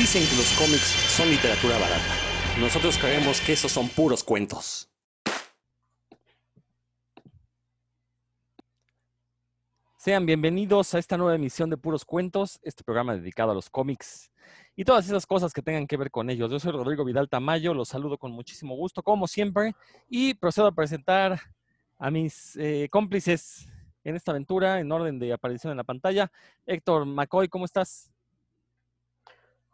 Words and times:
Dicen 0.00 0.26
que 0.26 0.36
los 0.36 0.50
cómics 0.54 0.96
son 1.14 1.28
literatura 1.28 1.78
barata. 1.78 2.14
Nosotros 2.58 2.96
creemos 2.96 3.38
que 3.42 3.52
esos 3.52 3.70
son 3.70 3.86
puros 3.90 4.24
cuentos. 4.24 4.88
Sean 9.98 10.24
bienvenidos 10.24 10.94
a 10.94 10.98
esta 10.98 11.18
nueva 11.18 11.34
emisión 11.34 11.68
de 11.68 11.76
Puros 11.76 12.06
Cuentos, 12.06 12.58
este 12.62 12.82
programa 12.82 13.14
dedicado 13.14 13.50
a 13.50 13.54
los 13.54 13.68
cómics 13.68 14.32
y 14.74 14.86
todas 14.86 15.04
esas 15.04 15.26
cosas 15.26 15.52
que 15.52 15.60
tengan 15.60 15.86
que 15.86 15.98
ver 15.98 16.10
con 16.10 16.30
ellos. 16.30 16.50
Yo 16.50 16.58
soy 16.58 16.72
Rodrigo 16.72 17.04
Vidal 17.04 17.28
Tamayo, 17.28 17.74
los 17.74 17.90
saludo 17.90 18.16
con 18.16 18.32
muchísimo 18.32 18.76
gusto, 18.76 19.02
como 19.02 19.26
siempre, 19.26 19.74
y 20.08 20.32
procedo 20.32 20.68
a 20.68 20.72
presentar 20.72 21.38
a 21.98 22.10
mis 22.10 22.56
eh, 22.56 22.88
cómplices 22.90 23.68
en 24.02 24.16
esta 24.16 24.30
aventura 24.30 24.80
en 24.80 24.90
orden 24.90 25.18
de 25.18 25.34
aparición 25.34 25.72
en 25.72 25.76
la 25.76 25.84
pantalla. 25.84 26.32
Héctor 26.64 27.04
McCoy, 27.04 27.48
¿cómo 27.48 27.66
estás? 27.66 28.10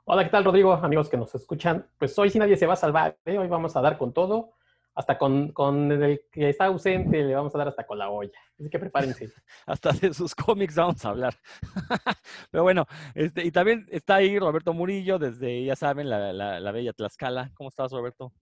Hola, 0.09 0.23
¿qué 0.23 0.31
tal, 0.31 0.45
Rodrigo? 0.45 0.73
Amigos 0.73 1.09
que 1.09 1.17
nos 1.17 1.35
escuchan. 1.35 1.85
Pues 1.99 2.17
hoy 2.17 2.31
sí 2.31 2.39
nadie 2.39 2.57
se 2.57 2.65
va 2.65 2.75
a 2.75 2.77
salvar, 2.77 3.19
¿eh? 3.25 3.39
hoy 3.39 3.49
vamos 3.49 3.75
a 3.75 3.81
dar 3.81 3.99
con 3.99 4.13
todo. 4.13 4.53
Hasta 4.95 5.19
con, 5.19 5.51
con, 5.51 5.91
el 5.91 6.23
que 6.31 6.49
está 6.49 6.67
ausente 6.67 7.25
le 7.25 7.35
vamos 7.35 7.53
a 7.57 7.59
dar 7.59 7.67
hasta 7.67 7.85
con 7.85 7.99
la 7.99 8.09
olla. 8.09 8.39
Así 8.57 8.71
que 8.71 8.79
prepárense. 8.79 9.33
hasta 9.67 9.91
de 9.91 10.15
sus 10.15 10.33
cómics 10.33 10.77
vamos 10.77 11.05
a 11.05 11.09
hablar. 11.09 11.35
Pero 12.53 12.63
bueno, 12.63 12.87
este, 13.17 13.45
y 13.45 13.51
también 13.51 13.85
está 13.91 14.15
ahí 14.15 14.39
Roberto 14.39 14.73
Murillo 14.73 15.19
desde, 15.19 15.65
ya 15.65 15.75
saben, 15.75 16.09
la, 16.09 16.33
la 16.33 16.71
bella 16.71 16.93
Tlaxcala. 16.93 17.51
¿Cómo 17.55 17.71
estás, 17.71 17.91
Roberto? 17.91 18.33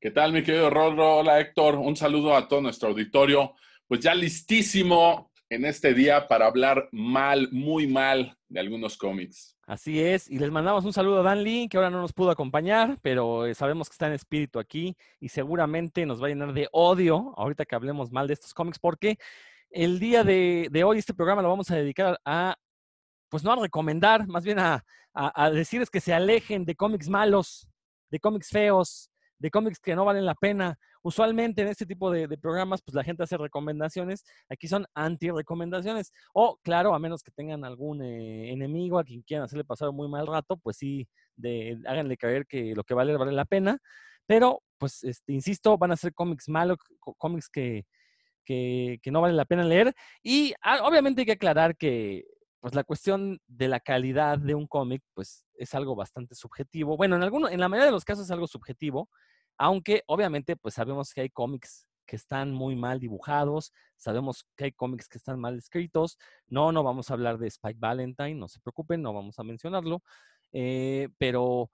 ¿Qué 0.00 0.10
tal, 0.10 0.32
mi 0.32 0.42
querido 0.42 0.70
Rodro? 0.70 1.18
Hola, 1.18 1.40
Héctor. 1.40 1.74
Un 1.74 1.94
saludo 1.94 2.34
a 2.34 2.48
todo 2.48 2.62
nuestro 2.62 2.88
auditorio 2.88 3.54
pues 3.86 4.00
ya 4.00 4.14
listísimo 4.14 5.30
en 5.50 5.66
este 5.66 5.92
día 5.92 6.26
para 6.26 6.46
hablar 6.46 6.88
mal, 6.92 7.48
muy 7.52 7.86
mal 7.86 8.38
de 8.50 8.60
algunos 8.60 8.98
cómics. 8.98 9.56
Así 9.66 10.00
es, 10.02 10.28
y 10.28 10.38
les 10.38 10.50
mandamos 10.50 10.84
un 10.84 10.92
saludo 10.92 11.20
a 11.20 11.22
Dan 11.22 11.44
Lee, 11.44 11.68
que 11.70 11.76
ahora 11.76 11.88
no 11.88 12.00
nos 12.00 12.12
pudo 12.12 12.30
acompañar, 12.30 12.98
pero 13.00 13.46
eh, 13.46 13.54
sabemos 13.54 13.88
que 13.88 13.94
está 13.94 14.08
en 14.08 14.12
espíritu 14.12 14.58
aquí 14.58 14.96
y 15.20 15.28
seguramente 15.28 16.04
nos 16.04 16.20
va 16.20 16.26
a 16.26 16.30
llenar 16.30 16.52
de 16.52 16.68
odio 16.72 17.32
ahorita 17.36 17.64
que 17.64 17.76
hablemos 17.76 18.10
mal 18.10 18.26
de 18.26 18.34
estos 18.34 18.52
cómics, 18.52 18.80
porque 18.80 19.18
el 19.70 20.00
día 20.00 20.24
de, 20.24 20.68
hoy 20.84 20.98
este 20.98 21.14
programa 21.14 21.42
lo 21.42 21.48
vamos 21.48 21.70
a 21.70 21.76
dedicar 21.76 22.20
a, 22.24 22.56
pues 23.28 23.44
no 23.44 23.52
a 23.52 23.56
recomendar, 23.56 24.26
más 24.26 24.44
bien 24.44 24.58
a, 24.58 24.84
a 25.14 25.50
decirles 25.50 25.88
que 25.88 26.00
se 26.00 26.12
alejen 26.12 26.64
de 26.64 26.74
cómics 26.74 27.08
malos, 27.08 27.68
de 28.10 28.18
cómics 28.18 28.48
feos, 28.48 29.12
de 29.38 29.50
cómics 29.50 29.78
que 29.78 29.94
no 29.94 30.04
valen 30.04 30.26
la 30.26 30.34
pena, 30.34 30.76
Usualmente 31.02 31.62
en 31.62 31.68
este 31.68 31.86
tipo 31.86 32.10
de, 32.10 32.28
programas, 32.38 32.82
pues 32.82 32.94
la 32.94 33.04
gente 33.04 33.22
hace 33.22 33.36
recomendaciones. 33.36 34.24
Aquí 34.48 34.68
son 34.68 34.86
anti-recomendaciones. 34.94 36.12
O, 36.34 36.58
claro, 36.62 36.94
a 36.94 36.98
menos 36.98 37.22
que 37.22 37.30
tengan 37.30 37.64
algún 37.64 38.02
eh, 38.02 38.52
enemigo 38.52 38.98
a 38.98 39.04
quien 39.04 39.22
quieran 39.22 39.44
hacerle 39.44 39.64
pasar 39.64 39.88
un 39.88 39.96
muy 39.96 40.08
mal 40.08 40.26
rato, 40.26 40.56
pues 40.58 40.76
sí, 40.76 41.08
de, 41.36 41.78
háganle 41.86 42.16
creer 42.16 42.46
que 42.46 42.74
lo 42.74 42.84
que 42.84 42.94
vale 42.94 43.16
vale 43.16 43.32
la 43.32 43.46
pena. 43.46 43.78
Pero, 44.26 44.62
pues, 44.78 45.02
este, 45.04 45.32
insisto, 45.32 45.76
van 45.78 45.92
a 45.92 45.96
ser 45.96 46.12
cómics 46.14 46.48
malos, 46.48 46.78
cómics 47.18 47.48
que, 47.48 47.84
que, 48.44 49.10
no 49.10 49.20
vale 49.20 49.34
la 49.34 49.44
pena 49.44 49.64
leer. 49.64 49.94
Y 50.22 50.54
ah, 50.62 50.80
obviamente 50.84 51.22
hay 51.22 51.26
que 51.26 51.32
aclarar 51.32 51.76
que 51.76 52.24
pues 52.60 52.74
la 52.74 52.84
cuestión 52.84 53.40
de 53.46 53.68
la 53.68 53.80
calidad 53.80 54.38
de 54.38 54.54
un 54.54 54.66
cómic, 54.66 55.02
pues 55.14 55.46
es 55.54 55.74
algo 55.74 55.96
bastante 55.96 56.34
subjetivo. 56.34 56.96
Bueno, 56.96 57.16
en 57.16 57.22
alguno, 57.22 57.48
en 57.48 57.58
la 57.58 57.68
mayoría 57.68 57.86
de 57.86 57.92
los 57.92 58.04
casos 58.04 58.26
es 58.26 58.30
algo 58.30 58.46
subjetivo, 58.46 59.08
aunque 59.60 60.02
obviamente 60.06 60.56
pues 60.56 60.74
sabemos 60.74 61.12
que 61.12 61.20
hay 61.20 61.28
cómics 61.28 61.86
que 62.06 62.16
están 62.16 62.50
muy 62.50 62.76
mal 62.76 62.98
dibujados, 62.98 63.74
sabemos 63.94 64.46
que 64.56 64.64
hay 64.64 64.72
cómics 64.72 65.06
que 65.06 65.18
están 65.18 65.38
mal 65.38 65.58
escritos. 65.58 66.16
No, 66.48 66.72
no 66.72 66.82
vamos 66.82 67.10
a 67.10 67.14
hablar 67.14 67.36
de 67.36 67.48
Spike 67.48 67.78
Valentine, 67.78 68.34
no 68.34 68.48
se 68.48 68.58
preocupen, 68.58 69.02
no 69.02 69.12
vamos 69.12 69.38
a 69.38 69.44
mencionarlo. 69.44 70.02
Eh, 70.50 71.10
pero 71.18 71.70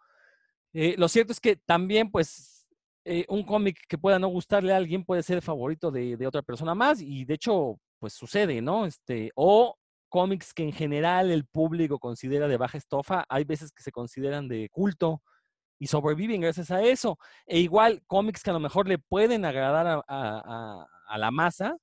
eh, 0.73 0.97
lo 0.99 1.07
cierto 1.07 1.33
es 1.33 1.39
que 1.39 1.55
también 1.55 2.11
pues 2.11 2.67
eh, 3.05 3.25
un 3.29 3.45
cómic 3.45 3.79
que 3.89 3.99
pueda 3.99 4.19
no 4.19 4.29
gustarle 4.29 4.73
a 4.73 4.79
alguien 4.79 5.05
puede 5.05 5.23
ser 5.23 5.41
favorito 5.41 5.93
de, 5.93 6.17
de, 6.17 6.27
otra 6.27 6.43
persona 6.43 6.75
más 6.75 7.01
y 7.01 7.25
de 7.25 7.35
hecho 7.35 7.79
pues 8.01 8.15
sucede, 8.15 8.61
¿no? 8.61 8.85
Este, 8.85 9.31
o 9.37 9.77
cómics 10.09 10.53
que 10.53 10.65
en 10.65 10.73
general 10.73 11.31
el 11.31 11.47
público 11.47 12.01
considera 12.01 12.49
de 12.49 12.57
baja 12.57 12.79
estofa, 12.79 13.25
hay 13.29 13.45
veces 13.45 13.71
que 13.71 13.85
se 13.85 13.93
consideran 13.93 14.49
de 14.49 14.69
culto 14.71 15.23
y 15.79 15.87
sobreviven 15.87 16.41
gracias 16.41 16.71
a 16.71 16.83
eso. 16.83 17.19
E 17.47 17.59
igual, 17.61 18.03
cómics 18.07 18.43
que 18.43 18.51
a 18.51 18.55
lo 18.55 18.61
mejor 18.61 18.89
le 18.89 18.99
pueden 18.99 19.45
agradar 19.45 20.05
a, 20.09 20.87
la 21.19 21.31
masa, 21.31 21.77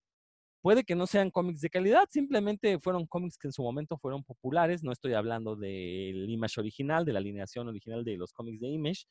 puede 0.62 0.84
que 0.84 0.96
no 0.96 1.08
sean 1.08 1.32
cómics 1.32 1.62
de 1.62 1.70
calidad, 1.70 2.06
simplemente 2.10 2.80
fueron 2.80 3.06
cómics 3.06 3.38
que 3.38 3.48
en 3.48 3.54
su 3.54 3.64
momento 3.64 3.98
fueron 3.98 4.24
populares. 4.24 4.84
No 4.84 4.92
estoy 4.92 5.14
hablando 5.14 5.56
del 5.56 6.30
Image 6.30 6.60
original, 6.60 7.06
de 7.06 7.14
la 7.14 7.20
alineación 7.20 7.68
original 7.68 8.04
de 8.04 8.18
los 8.18 8.34
cómics 8.34 8.62
de 8.62 8.70
Image. 8.70 9.06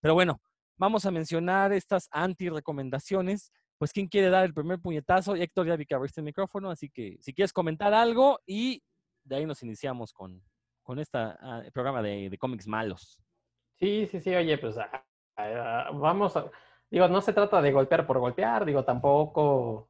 Pero 0.00 0.14
bueno, 0.14 0.40
vamos 0.76 1.06
a 1.06 1.10
mencionar 1.10 1.72
estas 1.72 2.08
anti-recomendaciones. 2.10 3.52
Pues, 3.78 3.92
¿quién 3.92 4.08
quiere 4.08 4.28
dar 4.28 4.44
el 4.44 4.54
primer 4.54 4.80
puñetazo? 4.80 5.36
Héctor 5.36 5.68
ya 5.68 5.76
vi 5.76 5.86
que 5.86 5.94
abriste 5.94 6.20
el 6.20 6.24
micrófono, 6.24 6.70
así 6.70 6.90
que 6.90 7.16
si 7.20 7.32
quieres 7.32 7.52
comentar 7.52 7.94
algo 7.94 8.40
y 8.44 8.82
de 9.22 9.36
ahí 9.36 9.46
nos 9.46 9.62
iniciamos 9.62 10.12
con, 10.12 10.42
con 10.82 10.98
este 10.98 11.18
programa 11.72 12.02
de 12.02 12.36
cómics 12.40 12.66
malos. 12.66 13.20
Sí, 13.78 14.06
sí, 14.06 14.20
sí, 14.20 14.34
oye, 14.34 14.58
pues 14.58 14.76
ah, 14.78 15.04
ah, 15.36 15.90
vamos 15.94 16.36
a, 16.36 16.50
digo, 16.90 17.06
no 17.08 17.20
se 17.20 17.32
trata 17.32 17.62
de 17.62 17.70
golpear 17.72 18.06
por 18.06 18.18
golpear, 18.18 18.64
digo, 18.64 18.84
tampoco, 18.84 19.88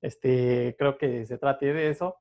este, 0.00 0.74
creo 0.78 0.96
que 0.96 1.26
se 1.26 1.36
trate 1.36 1.72
de 1.72 1.90
eso. 1.90 2.16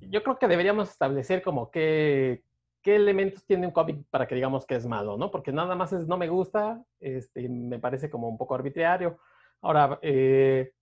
Yo 0.00 0.22
creo 0.22 0.38
que 0.38 0.48
deberíamos 0.48 0.90
establecer 0.90 1.42
como 1.42 1.70
qué, 1.70 2.42
qué 2.82 2.96
elementos 2.96 3.44
tiene 3.44 3.66
un 3.66 3.72
cómic 3.72 4.04
para 4.10 4.26
que 4.26 4.34
digamos 4.34 4.64
que 4.66 4.76
es 4.76 4.86
malo, 4.86 5.18
¿no? 5.18 5.30
Porque 5.30 5.52
nada 5.52 5.74
más 5.76 5.92
es 5.92 6.06
no 6.08 6.16
me 6.16 6.28
gusta, 6.28 6.82
este, 6.98 7.48
me 7.48 7.78
parece 7.78 8.08
como 8.10 8.28
un 8.28 8.38
poco 8.38 8.54
arbitrario. 8.54 9.18
Ahora, 9.60 9.98
eh, 10.02 10.72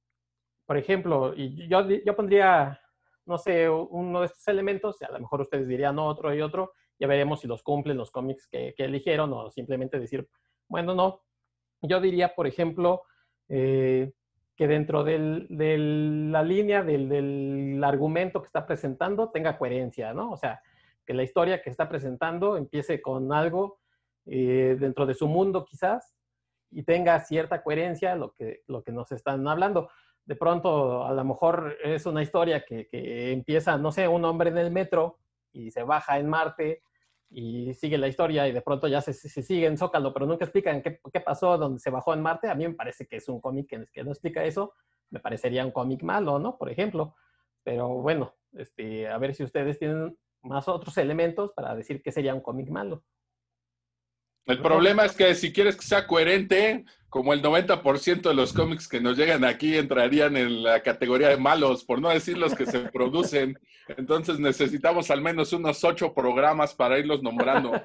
por 0.66 0.76
ejemplo, 0.76 1.34
yo, 1.34 1.88
yo 1.88 2.16
pondría, 2.16 2.80
no 3.26 3.38
sé, 3.38 3.68
uno 3.68 4.20
de 4.20 4.26
estos 4.26 4.46
elementos, 4.48 5.02
a 5.02 5.10
lo 5.10 5.18
mejor 5.18 5.40
ustedes 5.42 5.66
dirían 5.66 5.98
otro 5.98 6.32
y 6.32 6.40
otro, 6.40 6.72
ya 7.00 7.06
veremos 7.06 7.40
si 7.40 7.48
los 7.48 7.62
cumplen 7.62 7.96
los 7.96 8.10
cómics 8.10 8.46
que, 8.46 8.74
eligieron 8.76 9.32
o 9.32 9.50
simplemente 9.50 9.98
decir, 9.98 10.28
bueno, 10.68 10.94
no. 10.94 11.22
Yo 11.80 11.98
diría, 11.98 12.34
por 12.34 12.46
ejemplo, 12.46 13.02
eh, 13.48 14.12
que 14.54 14.68
dentro 14.68 15.02
de 15.02 15.48
la 15.48 16.42
línea 16.42 16.82
del, 16.82 17.82
argumento 17.82 18.42
que 18.42 18.46
está 18.46 18.66
presentando 18.66 19.30
tenga 19.30 19.56
coherencia, 19.56 20.12
¿no? 20.12 20.30
O 20.30 20.36
sea, 20.36 20.60
que 21.06 21.14
la 21.14 21.22
historia 21.22 21.62
que 21.62 21.70
está 21.70 21.88
presentando 21.88 22.58
empiece 22.58 23.00
con 23.00 23.32
algo 23.32 23.80
eh, 24.26 24.76
dentro 24.78 25.06
de 25.06 25.14
su 25.14 25.26
mundo 25.26 25.64
quizás 25.64 26.14
y 26.70 26.82
tenga 26.82 27.18
cierta 27.20 27.62
coherencia 27.62 28.14
lo 28.14 28.32
que, 28.32 28.60
lo 28.66 28.82
que 28.82 28.92
nos 28.92 29.10
están 29.10 29.48
hablando. 29.48 29.88
De 30.26 30.36
pronto, 30.36 31.06
a 31.06 31.14
lo 31.14 31.24
mejor 31.24 31.78
es 31.82 32.04
una 32.04 32.22
historia 32.22 32.62
que, 32.62 32.86
que 32.86 33.32
empieza, 33.32 33.78
no 33.78 33.90
sé, 33.90 34.06
un 34.06 34.26
hombre 34.26 34.50
en 34.50 34.58
el 34.58 34.70
metro 34.70 35.18
y 35.52 35.70
se 35.70 35.82
baja 35.82 36.18
en 36.18 36.28
Marte 36.28 36.82
y 37.30 37.72
sigue 37.74 37.96
la 37.96 38.08
historia 38.08 38.48
y 38.48 38.52
de 38.52 38.60
pronto 38.60 38.88
ya 38.88 39.00
se, 39.00 39.12
se, 39.12 39.42
sigue 39.42 39.66
en 39.66 39.78
Zócalo, 39.78 40.12
pero 40.12 40.26
nunca 40.26 40.44
explican 40.44 40.82
qué, 40.82 41.00
qué, 41.12 41.20
pasó 41.20 41.56
donde 41.56 41.78
se 41.78 41.90
bajó 41.90 42.12
en 42.12 42.22
Marte. 42.22 42.48
A 42.48 42.54
mí 42.54 42.66
me 42.66 42.74
parece 42.74 43.06
que 43.06 43.16
es 43.16 43.28
un 43.28 43.40
cómic 43.40 43.68
que, 43.68 43.86
que, 43.92 44.02
no 44.02 44.10
explica 44.10 44.44
eso. 44.44 44.74
Me 45.10 45.20
parecería 45.20 45.64
un 45.64 45.70
cómic 45.70 46.02
malo, 46.02 46.38
¿no? 46.38 46.58
Por 46.58 46.70
ejemplo. 46.70 47.14
Pero 47.62 47.88
bueno, 47.88 48.34
este, 48.52 49.08
a 49.08 49.16
ver 49.18 49.34
si 49.34 49.44
ustedes 49.44 49.78
tienen 49.78 50.18
más 50.42 50.66
otros 50.68 50.96
elementos 50.98 51.52
para 51.52 51.74
decir 51.76 52.02
que 52.02 52.10
sería 52.10 52.34
un 52.34 52.40
cómic 52.40 52.68
malo. 52.68 53.04
El 54.46 54.60
problema 54.60 55.04
es 55.04 55.12
que 55.12 55.34
si 55.34 55.52
quieres 55.52 55.76
que 55.76 55.82
sea 55.82 56.06
coherente, 56.06 56.84
como 57.10 57.32
el 57.32 57.42
90% 57.42 58.22
de 58.22 58.34
los 58.34 58.52
cómics 58.52 58.88
que 58.88 59.00
nos 59.00 59.16
llegan 59.16 59.44
aquí 59.44 59.76
entrarían 59.76 60.36
en 60.36 60.62
la 60.62 60.80
categoría 60.80 61.28
de 61.28 61.36
malos, 61.36 61.84
por 61.84 62.00
no 62.00 62.08
decir 62.08 62.38
los 62.38 62.54
que 62.54 62.66
se 62.66 62.78
producen. 62.92 63.58
Entonces 63.88 64.38
necesitamos 64.38 65.10
al 65.10 65.20
menos 65.20 65.52
unos 65.52 65.82
ocho 65.84 66.14
programas 66.14 66.74
para 66.74 66.98
irlos 66.98 67.22
nombrando. 67.22 67.72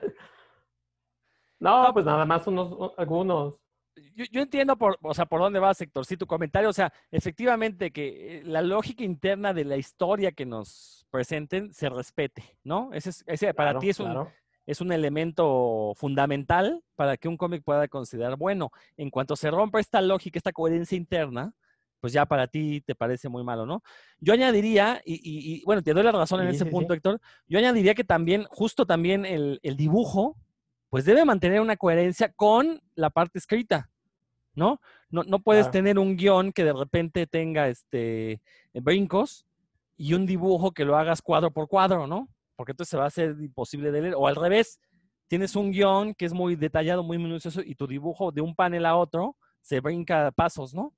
No, 1.58 1.90
pues 1.94 2.06
nada 2.06 2.26
más 2.26 2.46
unos, 2.48 2.92
algunos. 2.98 3.56
Yo, 4.14 4.42
entiendo 4.42 4.78
por, 4.78 5.00
o 5.02 5.14
sea, 5.14 5.26
por 5.26 5.40
dónde 5.40 5.58
va, 5.58 5.74
sector, 5.74 6.06
sí, 6.06 6.18
tu 6.18 6.28
comentario. 6.28 6.70
O 6.70 6.74
sea, 6.74 6.92
efectivamente 7.10 7.92
que 7.92 8.40
eh, 8.40 8.44
la 8.44 8.62
lógica 8.62 9.06
interna 9.06 9.54
de 9.54 9.64
la 9.64 9.78
historia 9.78 10.34
que 10.34 10.46
nos 10.46 11.08
presenten 11.10 11.74
se 11.74 11.90
respete, 11.90 12.58
¿no? 12.64 12.92
Ese, 12.94 13.24
ese 13.26 13.54
para 13.54 13.80
ti 13.80 13.90
es 13.90 14.02
un, 14.02 14.28
es 14.66 14.82
un 14.82 14.92
elemento 14.92 15.94
fundamental 15.96 16.84
para 16.96 17.18
que 17.18 17.28
un 17.28 17.38
cómic 17.38 17.64
pueda 17.64 17.88
considerar 17.88 18.36
bueno. 18.38 18.72
En 18.98 19.10
cuanto 19.10 19.36
se 19.36 19.52
rompa 19.52 19.80
esta 19.80 20.02
lógica, 20.02 20.40
esta 20.40 20.52
coherencia 20.54 20.98
interna, 20.98 21.54
pues 22.00 22.14
ya 22.14 22.26
para 22.26 22.48
ti 22.48 22.82
te 22.82 22.96
parece 22.96 23.30
muy 23.30 23.44
malo, 23.44 23.66
¿no? 23.66 23.82
Yo 24.20 24.34
añadiría, 24.34 25.02
y, 25.06 25.64
bueno, 25.66 25.82
te 25.82 25.94
doy 25.94 26.04
la 26.04 26.12
razón 26.12 26.42
en 26.42 26.50
ese 26.50 26.66
punto, 26.66 26.94
Héctor, 26.94 27.20
yo 27.48 27.58
añadiría 27.58 27.96
que 27.96 28.04
también, 28.04 28.46
justo 28.50 28.86
también 28.86 29.26
el, 29.26 29.60
dibujo, 29.76 30.38
pues 30.90 31.06
debe 31.06 31.26
mantener 31.26 31.62
una 31.62 31.78
coherencia 31.78 32.32
con 32.32 32.82
la 32.96 33.10
parte 33.10 33.40
escrita, 33.40 33.90
¿no? 34.54 34.80
No, 35.10 35.24
no 35.24 35.40
puedes 35.40 35.72
tener 35.72 35.98
un 35.98 36.16
guion 36.16 36.52
que 36.52 36.64
de 36.64 36.74
repente 36.74 37.28
tenga 37.28 37.70
este 37.70 38.42
brincos 38.74 39.46
y 39.98 40.14
un 40.14 40.26
dibujo 40.26 40.74
que 40.74 40.86
lo 40.86 40.98
hagas 40.98 41.22
cuadro 41.22 41.52
por 41.52 41.68
cuadro, 41.68 42.08
¿no? 42.08 42.30
Porque 42.56 42.72
entonces 42.72 42.90
se 42.90 42.98
va 42.98 43.06
a 43.06 43.08
hacer 43.08 43.36
imposible 43.40 43.92
de 43.92 44.02
leer. 44.02 44.16
O 44.16 44.28
al 44.28 44.36
revés, 44.36 44.80
tienes 45.28 45.56
un 45.56 45.72
guion 45.72 46.14
que 46.14 46.26
es 46.26 46.34
muy 46.34 46.56
detallado, 46.56 47.04
muy 47.04 47.18
minucioso 47.18 47.62
y 47.64 47.76
tu 47.76 47.88
dibujo 47.88 48.32
de 48.32 48.42
un 48.42 48.56
panel 48.56 48.86
a 48.86 48.96
otro 48.96 49.38
se 49.62 49.80
brinca 49.80 50.32
pasos, 50.32 50.74
¿no? 50.74 50.94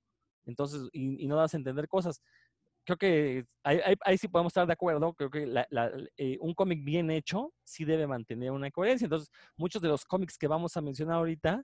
Entonces, 0.45 0.89
y, 0.91 1.27
no 1.27 1.35
das 1.35 1.53
a 1.53 1.57
entender 1.57 1.87
cosas. 1.87 2.21
Creo 2.85 2.97
que 2.97 3.45
ahí, 3.63 4.17
sí 4.17 4.29
podemos 4.29 4.51
estar 4.51 4.65
de 4.65 4.73
acuerdo. 4.73 5.13
Creo 5.13 5.29
que 5.29 5.65
eh, 6.17 6.37
un 6.39 6.53
cómic 6.53 6.83
bien 6.83 7.11
hecho 7.11 7.53
sí 7.63 7.83
debe 7.83 8.07
mantener 8.07 8.51
una 8.51 8.71
coherencia. 8.71 9.05
Entonces, 9.05 9.29
muchos 9.57 9.81
de 9.81 9.89
los 9.89 10.05
cómics 10.05 10.37
que 10.37 10.47
vamos 10.47 10.77
a 10.77 10.81
mencionar 10.81 11.17
ahorita 11.17 11.63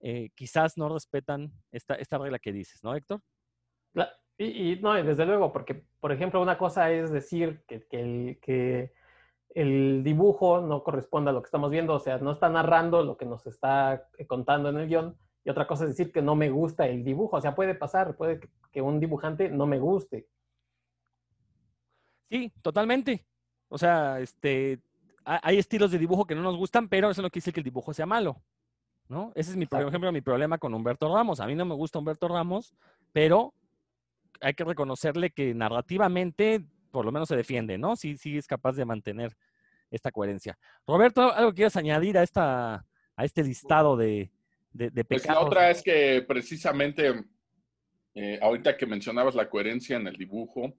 eh, 0.00 0.28
quizás 0.34 0.76
no 0.76 0.88
respetan 0.90 1.52
esta, 1.72 1.94
esta 1.94 2.18
regla 2.18 2.38
que 2.38 2.52
dices, 2.52 2.82
¿no, 2.82 2.94
Héctor? 2.94 3.20
Y, 4.40 4.76
no, 4.76 4.94
desde 4.94 5.26
luego, 5.26 5.52
porque, 5.52 5.82
por 5.98 6.12
ejemplo, 6.12 6.40
una 6.40 6.56
cosa 6.56 6.92
es 6.92 7.10
decir 7.10 7.64
que, 7.66 7.84
el, 7.90 8.38
que 8.40 8.92
el 9.60 10.04
dibujo 10.04 10.60
no 10.60 10.84
corresponde 10.84 11.30
a 11.30 11.32
lo 11.32 11.42
que 11.42 11.46
estamos 11.46 11.70
viendo, 11.70 11.94
o 11.94 11.98
sea, 11.98 12.18
no 12.18 12.32
está 12.32 12.48
narrando 12.48 13.02
lo 13.02 13.16
que 13.16 13.24
nos 13.24 13.44
está 13.46 14.08
contando 14.28 14.68
en 14.68 14.76
el 14.76 14.88
guion, 14.88 15.16
y 15.44 15.50
otra 15.50 15.66
cosa 15.66 15.84
es 15.84 15.90
decir 15.90 16.12
que 16.12 16.22
no 16.22 16.36
me 16.36 16.48
gusta 16.48 16.86
el 16.86 17.02
dibujo, 17.02 17.36
o 17.36 17.40
sea, 17.40 17.56
puede 17.56 17.74
pasar, 17.74 18.16
puede 18.16 18.40
que 18.70 18.80
un 18.80 19.00
dibujante 19.00 19.48
no 19.48 19.66
me 19.66 19.80
guste. 19.80 20.28
Sí, 22.30 22.52
totalmente. 22.62 23.26
O 23.68 23.78
sea, 23.78 24.20
este, 24.20 24.80
hay 25.24 25.58
estilos 25.58 25.90
de 25.90 25.98
dibujo 25.98 26.24
que 26.24 26.36
no 26.36 26.42
nos 26.42 26.56
gustan, 26.56 26.88
pero 26.88 27.10
eso 27.10 27.22
no 27.22 27.28
quiere 27.28 27.42
decir 27.42 27.54
que 27.54 27.60
el 27.60 27.64
dibujo 27.64 27.92
sea 27.92 28.06
malo. 28.06 28.40
¿no? 29.08 29.32
Ese 29.34 29.50
es, 29.50 29.56
mi, 29.56 29.66
por 29.66 29.82
ejemplo, 29.82 30.12
mi 30.12 30.20
problema 30.20 30.58
con 30.58 30.72
Humberto 30.72 31.12
Ramos. 31.12 31.40
A 31.40 31.46
mí 31.46 31.54
no 31.54 31.64
me 31.64 31.74
gusta 31.74 31.98
Humberto 31.98 32.28
Ramos, 32.28 32.74
pero 33.12 33.54
hay 34.40 34.54
que 34.54 34.64
reconocerle 34.64 35.30
que 35.30 35.54
narrativamente 35.54 36.64
por 36.90 37.04
lo 37.04 37.12
menos 37.12 37.28
se 37.28 37.36
defiende, 37.36 37.78
¿no? 37.78 37.96
Sí, 37.96 38.16
sí 38.16 38.36
es 38.36 38.46
capaz 38.46 38.72
de 38.72 38.84
mantener 38.84 39.36
esta 39.90 40.10
coherencia. 40.10 40.58
Roberto, 40.86 41.32
¿algo 41.32 41.52
quieres 41.52 41.76
añadir 41.76 42.18
a, 42.18 42.22
esta, 42.22 42.86
a 43.16 43.24
este 43.24 43.42
listado 43.42 43.96
de, 43.96 44.30
de, 44.72 44.90
pecados? 44.90 45.06
Pues 45.08 45.26
la 45.26 45.40
otra 45.40 45.70
es 45.70 45.82
que 45.82 46.24
precisamente, 46.26 47.24
eh, 48.14 48.38
ahorita 48.40 48.76
que 48.76 48.86
mencionabas 48.86 49.34
la 49.34 49.48
coherencia 49.48 49.96
en 49.96 50.06
el 50.06 50.16
dibujo, 50.16 50.74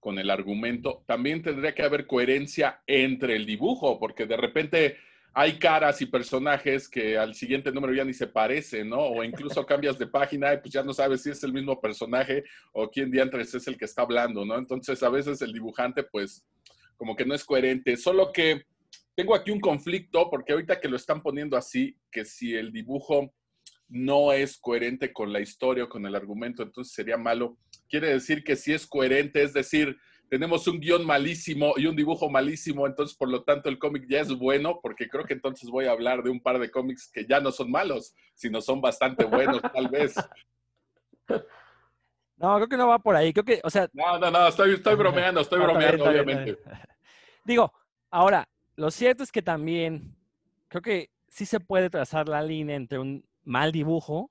con 0.00 0.18
el 0.18 0.30
argumento, 0.30 1.04
también 1.06 1.42
tendría 1.42 1.74
que 1.74 1.84
haber 1.84 2.08
coherencia 2.08 2.82
entre 2.88 3.36
el 3.36 3.46
dibujo, 3.46 4.00
porque 4.00 4.26
de 4.26 4.36
repente 4.36 4.96
hay 5.34 5.58
caras 5.58 6.02
y 6.02 6.06
personajes 6.06 6.88
que 6.88 7.16
al 7.16 7.34
siguiente 7.34 7.72
número 7.72 7.94
ya 7.94 8.04
ni 8.04 8.12
se 8.12 8.26
parecen, 8.26 8.90
¿no? 8.90 8.98
O 8.98 9.24
incluso 9.24 9.64
cambias 9.64 9.98
de 9.98 10.06
página 10.06 10.52
y 10.52 10.58
pues 10.58 10.72
ya 10.72 10.82
no 10.82 10.92
sabes 10.92 11.22
si 11.22 11.30
es 11.30 11.42
el 11.42 11.52
mismo 11.52 11.80
personaje 11.80 12.44
o 12.72 12.90
quién 12.90 13.10
diantres 13.10 13.54
es 13.54 13.66
el 13.66 13.78
que 13.78 13.86
está 13.86 14.02
hablando, 14.02 14.44
¿no? 14.44 14.58
Entonces 14.58 15.02
a 15.02 15.08
veces 15.08 15.40
el 15.40 15.52
dibujante 15.52 16.02
pues 16.02 16.44
como 17.02 17.16
que 17.16 17.26
no 17.26 17.34
es 17.34 17.44
coherente. 17.44 17.96
Solo 17.96 18.30
que 18.30 18.64
tengo 19.16 19.34
aquí 19.34 19.50
un 19.50 19.58
conflicto 19.58 20.30
porque 20.30 20.52
ahorita 20.52 20.78
que 20.78 20.86
lo 20.86 20.94
están 20.94 21.20
poniendo 21.20 21.56
así, 21.56 21.98
que 22.12 22.24
si 22.24 22.54
el 22.54 22.70
dibujo 22.72 23.34
no 23.88 24.32
es 24.32 24.56
coherente 24.56 25.12
con 25.12 25.32
la 25.32 25.40
historia 25.40 25.82
o 25.82 25.88
con 25.88 26.06
el 26.06 26.14
argumento, 26.14 26.62
entonces 26.62 26.94
sería 26.94 27.16
malo. 27.16 27.58
Quiere 27.88 28.06
decir 28.06 28.44
que 28.44 28.54
si 28.54 28.72
es 28.72 28.86
coherente, 28.86 29.42
es 29.42 29.52
decir, 29.52 29.96
tenemos 30.30 30.68
un 30.68 30.78
guion 30.78 31.04
malísimo 31.04 31.74
y 31.76 31.86
un 31.86 31.96
dibujo 31.96 32.30
malísimo, 32.30 32.86
entonces 32.86 33.16
por 33.16 33.28
lo 33.28 33.42
tanto 33.42 33.68
el 33.68 33.80
cómic 33.80 34.06
ya 34.08 34.20
es 34.20 34.28
bueno, 34.28 34.78
porque 34.80 35.08
creo 35.08 35.24
que 35.24 35.34
entonces 35.34 35.68
voy 35.70 35.86
a 35.86 35.90
hablar 35.90 36.22
de 36.22 36.30
un 36.30 36.40
par 36.40 36.60
de 36.60 36.70
cómics 36.70 37.10
que 37.12 37.26
ya 37.26 37.40
no 37.40 37.50
son 37.50 37.68
malos, 37.68 38.14
sino 38.34 38.60
son 38.60 38.80
bastante 38.80 39.24
buenos, 39.24 39.60
tal 39.60 39.88
vez. 39.88 40.14
No, 42.42 42.56
creo 42.56 42.68
que 42.68 42.76
no 42.76 42.88
va 42.88 42.98
por 42.98 43.14
ahí. 43.14 43.32
Creo 43.32 43.44
que, 43.44 43.60
o 43.62 43.70
sea. 43.70 43.88
No, 43.92 44.18
no, 44.18 44.28
no, 44.28 44.48
estoy, 44.48 44.74
estoy 44.74 44.96
bromeando, 44.96 45.40
estoy 45.40 45.60
bromeando, 45.60 46.04
obviamente. 46.04 46.58
Digo, 47.44 47.72
ahora, 48.10 48.48
lo 48.76 48.90
cierto 48.90 49.22
es 49.22 49.32
que 49.32 49.42
también 49.42 50.16
creo 50.68 50.82
que 50.82 51.10
sí 51.28 51.46
se 51.46 51.60
puede 51.60 51.90
trazar 51.90 52.28
la 52.28 52.42
línea 52.42 52.76
entre 52.76 52.98
un 52.98 53.24
mal 53.44 53.72
dibujo 53.72 54.30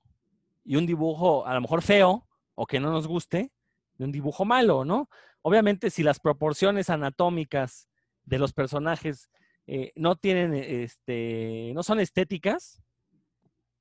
y 0.64 0.76
un 0.76 0.86
dibujo 0.86 1.46
a 1.46 1.54
lo 1.54 1.60
mejor 1.60 1.82
feo 1.82 2.26
o 2.54 2.66
que 2.66 2.80
no 2.80 2.90
nos 2.90 3.06
guste, 3.06 3.50
de 3.98 4.04
un 4.04 4.12
dibujo 4.12 4.44
malo, 4.44 4.84
¿no? 4.84 5.08
Obviamente, 5.42 5.90
si 5.90 6.02
las 6.02 6.20
proporciones 6.20 6.90
anatómicas 6.90 7.88
de 8.24 8.38
los 8.38 8.52
personajes 8.52 9.30
eh, 9.66 9.92
no 9.96 10.16
tienen, 10.16 10.54
este, 10.54 11.72
no 11.74 11.82
son 11.82 12.00
estéticas, 12.00 12.80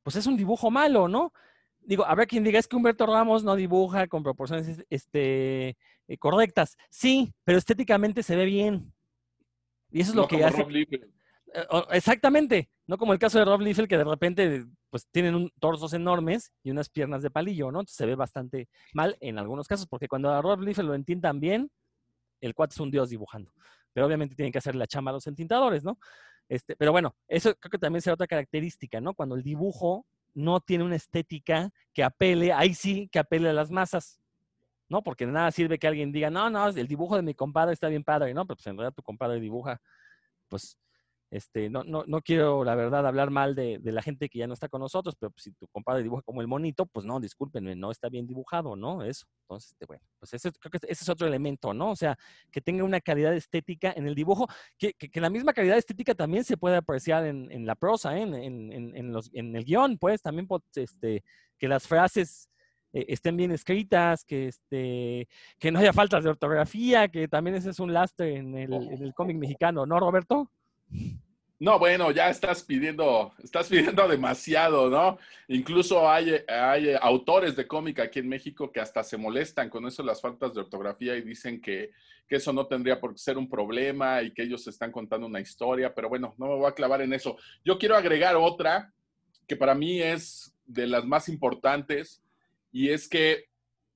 pues 0.04 0.16
es 0.16 0.26
un 0.26 0.38
dibujo 0.38 0.72
malo, 0.72 1.08
¿no? 1.08 1.34
Digo, 1.80 2.06
habrá 2.06 2.26
quien 2.26 2.44
diga, 2.44 2.60
es 2.60 2.68
que 2.68 2.76
Humberto 2.76 3.06
Ramos 3.06 3.44
no 3.44 3.56
dibuja 3.56 4.08
con 4.08 4.24
proporciones 4.24 4.84
este, 4.90 5.78
eh, 6.08 6.18
correctas. 6.20 6.78
Sí, 6.90 7.34
pero 7.44 7.58
estéticamente 7.58 8.24
se 8.24 8.36
ve 8.36 8.46
bien. 8.46 8.94
Y 9.92 10.02
eso 10.02 10.12
es 10.12 10.16
lo 10.16 10.28
que 10.28 10.44
hace. 10.44 10.66
Eh, 11.54 11.66
exactamente, 11.92 12.70
no 12.88 12.98
como 12.98 13.14
el 13.14 13.20
caso 13.20 13.38
de 13.38 13.46
Rob 13.46 13.62
Liefeld, 13.62 13.90
que 13.90 13.98
de 13.98 14.04
repente 14.04 14.66
pues 14.90 15.08
tienen 15.12 15.36
un, 15.36 15.52
torsos 15.60 15.94
enormes 15.94 16.54
y 16.64 16.72
unas 16.72 16.90
piernas 16.90 17.22
de 17.22 17.30
palillo, 17.30 17.72
¿no? 17.72 17.80
Entonces 17.80 17.98
se 17.98 18.06
ve 18.06 18.16
bastante 18.16 18.70
mal 18.94 19.18
en 19.20 19.38
algunos 19.38 19.68
casos, 19.68 19.88
porque 19.88 20.08
cuando 20.08 20.30
a 20.30 20.42
Rob 20.42 20.62
Liefeld 20.62 20.88
lo 20.88 20.96
entiendan 20.96 21.40
bien, 21.40 21.70
el 22.40 22.56
cuate 22.56 22.74
es 22.74 22.80
un 22.80 22.92
dios 22.92 23.10
dibujando. 23.10 23.54
Pero 23.94 24.08
obviamente 24.08 24.36
tienen 24.36 24.52
que 24.52 24.60
hacer 24.60 24.76
la 24.76 24.88
chamba 24.88 25.12
a 25.12 25.16
los 25.16 25.28
entintadores, 25.28 25.84
¿no? 25.84 25.98
Este, 26.48 26.76
pero 26.76 26.92
bueno, 26.92 27.16
eso 27.28 27.54
creo 27.56 27.70
que 27.70 27.78
también 27.78 28.02
será 28.02 28.14
otra 28.14 28.28
característica, 28.28 29.02
¿no? 29.02 29.14
Cuando 29.14 29.36
el 29.36 29.44
dibujo 29.44 30.06
no 30.34 30.62
tiene 30.62 30.86
una 30.86 30.96
estética 30.96 31.70
que 31.94 32.04
apele, 32.04 32.54
ahí 32.54 32.74
sí 32.74 33.10
que 33.12 33.20
apele 33.20 33.50
a 33.50 33.54
las 33.54 33.72
masas, 33.72 34.21
¿no? 34.92 35.02
Porque 35.02 35.26
de 35.26 35.32
nada 35.32 35.50
sirve 35.52 35.80
que 35.80 35.88
alguien 35.88 36.12
diga, 36.12 36.30
no, 36.30 36.50
no, 36.50 36.68
el 36.68 36.88
dibujo 36.88 37.16
de 37.16 37.22
mi 37.22 37.34
compadre 37.34 37.74
está 37.74 37.88
bien 37.88 38.04
padre, 38.04 38.34
¿no? 38.34 38.46
Pero 38.46 38.58
pues 38.58 38.68
en 38.68 38.78
realidad 38.78 38.94
tu 38.94 39.02
compadre 39.02 39.40
dibuja, 39.40 39.82
pues 40.50 40.78
este, 41.32 41.70
no, 41.70 41.86
no, 41.86 42.04
no 42.06 42.22
quiero, 42.22 42.66
la 42.66 42.76
verdad, 42.76 43.08
hablar 43.08 43.30
mal 43.30 43.56
de, 43.56 43.80
la 43.84 44.02
gente 44.02 44.28
que 44.28 44.40
ya 44.40 44.48
no 44.48 44.54
está 44.54 44.68
con 44.68 44.82
nosotros, 44.82 45.16
pero 45.18 45.32
pues, 45.32 45.44
si 45.44 45.54
tu 45.54 45.66
compadre 45.70 46.04
dibuja 46.04 46.22
como 46.24 46.42
el 46.42 46.48
monito, 46.48 46.86
pues 46.86 47.06
no, 47.06 47.22
discúlpenme, 47.22 47.74
no 47.74 47.90
está 47.90 48.10
bien 48.10 48.28
dibujado, 48.28 48.76
¿no? 48.76 49.02
Eso. 49.02 49.26
Entonces, 49.44 49.72
este, 49.72 49.86
bueno, 49.86 50.04
pues 50.20 50.34
ese, 50.34 50.52
creo 50.52 50.72
que 50.72 50.80
ese 50.90 51.04
es 51.04 51.10
otro 51.10 51.26
elemento, 51.26 51.74
¿no? 51.74 51.92
O 51.92 51.96
sea, 51.96 52.18
que 52.52 52.60
tenga 52.60 52.84
una 52.84 53.00
calidad 53.00 53.34
estética 53.34 53.94
en 53.96 54.08
el 54.08 54.14
dibujo, 54.14 54.46
que, 54.78 54.92
que, 54.94 55.22
la 55.22 55.30
misma 55.30 55.54
calidad 55.54 55.78
estética 55.78 56.14
también 56.14 56.44
se 56.44 56.58
puede 56.58 56.76
apreciar 56.76 57.26
en, 57.26 57.50
en 57.50 57.66
la 57.66 57.76
prosa, 57.76 58.18
¿eh? 58.18 58.24
en, 58.24 58.34
en, 58.36 58.94
en, 58.94 59.14
los, 59.14 59.30
en 59.34 59.56
el 59.56 59.64
guion, 59.64 59.98
pues, 59.98 60.22
también 60.22 60.50
este, 60.76 61.24
que 61.58 61.70
las 61.70 61.88
frases 61.88 62.50
eh, 62.94 63.06
estén 63.10 63.38
bien 63.38 63.52
escritas, 63.52 64.24
que, 64.26 64.48
este, 64.48 65.28
que 65.60 65.72
no 65.72 65.80
haya 65.80 65.94
faltas 65.94 66.24
de 66.24 66.30
ortografía, 66.30 67.08
que 67.08 67.28
también 67.28 67.56
ese 67.56 67.70
es 67.70 67.80
un 67.80 67.94
lastre 67.94 68.38
en 68.38 68.56
el, 68.56 68.74
en 68.74 69.04
el 69.04 69.14
cómic 69.14 69.38
mexicano, 69.38 69.86
¿no, 69.86 70.00
Roberto? 70.00 70.52
No, 71.62 71.78
bueno, 71.78 72.10
ya 72.10 72.28
estás 72.28 72.64
pidiendo, 72.64 73.34
estás 73.44 73.70
pidiendo 73.70 74.08
demasiado, 74.08 74.90
¿no? 74.90 75.20
Incluso 75.48 76.10
hay, 76.10 76.34
hay 76.48 76.96
autores 77.00 77.56
de 77.56 77.68
cómic 77.68 78.00
aquí 78.00 78.18
en 78.18 78.30
México 78.30 78.72
que 78.72 78.80
hasta 78.80 79.04
se 79.04 79.16
molestan 79.16 79.70
con 79.70 79.86
eso, 79.86 80.02
las 80.02 80.20
faltas 80.20 80.56
de 80.56 80.62
ortografía, 80.62 81.16
y 81.16 81.22
dicen 81.22 81.62
que, 81.62 81.92
que, 82.28 82.38
eso 82.38 82.52
no 82.52 82.66
tendría 82.66 83.00
por 83.00 83.14
qué 83.14 83.20
ser 83.20 83.38
un 83.38 83.48
problema 83.48 84.24
y 84.24 84.34
que 84.34 84.42
ellos 84.42 84.66
están 84.66 84.92
contando 84.92 85.28
una 85.28 85.40
historia, 85.40 85.94
pero 85.94 86.10
bueno, 86.10 86.34
no 86.40 86.48
me 86.48 86.56
voy 86.56 86.68
a 86.68 86.74
clavar 86.74 87.04
en 87.04 87.14
eso. 87.14 87.38
Yo 87.64 87.78
quiero 87.78 87.96
agregar 87.96 88.36
otra 88.36 88.92
que 89.48 89.56
para 89.56 89.76
mí 89.76 90.02
es 90.02 90.56
de 90.66 90.88
las 90.88 91.06
más 91.06 91.30
importantes, 91.30 92.24
y 92.72 92.90
es 92.90 93.08
que 93.08 93.46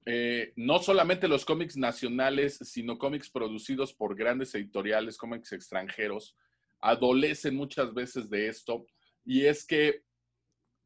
eh, 0.05 0.53
no 0.55 0.79
solamente 0.79 1.27
los 1.27 1.45
cómics 1.45 1.77
nacionales, 1.77 2.59
sino 2.61 2.97
cómics 2.97 3.29
producidos 3.29 3.93
por 3.93 4.15
grandes 4.15 4.53
editoriales, 4.53 5.17
cómics 5.17 5.51
extranjeros, 5.51 6.35
adolecen 6.79 7.55
muchas 7.55 7.93
veces 7.93 8.29
de 8.29 8.47
esto. 8.47 8.85
Y 9.25 9.45
es 9.45 9.65
que 9.65 10.03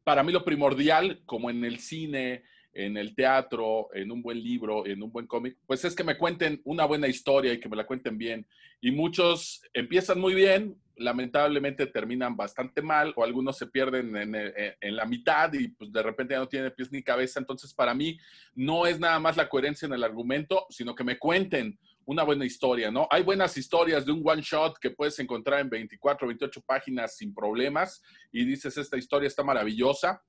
para 0.04 0.24
mí 0.24 0.32
lo 0.32 0.46
primordial, 0.46 1.22
como 1.26 1.50
en 1.50 1.66
el 1.66 1.80
cine, 1.80 2.44
en 2.72 2.96
el 2.96 3.14
teatro, 3.14 3.90
en 3.94 4.12
un 4.12 4.22
buen 4.22 4.42
libro, 4.42 4.86
en 4.86 5.04
un 5.04 5.12
buen 5.12 5.28
cómic, 5.28 5.58
pues 5.68 5.84
es 5.84 5.96
que 5.96 6.04
me 6.04 6.18
cuenten 6.18 6.62
una 6.64 6.86
buena 6.86 7.08
historia 7.08 7.52
y 7.54 7.60
que 7.60 7.68
me 7.68 7.76
la 7.76 7.86
cuenten 7.86 8.18
bien. 8.18 8.48
Y 8.80 8.92
muchos 8.92 9.62
empiezan 9.74 10.20
muy 10.20 10.34
bien, 10.34 10.78
lamentablemente 11.00 11.88
terminan 11.88 12.36
bastante 12.36 12.82
mal 12.82 13.14
o 13.16 13.24
algunos 13.24 13.58
se 13.58 13.68
pierden 13.68 14.16
en, 14.16 14.36
en, 14.36 14.96
la 14.96 15.06
mitad 15.06 15.52
y 15.54 15.70
pues 15.70 15.92
de 15.92 16.04
repente 16.04 16.34
ya 16.34 16.40
no 16.40 16.48
tienen 16.48 16.74
pies 16.76 16.92
ni 16.92 17.02
cabeza. 17.02 17.40
Entonces 17.40 17.74
para 17.74 17.94
mí 17.94 18.18
no 18.54 18.86
es 18.86 19.00
nada 19.00 19.20
más 19.20 19.38
la 19.38 19.50
coherencia 19.50 19.86
en 19.86 19.94
el 19.94 20.04
argumento, 20.04 20.66
sino 20.70 20.94
que 20.94 21.04
me 21.04 21.18
cuenten 21.18 21.80
una 22.06 22.24
buena 22.24 22.46
historia, 22.46 22.90
¿no? 22.90 23.08
Hay 23.12 23.24
buenas 23.24 23.56
historias 23.56 24.06
de 24.06 24.12
un 24.12 24.24
one 24.28 24.42
shot 24.42 24.80
que 24.80 24.90
puedes 24.90 25.20
encontrar 25.20 25.60
en 25.60 25.70
24, 25.70 26.28
28 26.28 26.62
páginas 26.62 27.16
sin 27.16 27.34
problemas 27.34 28.02
y 28.32 28.46
dices, 28.46 28.78
esta 28.78 28.98
historia 28.98 29.28
está 29.28 29.44
maravillosa 29.44 30.22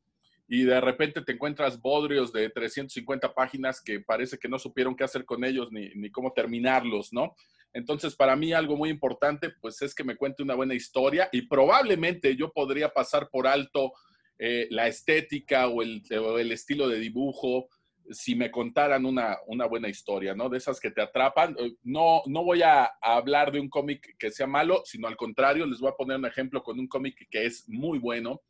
y 0.47 0.65
de 0.65 0.81
repente 0.81 1.23
te 1.23 1.33
encuentras 1.33 1.81
bodrios 1.81 2.33
de 2.33 2.51
350 2.51 3.33
páginas 3.33 3.81
que 3.81 4.01
parece 4.01 4.37
que 4.39 4.49
no 4.49 4.59
supieron 4.59 4.95
qué 4.95 5.05
hacer 5.05 5.25
con 5.25 5.43
ellos 5.43 5.69
ni 5.71 6.11
cómo 6.11 6.33
terminarlos, 6.33 7.13
¿no? 7.13 7.35
Entonces, 7.73 8.17
para 8.17 8.35
mí 8.37 8.53
algo 8.53 8.77
muy 8.77 8.91
importante, 8.91 9.51
pues 9.61 9.81
es 9.83 9.95
que 9.95 10.05
me 10.05 10.17
cuente 10.17 10.43
una 10.43 10.55
buena 10.55 10.75
historia 10.75 11.29
y 11.33 11.43
probablemente 11.43 12.37
yo 12.37 12.53
podría 12.53 12.89
pasar 12.89 13.29
por 13.31 13.47
alto 13.47 13.93
eh, 14.39 14.67
la 14.71 14.89
estética 14.89 15.69
o 15.69 15.83
el, 15.83 16.03
estilo 16.51 16.89
de 16.89 16.99
dibujo 16.99 17.69
si 18.11 18.35
me 18.35 18.51
contaran 18.51 19.07
una, 19.07 19.37
una 19.47 19.67
buena 19.67 19.89
historia, 19.89 20.35
¿no? 20.35 20.49
De 20.49 20.59
esas 20.59 20.81
que 20.81 20.91
te 20.91 21.01
atrapan. 21.01 21.55
Eh, 21.61 21.75
no, 21.85 22.23
no 22.27 22.43
voy 22.43 22.63
a, 22.63 22.91
hablar 23.01 23.53
de 23.53 23.61
un 23.61 23.69
cómic 23.69 24.17
que 24.19 24.31
sea 24.33 24.49
malo, 24.49 24.83
sino 24.85 25.07
al 25.07 25.17
contrario, 25.17 25.67
les 25.67 25.79
voy 25.79 25.91
a 25.91 25.97
poner 25.97 26.17
un 26.17 26.27
ejemplo 26.27 26.63
con 26.63 26.81
un 26.81 26.89
cómic 26.89 27.29
que 27.31 27.47
es 27.47 27.69
muy 27.69 27.99
bueno, 27.99 28.43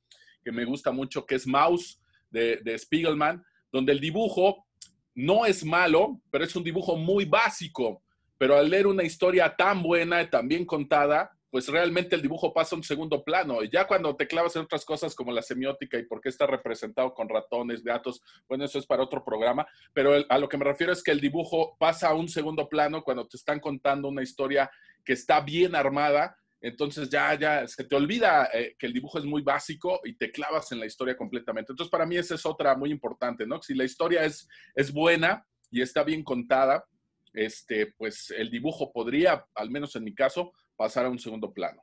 que 0.43 0.53
me 0.53 0.65
gusta 0.65 0.93
mucho, 0.93 1.27
que 1.27 1.35
es 1.35 1.47
Mouse 1.47 2.01
de, 2.31 2.57
de 2.59 2.79
Spiegelman, 2.79 3.45
donde 3.71 3.93
el 3.93 4.01
dibujo 4.01 4.67
no 5.15 5.45
es 5.45 5.65
malo, 5.65 6.23
pero 6.31 6.45
es 6.45 6.57
un 6.57 6.65
dibujo 6.65 6.97
muy 6.97 7.27
básico. 7.27 8.03
Pero 8.41 8.57
al 8.57 8.71
leer 8.71 8.87
una 8.87 9.03
historia 9.03 9.55
tan 9.55 9.83
buena 9.83 10.23
y 10.23 10.31
tan 10.31 10.49
bien 10.49 10.65
contada, 10.65 11.31
pues 11.51 11.69
realmente 11.69 12.17
el 12.17 12.23
dibujo 12.23 12.55
pasa 12.55 12.75
a 12.75 12.79
un 12.79 12.83
segundo 12.83 13.23
plano. 13.23 13.63
Y 13.63 13.69
ya 13.69 13.87
cuando 13.87 14.17
te 14.17 14.27
clavas 14.27 14.57
en 14.57 14.63
otras 14.63 14.83
cosas 14.87 15.15
como 15.15 15.31
la 15.31 15.43
semiótica 15.43 15.99
y 15.99 16.07
por 16.07 16.23
qué 16.23 16.31
está 16.31 16.47
representado 16.47 17.13
con 17.13 17.29
ratones, 17.29 17.85
gatos, 17.85 18.23
bueno, 18.49 18.65
eso 18.65 18.79
es 18.79 18.87
para 18.87 19.03
otro 19.03 19.23
programa, 19.23 19.67
pero 19.93 20.25
a 20.27 20.39
lo 20.39 20.49
que 20.49 20.57
me 20.57 20.65
refiero 20.65 20.91
es 20.91 21.03
que 21.03 21.11
el 21.11 21.21
dibujo 21.21 21.77
pasa 21.79 22.09
a 22.09 22.15
un 22.15 22.31
segundo 22.31 22.67
plano 22.67 23.03
cuando 23.03 23.29
te 23.29 23.37
están 23.37 23.61
contando 23.61 24.09
una 24.09 24.23
historia 24.23 24.71
que 25.05 25.13
está 25.13 25.43
bien 25.43 25.75
armada. 25.75 26.35
Entonces 26.63 27.11
ya, 27.11 27.39
ya 27.39 27.69
se 27.69 27.85
te 27.85 27.95
olvida 27.95 28.49
eh, 28.55 28.75
que 28.79 28.87
el 28.87 28.95
dibujo 28.95 29.19
es 29.19 29.27
muy 29.27 29.43
básico 29.43 30.01
y 30.03 30.15
te 30.15 30.31
clavas 30.31 30.73
en 30.73 30.81
la 30.81 30.87
historia 30.87 31.15
completamente. 31.15 31.75
Entonces 31.75 31.91
para 31.91 32.07
mí 32.07 32.17
esa 32.17 32.37
es 32.37 32.47
otra 32.47 32.75
muy 32.75 32.91
importante, 32.91 33.47
¿no? 33.47 33.61
Si 33.61 33.75
la 33.75 33.85
historia 33.85 34.25
es, 34.25 34.49
es 34.75 34.91
buena 34.91 35.45
y 35.71 35.83
está 35.83 36.05
bien 36.05 36.25
contada, 36.25 36.87
este, 37.33 37.93
pues 37.97 38.31
el 38.31 38.51
dibujo 38.51 38.93
podría, 38.93 39.45
al 39.55 39.71
menos 39.71 39.95
en 39.97 40.05
mi 40.05 40.15
caso, 40.15 40.53
pasar 40.77 41.07
a 41.07 41.11
un 41.11 41.19
segundo 41.19 41.53
plano. 41.53 41.83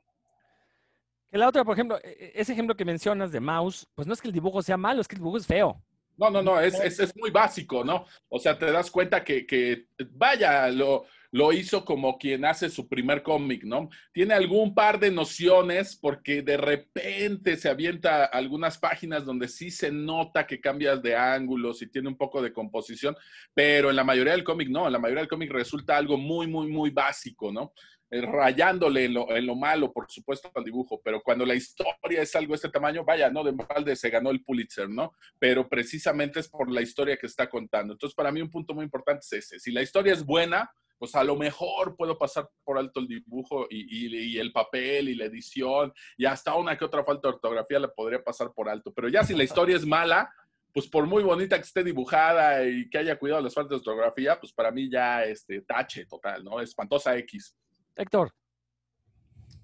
Que 1.30 1.38
la 1.38 1.48
otra, 1.48 1.64
por 1.64 1.74
ejemplo, 1.74 1.98
e, 2.02 2.08
e, 2.08 2.32
ese 2.34 2.52
ejemplo 2.52 2.76
que 2.76 2.84
mencionas 2.84 3.32
de 3.32 3.40
Mouse, 3.40 3.86
pues 3.94 4.06
no 4.06 4.14
es 4.14 4.20
que 4.20 4.28
el 4.28 4.34
dibujo 4.34 4.62
sea 4.62 4.76
malo, 4.76 5.00
es 5.00 5.08
que 5.08 5.14
el 5.14 5.20
dibujo 5.20 5.36
es 5.36 5.46
feo. 5.46 5.82
No, 6.16 6.30
no, 6.30 6.42
no, 6.42 6.58
es, 6.58 6.74
es, 6.80 7.16
muy 7.16 7.30
básico, 7.30 7.84
¿no? 7.84 8.04
O 8.28 8.40
sea, 8.40 8.58
te 8.58 8.72
das 8.72 8.90
cuenta 8.90 9.22
que, 9.22 9.46
que 9.46 9.86
vaya, 10.10 10.68
lo, 10.68 11.04
lo 11.30 11.52
hizo 11.52 11.84
como 11.84 12.18
quien 12.18 12.44
hace 12.44 12.70
su 12.70 12.88
primer 12.88 13.22
cómic, 13.22 13.64
¿no? 13.64 13.90
Tiene 14.12 14.34
algún 14.34 14.74
par 14.74 14.98
de 14.98 15.10
nociones 15.10 15.96
porque 15.96 16.42
de 16.42 16.56
repente 16.56 17.56
se 17.56 17.68
avienta 17.68 18.24
algunas 18.24 18.78
páginas 18.78 19.24
donde 19.24 19.48
sí 19.48 19.70
se 19.70 19.90
nota 19.92 20.46
que 20.46 20.60
cambias 20.60 21.02
de 21.02 21.16
ángulos 21.16 21.82
y 21.82 21.86
tiene 21.88 22.08
un 22.08 22.16
poco 22.16 22.40
de 22.40 22.52
composición, 22.52 23.16
pero 23.54 23.90
en 23.90 23.96
la 23.96 24.04
mayoría 24.04 24.32
del 24.32 24.44
cómic 24.44 24.68
no, 24.68 24.86
en 24.86 24.92
la 24.92 24.98
mayoría 24.98 25.22
del 25.22 25.28
cómic 25.28 25.50
resulta 25.50 25.96
algo 25.96 26.16
muy, 26.16 26.46
muy, 26.46 26.68
muy 26.68 26.90
básico, 26.90 27.52
¿no? 27.52 27.72
Eh, 28.10 28.22
rayándole 28.22 29.04
en 29.04 29.46
lo, 29.46 29.54
malo, 29.54 29.92
por 29.92 30.10
supuesto, 30.10 30.50
al 30.54 30.64
dibujo, 30.64 30.98
pero 31.04 31.20
cuando 31.22 31.44
la 31.44 31.54
historia 31.54 32.22
es 32.22 32.34
algo 32.34 32.52
de 32.52 32.56
este 32.56 32.70
tamaño, 32.70 33.04
vaya, 33.04 33.28
no, 33.28 33.44
de 33.44 33.52
balde 33.52 33.94
se 33.96 34.08
ganó 34.08 34.30
el 34.30 34.42
Pulitzer, 34.42 34.88
¿no? 34.88 35.12
Pero 35.38 35.68
precisamente 35.68 36.40
es 36.40 36.48
por 36.48 36.70
la 36.70 36.80
historia 36.80 37.18
que 37.18 37.26
está 37.26 37.50
contando. 37.50 37.92
Entonces, 37.92 38.14
para 38.14 38.32
mí 38.32 38.40
un 38.40 38.50
punto 38.50 38.72
muy 38.72 38.84
importante 38.84 39.26
es 39.26 39.32
ese. 39.44 39.60
Si 39.60 39.72
la 39.72 39.82
historia 39.82 40.14
es 40.14 40.24
buena, 40.24 40.70
pues 40.98 41.14
a 41.14 41.24
lo 41.24 41.36
mejor 41.36 41.96
puedo 41.96 42.18
pasar 42.18 42.50
por 42.64 42.78
alto 42.78 43.00
el 43.00 43.06
dibujo 43.06 43.66
y, 43.70 44.38
el 44.38 44.52
papel 44.52 45.08
y 45.08 45.14
la 45.14 45.26
edición 45.26 45.92
y 46.16 46.26
hasta 46.26 46.54
una 46.54 46.76
que 46.76 46.84
otra 46.84 47.04
falta 47.04 47.28
de 47.28 47.34
ortografía 47.34 47.78
la 47.78 47.88
podría 47.88 48.22
pasar 48.22 48.52
por 48.52 48.68
alto. 48.68 48.92
Pero 48.92 49.08
ya 49.08 49.22
si 49.22 49.34
la 49.34 49.44
historia 49.44 49.76
es 49.76 49.86
mala, 49.86 50.32
pues 50.72 50.86
por 50.86 51.06
muy 51.06 51.22
bonita 51.22 51.56
que 51.56 51.62
esté 51.62 51.84
dibujada 51.84 52.64
y 52.64 52.88
que 52.90 52.98
haya 52.98 53.18
cuidado 53.18 53.42
las 53.42 53.54
faltas 53.54 53.70
de 53.70 53.76
ortografía, 53.76 54.38
pues 54.38 54.52
para 54.52 54.70
mí 54.70 54.90
ya 54.90 55.24
este 55.24 55.62
tache 55.62 56.06
total, 56.06 56.44
¿no? 56.44 56.60
Espantosa 56.60 57.16
X. 57.16 57.56
Héctor. 57.96 58.32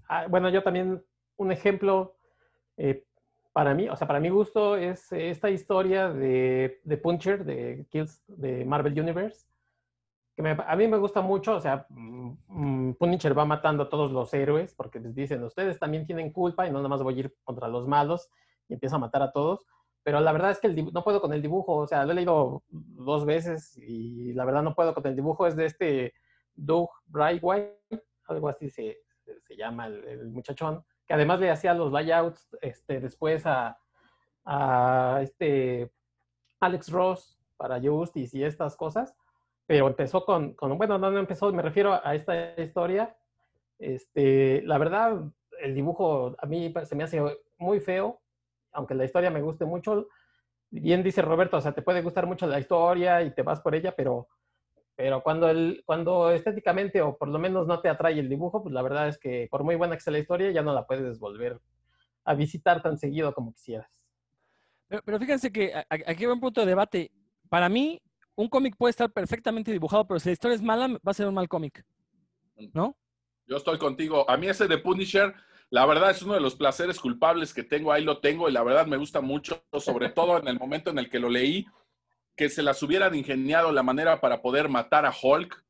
Ah, 0.08 0.26
bueno, 0.28 0.48
yo 0.50 0.62
también, 0.62 1.04
un 1.36 1.52
ejemplo 1.52 2.16
eh, 2.76 3.04
para 3.52 3.74
mí, 3.74 3.88
o 3.88 3.96
sea, 3.96 4.06
para 4.06 4.20
mi 4.20 4.28
gusto 4.28 4.76
es 4.76 5.12
esta 5.12 5.50
historia 5.50 6.10
de, 6.10 6.80
de 6.82 6.96
Puncher, 6.96 7.44
de 7.44 7.86
Kills, 7.90 8.22
de 8.26 8.64
Marvel 8.64 8.98
Universe, 8.98 9.46
que 10.34 10.56
a 10.66 10.76
mí 10.76 10.88
me 10.88 10.98
gusta 10.98 11.20
mucho, 11.20 11.56
o 11.56 11.60
sea, 11.60 11.86
mm, 11.90 12.36
mm, 12.48 12.94
Punisher 12.94 13.38
va 13.38 13.44
matando 13.44 13.84
a 13.84 13.88
todos 13.88 14.10
los 14.10 14.34
héroes 14.34 14.74
porque 14.74 14.98
les 14.98 15.14
dicen, 15.14 15.44
ustedes 15.44 15.78
también 15.78 16.06
tienen 16.06 16.32
culpa 16.32 16.66
y 16.66 16.70
no 16.70 16.78
nada 16.78 16.88
más 16.88 17.02
voy 17.02 17.14
a 17.14 17.18
ir 17.20 17.36
contra 17.44 17.68
los 17.68 17.86
malos 17.86 18.30
y 18.68 18.74
empieza 18.74 18.96
a 18.96 18.98
matar 19.00 19.22
a 19.22 19.32
todos. 19.32 19.66
Pero 20.02 20.20
la 20.20 20.32
verdad 20.32 20.50
es 20.50 20.60
que 20.60 20.68
no 20.68 21.04
puedo 21.04 21.20
con 21.20 21.32
el 21.32 21.40
dibujo, 21.40 21.76
o 21.76 21.86
sea, 21.86 22.04
lo 22.04 22.12
he 22.12 22.14
leído 22.14 22.62
dos 22.68 23.24
veces 23.24 23.76
y 23.78 24.32
la 24.34 24.44
verdad 24.44 24.62
no 24.62 24.74
puedo 24.74 24.92
con 24.92 25.06
el 25.06 25.16
dibujo, 25.16 25.46
es 25.46 25.56
de 25.56 25.66
este 25.66 26.14
Doug 26.54 26.90
Brightwhite, 27.06 27.78
algo 28.26 28.48
así 28.48 28.68
se, 28.68 28.98
se 29.46 29.56
llama 29.56 29.86
el, 29.86 30.30
muchachón, 30.30 30.84
que 31.06 31.14
además 31.14 31.40
le 31.40 31.50
hacía 31.50 31.74
los 31.74 31.92
layouts 31.92 32.56
este, 32.60 33.00
después 33.00 33.46
a, 33.46 33.78
a 34.44 35.20
este 35.22 35.90
Alex 36.60 36.90
Ross 36.90 37.38
para 37.56 37.80
Justice 37.80 38.36
y 38.36 38.44
estas 38.44 38.76
cosas, 38.76 39.16
pero 39.66 39.86
empezó 39.86 40.24
con, 40.24 40.54
con, 40.54 40.76
bueno, 40.76 40.98
no, 40.98 41.10
no 41.10 41.18
empezó, 41.18 41.52
me 41.52 41.62
refiero 41.62 42.00
a 42.04 42.14
esta 42.14 42.60
historia, 42.60 43.16
este, 43.78 44.62
la 44.62 44.78
verdad, 44.78 45.22
el 45.60 45.74
dibujo 45.74 46.34
a 46.38 46.46
mí 46.46 46.72
se 46.84 46.94
me 46.94 47.04
hace 47.04 47.20
muy 47.58 47.80
feo, 47.80 48.20
aunque 48.72 48.94
la 48.94 49.04
historia 49.04 49.30
me 49.30 49.42
guste 49.42 49.64
mucho, 49.64 50.08
bien 50.70 51.02
dice 51.02 51.22
Roberto, 51.22 51.56
o 51.56 51.60
sea, 51.60 51.72
te 51.72 51.82
puede 51.82 52.02
gustar 52.02 52.26
mucho 52.26 52.46
la 52.46 52.58
historia 52.58 53.22
y 53.22 53.32
te 53.32 53.42
vas 53.42 53.60
por 53.60 53.74
ella, 53.74 53.94
pero 53.96 54.28
pero 54.96 55.22
cuando, 55.22 55.48
el, 55.48 55.82
cuando 55.84 56.30
estéticamente 56.30 57.02
o 57.02 57.16
por 57.16 57.28
lo 57.28 57.38
menos 57.38 57.66
no 57.66 57.80
te 57.80 57.88
atrae 57.88 58.18
el 58.18 58.28
dibujo, 58.28 58.62
pues 58.62 58.72
la 58.72 58.82
verdad 58.82 59.08
es 59.08 59.18
que 59.18 59.48
por 59.50 59.64
muy 59.64 59.74
buena 59.74 59.96
que 59.96 60.02
sea 60.02 60.12
la 60.12 60.20
historia, 60.20 60.52
ya 60.52 60.62
no 60.62 60.72
la 60.72 60.86
puedes 60.86 61.18
volver 61.18 61.60
a 62.24 62.34
visitar 62.34 62.80
tan 62.80 62.96
seguido 62.96 63.34
como 63.34 63.52
quisieras. 63.52 64.00
Pero, 65.04 65.18
fíjense 65.18 65.50
que 65.50 65.72
aquí 65.88 66.24
hay 66.24 66.26
un 66.26 66.40
punto 66.40 66.60
de 66.60 66.68
debate. 66.68 67.10
Para 67.48 67.68
mí, 67.68 68.00
un 68.36 68.48
cómic 68.48 68.76
puede 68.76 68.90
estar 68.90 69.10
perfectamente 69.10 69.72
dibujado, 69.72 70.06
pero 70.06 70.20
si 70.20 70.28
la 70.28 70.32
historia 70.32 70.54
es 70.54 70.62
mala, 70.62 70.88
va 70.88 71.10
a 71.10 71.14
ser 71.14 71.26
un 71.26 71.34
mal 71.34 71.48
cómic. 71.48 71.84
¿No? 72.72 72.96
Yo 73.46 73.56
estoy 73.56 73.78
contigo. 73.78 74.28
A 74.28 74.36
mí 74.36 74.46
ese 74.46 74.68
de 74.68 74.78
Punisher, 74.78 75.34
la 75.70 75.86
verdad 75.86 76.10
es 76.10 76.22
uno 76.22 76.34
de 76.34 76.40
los 76.40 76.54
placeres 76.54 76.98
culpables 76.98 77.52
que 77.52 77.62
tengo. 77.62 77.92
Ahí 77.92 78.04
lo 78.04 78.18
tengo 78.18 78.48
y 78.48 78.52
la 78.52 78.62
verdad 78.62 78.86
me 78.86 78.96
gusta 78.96 79.20
mucho, 79.20 79.64
sobre 79.78 80.08
todo 80.08 80.38
en 80.38 80.48
el 80.48 80.58
momento 80.58 80.90
en 80.90 80.98
el 80.98 81.10
que 81.10 81.18
lo 81.18 81.28
leí 81.28 81.66
que 82.36 82.48
se 82.48 82.62
las 82.62 82.82
hubieran 82.82 83.14
ingeniado 83.14 83.72
la 83.72 83.82
manera 83.82 84.20
para 84.20 84.42
poder 84.42 84.68
matar 84.68 85.06
a 85.06 85.14
Hulk. 85.20 85.64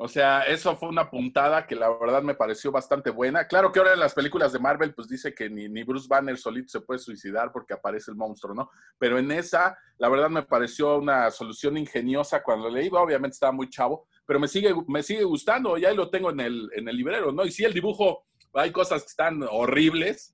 O 0.00 0.06
sea, 0.06 0.42
eso 0.42 0.76
fue 0.76 0.88
una 0.88 1.10
puntada 1.10 1.66
que 1.66 1.74
la 1.74 1.90
verdad 1.90 2.22
me 2.22 2.36
pareció 2.36 2.70
bastante 2.70 3.10
buena. 3.10 3.48
Claro 3.48 3.72
que 3.72 3.80
ahora 3.80 3.94
en 3.94 3.98
las 3.98 4.14
películas 4.14 4.52
de 4.52 4.60
Marvel, 4.60 4.94
pues 4.94 5.08
dice 5.08 5.34
que 5.34 5.50
ni, 5.50 5.68
ni, 5.68 5.82
Bruce 5.82 6.06
Banner 6.08 6.38
solito 6.38 6.68
se 6.68 6.82
puede 6.82 7.00
suicidar 7.00 7.50
porque 7.50 7.74
aparece 7.74 8.12
el 8.12 8.16
monstruo, 8.16 8.54
¿no? 8.54 8.70
Pero 8.96 9.18
en 9.18 9.32
esa, 9.32 9.76
la 9.96 10.08
verdad 10.08 10.30
me 10.30 10.44
pareció 10.44 10.98
una 10.98 11.32
solución 11.32 11.76
ingeniosa 11.76 12.44
cuando 12.44 12.70
leí. 12.70 12.88
Obviamente 12.92 13.34
estaba 13.34 13.50
muy 13.50 13.68
chavo, 13.70 14.06
pero 14.24 14.38
me 14.38 14.46
sigue, 14.46 14.72
me 14.86 15.02
sigue 15.02 15.24
gustando. 15.24 15.76
Ya 15.76 15.92
lo 15.92 16.08
tengo 16.10 16.30
en 16.30 16.40
el, 16.40 16.70
en 16.76 16.88
el 16.88 16.96
librero, 16.96 17.32
¿no? 17.32 17.44
Y 17.44 17.50
sí, 17.50 17.64
el 17.64 17.74
dibujo, 17.74 18.24
hay 18.54 18.70
cosas 18.70 19.02
que 19.02 19.08
están 19.08 19.42
horribles, 19.50 20.32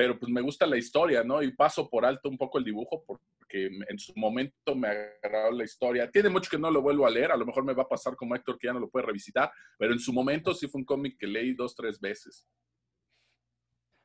pero 0.00 0.18
pues 0.18 0.32
me 0.32 0.40
gusta 0.40 0.66
la 0.66 0.78
historia, 0.78 1.22
¿no? 1.22 1.42
Y 1.42 1.52
paso 1.52 1.86
por 1.86 2.06
alto 2.06 2.30
un 2.30 2.38
poco 2.38 2.56
el 2.56 2.64
dibujo 2.64 3.04
porque 3.06 3.66
en 3.66 3.98
su 3.98 4.14
momento 4.16 4.74
me 4.74 4.88
agradó 4.88 5.50
la 5.50 5.64
historia. 5.64 6.10
Tiene 6.10 6.30
mucho 6.30 6.48
que 6.50 6.56
no 6.56 6.70
lo 6.70 6.80
vuelvo 6.80 7.06
a 7.06 7.10
leer, 7.10 7.30
a 7.30 7.36
lo 7.36 7.44
mejor 7.44 7.66
me 7.66 7.74
va 7.74 7.82
a 7.82 7.88
pasar 7.88 8.16
como 8.16 8.34
Héctor 8.34 8.58
que 8.58 8.68
ya 8.68 8.72
no 8.72 8.80
lo 8.80 8.88
puede 8.88 9.04
revisitar, 9.04 9.52
pero 9.76 9.92
en 9.92 9.98
su 9.98 10.14
momento 10.14 10.54
sí 10.54 10.68
fue 10.68 10.78
un 10.78 10.86
cómic 10.86 11.18
que 11.18 11.26
leí 11.26 11.52
dos, 11.52 11.74
tres 11.74 12.00
veces. 12.00 12.48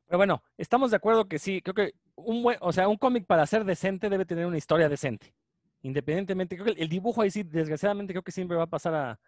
Pero 0.06 0.18
bueno, 0.18 0.44
estamos 0.58 0.92
de 0.92 0.98
acuerdo 0.98 1.30
que 1.30 1.40
sí, 1.40 1.62
creo 1.62 1.74
que 1.74 1.94
un 2.16 2.44
buen, 2.44 2.58
o 2.60 2.74
sea, 2.74 2.90
un 2.90 2.98
cómic 2.98 3.26
para 3.26 3.46
ser 3.46 3.64
decente 3.64 4.10
debe 4.10 4.26
tener 4.26 4.48
una 4.48 4.58
historia 4.58 4.90
decente. 4.90 5.34
Independientemente, 5.82 6.58
creo 6.58 6.76
que 6.76 6.82
el 6.82 6.90
dibujo 6.90 7.22
ahí 7.22 7.32
sí, 7.32 7.44
desgraciadamente, 7.44 8.12
creo 8.12 8.24
que 8.24 8.34
siempre 8.34 8.58
va 8.58 8.64
a 8.64 8.68
pasar 8.68 8.96
a, 8.96 9.20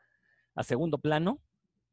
a 0.54 0.64
segundo 0.64 0.98
plano 0.98 1.40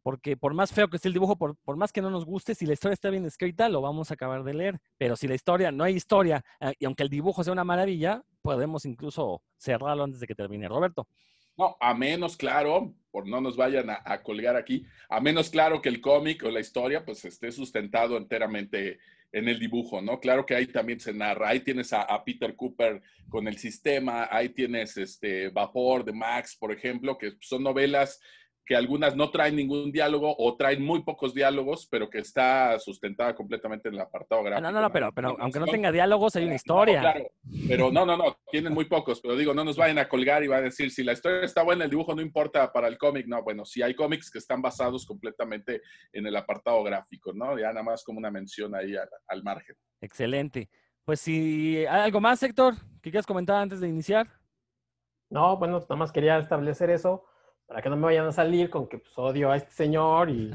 porque 0.04 0.36
por 0.36 0.52
más 0.52 0.70
feo 0.70 0.88
que 0.88 0.96
esté 0.96 1.08
el 1.08 1.14
dibujo, 1.14 1.36
por, 1.36 1.76
más 1.76 1.90
que 1.90 2.02
no 2.02 2.10
nos 2.10 2.26
guste, 2.26 2.54
si 2.54 2.66
la 2.66 2.74
historia 2.74 2.92
está 2.92 3.08
bien 3.08 3.24
escrita, 3.24 3.70
lo 3.70 3.80
vamos 3.80 4.10
a 4.10 4.14
acabar 4.14 4.44
de 4.44 4.52
leer. 4.52 4.78
Pero 4.98 5.16
si 5.16 5.26
la 5.26 5.34
historia, 5.34 5.72
no 5.72 5.82
hay 5.82 5.94
historia, 5.94 6.44
eh, 6.60 6.74
y 6.78 6.84
aunque 6.84 7.04
el 7.04 7.08
dibujo 7.08 7.42
sea 7.42 7.54
una 7.54 7.64
maravilla, 7.64 8.22
podemos 8.42 8.84
incluso 8.84 9.42
cerrarlo 9.56 10.04
antes 10.04 10.20
de 10.20 10.26
que 10.26 10.34
termine. 10.34 10.68
Roberto. 10.68 11.08
No, 11.56 11.74
a 11.80 11.94
menos 11.94 12.36
claro, 12.36 12.92
por 13.10 13.26
no 13.26 13.40
nos 13.40 13.56
vayan 13.56 13.88
a, 13.88 14.22
colgar 14.22 14.56
aquí, 14.56 14.84
a 15.08 15.20
menos 15.20 15.48
claro 15.48 15.80
que 15.80 15.88
el 15.88 16.02
cómic 16.02 16.44
o 16.44 16.50
la 16.50 16.60
historia 16.60 17.02
pues 17.02 17.24
esté 17.24 17.50
sustentado 17.50 18.18
enteramente 18.18 18.98
en 19.32 19.48
el 19.48 19.58
dibujo, 19.58 20.02
¿no? 20.02 20.20
Claro 20.20 20.44
que 20.44 20.54
ahí 20.54 20.66
también 20.66 21.00
se 21.00 21.14
narra, 21.14 21.48
ahí 21.48 21.60
tienes 21.60 21.94
a, 21.94 22.02
a, 22.02 22.22
Peter 22.24 22.54
Cooper 22.54 23.00
con 23.30 23.48
el 23.48 23.56
sistema, 23.56 24.28
ahí 24.30 24.50
tienes 24.50 24.98
este 24.98 25.48
Vapor 25.48 26.04
de 26.04 26.12
Max, 26.12 26.56
por 26.56 26.72
ejemplo, 26.72 27.16
que 27.16 27.32
son 27.40 27.62
novelas 27.62 28.20
que 28.66 28.74
algunas 28.74 29.14
no 29.14 29.30
traen 29.30 29.56
ningún 29.56 29.92
diálogo 29.92 30.34
o 30.38 30.56
traen 30.56 30.82
muy 30.82 31.02
pocos 31.02 31.34
diálogos, 31.34 31.86
pero 31.90 32.08
que 32.08 32.18
está 32.18 32.78
sustentada 32.78 33.34
completamente 33.34 33.88
en 33.88 33.94
el 33.94 34.00
apartado 34.00 34.42
gráfico. 34.42 34.62
No, 34.62 34.72
no, 34.72 34.80
no, 34.80 34.90
pero, 34.90 35.12
pero 35.12 35.36
aunque 35.38 35.60
no 35.60 35.66
tenga 35.66 35.92
diálogos, 35.92 36.34
hay 36.36 36.44
una 36.44 36.54
historia. 36.54 37.00
claro, 37.00 37.26
pero 37.68 37.92
no, 37.92 38.06
no, 38.06 38.16
no, 38.16 38.38
tienen 38.50 38.72
muy 38.72 38.86
pocos, 38.86 39.20
pero 39.20 39.36
digo, 39.36 39.52
no 39.52 39.64
nos 39.64 39.76
vayan 39.76 39.98
a 39.98 40.08
colgar 40.08 40.42
y 40.42 40.48
van 40.48 40.60
a 40.60 40.64
decir, 40.64 40.90
si 40.90 41.04
la 41.04 41.12
historia 41.12 41.42
está 41.42 41.62
buena, 41.62 41.84
el 41.84 41.90
dibujo 41.90 42.14
no 42.14 42.22
importa 42.22 42.72
para 42.72 42.88
el 42.88 42.96
cómic, 42.96 43.26
no, 43.26 43.42
bueno, 43.42 43.66
sí 43.66 43.82
hay 43.82 43.94
cómics 43.94 44.30
que 44.30 44.38
están 44.38 44.62
basados 44.62 45.04
completamente 45.04 45.82
en 46.12 46.26
el 46.26 46.36
apartado 46.36 46.82
gráfico, 46.82 47.32
¿no? 47.34 47.58
Ya 47.58 47.68
nada 47.68 47.82
más 47.82 48.02
como 48.02 48.18
una 48.18 48.30
mención 48.30 48.74
ahí 48.74 48.96
al, 48.96 49.08
al 49.28 49.42
margen. 49.42 49.76
Excelente. 50.00 50.70
Pues 51.04 51.20
si 51.20 51.78
hay 51.78 52.04
algo 52.04 52.20
más, 52.20 52.42
Héctor, 52.42 52.74
que 53.02 53.10
quieras 53.10 53.26
comentar 53.26 53.56
antes 53.56 53.80
de 53.80 53.88
iniciar. 53.88 54.26
No, 55.28 55.58
bueno, 55.58 55.80
nada 55.80 55.96
más 55.96 56.12
quería 56.12 56.38
establecer 56.38 56.88
eso 56.88 57.26
para 57.66 57.80
que 57.82 57.88
no 57.88 57.96
me 57.96 58.02
vayan 58.06 58.26
a 58.26 58.32
salir 58.32 58.68
con 58.70 58.86
que 58.88 58.98
pues, 58.98 59.12
odio 59.16 59.50
a 59.50 59.56
este 59.56 59.70
señor 59.72 60.28
y 60.30 60.52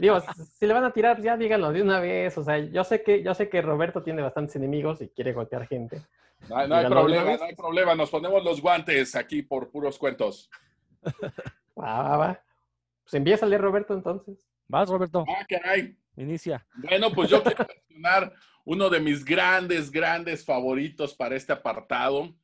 digo, 0.00 0.18
si 0.58 0.66
le 0.66 0.74
van 0.74 0.84
a 0.84 0.92
tirar 0.92 1.20
ya 1.22 1.36
díganlo 1.36 1.72
de 1.72 1.82
una 1.82 2.00
vez, 2.00 2.36
o 2.38 2.42
sea, 2.44 2.58
yo 2.58 2.82
sé 2.84 3.02
que 3.02 3.22
yo 3.22 3.34
sé 3.34 3.48
que 3.48 3.62
Roberto 3.62 4.02
tiene 4.02 4.22
bastantes 4.22 4.56
enemigos 4.56 5.00
y 5.00 5.08
quiere 5.08 5.32
golpear 5.32 5.66
gente. 5.66 6.02
No, 6.48 6.56
hay- 6.56 6.68
no 6.68 6.74
hay 6.76 6.86
problema, 6.86 7.36
no 7.36 7.44
hay 7.44 7.54
problema, 7.54 7.94
nos 7.94 8.10
ponemos 8.10 8.42
los 8.44 8.60
guantes 8.60 9.14
aquí 9.14 9.42
por 9.42 9.70
puros 9.70 9.98
cuentos. 9.98 10.50
Va, 11.78 12.02
va, 12.02 12.16
va. 12.16 12.40
Pues 13.04 13.14
empieza 13.14 13.46
a 13.46 13.48
leer 13.48 13.62
Roberto 13.62 13.94
entonces. 13.94 14.46
Vas, 14.68 14.88
Roberto, 14.88 15.24
Ah, 15.28 15.44
caray. 15.48 15.96
inicia. 16.16 16.66
Bueno, 16.74 17.10
pues 17.10 17.30
yo 17.30 17.42
quiero 17.42 17.66
mencionar 17.88 18.32
uno 18.64 18.90
de 18.90 19.00
mis 19.00 19.24
grandes, 19.24 19.90
grandes 19.90 20.44
favoritos 20.44 21.14
para 21.14 21.36
este 21.36 21.52
apartado, 21.52 22.34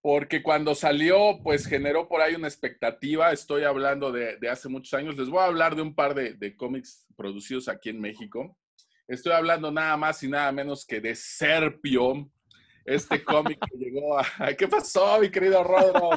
porque 0.00 0.42
cuando 0.42 0.74
salió, 0.74 1.40
pues 1.42 1.66
generó 1.66 2.08
por 2.08 2.20
ahí 2.20 2.34
una 2.34 2.48
expectativa. 2.48 3.32
Estoy 3.32 3.64
hablando 3.64 4.12
de, 4.12 4.38
hace 4.50 4.68
muchos 4.68 4.94
años. 4.94 5.16
Les 5.16 5.28
voy 5.28 5.40
a 5.40 5.46
hablar 5.46 5.74
de 5.76 5.82
un 5.82 5.94
par 5.94 6.14
de, 6.14 6.34
de 6.34 6.56
cómics 6.56 7.06
producidos 7.16 7.68
aquí 7.68 7.90
en 7.90 8.00
México. 8.00 8.56
Estoy 9.08 9.32
hablando 9.32 9.70
nada 9.72 9.96
más 9.96 10.22
y 10.22 10.28
nada 10.28 10.52
menos 10.52 10.84
que 10.84 11.00
de 11.00 11.14
Serpio, 11.14 12.30
este 12.84 13.22
cómic 13.24 13.58
que 13.58 13.78
llegó 13.78 14.18
a... 14.18 14.24
¿Qué 14.58 14.68
pasó, 14.68 15.18
mi 15.20 15.30
querido 15.30 15.64
Rodro? 15.64 16.10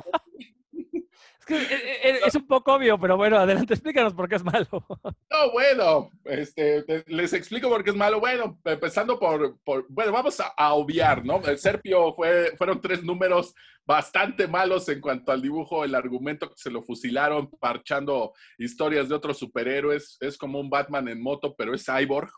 Es 1.41 1.45
que 1.47 1.55
eh, 1.55 1.67
eh, 2.03 2.19
es 2.25 2.35
un 2.35 2.45
poco 2.47 2.73
obvio, 2.75 2.99
pero 2.99 3.17
bueno, 3.17 3.37
adelante, 3.37 3.73
explícanos 3.73 4.13
por 4.13 4.29
qué 4.29 4.35
es 4.35 4.43
malo. 4.43 4.67
No, 5.31 5.51
bueno, 5.53 6.09
este, 6.25 6.83
te- 6.83 7.05
les 7.07 7.31
explico 7.33 7.69
por 7.69 7.83
qué 7.85 7.89
es 7.91 7.95
malo. 7.95 8.19
Bueno, 8.19 8.59
empezando 8.65 9.17
por, 9.17 9.57
por- 9.63 9.85
bueno, 9.89 10.11
vamos 10.11 10.39
a, 10.41 10.47
a 10.57 10.73
obviar, 10.73 11.23
¿no? 11.25 11.41
El 11.45 11.57
Serpio 11.57 12.13
fue, 12.13 12.53
fueron 12.57 12.79
tres 12.81 13.01
números 13.03 13.55
bastante 13.85 14.47
malos 14.47 14.87
en 14.89 14.99
cuanto 15.01 15.31
al 15.31 15.41
dibujo, 15.41 15.83
el 15.85 15.95
argumento 15.95 16.47
que 16.49 16.55
se 16.57 16.69
lo 16.69 16.83
fusilaron 16.83 17.49
parchando 17.59 18.33
historias 18.57 19.07
de 19.09 19.15
otros 19.15 19.39
superhéroes. 19.39 20.17
Es 20.19 20.37
como 20.37 20.59
un 20.59 20.69
Batman 20.69 21.07
en 21.07 21.21
moto, 21.23 21.55
pero 21.57 21.73
es 21.73 21.85
cyborg. 21.85 22.29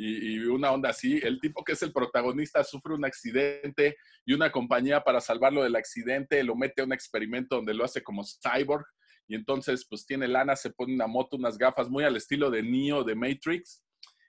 Y, 0.00 0.38
una 0.44 0.70
onda 0.70 0.90
así. 0.90 1.18
El 1.22 1.40
tipo 1.40 1.64
que 1.64 1.72
es 1.72 1.82
el 1.82 1.92
protagonista 1.92 2.62
sufre 2.62 2.94
un 2.94 3.04
accidente 3.04 3.96
y 4.24 4.32
una 4.32 4.52
compañía 4.52 5.02
para 5.02 5.20
salvarlo 5.20 5.64
del 5.64 5.74
accidente 5.74 6.44
lo 6.44 6.54
mete 6.54 6.82
a 6.82 6.84
un 6.84 6.92
experimento 6.92 7.56
donde 7.56 7.74
lo 7.74 7.84
hace 7.84 8.02
como 8.02 8.22
cyborg 8.24 8.86
y 9.26 9.34
entonces 9.34 9.84
pues 9.90 10.06
tiene 10.06 10.28
lana, 10.28 10.54
se 10.54 10.70
pone 10.70 10.94
una 10.94 11.08
moto, 11.08 11.36
unas 11.36 11.58
gafas 11.58 11.90
muy 11.90 12.04
al 12.04 12.16
estilo 12.16 12.48
de 12.48 12.62
Neo 12.62 13.02
de 13.02 13.16
Matrix 13.16 13.84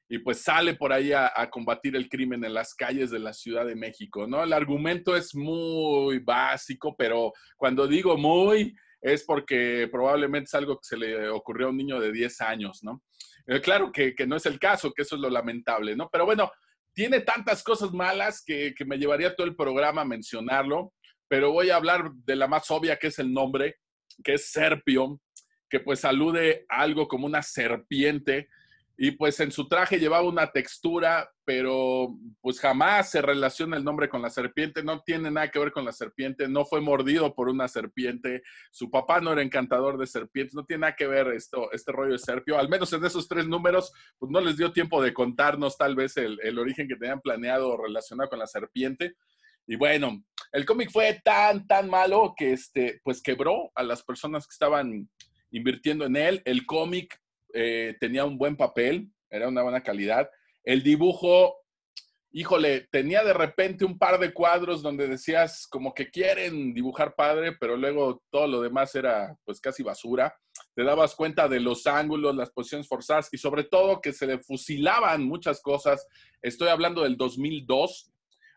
y 0.10 0.18
pues 0.18 0.42
sale 0.42 0.74
por 0.74 0.92
ahí 0.92 1.14
a, 1.14 1.32
a 1.36 1.50
combatir 1.52 1.96
el 1.96 2.10
crimen 2.10 2.44
en 2.44 2.56
las 2.56 2.74
calles 2.74 3.12
de 3.12 3.20
la 3.20 3.32
Ciudad 3.32 3.66
de 3.66 3.76
México, 3.76 4.26
¿no? 4.26 4.44
El 4.44 4.54
argumento 4.54 5.16
es 5.16 5.36
muy 5.36 6.18
básico, 6.18 6.96
pero 6.98 7.32
cuando 7.56 7.88
digo 7.88 8.18
muy 8.18 8.76
es 9.02 9.24
porque 9.24 9.88
probablemente 9.92 10.48
es 10.48 10.54
algo 10.56 10.78
que 10.78 10.88
se 10.88 10.98
le 10.98 11.30
ocurrió 11.30 11.68
a 11.68 11.70
un 11.70 11.78
niño 11.78 12.00
de 12.00 12.12
10 12.12 12.42
años, 12.42 12.80
¿no? 12.84 13.04
Eh, 13.50 13.62
claro 13.62 13.91
que, 13.91 14.13
que 14.13 14.27
no 14.27 14.36
es 14.36 14.46
el 14.46 14.60
caso, 14.60 14.94
que 14.94 15.01
eso 15.01 15.15
es 15.15 15.22
lo 15.22 15.29
lamentable, 15.29 15.96
¿no? 15.96 16.08
Pero 16.12 16.24
bueno, 16.24 16.51
tiene 16.94 17.22
tantas 17.22 17.63
cosas 17.63 17.91
malas 17.91 18.44
que, 18.46 18.75
que 18.77 18.86
me 18.86 18.98
llevaría 18.98 19.36
todo 19.36 19.48
el 19.48 19.56
programa 19.56 20.01
a 20.01 20.06
mencionarlo, 20.06 20.94
pero 21.27 21.51
voy 21.51 21.72
a 21.72 21.75
hablar 21.75 22.12
de 22.13 22.36
la 22.36 22.48
más 22.48 22.70
obvia, 22.70 22.98
que 22.98 23.08
es 23.08 23.18
el 23.18 23.34
nombre, 23.34 23.77
que 24.24 24.36
es 24.36 24.51
Serpio, 24.51 25.20
que 25.68 25.79
pues 25.79 26.06
alude 26.06 26.65
a 26.70 26.82
algo 26.82 27.08
como 27.08 27.25
una 27.25 27.41
serpiente, 27.41 28.50
y 28.96 29.12
pues 29.12 29.39
en 29.39 29.51
su 29.51 29.68
traje 29.68 29.98
llevaba 29.98 30.27
una 30.27 30.51
textura, 30.51 31.32
pero 31.50 32.15
pues 32.41 32.60
jamás 32.60 33.10
se 33.10 33.24
relaciona 33.24 33.75
el 33.75 33.84
nombre 33.84 34.08
con 34.08 34.22
la 34.22 34.29
serpiente, 34.29 34.84
no 34.84 35.01
tiene 35.01 35.32
nada 35.32 35.50
que 35.50 35.58
ver 35.58 35.72
con 35.72 35.84
la 35.84 35.91
serpiente, 35.91 36.48
no 36.48 36.63
fue 36.63 36.79
mordido 36.79 37.34
por 37.34 37.50
una 37.50 37.68
serpiente, 37.68 38.44
su 38.70 38.91
papá 38.91 39.20
no 39.20 39.34
era 39.34 39.41
encantador 39.41 39.98
de 39.98 40.06
serpientes, 40.06 40.53
no 40.53 40.63
tiene 40.63 40.82
nada 40.82 40.96
que 40.96 41.08
ver 41.08 41.29
esto, 41.29 41.72
este 41.72 41.91
rollo 41.91 42.12
de 42.12 42.20
Serpio, 42.20 42.60
al 42.60 42.70
menos 42.70 42.94
en 42.94 43.03
esos 43.03 43.27
tres 43.27 43.48
números, 43.48 43.91
pues 44.20 44.32
no 44.32 44.39
les 44.41 44.58
dio 44.58 44.72
tiempo 44.72 45.01
de 45.01 45.12
contarnos 45.12 45.75
tal 45.75 45.96
vez 45.96 46.18
el, 46.18 46.38
el 46.44 46.60
origen 46.60 46.88
que 46.88 46.98
tenían 46.98 47.20
planeado 47.20 47.75
relacionado 47.77 48.29
con 48.29 48.38
la 48.38 48.46
serpiente. 48.46 49.16
Y 49.66 49.75
bueno, 49.75 50.24
el 50.51 50.68
cómic 50.68 50.92
fue 50.92 51.20
tan, 51.24 51.66
tan 51.66 51.90
malo 51.90 52.35
que 52.38 52.53
este, 52.53 53.01
pues 53.03 53.24
quebró 53.24 53.72
a 53.74 53.81
las 53.81 54.03
personas 54.03 54.46
que 54.46 54.53
estaban 54.53 55.09
invirtiendo 55.50 56.05
en 56.05 56.16
él. 56.16 56.44
El 56.46 56.68
cómic 56.68 57.20
eh, 57.55 57.98
tenía 58.00 58.24
un 58.24 58.38
buen 58.38 58.55
papel, 58.55 59.09
era 59.31 59.48
una 59.48 59.64
buena 59.64 59.81
calidad. 59.81 60.29
El 60.70 60.84
dibujo, 60.84 61.66
híjole, 62.29 62.88
tenía 62.92 63.24
de 63.24 63.34
repente 63.34 63.86
un 63.86 63.98
par 63.98 64.20
de 64.20 64.32
cuadros 64.32 64.84
donde 64.84 65.08
decías 65.08 65.66
como 65.66 65.96
que 65.96 66.12
quieren 66.12 66.75
dibujar 66.75 67.16
padre, 67.16 67.53
pero 67.60 67.75
luego 67.75 68.22
todo 68.29 68.46
lo 68.46 68.62
demás 68.62 68.94
era 68.94 69.36
pues 69.46 69.60
casi 69.60 69.82
basura. 69.82 70.38
Te 70.75 70.84
dabas 70.84 71.16
cuenta 71.16 71.48
de 71.48 71.60
los 71.60 71.88
ángulos, 71.88 72.36
las 72.36 72.51
posiciones 72.51 72.88
forzadas 72.88 73.29
y 73.32 73.40
sobre 73.40 73.64
todo 73.64 74.00
que 74.00 74.14
se 74.14 74.27
le 74.27 74.38
fusilaban 74.38 75.24
muchas 75.24 75.60
cosas. 75.60 76.05
Estoy 76.40 76.68
hablando 76.68 77.01
del 77.01 77.18
2002. 77.18 78.12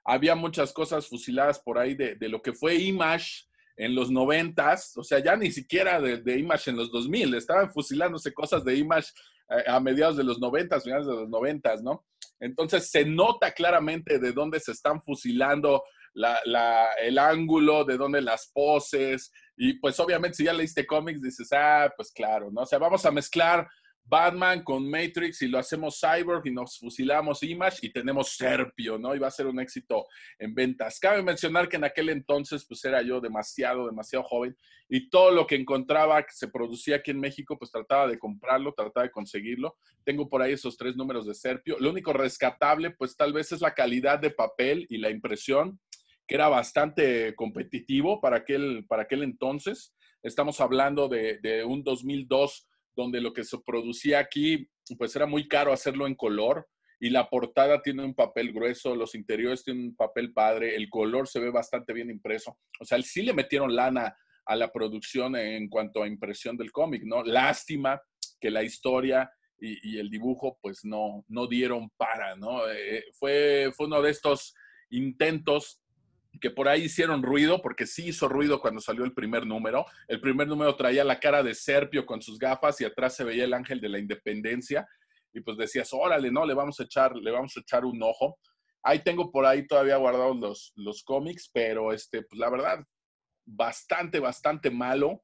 Había 0.05 0.35
muchas 0.35 0.75
cosas 0.75 1.09
fusiladas 1.09 1.61
por 1.61 1.79
ahí 1.79 1.94
de, 1.94 2.29
lo 2.29 2.42
que 2.42 2.53
fue 2.53 2.75
Image 2.75 3.46
en 3.79 3.94
los 3.94 4.11
noventas, 4.11 4.94
o 4.98 5.03
sea, 5.03 5.18
ya 5.20 5.35
ni 5.35 5.51
siquiera 5.51 5.98
de, 5.98 6.18
de, 6.18 6.38
Image 6.38 6.68
en 6.68 6.77
los 6.77 6.92
2000, 6.92 7.37
estaban 7.37 7.72
fusilándose 7.72 8.35
cosas 8.35 8.62
de 8.66 8.77
Image 8.77 9.09
a 9.66 9.80
mediados 9.80 10.16
de 10.16 10.24
los 10.24 10.38
noventas, 10.38 10.84
finales 10.84 11.06
de 11.06 11.14
los 11.14 11.28
noventas, 11.28 11.82
¿no? 11.82 12.04
Entonces 12.40 12.90
se 12.90 13.04
nota 13.04 13.52
claramente 13.52 14.18
de 14.18 14.32
dónde 14.32 14.58
se 14.60 14.72
están 14.72 15.02
fusilando 15.02 15.82
la, 16.14 16.38
la, 16.44 16.90
el 17.00 17.18
ángulo, 17.18 17.84
de 17.84 17.96
dónde 17.96 18.20
las 18.20 18.50
poses, 18.52 19.32
y 19.56 19.74
pues 19.74 19.98
obviamente 20.00 20.38
si 20.38 20.44
ya 20.44 20.52
leíste 20.52 20.86
cómics 20.86 21.22
dices, 21.22 21.48
ah, 21.52 21.90
pues 21.96 22.12
claro, 22.12 22.50
¿no? 22.50 22.62
O 22.62 22.66
sea, 22.66 22.78
vamos 22.78 23.04
a 23.06 23.10
mezclar 23.10 23.68
Batman 24.04 24.62
con 24.62 24.88
Matrix 24.90 25.42
y 25.42 25.48
lo 25.48 25.58
hacemos 25.58 26.00
Cyborg 26.00 26.46
y 26.46 26.50
nos 26.50 26.78
fusilamos 26.78 27.42
Image 27.42 27.78
y 27.82 27.92
tenemos 27.92 28.36
Serpio, 28.36 28.98
¿no? 28.98 29.14
Y 29.14 29.18
va 29.18 29.28
a 29.28 29.30
ser 29.30 29.46
un 29.46 29.60
éxito 29.60 30.06
en 30.38 30.54
ventas. 30.54 30.98
Cabe 30.98 31.22
mencionar 31.22 31.68
que 31.68 31.76
en 31.76 31.84
aquel 31.84 32.08
entonces 32.10 32.64
pues 32.66 32.84
era 32.84 33.00
yo 33.02 33.20
demasiado, 33.20 33.86
demasiado 33.86 34.24
joven 34.24 34.56
y 34.88 35.08
todo 35.08 35.30
lo 35.30 35.46
que 35.46 35.54
encontraba 35.54 36.22
que 36.22 36.32
se 36.32 36.48
producía 36.48 36.96
aquí 36.96 37.10
en 37.10 37.20
México 37.20 37.58
pues 37.58 37.70
trataba 37.70 38.06
de 38.06 38.18
comprarlo, 38.18 38.74
trataba 38.74 39.04
de 39.04 39.12
conseguirlo. 39.12 39.76
Tengo 40.04 40.28
por 40.28 40.42
ahí 40.42 40.52
esos 40.52 40.76
tres 40.76 40.96
números 40.96 41.26
de 41.26 41.34
Serpio. 41.34 41.76
Lo 41.78 41.90
único 41.90 42.12
rescatable 42.12 42.90
pues 42.90 43.16
tal 43.16 43.32
vez 43.32 43.52
es 43.52 43.60
la 43.60 43.74
calidad 43.74 44.18
de 44.18 44.30
papel 44.30 44.86
y 44.90 44.98
la 44.98 45.10
impresión 45.10 45.80
que 46.26 46.34
era 46.36 46.48
bastante 46.48 47.34
competitivo 47.34 48.20
para 48.20 48.38
aquel, 48.38 48.84
para 48.86 49.02
aquel 49.04 49.22
entonces. 49.22 49.94
Estamos 50.22 50.60
hablando 50.60 51.08
de, 51.08 51.38
de 51.38 51.64
un 51.64 51.82
2002 51.82 52.68
donde 52.94 53.20
lo 53.20 53.33
que 53.33 53.44
se 53.44 53.59
producía 53.64 54.18
aquí, 54.18 54.68
pues 54.98 55.14
era 55.16 55.26
muy 55.26 55.48
caro 55.48 55.72
hacerlo 55.72 56.07
en 56.07 56.14
color 56.14 56.68
y 57.00 57.11
la 57.11 57.28
portada 57.28 57.83
tiene 57.83 58.05
un 58.05 58.14
papel 58.14 58.52
grueso, 58.52 58.94
los 58.94 59.16
interiores 59.16 59.64
tienen 59.64 59.87
un 59.87 59.96
papel 59.96 60.33
padre, 60.33 60.76
el 60.76 60.88
color 60.88 61.26
se 61.26 61.40
ve 61.40 61.50
bastante 61.50 61.92
bien 61.92 62.11
impreso. 62.11 62.57
O 62.78 62.85
sea, 62.85 63.02
sí 63.02 63.22
le 63.22 63.33
metieron 63.33 63.74
lana 63.74 64.16
a 64.46 64.57
la 64.57 64.70
producción 64.70 65.35
en 65.35 65.68
cuanto 65.68 66.02
a 66.02 66.07
impresión 66.07 66.57
del 66.57 66.70
cómic, 66.70 67.02
¿no? 67.05 67.24
Lástima 67.24 68.00
que 68.40 68.50
la 68.50 68.62
historia 68.62 69.28
y, 69.59 69.98
el 69.98 70.11
dibujo 70.11 70.59
pues 70.61 70.85
no, 70.85 71.24
no 71.28 71.48
dieron 71.48 71.90
para, 71.96 72.37
¿no? 72.37 72.68
Eh, 72.70 73.05
fue, 73.18 73.72
fue 73.74 73.87
uno 73.87 74.00
de 74.00 74.11
estos 74.11 74.55
intentos 74.90 75.82
que 76.40 76.51
por 76.51 76.68
ahí 76.68 76.85
hicieron 76.85 77.23
ruido, 77.23 77.61
porque 77.61 77.87
sí 77.87 78.09
hizo 78.09 78.29
ruido 78.29 78.61
cuando 78.61 78.81
salió 78.81 79.05
el 79.05 79.12
primer 79.12 79.47
número. 79.47 79.85
El 80.09 80.21
primer 80.21 80.49
número 80.49 80.75
traía 80.77 81.05
la 81.05 81.21
cara 81.21 81.42
de 81.42 81.55
Serpio 81.55 82.07
con 82.07 82.23
sus 82.23 82.38
gafas 82.38 82.81
y 82.81 82.85
atrás 82.85 83.16
se 83.16 83.25
veía 83.25 83.45
el 83.45 83.55
ángel 83.55 83.81
de 83.81 83.88
la 83.88 83.99
independencia. 83.99 84.88
Y 85.33 85.40
pues 85.40 85.57
decías, 85.57 85.92
órale, 85.92 86.31
no, 86.31 86.47
le 86.47 86.55
vamos 86.55 86.81
a 86.81 86.85
echar, 86.85 87.14
le 87.16 87.31
vamos 87.31 87.57
a 87.57 87.61
echar 87.61 87.85
un 87.85 88.03
ojo. 88.03 88.38
Ahí 88.83 89.01
tengo 89.01 89.31
por 89.31 89.47
ahí 89.47 89.66
todavía 89.66 89.97
guardados 89.97 90.37
los, 90.37 90.73
los 90.77 91.03
cómics, 91.05 91.51
pero 91.53 91.92
este, 91.92 92.23
pues 92.23 92.38
la 92.38 92.51
verdad, 92.51 92.85
bastante, 93.45 94.18
bastante 94.18 94.71
malo. 94.71 95.23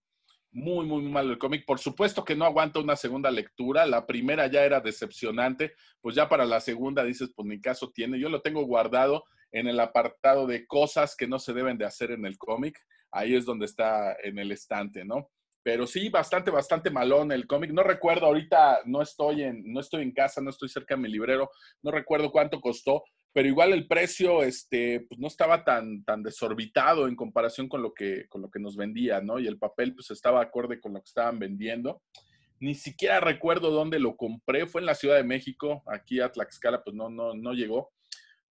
Muy, 0.51 0.87
muy 0.87 1.03
malo 1.03 1.33
el 1.33 1.39
cómic. 1.39 1.65
Por 1.67 1.79
supuesto 1.79 2.25
que 2.25 2.35
no 2.35 2.45
aguanta 2.45 2.81
una 2.81 2.97
segunda 2.97 3.31
lectura. 3.31 3.85
La 3.87 4.07
primera 4.07 4.47
ya 4.47 4.65
era 4.65 4.81
decepcionante. 4.81 5.75
Pues 6.01 6.15
ya 6.15 6.29
para 6.29 6.47
la 6.47 6.61
segunda 6.61 7.05
dices, 7.05 7.31
pues 7.35 7.47
ni 7.47 7.61
caso 7.61 7.91
tiene. 7.91 8.19
Yo 8.19 8.29
lo 8.29 8.41
tengo 8.41 8.65
guardado 8.65 9.25
en 9.53 9.67
el 9.67 9.81
apartado 9.81 10.47
de 10.47 10.67
cosas 10.67 11.17
que 11.17 11.27
no 11.27 11.39
se 11.39 11.53
deben 11.53 11.79
de 11.79 11.85
hacer 11.85 12.11
en 12.11 12.27
el 12.27 12.37
cómic. 12.39 12.79
Ahí 13.11 13.35
es 13.35 13.45
donde 13.45 13.67
está 13.67 14.17
en 14.23 14.39
el 14.39 14.53
estante, 14.53 15.05
¿no? 15.05 15.31
Pero 15.63 15.87
sí, 15.87 16.09
bastante, 16.09 16.51
bastante 16.51 16.91
malón 16.91 17.33
el 17.33 17.47
cómic. 17.47 17.73
No 17.73 17.83
recuerdo, 17.83 18.27
ahorita 18.27 18.81
no 18.87 19.03
estoy, 19.03 19.43
en, 19.43 19.63
no 19.73 19.81
estoy 19.81 20.03
en 20.03 20.13
casa, 20.13 20.41
no 20.41 20.51
estoy 20.51 20.69
cerca 20.69 20.95
de 20.95 21.03
mi 21.03 21.09
librero, 21.09 21.51
no 21.83 21.91
recuerdo 21.91 22.31
cuánto 22.31 22.61
costó, 22.61 23.03
pero 23.33 23.49
igual 23.49 23.73
el 23.73 23.87
precio 23.87 24.43
este, 24.43 25.01
pues 25.01 25.21
no 25.21 25.27
estaba 25.27 25.65
tan, 25.65 26.05
tan 26.05 26.23
desorbitado 26.23 27.07
en 27.07 27.17
comparación 27.17 27.69
con 27.69 27.83
lo, 27.83 27.93
que, 27.93 28.27
con 28.29 28.43
lo 28.43 28.51
que 28.51 28.61
nos 28.61 28.77
vendía, 28.77 29.21
¿no? 29.21 29.39
Y 29.39 29.47
el 29.47 29.59
papel 29.59 29.95
pues 29.95 30.11
estaba 30.11 30.41
acorde 30.41 30.81
con 30.81 30.95
lo 30.95 31.01
que 31.01 31.09
estaban 31.09 31.39
vendiendo. 31.39 32.03
Ni 32.61 32.75
siquiera 32.75 33.21
recuerdo 33.21 33.71
dónde 33.71 34.01
lo 34.01 34.17
compré, 34.17 34.67
fue 34.67 34.81
en 34.81 34.87
la 34.87 34.95
Ciudad 34.95 35.17
de 35.17 35.25
México, 35.25 35.83
aquí 35.87 36.21
a 36.21 36.33
Tlaxcala 36.33 36.83
pues 36.83 36.97
no, 36.97 37.09
no, 37.11 37.35
no 37.35 37.53
llegó 37.53 37.93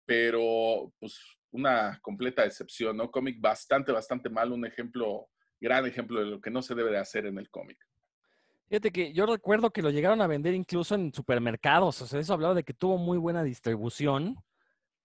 pero 0.04 0.92
pues 0.98 1.18
una 1.52 1.98
completa 2.02 2.44
excepción, 2.44 2.96
¿no? 2.96 3.10
Cómic 3.10 3.40
bastante, 3.40 3.92
bastante 3.92 4.28
mal, 4.28 4.52
un 4.52 4.66
ejemplo, 4.66 5.28
gran 5.60 5.86
ejemplo 5.86 6.20
de 6.20 6.26
lo 6.26 6.40
que 6.40 6.50
no 6.50 6.62
se 6.62 6.74
debe 6.74 6.90
de 6.90 6.98
hacer 6.98 7.26
en 7.26 7.38
el 7.38 7.50
cómic. 7.50 7.78
Fíjate 8.68 8.90
que 8.90 9.12
yo 9.12 9.26
recuerdo 9.26 9.70
que 9.70 9.82
lo 9.82 9.90
llegaron 9.90 10.22
a 10.22 10.26
vender 10.26 10.54
incluso 10.54 10.94
en 10.94 11.12
supermercados, 11.12 12.00
o 12.00 12.06
sea, 12.06 12.18
eso 12.18 12.32
hablaba 12.32 12.54
de 12.54 12.64
que 12.64 12.72
tuvo 12.72 12.96
muy 12.96 13.18
buena 13.18 13.42
distribución. 13.42 14.36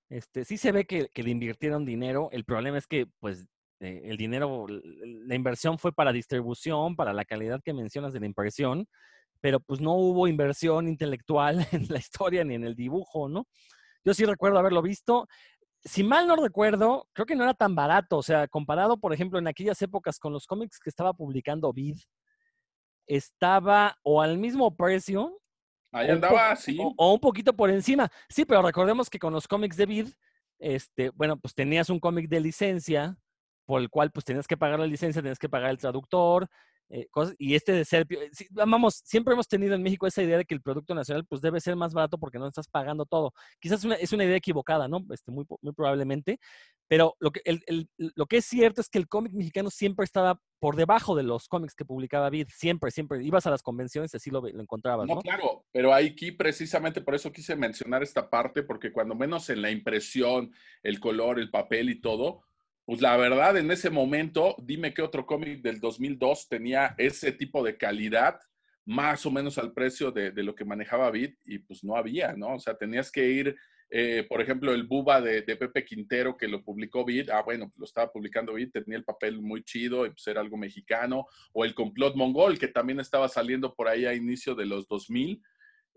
Este, 0.09 0.45
sí 0.45 0.57
se 0.57 0.71
ve 0.71 0.85
que, 0.85 1.09
le 1.13 1.29
invirtieron 1.29 1.85
dinero, 1.85 2.29
el 2.31 2.45
problema 2.45 2.77
es 2.77 2.87
que, 2.87 3.07
pues, 3.19 3.45
eh, 3.81 4.03
el 4.05 4.15
dinero, 4.15 4.65
la 4.69 5.35
inversión 5.35 5.77
fue 5.77 5.91
para 5.91 6.13
distribución, 6.13 6.95
para 6.95 7.11
la 7.11 7.25
calidad 7.25 7.61
que 7.61 7.73
mencionas 7.73 8.13
de 8.13 8.21
la 8.21 8.25
impresión, 8.25 8.87
pero 9.41 9.59
pues 9.59 9.81
no 9.81 9.93
hubo 9.95 10.27
inversión 10.27 10.87
intelectual 10.87 11.59
en 11.73 11.87
la 11.89 11.99
historia 11.99 12.45
ni 12.45 12.55
en 12.55 12.63
el 12.63 12.75
dibujo, 12.75 13.27
¿no? 13.27 13.47
Yo 14.07 14.13
sí 14.13 14.23
recuerdo 14.23 14.57
haberlo 14.57 14.81
visto. 14.81 15.27
Si 15.83 16.01
mal 16.01 16.27
no 16.27 16.37
recuerdo, 16.37 17.09
creo 17.11 17.25
que 17.25 17.35
no 17.35 17.43
era 17.43 17.53
tan 17.53 17.75
barato. 17.75 18.19
O 18.19 18.23
sea, 18.23 18.47
comparado, 18.47 18.97
por 19.01 19.11
ejemplo, 19.13 19.37
en 19.37 19.49
aquellas 19.49 19.81
épocas 19.81 20.17
con 20.17 20.31
los 20.31 20.47
cómics 20.47 20.79
que 20.79 20.89
estaba 20.89 21.11
publicando 21.11 21.73
Vid, 21.73 21.97
estaba 23.05 23.97
o 24.03 24.21
al 24.21 24.37
mismo 24.37 24.77
precio. 24.77 25.41
Ahí 25.91 26.09
andaba, 26.09 26.55
sí. 26.55 26.77
O, 26.79 27.15
un 27.15 27.19
poquito 27.19 27.53
por 27.53 27.69
encima. 27.69 28.09
Sí, 28.29 28.45
pero 28.45 28.61
recordemos 28.61 29.09
que 29.09 29.19
con 29.19 29.33
los 29.33 29.45
cómics 29.45 29.75
de 29.75 29.85
Vid, 29.85 30.07
este, 30.57 31.09
bueno, 31.09 31.37
pues 31.37 31.53
tenías 31.53 31.89
un 31.89 31.99
cómic 31.99 32.29
de 32.29 32.39
licencia, 32.39 33.17
por 33.65 33.81
el 33.81 33.89
cual 33.89 34.09
pues 34.11 34.23
tenías 34.23 34.47
que 34.47 34.55
pagar 34.55 34.79
la 34.79 34.87
licencia, 34.87 35.21
tenías 35.21 35.37
que 35.37 35.49
pagar 35.49 35.71
el 35.71 35.79
traductor, 35.79 36.47
eh, 36.89 37.07
y 37.37 37.55
este 37.55 37.73
de 37.73 37.85
Serpio, 37.85 38.21
eh, 38.21 38.31
vamos, 38.51 39.01
siempre 39.03 39.33
hemos 39.33 39.47
tenido 39.47 39.75
en 39.75 39.83
México 39.83 40.07
esa 40.07 40.23
idea 40.23 40.37
de 40.37 40.45
que 40.45 40.53
el 40.53 40.61
producto 40.61 40.95
nacional 40.95 41.25
pues 41.25 41.41
debe 41.41 41.59
ser 41.59 41.75
más 41.75 41.93
barato 41.93 42.17
porque 42.17 42.39
no 42.39 42.47
estás 42.47 42.67
pagando 42.67 43.05
todo. 43.05 43.33
Quizás 43.59 43.83
es 43.99 44.13
una 44.13 44.23
idea 44.23 44.37
equivocada, 44.37 44.87
¿no? 44.87 45.05
Este, 45.11 45.31
muy, 45.31 45.45
muy 45.61 45.73
probablemente, 45.73 46.39
pero 46.87 47.15
lo 47.19 47.31
que, 47.31 47.41
lo 47.97 48.25
que 48.25 48.37
es 48.37 48.45
cierto 48.45 48.79
es 48.81 48.89
que 48.89 48.97
el 48.97 49.07
cómic 49.07 49.33
mexicano 49.33 49.69
siempre 49.69 50.05
estaba 50.05 50.39
por 50.59 50.75
debajo 50.75 51.15
de 51.15 51.23
los 51.23 51.47
cómics 51.47 51.75
que 51.75 51.85
publicaba 51.85 52.29
Vid, 52.29 52.47
siempre, 52.49 52.89
siempre. 52.91 53.23
Ibas 53.23 53.45
a 53.45 53.51
las 53.51 53.61
convenciones 53.61 54.13
y 54.13 54.17
así 54.17 54.31
lo, 54.31 54.41
lo 54.41 54.61
encontrabas. 54.61 55.07
No, 55.07 55.15
¿no? 55.15 55.21
claro, 55.21 55.65
pero 55.71 55.93
aquí 55.93 56.31
precisamente 56.31 57.01
por 57.01 57.15
eso 57.15 57.31
quise 57.31 57.55
mencionar 57.55 58.01
esta 58.01 58.29
parte, 58.29 58.63
porque 58.63 58.91
cuando 58.91 59.13
menos 59.13 59.49
en 59.49 59.61
la 59.61 59.71
impresión, 59.71 60.53
el 60.83 60.99
color, 60.99 61.39
el 61.39 61.51
papel 61.51 61.89
y 61.89 61.99
todo, 61.99 62.46
pues 62.87 63.01
la 63.01 63.17
verdad, 63.17 63.57
en 63.57 63.69
ese 63.69 63.89
momento, 63.89 64.55
dime 64.59 64.93
qué 64.93 65.01
otro 65.01 65.25
cómic 65.25 65.61
del 65.61 65.81
2002 65.81 66.47
tenía 66.47 66.95
ese 66.97 67.33
tipo 67.33 67.61
de 67.61 67.75
calidad, 67.75 68.39
más 68.85 69.25
o 69.25 69.29
menos 69.29 69.57
al 69.57 69.73
precio 69.73 70.09
de, 70.09 70.31
lo 70.41 70.55
que 70.55 70.63
manejaba 70.63 71.11
Bit, 71.11 71.37
y 71.43 71.59
pues 71.59 71.83
no 71.83 71.97
había, 71.97 72.31
¿no? 72.37 72.55
O 72.55 72.59
sea, 72.61 72.77
tenías 72.77 73.11
que 73.11 73.27
ir, 73.27 73.57
eh, 73.89 74.25
por 74.29 74.39
ejemplo, 74.41 74.71
el 74.71 74.85
Buba 74.85 75.19
de, 75.19 75.43
Pepe 75.43 75.83
Quintero, 75.83 76.37
que 76.37 76.47
lo 76.47 76.63
publicó 76.63 77.03
Bit, 77.03 77.29
ah, 77.29 77.41
bueno, 77.41 77.73
lo 77.75 77.83
estaba 77.83 78.09
publicando 78.09 78.53
Bit, 78.53 78.71
tenía 78.71 78.97
el 78.97 79.03
papel 79.03 79.41
muy 79.41 79.65
chido, 79.65 80.05
y 80.05 80.11
pues 80.11 80.25
era 80.25 80.39
algo 80.39 80.55
mexicano, 80.55 81.25
o 81.51 81.65
el 81.65 81.75
Complot 81.75 82.15
Mongol, 82.15 82.57
que 82.57 82.69
también 82.69 83.01
estaba 83.01 83.27
saliendo 83.27 83.75
por 83.75 83.89
ahí 83.89 84.05
a 84.05 84.13
inicio 84.13 84.55
de 84.55 84.65
los 84.65 84.87
2000, 84.87 85.43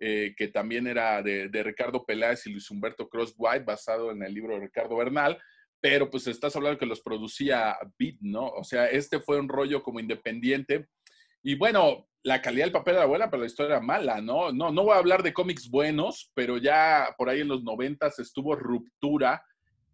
eh, 0.00 0.34
que 0.36 0.48
también 0.48 0.88
era 0.88 1.22
de, 1.22 1.48
de 1.48 1.62
Ricardo 1.62 2.04
Peláez 2.04 2.48
y 2.48 2.50
Luis 2.50 2.68
Humberto 2.68 3.08
Cross 3.08 3.34
White, 3.38 3.64
basado 3.64 4.10
en 4.10 4.24
el 4.24 4.34
libro 4.34 4.54
de 4.54 4.62
Ricardo 4.62 4.96
Bernal 4.96 5.38
pero 5.80 6.10
pues 6.10 6.26
estás 6.26 6.54
hablando 6.56 6.78
que 6.78 6.86
los 6.86 7.00
producía 7.00 7.76
Beat, 7.98 8.16
¿no? 8.20 8.46
O 8.48 8.64
sea, 8.64 8.86
este 8.86 9.20
fue 9.20 9.38
un 9.38 9.48
rollo 9.48 9.82
como 9.82 10.00
independiente. 10.00 10.88
Y 11.42 11.54
bueno, 11.54 12.06
la 12.22 12.42
calidad 12.42 12.64
del 12.64 12.72
papel 12.72 12.96
era 12.96 13.06
buena, 13.06 13.30
pero 13.30 13.40
la 13.40 13.46
historia 13.46 13.76
era 13.76 13.80
mala, 13.80 14.20
¿no? 14.20 14.52
No, 14.52 14.70
no 14.70 14.84
voy 14.84 14.94
a 14.94 14.98
hablar 14.98 15.22
de 15.22 15.32
cómics 15.32 15.70
buenos, 15.70 16.30
pero 16.34 16.58
ya 16.58 17.14
por 17.16 17.28
ahí 17.28 17.40
en 17.40 17.48
los 17.48 17.62
noventas 17.62 18.18
estuvo 18.18 18.54
Ruptura, 18.54 19.42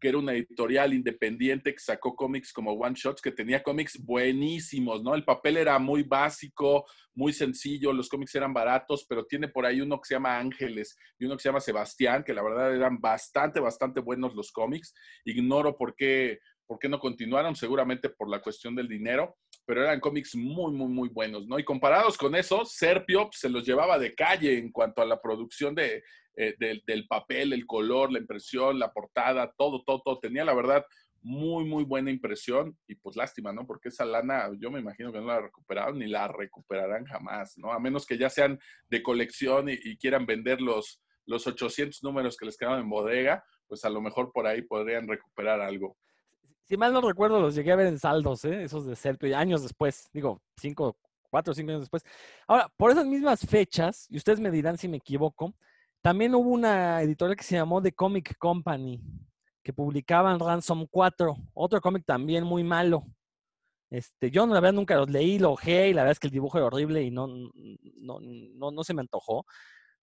que 0.01 0.09
era 0.09 0.19
una 0.19 0.33
editorial 0.33 0.93
independiente 0.93 1.73
que 1.73 1.81
sacó 1.81 2.15
cómics 2.15 2.53
como 2.53 2.73
One 2.73 2.95
Shots, 2.95 3.23
que 3.23 3.33
tenía 3.33 3.63
cómics 3.63 3.99
buenísimos, 4.03 5.03
¿no? 5.03 5.15
El 5.15 5.25
papel 5.25 5.57
era 5.57 5.79
muy 5.79 6.03
básico, 6.03 6.87
muy 7.15 7.33
sencillo, 7.33 7.93
los 7.93 8.09
cómics 8.09 8.35
eran 8.35 8.53
baratos, 8.53 9.07
pero 9.09 9.25
tiene 9.25 9.49
por 9.49 9.65
ahí 9.65 9.81
uno 9.81 10.01
que 10.01 10.09
se 10.09 10.15
llama 10.15 10.39
Ángeles 10.39 10.97
y 11.19 11.25
uno 11.25 11.37
que 11.37 11.43
se 11.43 11.49
llama 11.49 11.61
Sebastián, 11.61 12.25
que 12.25 12.35
la 12.35 12.43
verdad 12.43 12.75
eran 12.75 13.01
bastante, 13.01 13.61
bastante 13.61 14.01
buenos 14.01 14.35
los 14.35 14.53
cómics. 14.53 14.95
Ignoro 15.25 15.77
por 15.77 15.95
qué, 15.95 16.39
por 16.67 16.79
qué 16.79 16.89
no 16.89 16.99
continuaron, 16.99 17.57
seguramente 17.57 18.11
por 18.11 18.29
la 18.29 18.43
cuestión 18.43 18.75
del 18.75 18.89
dinero, 18.89 19.37
pero 19.67 19.83
eran 19.83 20.01
cómics 20.01 20.37
muy, 20.37 20.73
muy, 20.73 20.89
muy 20.89 21.09
buenos, 21.09 21.47
¿no? 21.47 21.59
Y 21.59 21.65
comparados 21.65 22.17
con 22.17 22.35
eso, 22.37 22.65
Serpio 22.65 23.29
se 23.33 23.51
los 23.51 23.67
llevaba 23.67 23.99
de 23.99 24.15
calle 24.15 24.59
en 24.59 24.71
cuanto 24.71 25.03
a 25.03 25.07
la 25.07 25.21
producción 25.21 25.75
de, 25.75 26.05
eh, 26.37 26.55
del, 26.59 27.07
papel, 27.09 27.53
el 27.53 27.67
color, 27.67 28.13
la 28.13 28.19
impresión, 28.19 28.79
la 28.79 28.93
portada, 28.93 29.53
todo, 29.57 29.83
todo, 29.85 30.03
todo. 30.05 30.19
Tenía, 30.21 30.45
la 30.45 30.55
verdad, 30.55 30.85
muy, 31.23 31.65
muy 31.65 31.83
buena 31.83 32.11
impresión 32.11 32.77
y 32.87 32.95
pues 32.95 33.17
lástima, 33.17 33.53
¿no? 33.53 33.67
Porque 33.67 33.89
esa 33.89 34.05
lana 34.05 34.51
yo 34.61 34.71
me 34.71 34.79
imagino 34.79 35.13
que 35.13 35.19
no 35.19 35.27
la 35.27 35.41
recuperaron 35.41 35.99
ni 35.99 36.07
la 36.07 36.29
recuperarán 36.29 37.05
jamás, 37.07 37.57
¿no? 37.57 37.73
A 37.73 37.81
menos 37.81 38.07
que 38.07 38.19
ya 38.19 38.31
sean 38.31 38.61
de 38.89 39.03
colección 39.03 39.69
y, 39.69 39.97
quieran 39.97 40.27
vender 40.27 40.61
los, 40.61 41.03
los 41.25 41.47
800 41.47 42.05
números 42.05 42.37
que 42.37 42.47
les 42.47 42.57
quedaban 42.57 42.83
en 42.83 42.91
bodega, 42.91 43.43
pues 43.67 43.85
a 43.85 43.91
lo 43.91 44.01
mejor 44.01 44.31
por 44.33 44.47
ahí 44.47 44.63
podrían 44.63 45.09
recuperar 45.09 45.61
algo. 45.61 45.97
Si 46.67 46.77
mal 46.77 46.93
no 46.93 47.01
recuerdo, 47.01 47.41
los 47.41 47.55
llegué 47.55 47.71
a 47.71 47.77
ver 47.77 47.87
en 47.87 47.99
saldos, 47.99 48.45
¿eh? 48.45 48.65
esos 48.65 48.87
de 48.87 48.97
Serpio, 48.97 49.37
años 49.39 49.63
después, 49.63 50.11
digo, 50.13 50.43
cinco, 50.57 50.97
cuatro 51.31 51.53
o 51.53 51.55
cinco 51.55 51.71
años 51.71 51.83
después. 51.83 52.03
Ahora, 52.49 52.69
por 52.77 52.91
esas 52.91 53.07
mismas 53.07 53.47
fechas, 53.47 54.07
y 54.11 54.17
ustedes 54.17 54.41
me 54.41 54.51
dirán 54.51 54.77
si 54.77 54.89
me 54.89 54.97
equivoco, 54.97 55.55
también 56.03 56.35
hubo 56.35 56.51
una 56.51 57.03
editorial 57.03 57.37
que 57.37 57.45
se 57.45 57.55
llamó 57.55 57.81
The 57.81 57.93
Comic 57.93 58.37
Company, 58.37 59.01
que 59.63 59.73
publicaban 59.73 60.41
Ransom 60.41 60.87
4, 60.91 61.37
otro 61.55 61.81
cómic 61.81 62.05
también 62.05 62.43
muy 62.43 62.65
malo. 62.65 63.05
Este, 63.89 64.33
yo 64.33 64.45
la 64.47 64.55
verdad 64.55 64.73
nunca 64.73 64.97
los 64.97 65.09
leí, 65.09 65.39
lo 65.39 65.53
ojé 65.53 65.89
y 65.89 65.95
la 65.95 66.03
verdad 66.03 66.13
es 66.13 66.19
que 66.19 66.27
el 66.27 66.33
dibujo 66.33 66.59
era 66.59 66.67
horrible 66.67 67.03
y 67.03 67.13
no, 67.13 67.29
no, 67.29 68.19
no, 68.21 68.71
no 68.73 68.85
se 68.85 68.95
me 68.95 69.03
antojó. 69.03 69.47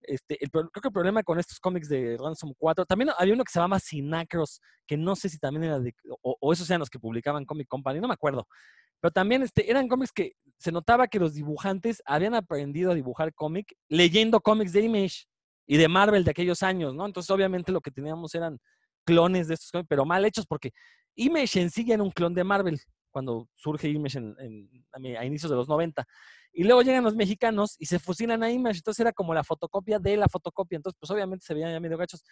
Este, 0.04 0.38
creo 0.38 0.70
que 0.70 0.88
el 0.88 0.94
problema 0.94 1.24
con 1.24 1.39
estos 1.39 1.60
cómics 1.60 1.89
de 1.89 2.18
Ransom 2.20 2.54
4, 2.58 2.86
también 2.86 3.12
había 3.18 3.34
uno 3.34 3.44
que 3.44 3.52
se 3.52 3.60
llamaba 3.60 3.80
Sinacros, 3.80 4.62
que 4.88 4.98
no 4.98 5.16
sé 5.16 5.30
si 5.30 5.39
también 5.39 5.66
era 5.66 5.80
de, 5.80 5.94
o, 6.22 6.54
esos 6.54 6.70
eran 6.70 6.80
los 6.80 6.89
que 6.89 7.00
publicaban 7.00 7.46
Comic 7.46 7.68
Company, 7.68 8.00
no 8.00 8.08
me 8.08 8.13
acuerdo. 8.13 8.48
Pero 9.00 9.12
también 9.12 9.44
este, 9.44 9.70
eran 9.70 9.88
cómics 9.88 10.12
que 10.12 10.34
se 10.58 10.72
notaba 10.72 11.08
que 11.08 11.20
los 11.20 11.34
dibujantes 11.34 12.02
habían 12.06 12.36
aprendido 12.36 12.92
a 12.92 12.96
dibujar 12.96 13.34
cómic 13.34 13.74
leyendo 13.89 14.39
cómics 14.42 14.72
de 14.74 14.82
Image 14.82 15.26
y 15.68 15.78
de 15.78 15.88
Marvel 15.88 16.24
de 16.24 16.32
aquellos 16.32 16.63
años, 16.63 16.96
¿no? 16.96 17.06
Entonces, 17.06 17.30
obviamente, 17.30 17.72
lo 17.72 17.82
que 17.82 17.92
teníamos 17.92 18.34
eran 18.36 18.60
clones 19.06 19.48
de 19.48 19.56
estos 19.56 19.72
cómics, 19.72 19.88
pero 19.89 20.06
mal 20.06 20.24
hechos, 20.26 20.46
porque 20.46 20.72
Image 21.16 21.62
en 21.62 21.70
sí 21.70 21.86
era 21.89 22.02
un 22.02 22.12
clon 22.12 22.34
de 22.34 22.44
Marvel, 22.44 22.80
cuando 23.12 23.48
surge 23.56 23.89
Image 23.89 24.20
a 25.18 25.26
inicios 25.26 25.50
de 25.50 25.56
los 25.56 25.68
90. 25.68 26.06
Y 26.54 26.63
luego 26.63 26.84
llegan 26.84 27.04
los 27.04 27.16
mexicanos 27.16 27.76
y 27.80 27.88
se 27.88 28.00
fusilan 28.00 28.44
a 28.44 28.52
Image, 28.52 28.78
entonces 28.78 29.00
era 29.00 29.12
como 29.12 29.34
la 29.34 29.44
fotocopia 29.44 29.98
de 30.00 30.18
la 30.18 30.28
fotocopia, 30.28 30.76
entonces, 30.78 30.98
pues 31.00 31.10
obviamente 31.10 31.46
se 31.46 31.54
veían 31.54 31.72
ya 31.74 31.80
medio 31.80 31.98
gachos. 31.98 32.24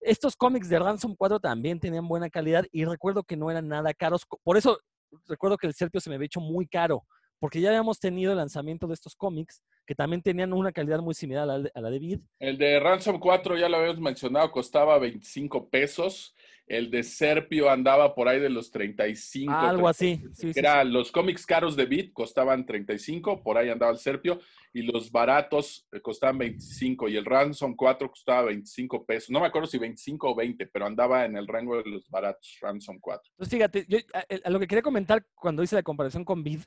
Estos 0.00 0.36
cómics 0.36 0.68
de 0.68 0.78
Ransom 0.78 1.14
4 1.16 1.38
también 1.38 1.78
tenían 1.78 2.08
buena 2.08 2.30
calidad 2.30 2.64
y 2.72 2.84
recuerdo 2.84 3.24
que 3.24 3.36
no 3.36 3.50
eran 3.50 3.68
nada 3.68 3.92
caros. 3.92 4.24
Por 4.42 4.56
eso 4.56 4.78
recuerdo 5.26 5.58
que 5.58 5.66
el 5.66 5.74
Serpio 5.74 6.00
se 6.00 6.08
me 6.08 6.16
había 6.16 6.26
hecho 6.26 6.40
muy 6.40 6.66
caro, 6.66 7.04
porque 7.38 7.60
ya 7.60 7.68
habíamos 7.68 8.00
tenido 8.00 8.32
el 8.32 8.38
lanzamiento 8.38 8.86
de 8.86 8.94
estos 8.94 9.14
cómics 9.14 9.62
que 9.86 9.94
también 9.94 10.20
tenían 10.22 10.52
una 10.52 10.70
calidad 10.70 11.00
muy 11.00 11.14
similar 11.14 11.48
a 11.48 11.80
la, 11.80 11.90
de 11.90 11.98
Vid. 11.98 12.20
El 12.38 12.58
de 12.58 12.78
Ransom 12.78 13.18
4, 13.18 13.56
ya 13.56 13.70
lo 13.70 13.78
habíamos 13.78 14.00
mencionado, 14.00 14.50
costaba 14.50 14.98
25 14.98 15.70
pesos. 15.70 16.34
El 16.66 16.90
de 16.90 17.02
Serpio 17.02 17.70
andaba 17.70 18.14
por 18.14 18.28
ahí 18.28 18.38
de 18.38 18.50
los 18.50 18.70
35. 18.70 19.50
algo 19.50 19.88
así. 19.88 20.20
era 20.54 20.84
los 20.84 21.10
cómics 21.10 21.46
caros 21.46 21.74
de 21.74 21.86
Vid 21.86 22.12
costaban 22.12 22.66
35, 22.66 23.42
por 23.42 23.56
ahí 23.56 23.70
andaba 23.70 23.90
el 23.90 23.98
Serpio, 23.98 24.38
y 24.74 24.82
los 24.82 25.10
baratos 25.10 25.88
eh, 25.92 26.00
costaban 26.02 26.36
25, 26.36 27.08
y 27.08 27.16
el 27.16 27.24
Ransom 27.24 27.74
4 27.74 28.10
costaba 28.10 28.42
25 28.42 29.06
pesos. 29.06 29.30
No 29.30 29.40
me 29.40 29.46
acuerdo 29.46 29.66
si 29.66 29.78
25 29.78 30.30
o 30.30 30.34
20, 30.34 30.66
pero 30.66 30.84
andaba 30.84 31.24
en 31.24 31.36
el 31.36 31.48
rango 31.48 31.82
de 31.82 31.88
los 31.88 32.08
baratos, 32.10 32.58
Ransom 32.60 32.98
4. 33.00 33.22
Entonces, 33.32 33.56
fíjate, 33.56 33.86
yo, 33.88 33.98
a, 34.44 34.50
lo 34.50 34.60
que 34.60 34.66
quería 34.66 34.82
comentar 34.82 35.24
cuando 35.34 35.62
hice 35.62 35.76
la 35.76 35.82
comparación 35.82 36.26
con 36.26 36.44
Vid, 36.44 36.60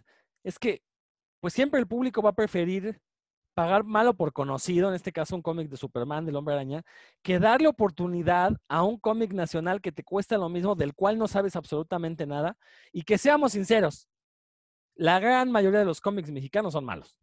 es 0.44 0.60
que 0.60 0.82
pues 1.40 1.54
siempre 1.54 1.80
el 1.80 1.88
público 1.88 2.22
va 2.22 2.32
a 2.32 2.36
preferir 2.36 3.02
pagar 3.54 3.84
malo 3.84 4.14
por 4.14 4.32
conocido, 4.32 4.90
en 4.90 4.96
este 4.96 5.12
caso 5.12 5.36
un 5.36 5.42
cómic 5.42 5.70
de 5.70 5.78
Superman, 5.78 6.26
del 6.26 6.36
Hombre 6.36 6.54
Araña, 6.54 6.84
que 7.22 7.40
darle 7.40 7.68
oportunidad 7.68 8.54
a 8.70 8.84
un 8.84 8.98
cómic 8.98 9.34
nacional 9.34 9.82
que 9.82 9.92
te 9.92 10.04
cuesta 10.04 10.38
lo 10.38 10.50
mismo, 10.50 10.76
del 10.76 10.94
cual 10.94 11.18
no 11.18 11.28
sabes 11.28 11.56
absolutamente 11.56 12.26
nada, 12.26 12.58
y 12.94 13.04
que 13.04 13.18
seamos 13.18 13.52
sinceros, 13.54 14.08
la 14.96 15.20
gran 15.20 15.52
mayoría 15.52 15.80
de 15.80 15.86
los 15.86 16.00
cómics 16.00 16.32
mexicanos 16.32 16.74
son 16.74 16.86
malos. 16.86 17.18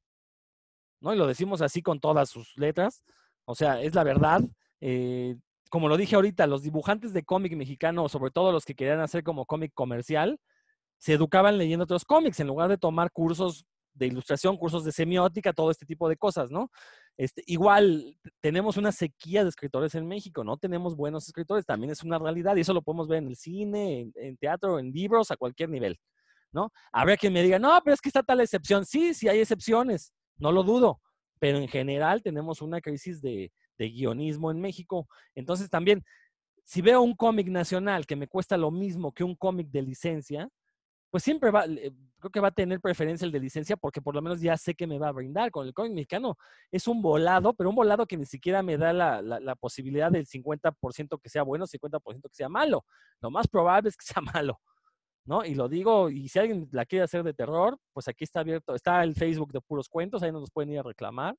¿No? 1.00 1.14
Y 1.14 1.16
lo 1.16 1.26
decimos 1.26 1.62
así 1.62 1.81
con 1.81 2.00
todas 2.00 2.28
sus 2.28 2.57
letras. 2.57 3.04
O 3.44 3.54
sea, 3.54 3.81
es 3.81 3.94
la 3.94 4.02
verdad. 4.02 4.40
Eh, 4.81 5.37
como 5.70 5.88
lo 5.88 5.96
dije 5.96 6.16
ahorita, 6.16 6.46
los 6.48 6.62
dibujantes 6.62 7.12
de 7.12 7.24
cómic 7.24 7.54
mexicano, 7.57 8.09
sobre 8.09 8.33
todo 8.33 8.50
los 8.50 8.64
que 8.64 8.74
querían 8.74 9.00
hacer 9.00 9.22
como 9.22 9.46
cómic 9.46 9.72
comercial, 9.74 10.40
se 10.98 11.14
educaban 11.14 11.58
leyendo 11.58 11.84
otros 11.84 12.04
cómics 12.04 12.40
en 12.40 12.46
lugar 12.46 12.68
de 12.68 12.78
tomar 12.78 13.11
cursos 13.11 13.66
de 13.94 14.06
ilustración, 14.06 14.56
cursos 14.56 14.84
de 14.84 14.92
semiótica, 14.92 15.52
todo 15.52 15.70
este 15.70 15.87
tipo 15.87 16.08
de 16.08 16.16
cosas, 16.16 16.50
¿no? 16.50 16.70
Este, 17.16 17.42
igual 17.46 18.16
tenemos 18.40 18.76
una 18.76 18.92
sequía 18.92 19.42
de 19.42 19.48
escritores 19.48 19.94
en 19.96 20.06
México, 20.06 20.44
no 20.44 20.56
tenemos 20.56 20.94
buenos 20.94 21.26
escritores, 21.26 21.66
también 21.66 21.90
es 21.90 22.04
una 22.04 22.18
realidad 22.18 22.54
y 22.54 22.61
eso 22.61 22.72
lo 22.72 22.82
podemos 22.82 23.08
ver 23.08 23.18
en 23.18 23.28
el 23.28 23.37
cine, 23.37 24.00
en, 24.00 24.12
en 24.14 24.37
teatro, 24.37 24.78
en 24.78 24.92
libros, 24.92 25.32
a 25.32 25.37
cualquier 25.37 25.68
nivel, 25.68 25.98
¿no? 26.52 26.72
Habrá 26.92 27.16
quien 27.16 27.32
me 27.32 27.42
diga, 27.42 27.58
no, 27.58 27.76
pero 27.84 27.94
es 27.94 28.00
que 28.00 28.08
está 28.08 28.22
tal 28.22 28.40
excepción. 28.40 28.87
Sí, 28.87 29.14
sí 29.14 29.28
hay 29.28 29.40
excepciones, 29.40 30.12
no 30.37 30.52
lo 30.52 30.62
dudo, 30.62 31.00
pero 31.40 31.58
en 31.58 31.66
general 31.66 32.22
tenemos 32.22 32.62
una 32.62 32.80
crisis 32.80 33.20
de, 33.20 33.50
de 33.78 33.88
guionismo 33.88 34.52
en 34.52 34.61
México. 34.61 35.08
Entonces 35.34 35.68
también, 35.68 36.04
si 36.64 36.82
veo 36.82 37.02
un 37.02 37.16
cómic 37.16 37.48
nacional 37.48 38.06
que 38.06 38.14
me 38.16 38.28
cuesta 38.28 38.56
lo 38.56 38.70
mismo 38.70 39.12
que 39.12 39.24
un 39.24 39.34
cómic 39.34 39.70
de 39.70 39.82
licencia, 39.82 40.48
pues 41.11 41.23
siempre 41.23 41.51
va, 41.51 41.64
creo 41.64 42.31
que 42.31 42.40
va 42.40 42.49
a 42.49 42.53
tener 42.53 42.81
preferencia 42.81 43.25
el 43.25 43.33
de 43.33 43.40
licencia 43.40 43.77
porque 43.77 44.03
por 44.03 44.14
lo 44.14 44.23
menos 44.23 44.40
ya 44.40 44.57
sé 44.57 44.75
que 44.75 44.87
me 44.87 44.99
va 44.99 45.09
a 45.09 45.12
brindar. 45.12 45.51
Con 45.51 45.66
el 45.66 45.73
cómic 45.73 45.92
mexicano 45.92 46.37
es 46.71 46.87
un 46.88 47.01
volado, 47.01 47.55
pero 47.55 47.71
un 47.71 47.77
volado 47.77 48.07
que 48.07 48.16
ni 48.16 48.27
siquiera 48.27 48.62
me 48.62 48.77
da 48.77 48.92
la, 48.92 49.23
la, 49.23 49.55
posibilidad 49.57 50.11
del 50.11 50.27
50% 50.27 51.21
que 51.21 51.29
sea 51.29 51.42
bueno, 51.42 51.66
50% 51.66 52.23
que 52.23 52.35
sea 52.35 52.49
malo. 52.49 52.85
Lo 53.21 53.31
más 53.31 53.49
probable 53.49 53.88
es 53.88 53.97
que 53.97 54.05
sea 54.14 54.23
malo. 54.23 54.61
¿No? 55.25 55.44
Y 55.44 55.55
lo 55.55 55.68
digo, 55.68 56.09
y 56.09 56.29
si 56.29 56.38
alguien 56.38 56.68
la 56.73 56.87
quiere 56.87 57.05
hacer 57.05 57.23
de 57.23 57.35
terror, 57.35 57.79
pues 57.92 58.09
aquí 58.09 58.25
está 58.25 58.40
abierto, 58.40 58.75
está 58.75 59.03
el 59.05 59.14
Facebook 59.14 59.53
de 59.53 59.61
puros 59.61 59.87
cuentos, 59.87 60.23
ahí 60.23 60.33
nos 60.33 60.51
pueden 60.51 60.71
ir 60.71 60.79
a 60.79 60.83
reclamar 60.83 61.37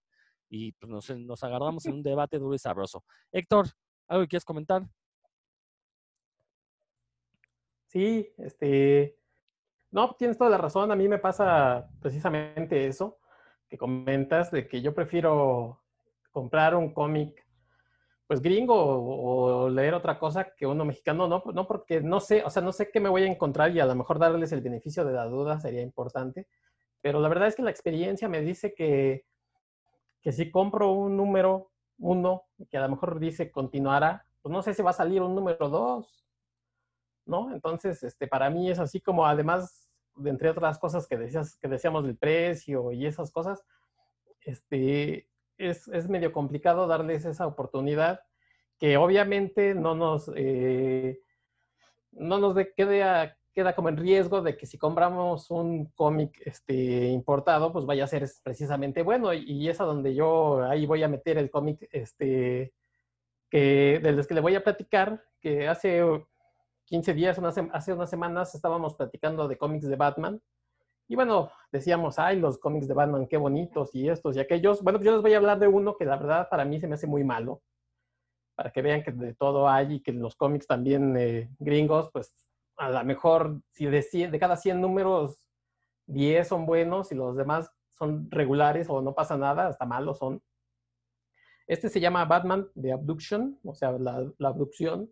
y 0.47 0.73
pues 0.73 0.91
nos, 0.91 1.09
nos 1.09 1.43
agarramos 1.43 1.87
en 1.87 1.93
un 1.93 2.03
debate 2.03 2.37
duro 2.37 2.53
y 2.53 2.59
sabroso. 2.59 3.03
Héctor, 3.31 3.67
¿algo 4.07 4.23
que 4.23 4.29
quieras 4.29 4.45
comentar? 4.45 4.87
Sí, 7.87 8.31
este, 8.37 9.18
no, 9.91 10.15
tienes 10.15 10.37
toda 10.37 10.49
la 10.49 10.57
razón. 10.57 10.91
A 10.91 10.95
mí 10.95 11.07
me 11.07 11.19
pasa 11.19 11.87
precisamente 12.01 12.87
eso 12.87 13.17
que 13.69 13.77
comentas, 13.77 14.51
de 14.51 14.67
que 14.67 14.81
yo 14.81 14.93
prefiero 14.93 15.79
comprar 16.31 16.75
un 16.75 16.93
cómic, 16.93 17.45
pues 18.27 18.41
gringo 18.41 18.75
o, 18.75 19.69
leer 19.69 19.93
otra 19.93 20.17
cosa 20.19 20.53
que 20.55 20.65
uno 20.65 20.85
mexicano, 20.85 21.27
no, 21.27 21.43
no 21.53 21.67
porque 21.67 22.01
no 22.01 22.19
sé, 22.19 22.43
o 22.43 22.49
sea, 22.49 22.61
no 22.61 22.71
sé 22.71 22.89
qué 22.91 22.99
me 22.99 23.09
voy 23.09 23.23
a 23.23 23.31
encontrar 23.31 23.71
y 23.71 23.79
a 23.79 23.85
lo 23.85 23.95
mejor 23.95 24.19
darles 24.19 24.51
el 24.51 24.61
beneficio 24.61 25.05
de 25.05 25.13
la 25.13 25.25
duda 25.25 25.59
sería 25.59 25.81
importante, 25.81 26.47
pero 27.01 27.19
la 27.19 27.29
verdad 27.29 27.47
es 27.47 27.55
que 27.55 27.61
la 27.61 27.71
experiencia 27.71 28.27
me 28.27 28.41
dice 28.41 28.73
que, 28.73 29.25
que 30.21 30.31
si 30.31 30.49
compro 30.51 30.91
un 30.91 31.15
número 31.15 31.71
uno, 31.99 32.43
que 32.69 32.77
a 32.77 32.81
lo 32.81 32.89
mejor 32.89 33.19
dice 33.19 33.51
continuará, 33.51 34.25
pues 34.41 34.51
no 34.51 34.61
sé 34.63 34.73
si 34.73 34.81
va 34.81 34.91
a 34.91 34.93
salir 34.93 35.21
un 35.21 35.35
número 35.35 35.69
dos, 35.69 36.27
¿no? 37.25 37.53
Entonces, 37.53 38.01
este, 38.03 38.27
para 38.27 38.49
mí 38.49 38.69
es 38.69 38.79
así 38.79 38.99
como, 38.99 39.25
además, 39.25 39.78
de 39.78 39.78
entre 40.25 40.49
otras 40.49 40.79
cosas 40.79 41.07
que, 41.07 41.17
decíamos 41.17 42.03
del 42.05 42.17
precio 42.17 42.91
y 42.91 43.05
esas 43.05 43.31
cosas, 43.31 43.63
este, 44.41 45.27
es, 45.57 45.87
medio 46.09 46.31
complicado 46.31 46.87
darles 46.87 47.25
esa 47.25 47.47
oportunidad 47.47 48.21
que 48.79 48.97
obviamente 48.97 49.75
no 49.75 49.95
nos, 49.95 50.31
eh, 50.35 51.19
no 52.11 52.37
nos 52.37 52.55
de, 52.55 52.73
quede 52.73 53.03
queda 53.53 53.75
como 53.75 53.89
en 53.89 53.97
riesgo 53.97 54.41
de 54.41 54.55
que 54.55 54.65
si 54.65 54.77
compramos 54.77 55.49
un 55.51 55.87
cómic 55.95 56.41
este, 56.45 57.07
importado, 57.07 57.73
pues 57.73 57.85
vaya 57.85 58.03
a 58.05 58.07
ser 58.07 58.25
precisamente 58.43 59.01
bueno. 59.01 59.33
Y, 59.33 59.43
y 59.43 59.69
es 59.69 59.81
a 59.81 59.85
donde 59.85 60.13
yo 60.15 60.63
ahí 60.63 60.85
voy 60.85 61.03
a 61.03 61.07
meter 61.07 61.37
el 61.37 61.49
cómic 61.49 61.89
este, 61.91 62.73
que, 63.49 63.99
de 64.01 64.11
los 64.11 64.27
que 64.27 64.35
le 64.35 64.41
voy 64.41 64.55
a 64.55 64.63
platicar, 64.63 65.23
que 65.41 65.67
hace 65.67 66.01
15 66.89 67.13
días, 67.13 67.39
hace 67.71 67.93
unas 67.93 68.09
semanas, 68.09 68.55
estábamos 68.55 68.95
platicando 68.95 69.47
de 69.47 69.59
cómics 69.59 69.87
de 69.87 69.95
Batman. 69.95 70.41
Y 71.07 71.15
bueno, 71.15 71.51
decíamos, 71.71 72.17
ay, 72.17 72.39
los 72.39 72.57
cómics 72.57 72.87
de 72.87 72.95
Batman, 72.95 73.27
qué 73.27 73.37
bonitos 73.37 73.93
y 73.93 74.09
estos 74.09 74.35
y 74.35 74.39
aquellos. 74.39 74.81
Bueno, 74.81 74.97
pues 74.97 75.05
yo 75.05 75.13
les 75.13 75.21
voy 75.21 75.33
a 75.33 75.37
hablar 75.37 75.59
de 75.59 75.67
uno 75.67 75.95
que 75.95 76.05
la 76.05 76.17
verdad 76.17 76.49
para 76.49 76.65
mí 76.65 76.79
se 76.79 76.87
me 76.87 76.95
hace 76.95 77.05
muy 77.05 77.23
malo. 77.23 77.61
Para 78.55 78.71
que 78.71 78.81
vean 78.81 79.03
que 79.03 79.11
de 79.11 79.35
todo 79.35 79.69
hay 79.69 79.95
y 79.95 80.01
que 80.01 80.11
los 80.11 80.35
cómics 80.35 80.65
también 80.65 81.15
eh, 81.15 81.49
gringos, 81.59 82.09
pues 82.11 82.33
a 82.77 82.89
lo 82.89 83.03
mejor 83.05 83.61
si 83.69 83.85
de, 83.85 84.01
100, 84.01 84.31
de 84.31 84.39
cada 84.39 84.57
100 84.57 84.81
números, 84.81 85.39
10 86.07 86.47
son 86.47 86.65
buenos 86.65 87.11
y 87.11 87.15
los 87.15 87.35
demás 87.37 87.71
son 87.89 88.31
regulares 88.31 88.89
o 88.89 89.01
no 89.01 89.13
pasa 89.13 89.37
nada, 89.37 89.67
hasta 89.67 89.85
malos 89.85 90.17
son. 90.17 90.41
Este 91.67 91.87
se 91.87 91.99
llama 91.99 92.25
Batman 92.25 92.67
The 92.81 92.93
Abduction, 92.93 93.59
o 93.63 93.75
sea, 93.75 93.91
la 93.91 94.49
abducción 94.49 95.11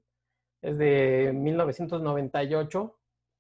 es 0.68 0.78
de 0.78 1.32
1998. 1.34 2.94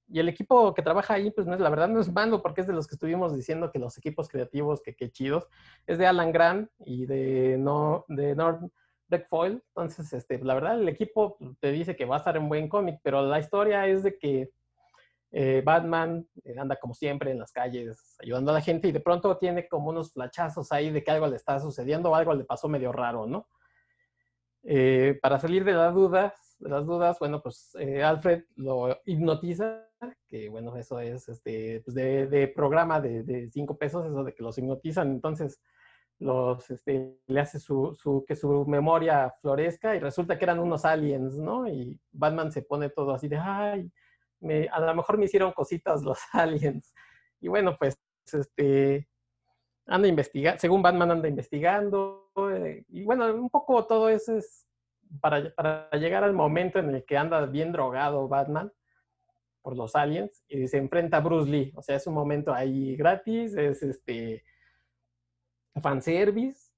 Y 0.09 0.19
el 0.19 0.29
equipo 0.29 0.73
que 0.73 0.81
trabaja 0.81 1.15
ahí, 1.15 1.31
pues 1.31 1.45
no 1.45 1.53
es, 1.53 1.59
la 1.59 1.69
verdad 1.69 1.89
no 1.89 1.99
es 1.99 2.11
malo, 2.11 2.41
porque 2.41 2.61
es 2.61 2.67
de 2.67 2.73
los 2.73 2.87
que 2.87 2.95
estuvimos 2.95 3.35
diciendo 3.35 3.71
que 3.71 3.79
los 3.79 3.97
equipos 3.97 4.29
creativos, 4.29 4.81
que 4.81 4.95
qué 4.95 5.11
chidos, 5.11 5.47
es 5.85 5.97
de 5.97 6.07
Alan 6.07 6.31
Grant 6.31 6.69
y 6.79 7.05
de, 7.05 7.57
no, 7.57 8.05
de 8.07 8.33
Norm 8.33 8.71
Foil. 9.29 9.61
Entonces, 9.69 10.13
este, 10.13 10.39
la 10.39 10.53
verdad, 10.53 10.79
el 10.79 10.87
equipo 10.87 11.37
te 11.59 11.71
dice 11.71 11.97
que 11.97 12.05
va 12.05 12.15
a 12.15 12.19
estar 12.19 12.37
en 12.37 12.47
buen 12.47 12.69
cómic, 12.69 13.01
pero 13.03 13.21
la 13.21 13.39
historia 13.39 13.85
es 13.87 14.03
de 14.03 14.17
que 14.17 14.51
eh, 15.31 15.61
Batman 15.65 16.25
eh, 16.45 16.55
anda 16.57 16.77
como 16.77 16.93
siempre 16.93 17.31
en 17.31 17.39
las 17.39 17.51
calles 17.51 18.15
ayudando 18.23 18.51
a 18.51 18.53
la 18.53 18.61
gente 18.61 18.87
y 18.87 18.93
de 18.93 19.01
pronto 19.01 19.37
tiene 19.37 19.67
como 19.67 19.89
unos 19.89 20.13
flachazos 20.13 20.71
ahí 20.71 20.89
de 20.89 21.03
que 21.03 21.11
algo 21.11 21.27
le 21.27 21.35
está 21.35 21.59
sucediendo 21.59 22.09
o 22.09 22.15
algo 22.15 22.33
le 22.33 22.45
pasó 22.45 22.69
medio 22.69 22.93
raro, 22.93 23.27
¿no? 23.27 23.49
Eh, 24.63 25.19
para 25.21 25.37
salir 25.39 25.65
de 25.65 25.73
la 25.73 25.91
duda, 25.91 26.33
las 26.59 26.85
dudas, 26.85 27.17
bueno, 27.19 27.41
pues 27.41 27.75
eh, 27.79 28.03
Alfred 28.03 28.43
lo 28.55 28.99
hipnotiza, 29.05 29.87
que 30.27 30.49
bueno, 30.49 30.75
eso 30.75 30.99
es 30.99 31.29
este, 31.29 31.81
pues 31.81 31.95
de, 31.95 32.51
programa 32.55 32.99
de, 32.99 33.23
de, 33.23 33.49
cinco 33.49 33.77
pesos, 33.77 34.05
eso 34.05 34.23
de 34.23 34.33
que 34.33 34.43
los 34.43 34.57
hipnotizan, 34.57 35.11
entonces 35.11 35.61
los, 36.19 36.69
este, 36.71 37.19
le 37.27 37.39
hace 37.39 37.59
su, 37.59 37.95
su, 37.95 38.25
que 38.27 38.35
su 38.35 38.65
memoria 38.65 39.33
florezca 39.41 39.95
y 39.95 39.99
resulta 39.99 40.37
que 40.37 40.45
eran 40.45 40.59
unos 40.59 40.83
aliens, 40.83 41.37
¿no? 41.37 41.67
Y 41.67 41.99
Batman 42.11 42.51
se 42.51 42.63
pone 42.63 42.89
todo 42.89 43.13
así 43.13 43.27
de, 43.27 43.37
ay, 43.37 43.91
me, 44.39 44.67
a 44.67 44.79
lo 44.79 44.95
mejor 44.95 45.17
me 45.17 45.25
hicieron 45.25 45.51
cositas 45.51 46.01
los 46.01 46.17
aliens. 46.33 46.93
Y 47.39 47.47
bueno, 47.49 47.75
pues, 47.77 47.99
este, 48.31 49.07
anda 49.85 50.07
investigando, 50.07 50.59
según 50.59 50.81
Batman 50.81 51.11
anda 51.11 51.27
investigando, 51.27 52.31
eh, 52.51 52.83
y 52.89 53.03
bueno, 53.03 53.33
un 53.33 53.49
poco 53.49 53.85
todo 53.85 54.09
eso 54.09 54.37
es 54.37 54.66
para, 55.21 55.89
llegar 55.91 56.23
al 56.23 56.33
momento 56.33 56.79
en 56.79 56.93
el 56.93 57.05
que 57.05 57.17
anda 57.17 57.45
bien 57.45 57.71
drogado 57.71 58.27
Batman 58.27 58.71
por 59.61 59.75
los 59.75 59.95
aliens 59.95 60.43
y 60.47 60.67
se 60.67 60.77
enfrenta 60.77 61.17
a 61.17 61.21
Bruce 61.21 61.49
Lee. 61.49 61.73
O 61.75 61.81
sea, 61.81 61.95
es 61.95 62.07
un 62.07 62.13
momento 62.13 62.53
ahí 62.53 62.95
gratis, 62.95 63.55
es 63.55 63.83
este 63.83 64.43
fanservice. 65.81 66.71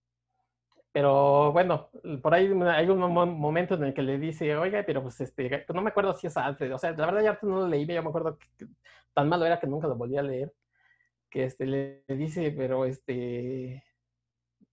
Pero 0.91 1.51
bueno, 1.53 1.89
por 2.21 2.33
ahí 2.33 2.47
hay 2.47 2.89
un 2.89 2.99
momento 2.99 3.75
en 3.75 3.83
el 3.83 3.93
que 3.93 4.01
le 4.01 4.17
dice, 4.17 4.57
oiga, 4.57 4.83
pero 4.85 5.03
pues 5.03 5.21
este, 5.21 5.65
no 5.73 5.81
me 5.81 5.91
acuerdo 5.91 6.15
si 6.15 6.27
es 6.27 6.35
Alfred. 6.35 6.73
O 6.73 6.79
sea, 6.79 6.91
la 6.91 7.05
verdad 7.05 7.21
ya 7.21 7.39
no 7.43 7.59
lo 7.59 7.67
leí, 7.67 7.85
yo 7.85 8.01
me 8.01 8.09
acuerdo 8.09 8.37
que 8.57 8.67
tan 9.13 9.29
malo 9.29 9.45
era 9.45 9.59
que 9.59 9.67
nunca 9.67 9.87
lo 9.87 9.95
volví 9.95 10.17
a 10.17 10.23
leer. 10.23 10.51
Que 11.29 11.43
este, 11.43 11.67
le 11.67 12.03
dice, 12.07 12.51
pero 12.57 12.85
este, 12.85 13.83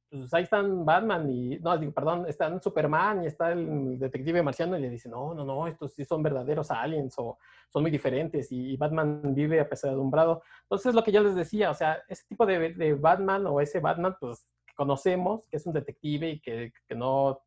pues 0.08 0.32
ahí 0.34 0.44
están 0.44 0.84
Batman 0.84 1.28
y, 1.30 1.58
no, 1.58 1.76
digo, 1.76 1.92
perdón, 1.92 2.26
están 2.28 2.62
Superman 2.62 3.24
y 3.24 3.26
está 3.26 3.52
el 3.52 3.98
detective 3.98 4.42
marciano 4.42 4.76
y 4.76 4.82
le 4.82 4.90
dice, 4.90 5.08
no, 5.08 5.34
no, 5.34 5.44
no, 5.44 5.66
estos 5.66 5.94
sí 5.94 6.04
son 6.04 6.22
verdaderos 6.22 6.70
aliens 6.70 7.14
o 7.18 7.38
son 7.68 7.82
muy 7.82 7.90
diferentes 7.90 8.50
y 8.52 8.76
Batman 8.76 9.34
vive 9.34 9.60
apesadumbrado. 9.60 10.42
Entonces, 10.62 10.94
lo 10.94 11.02
que 11.02 11.12
yo 11.12 11.22
les 11.22 11.34
decía, 11.34 11.70
o 11.70 11.74
sea, 11.74 12.02
ese 12.08 12.24
tipo 12.28 12.46
de, 12.46 12.74
de 12.74 12.94
Batman 12.94 13.46
o 13.46 13.60
ese 13.60 13.80
Batman, 13.80 14.16
pues, 14.20 14.46
que 14.66 14.74
conocemos, 14.74 15.46
que 15.48 15.56
es 15.56 15.66
un 15.66 15.72
detective 15.72 16.30
y 16.30 16.40
que, 16.40 16.72
que, 16.86 16.94
no, 16.94 17.40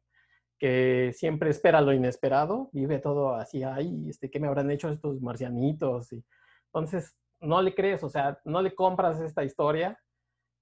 que 0.57 1.11
siempre 1.13 1.49
espera 1.49 1.81
lo 1.81 1.93
inesperado, 1.93 2.69
vive 2.73 2.99
todo 2.99 3.35
así, 3.35 3.63
ay, 3.63 4.09
este, 4.09 4.29
¿qué 4.29 4.39
me 4.39 4.47
habrán 4.47 4.69
hecho 4.69 4.89
estos 4.89 5.21
marcianitos? 5.21 6.11
Y, 6.11 6.25
entonces, 6.65 7.15
no 7.41 7.61
le 7.61 7.73
crees, 7.73 8.03
o 8.03 8.09
sea, 8.09 8.39
no 8.43 8.61
le 8.61 8.75
compras 8.75 9.21
esta 9.21 9.43
historia. 9.43 9.97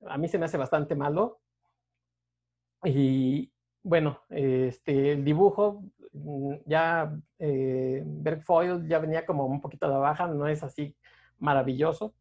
A 0.05 0.17
mí 0.17 0.27
se 0.27 0.37
me 0.37 0.45
hace 0.45 0.57
bastante 0.57 0.95
malo, 0.95 1.39
y 2.95 3.51
bueno, 3.83 4.21
este, 4.29 5.13
el 5.13 5.23
dibujo, 5.23 5.83
mm, 6.13 6.55
ya 6.65 7.17
eh, 7.39 8.03
Bergfoil 8.05 8.87
ya 8.87 8.99
venía 8.99 9.25
como 9.25 9.45
un 9.45 9.61
poquito 9.61 9.85
a 9.85 9.89
la 9.89 9.97
baja, 9.97 10.27
no 10.27 10.47
es 10.47 10.63
así 10.63 10.95
maravilloso. 11.39 12.13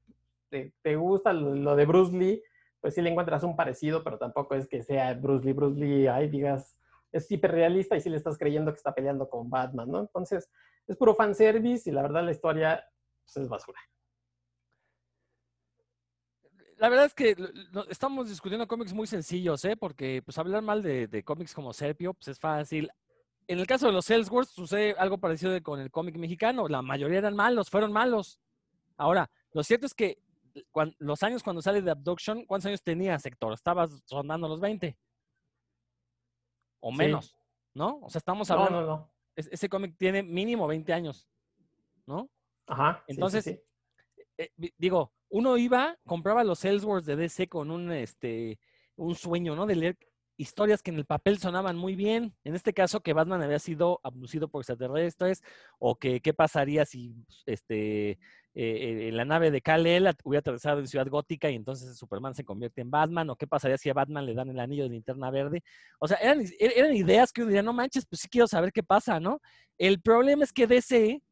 Te, 0.51 0.97
gusta 0.97 1.33
lo 1.33 1.77
de 1.77 1.87
Bruce 1.87 2.17
Lee, 2.17 2.43
pues 2.81 2.95
sí 2.95 3.03
le 3.03 3.11
encuentras 3.11 3.43
un 3.43 3.57
parecido, 3.57 4.05
pero 4.05 4.17
tampoco 4.17 4.55
es 4.55 4.69
que 4.69 4.83
sea 4.83 5.13
Bruce 5.15 5.45
Lee, 5.45 5.53
Bruce 5.53 5.79
Lee, 5.79 6.07
ahí 6.07 6.29
digas, 6.29 6.79
es 7.13 7.31
hiperrealista 7.31 7.97
y 7.97 8.01
sí 8.01 8.09
le 8.09 8.17
estás 8.17 8.39
creyendo 8.39 8.73
que 8.73 8.77
está 8.77 8.95
peleando 8.95 9.29
con 9.29 9.51
Batman, 9.51 9.91
¿no? 9.91 10.01
Entonces, 10.01 10.51
es 10.87 10.97
puro 10.97 11.15
fanservice 11.15 11.91
y 11.91 11.93
la 11.93 12.03
verdad 12.03 12.25
la 12.25 12.31
historia 12.31 12.85
pues, 13.25 13.37
es 13.37 13.49
basura 13.49 13.79
la 16.77 16.89
verdad 16.89 17.07
es 17.07 17.15
que 17.15 17.35
estamos 17.89 18.29
discutiendo 18.29 18.67
cómics 18.69 18.93
muy 18.93 19.07
sencillos, 19.07 19.65
¿eh? 19.65 19.77
Porque 19.77 20.23
pues 20.25 20.37
hablar 20.39 20.63
mal 20.63 20.83
de, 20.83 21.07
de 21.09 21.23
cómics 21.25 21.55
como 21.55 21.73
Serpio, 21.73 22.15
pues 22.15 22.29
es 22.29 22.39
fácil. 22.39 22.91
En 23.49 23.59
el 23.59 23.67
caso 23.67 23.87
de 23.87 23.93
los 23.93 24.11
Ellsworth 24.11 24.49
sucede 24.49 24.95
algo 24.99 25.19
parecido 25.19 25.61
con 25.63 25.81
el 25.81 25.91
cómic 25.91 26.17
mexicano. 26.17 26.69
La 26.69 26.83
mayoría 26.83 27.19
eran 27.19 27.37
malos, 27.37 27.71
fueron 27.71 27.93
malos. 27.93 28.41
Ahora, 28.97 29.31
lo 29.53 29.63
cierto 29.63 29.87
es 29.87 29.95
que 29.95 30.19
cuando, 30.71 30.95
los 30.99 31.23
años 31.23 31.43
cuando 31.43 31.63
sale 31.63 31.81
de 31.83 31.91
Abduction, 31.91 32.45
¿cuántos 32.47 32.67
años 32.67 32.83
tenía 32.83 33.19
Sector? 33.19 33.53
Estabas 33.53 34.03
rondando 34.11 34.49
los 34.49 34.61
20. 34.61 34.99
o 36.81 36.91
Sí. 36.93 36.99
menos, 36.99 37.37
¿no? 37.75 37.99
O 38.03 38.11
sea, 38.11 38.19
estamos 38.19 38.49
No, 38.49 38.55
hablando, 38.55 38.81
no, 38.83 38.87
no. 38.87 39.13
es- 39.35 39.49
ese 39.51 39.69
cómic 39.69 39.97
tiene 39.99 40.23
mínimo 40.23 40.67
20 40.69 40.93
años, 40.93 41.29
¿no? 42.07 42.31
Ajá. 42.67 43.03
sí, 43.07 43.15
Entonces, 43.15 43.45
sí. 43.45 43.61
eh, 44.39 44.51
vi- 44.57 44.73
digo, 44.77 45.13
uno 45.29 45.57
iba, 45.59 45.97
compraba 46.07 46.45
los 46.45 46.65
Ellsworths 46.65 47.07
de 47.07 47.17
DC 47.17 47.49
con 47.49 47.71
un, 47.71 47.93
este, 47.93 48.59
un 48.97 49.15
sueño, 49.15 49.55
¿no? 49.57 49.67
De 49.67 49.77
leer 49.77 49.99
historias 50.39 50.83
que 50.83 50.91
en 50.91 50.99
el 50.99 51.07
papel 51.07 51.39
sonaban 51.39 51.77
muy 51.77 51.97
bien. 51.97 52.35
En 52.45 52.55
este 52.55 52.73
caso, 52.75 53.01
que 53.01 53.15
Batman 53.15 53.43
había 53.43 53.59
sido 53.59 54.01
abducido 54.03 54.49
por 54.49 54.61
extraterrestres, 54.61 55.43
o 55.79 55.97
que 55.97 56.21
qué 56.21 56.35
pasaría 56.35 56.85
si 56.85 57.15
este, 57.47 58.11
eh, 58.11 58.19
eh, 58.55 59.11
la 59.13 59.25
nave 59.25 59.51
de 59.51 59.63
Kal-El 59.63 60.15
hubiera 60.25 60.41
aterrizado 60.41 60.79
en 60.81 60.87
Ciudad 60.89 61.09
Gótica 61.09 61.51
y 61.51 61.55
entonces 61.55 61.97
Superman 61.97 62.35
se 62.35 62.45
convierte 62.45 62.83
en 62.83 62.91
Batman, 62.91 63.31
o 63.31 63.37
qué 63.37 63.47
pasaría 63.47 63.79
si 63.79 63.89
a 63.91 63.95
Batman 63.95 64.27
le 64.27 64.35
dan 64.35 64.51
el 64.51 64.61
anillo 64.61 64.85
de 64.85 64.91
linterna 64.91 65.31
verde. 65.31 65.63
O 65.99 66.07
sea, 66.07 66.19
eran, 66.19 66.41
er- 66.41 66.73
eran 66.77 66.95
ideas 66.95 67.33
que 67.33 67.41
uno 67.41 67.49
diría, 67.49 67.63
no 67.63 67.73
manches, 67.73 68.05
pues 68.07 68.21
sí 68.21 68.29
quiero 68.29 68.47
saber 68.47 68.73
qué 68.73 68.83
pasa, 68.83 69.19
¿no? 69.21 69.41
El 69.79 70.01
problema 70.03 70.45
es 70.45 70.53
que 70.53 70.67
DC 70.67 71.23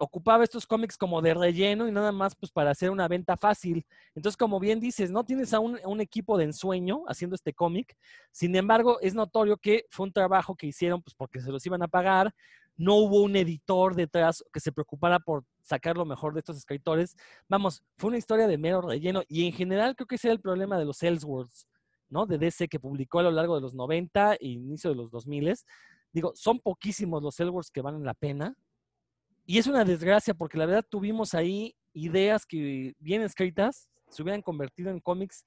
ocupaba 0.00 0.44
estos 0.44 0.66
cómics 0.66 0.96
como 0.96 1.20
de 1.20 1.34
relleno 1.34 1.86
y 1.86 1.92
nada 1.92 2.10
más 2.10 2.34
pues 2.34 2.50
para 2.50 2.70
hacer 2.70 2.90
una 2.90 3.06
venta 3.06 3.36
fácil. 3.36 3.84
Entonces, 4.14 4.36
como 4.36 4.58
bien 4.58 4.80
dices, 4.80 5.10
no 5.10 5.24
tienes 5.24 5.52
a 5.52 5.60
un, 5.60 6.00
equipo 6.00 6.38
de 6.38 6.44
ensueño 6.44 7.02
haciendo 7.06 7.36
este 7.36 7.52
cómic. 7.52 7.94
Sin 8.32 8.56
embargo, 8.56 8.98
es 9.02 9.14
notorio 9.14 9.58
que 9.58 9.84
fue 9.90 10.06
un 10.06 10.12
trabajo 10.12 10.56
que 10.56 10.66
hicieron 10.66 11.02
pues 11.02 11.14
porque 11.14 11.40
se 11.40 11.50
los 11.50 11.64
iban 11.66 11.82
a 11.82 11.88
pagar. 11.88 12.34
No 12.78 12.94
hubo 12.94 13.22
un 13.22 13.36
editor 13.36 13.94
detrás 13.94 14.42
que 14.50 14.58
se 14.58 14.72
preocupara 14.72 15.18
por 15.18 15.44
sacar 15.62 15.98
lo 15.98 16.06
mejor 16.06 16.32
de 16.32 16.40
estos 16.40 16.56
escritores. 16.56 17.14
Vamos, 17.46 17.82
fue 17.98 18.08
una 18.08 18.16
historia 18.18 18.48
de 18.48 18.56
mero 18.56 18.80
relleno 18.80 19.22
y 19.28 19.46
en 19.46 19.52
general 19.52 19.94
creo 19.96 20.06
que 20.06 20.14
ese 20.14 20.28
era 20.28 20.32
el 20.32 20.40
problema 20.40 20.78
de 20.78 20.86
los 20.86 21.02
Ellsworths, 21.02 21.68
¿no? 22.08 22.24
De 22.24 22.38
DC 22.38 22.68
que 22.68 22.80
publicó 22.80 23.18
a 23.18 23.24
lo 23.24 23.32
largo 23.32 23.54
de 23.54 23.60
los 23.60 23.74
90 23.74 24.36
e 24.36 24.48
inicio 24.48 24.88
de 24.88 24.96
los 24.96 25.10
2000. 25.10 25.56
Digo, 26.10 26.32
son 26.34 26.58
poquísimos 26.58 27.22
los 27.22 27.38
Ellsworths 27.38 27.70
que 27.70 27.82
valen 27.82 28.02
la 28.02 28.14
pena. 28.14 28.56
Y 29.50 29.58
es 29.58 29.66
una 29.66 29.84
desgracia 29.84 30.32
porque 30.32 30.56
la 30.56 30.64
verdad 30.64 30.86
tuvimos 30.88 31.34
ahí 31.34 31.74
ideas 31.92 32.46
que 32.46 32.94
bien 33.00 33.20
escritas 33.22 33.88
se 34.08 34.22
hubieran 34.22 34.42
convertido 34.42 34.92
en 34.92 35.00
cómics 35.00 35.44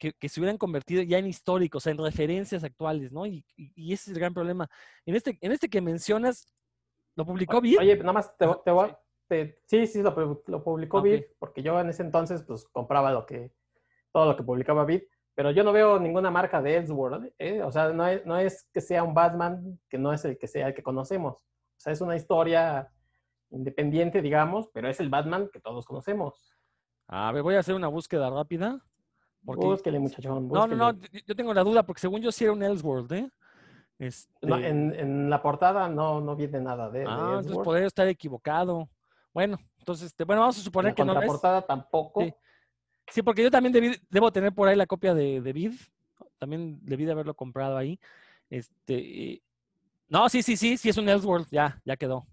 que, 0.00 0.12
que 0.14 0.28
se 0.28 0.40
hubieran 0.40 0.58
convertido 0.58 1.00
ya 1.04 1.18
en 1.18 1.28
históricos, 1.28 1.86
en 1.86 1.96
referencias 1.98 2.64
actuales, 2.64 3.12
¿no? 3.12 3.26
Y, 3.26 3.44
y- 3.56 3.70
y 3.76 3.92
ese 3.92 4.10
es 4.10 4.16
el 4.16 4.20
gran 4.20 4.34
problema. 4.34 4.68
En 5.06 5.14
este, 5.14 5.38
en 5.42 5.52
este 5.52 5.68
que 5.68 5.80
mencionas, 5.80 6.52
¿lo 7.14 7.24
publicó 7.24 7.60
bien? 7.60 7.78
Oye, 7.78 7.96
nada 7.98 8.14
más 8.14 8.36
te, 8.36 8.48
te 8.64 8.70
voy 8.72 8.92
te- 9.28 9.60
sí, 9.64 9.86
sí, 9.86 10.02
lo, 10.02 10.42
lo 10.48 10.64
publicó 10.64 10.96
Ah, 10.96 11.00
ok. 11.02 11.04
Vid, 11.06 11.22
porque 11.38 11.62
yo 11.62 11.78
en 11.78 11.88
ese 11.90 12.02
entonces 12.02 12.42
pues 12.42 12.64
compraba 12.72 13.12
lo 13.12 13.26
que, 13.26 13.52
todo 14.10 14.26
lo 14.26 14.36
que 14.36 14.42
publicaba 14.42 14.84
Vid, 14.84 15.02
pero 15.36 15.52
yo 15.52 15.62
no 15.62 15.70
veo 15.72 16.00
ninguna 16.00 16.32
marca 16.32 16.60
de 16.60 16.78
Elseworld, 16.78 17.32
¿eh? 17.38 17.62
o 17.62 17.70
sea, 17.70 17.90
no 17.90 18.08
es, 18.08 18.26
no 18.26 18.36
es 18.36 18.64
que 18.72 18.80
sea 18.80 19.04
un 19.04 19.14
Batman 19.14 19.78
que 19.88 19.98
no 19.98 20.12
es 20.12 20.24
el 20.24 20.36
que 20.36 20.48
sea 20.48 20.66
el 20.66 20.74
que 20.74 20.82
conocemos, 20.82 21.36
o 21.36 21.80
sea, 21.80 21.92
es 21.92 22.00
una 22.00 22.16
historia 22.16 22.90
independiente, 23.50 24.22
digamos, 24.22 24.68
pero 24.72 24.88
es 24.88 25.00
el 25.00 25.08
Batman 25.08 25.48
que 25.52 25.60
todos 25.60 25.84
conocemos. 25.84 26.54
A 27.08 27.32
ver, 27.32 27.42
voy 27.42 27.54
a 27.56 27.60
hacer 27.60 27.74
una 27.74 27.88
búsqueda 27.88 28.30
rápida. 28.30 28.80
Porque, 29.44 29.64
Búsquele, 29.66 29.98
muchachón, 29.98 30.48
no, 30.48 30.66
no, 30.66 30.76
no, 30.76 30.92
yo- 31.26 31.34
tengo 31.34 31.54
la 31.54 31.64
duda 31.64 31.82
porque 31.82 32.00
según 32.00 32.20
yo 32.20 32.30
sí 32.30 32.44
era 32.44 32.52
un 32.52 32.62
Elseworld, 32.62 33.12
¿eh? 33.12 33.30
Este, 33.98 34.46
No, 34.46 34.58
en, 34.58 34.94
en 34.94 35.30
la 35.30 35.42
portada 35.42 35.88
no, 35.88 36.20
no 36.20 36.36
viene 36.36 36.60
nada 36.60 36.90
de, 36.90 37.00
de 37.00 37.06
ah, 37.08 37.36
entonces 37.40 37.58
podría 37.64 37.86
estar 37.86 38.06
equivocado. 38.06 38.88
Bueno, 39.32 39.58
entonces, 39.78 40.06
este, 40.08 40.24
bueno, 40.24 40.42
vamos 40.42 40.56
a 40.56 40.60
En 40.60 40.64
suponer 40.64 40.90
la 40.92 40.94
que 40.94 41.04
no 41.04 41.12
es. 41.12 41.18
contraportada 41.18 41.62
tampoco. 41.66 42.22
Sí. 42.22 42.34
Sí, 43.08 43.22
porque 43.22 43.42
yo 43.42 43.50
también 43.50 43.72
debí- 43.74 44.00
debo 44.10 44.30
tener 44.30 44.52
por 44.52 44.68
ahí 44.68 44.76
la 44.76 44.86
copia 44.86 45.14
de, 45.14 45.40
de 45.40 45.52
Vid. 45.52 45.72
También 46.38 46.78
debí 46.82 47.04
de 47.04 47.12
haberlo 47.12 47.34
comprado 47.34 47.76
ahí. 47.76 47.98
Este, 48.48 48.94
y- 48.94 49.42
no, 50.08 50.28
sí, 50.28 50.42
sí, 50.42 50.56
sí, 50.56 50.76
sí 50.76 50.88
es 50.90 50.96
un 50.96 51.08
Elseworld, 51.08 51.48
ya, 51.50 51.80
ya 51.84 51.96
quedó. 51.96 52.26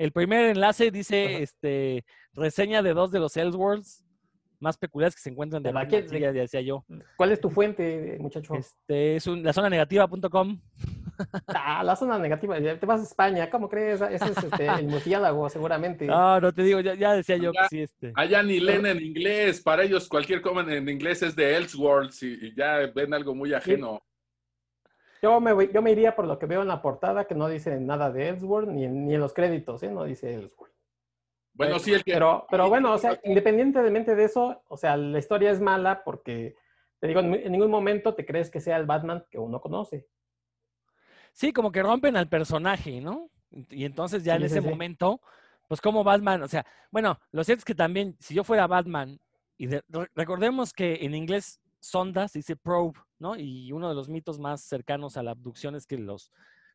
El 0.00 0.12
primer 0.12 0.46
enlace 0.46 0.90
dice, 0.90 1.26
Ajá. 1.26 1.38
este, 1.40 2.06
reseña 2.32 2.82
de 2.82 2.94
dos 2.94 3.10
de 3.10 3.18
los 3.20 3.36
Elseworlds 3.36 4.02
más 4.58 4.78
peculiares 4.78 5.14
que 5.14 5.20
se 5.20 5.28
encuentran 5.28 5.62
de 5.62 5.68
¿De 5.68 5.74
la 5.74 5.84
sí, 5.90 6.00
de- 6.00 6.20
ya 6.20 6.32
decía 6.32 6.62
yo. 6.62 6.86
¿Cuál 7.18 7.32
es 7.32 7.40
tu 7.40 7.50
fuente, 7.50 8.16
muchacho? 8.18 8.54
Este, 8.54 9.16
es 9.16 9.26
un, 9.26 9.42
la 9.42 9.52
zona 9.52 9.68
negativa.com. 9.68 10.58
Ah, 11.48 11.84
la 11.84 11.96
zona 11.96 12.18
negativa. 12.18 12.58
ya 12.60 12.80
Te 12.80 12.86
vas 12.86 13.00
a 13.00 13.04
España, 13.04 13.50
¿cómo 13.50 13.68
crees? 13.68 14.00
Ese 14.00 14.24
es 14.32 14.42
este, 14.42 14.66
el 14.68 14.86
murciélago, 14.88 15.50
seguramente. 15.50 16.06
No, 16.06 16.40
no 16.40 16.50
te 16.54 16.62
digo, 16.62 16.80
ya, 16.80 16.94
ya 16.94 17.12
decía 17.12 17.36
yo 17.36 17.52
que 17.52 17.58
Ya. 17.60 17.68
sí, 17.68 17.80
este. 17.82 18.12
Allá 18.16 18.42
ni 18.42 18.58
leen 18.58 18.86
en 18.86 19.02
inglés, 19.02 19.60
para 19.60 19.82
ellos 19.82 20.08
cualquier 20.08 20.40
comen 20.40 20.70
en 20.70 20.88
inglés 20.88 21.22
es 21.22 21.36
de 21.36 21.56
Elseworlds 21.56 22.22
y, 22.22 22.38
y 22.46 22.54
ya 22.56 22.86
ven 22.94 23.12
algo 23.12 23.34
muy 23.34 23.52
ajeno. 23.52 24.02
Yo, 25.22 25.40
me, 25.40 25.52
voy- 25.52 25.70
yo 25.72 25.82
me 25.82 25.92
iría 25.92 26.16
por 26.16 26.26
lo 26.26 26.38
que 26.38 26.46
veo 26.46 26.62
en 26.62 26.68
la 26.68 26.80
portada, 26.82 27.26
que 27.26 27.34
no 27.34 27.48
dice 27.48 27.78
nada 27.80 28.10
de 28.10 28.28
Ellsworth, 28.28 28.68
ni 28.68 28.84
en, 28.84 29.06
ni 29.06 29.14
en 29.14 29.20
los 29.20 29.34
créditos, 29.34 29.82
¿eh? 29.82 29.90
No 29.90 30.04
dice 30.04 30.32
Ellsworth. 30.34 30.72
Bueno, 31.52 31.78
sí, 31.78 31.92
el 31.92 32.04
que... 32.04 32.12
Pero, 32.14 32.46
pero 32.50 32.68
bueno, 32.68 32.92
o 32.92 32.98
sea, 32.98 33.20
independientemente 33.24 34.14
de 34.14 34.24
eso, 34.24 34.62
o 34.68 34.76
sea, 34.76 34.96
la 34.96 35.18
historia 35.18 35.50
es 35.50 35.60
mala 35.60 36.02
porque, 36.04 36.56
te 37.00 37.08
digo, 37.08 37.20
en, 37.20 37.52
ningún 37.52 37.70
momento 37.70 38.14
te 38.14 38.24
crees 38.24 38.50
que 38.50 38.60
sea 38.60 38.76
el 38.78 38.86
Batman 38.86 39.26
que 39.30 39.38
uno 39.38 39.60
conoce. 39.60 40.06
Sí, 41.32 41.52
como 41.52 41.70
que 41.72 41.82
rompen 41.82 42.16
al 42.16 42.28
personaje, 42.28 43.00
¿no? 43.00 43.30
Y 43.70 43.84
entonces 43.84 44.24
ya 44.24 44.36
en 44.36 44.42
Sí, 44.42 44.46
ese 44.46 44.60
sí, 44.60 44.66
momento, 44.68 45.20
pues 45.68 45.80
como 45.80 46.04
Batman, 46.04 46.42
o 46.42 46.48
sea, 46.48 46.64
bueno, 46.90 47.18
lo 47.32 47.44
cierto 47.44 47.60
es 47.60 47.64
que 47.64 47.74
también, 47.74 48.16
si 48.20 48.34
yo 48.34 48.44
fuera 48.44 48.66
Batman, 48.66 49.18
y 49.56 49.66
de- 49.66 49.82
re- 49.88 50.10
recordemos 50.14 50.72
que 50.72 50.98
en 51.04 51.14
inglés 51.14 51.60
sonda 51.80 52.28
se 52.28 52.38
dice 52.40 52.56
probe, 52.56 53.00
¿no? 53.18 53.36
Y 53.36 53.72
uno 53.72 53.88
de 53.88 53.94
los 53.94 54.08
mitos 54.08 54.38
más 54.38 54.62
cercanos 54.62 55.16
a 55.16 55.22
la 55.22 55.32
abducción 55.32 55.74
es 55.74 55.86
que 55.86 55.98
los, 55.98 56.30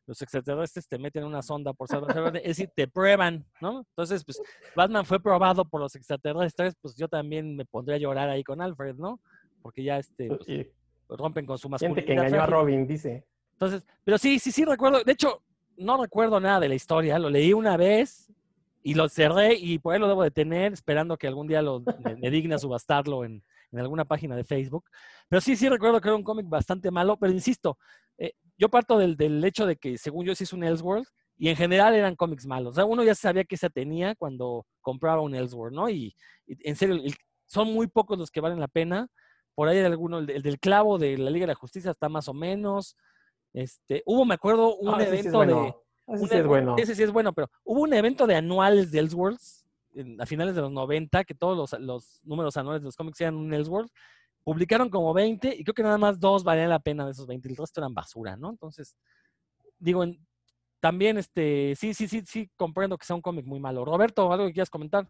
los 0.06 0.20
extraterrestres 0.20 0.88
te 0.88 0.98
meten 0.98 1.24
una 1.24 1.42
sonda 1.42 1.72
por 1.72 1.88
ser 1.88 2.02
es 2.36 2.42
decir, 2.42 2.70
te 2.74 2.88
prueban, 2.88 3.44
¿no? 3.60 3.80
Entonces, 3.90 4.24
pues 4.24 4.42
Batman 4.74 5.06
fue 5.06 5.20
probado 5.20 5.64
por 5.64 5.80
los 5.80 5.94
extraterrestres, 5.94 6.74
pues 6.80 6.96
yo 6.96 7.08
también 7.08 7.56
me 7.56 7.64
pondría 7.64 7.96
a 7.96 8.00
llorar 8.00 8.28
ahí 8.28 8.44
con 8.44 8.60
Alfred, 8.60 8.96
¿no? 8.96 9.20
Porque 9.62 9.82
ya 9.82 9.98
este, 9.98 10.28
pues, 10.28 10.48
Y 10.48 10.70
rompen 11.08 11.46
con 11.46 11.58
su 11.58 11.68
gente 11.68 11.86
masculinidad. 11.86 12.06
que 12.06 12.26
engañó 12.26 12.42
a. 12.42 12.46
Robin, 12.46 12.86
dice. 12.86 13.24
Entonces, 13.52 13.84
pero 14.04 14.18
sí, 14.18 14.38
sí, 14.38 14.52
sí 14.52 14.64
recuerdo. 14.64 15.02
De 15.02 15.12
hecho, 15.12 15.42
no 15.76 16.00
recuerdo 16.00 16.40
nada 16.40 16.60
de 16.60 16.68
la 16.68 16.74
historia. 16.74 17.18
Lo 17.18 17.30
leí 17.30 17.52
una 17.52 17.76
vez 17.76 18.30
y 18.82 18.94
lo 18.94 19.08
cerré 19.08 19.54
y 19.54 19.78
por 19.78 19.94
ahí 19.94 20.00
lo 20.00 20.08
debo 20.08 20.22
de 20.22 20.30
tener, 20.30 20.72
esperando 20.72 21.16
que 21.16 21.26
algún 21.26 21.46
día 21.46 21.62
lo, 21.62 21.80
me, 21.80 22.16
me 22.16 22.30
digne 22.30 22.54
a 22.54 22.58
subastarlo 22.58 23.24
en, 23.24 23.42
en 23.72 23.78
alguna 23.80 24.04
página 24.04 24.36
de 24.36 24.44
Facebook. 24.44 24.84
Pero 25.28 25.40
sí, 25.40 25.56
sí 25.56 25.68
recuerdo 25.68 26.00
que 26.00 26.08
era 26.08 26.16
un 26.16 26.22
cómic 26.22 26.48
bastante 26.48 26.90
malo. 26.90 27.16
Pero 27.18 27.32
insisto, 27.32 27.78
eh, 28.18 28.32
yo 28.56 28.68
parto 28.68 28.98
del, 28.98 29.16
del 29.16 29.44
hecho 29.44 29.66
de 29.66 29.76
que, 29.76 29.98
según 29.98 30.24
yo, 30.26 30.34
sí 30.34 30.44
es 30.44 30.52
un 30.52 30.64
Elseworld 30.64 31.06
y 31.38 31.48
en 31.48 31.56
general 31.56 31.94
eran 31.94 32.16
cómics 32.16 32.46
malos. 32.46 32.72
O 32.72 32.74
sea, 32.74 32.84
uno 32.84 33.02
ya 33.02 33.14
sabía 33.14 33.44
que 33.44 33.56
se 33.56 33.68
tenía 33.68 34.14
cuando 34.14 34.64
compraba 34.80 35.20
un 35.20 35.34
Elseworld, 35.34 35.74
¿no? 35.74 35.88
Y, 35.90 36.14
y 36.46 36.68
en 36.68 36.76
serio, 36.76 36.94
el- 36.96 37.14
son 37.48 37.72
muy 37.72 37.86
pocos 37.86 38.18
los 38.18 38.30
que 38.30 38.40
valen 38.40 38.58
la 38.58 38.68
pena. 38.68 39.08
Por 39.54 39.68
ahí 39.68 39.78
hay 39.78 39.84
alguno, 39.84 40.18
el, 40.18 40.26
de- 40.26 40.36
el 40.36 40.42
del 40.42 40.58
clavo 40.58 40.98
de 40.98 41.16
la 41.18 41.30
Liga 41.30 41.44
de 41.44 41.52
la 41.52 41.54
Justicia 41.54 41.90
está 41.90 42.08
más 42.08 42.28
o 42.28 42.34
menos. 42.34 42.96
Este, 43.52 44.02
hubo, 44.06 44.24
me 44.24 44.34
acuerdo, 44.34 44.76
un 44.76 44.94
Ah, 44.94 44.98
sí 45.00 45.06
evento 45.06 45.38
bueno. 45.38 45.62
de. 46.08 46.14
Ese 46.14 46.26
sí 46.28 46.36
es 46.36 46.46
bueno. 46.46 46.74
Ese 46.78 46.94
sí 46.94 47.02
es 47.02 47.10
bueno, 47.10 47.32
pero 47.32 47.50
hubo 47.64 47.80
un 47.82 47.92
evento 47.92 48.26
de 48.26 48.36
anuales 48.36 48.90
de 48.92 49.00
Elseworlds 49.00 49.65
a 50.18 50.26
finales 50.26 50.54
de 50.54 50.60
los 50.60 50.72
90, 50.72 51.24
que 51.24 51.34
todos 51.34 51.56
los, 51.56 51.80
los 51.80 52.20
números 52.24 52.56
anuales 52.56 52.82
de 52.82 52.86
los 52.86 52.96
cómics 52.96 53.20
eran 53.20 53.36
un 53.36 53.52
Elseworld. 53.52 53.90
Publicaron 54.44 54.90
como 54.90 55.12
20 55.12 55.56
y 55.58 55.64
creo 55.64 55.74
que 55.74 55.82
nada 55.82 55.98
más 55.98 56.20
dos 56.20 56.44
valían 56.44 56.70
la 56.70 56.78
pena 56.78 57.04
de 57.04 57.12
esos 57.12 57.26
20, 57.26 57.48
el 57.48 57.56
resto 57.56 57.80
eran 57.80 57.94
basura, 57.94 58.36
¿no? 58.36 58.50
Entonces, 58.50 58.96
digo, 59.78 60.04
también, 60.80 61.18
este, 61.18 61.74
sí, 61.76 61.94
sí, 61.94 62.06
sí, 62.06 62.22
sí, 62.26 62.50
comprendo 62.56 62.96
que 62.96 63.06
sea 63.06 63.16
un 63.16 63.22
cómic 63.22 63.44
muy 63.44 63.58
malo. 63.58 63.84
Roberto, 63.84 64.32
¿algo 64.32 64.46
que 64.46 64.52
quieras 64.52 64.70
comentar? 64.70 65.08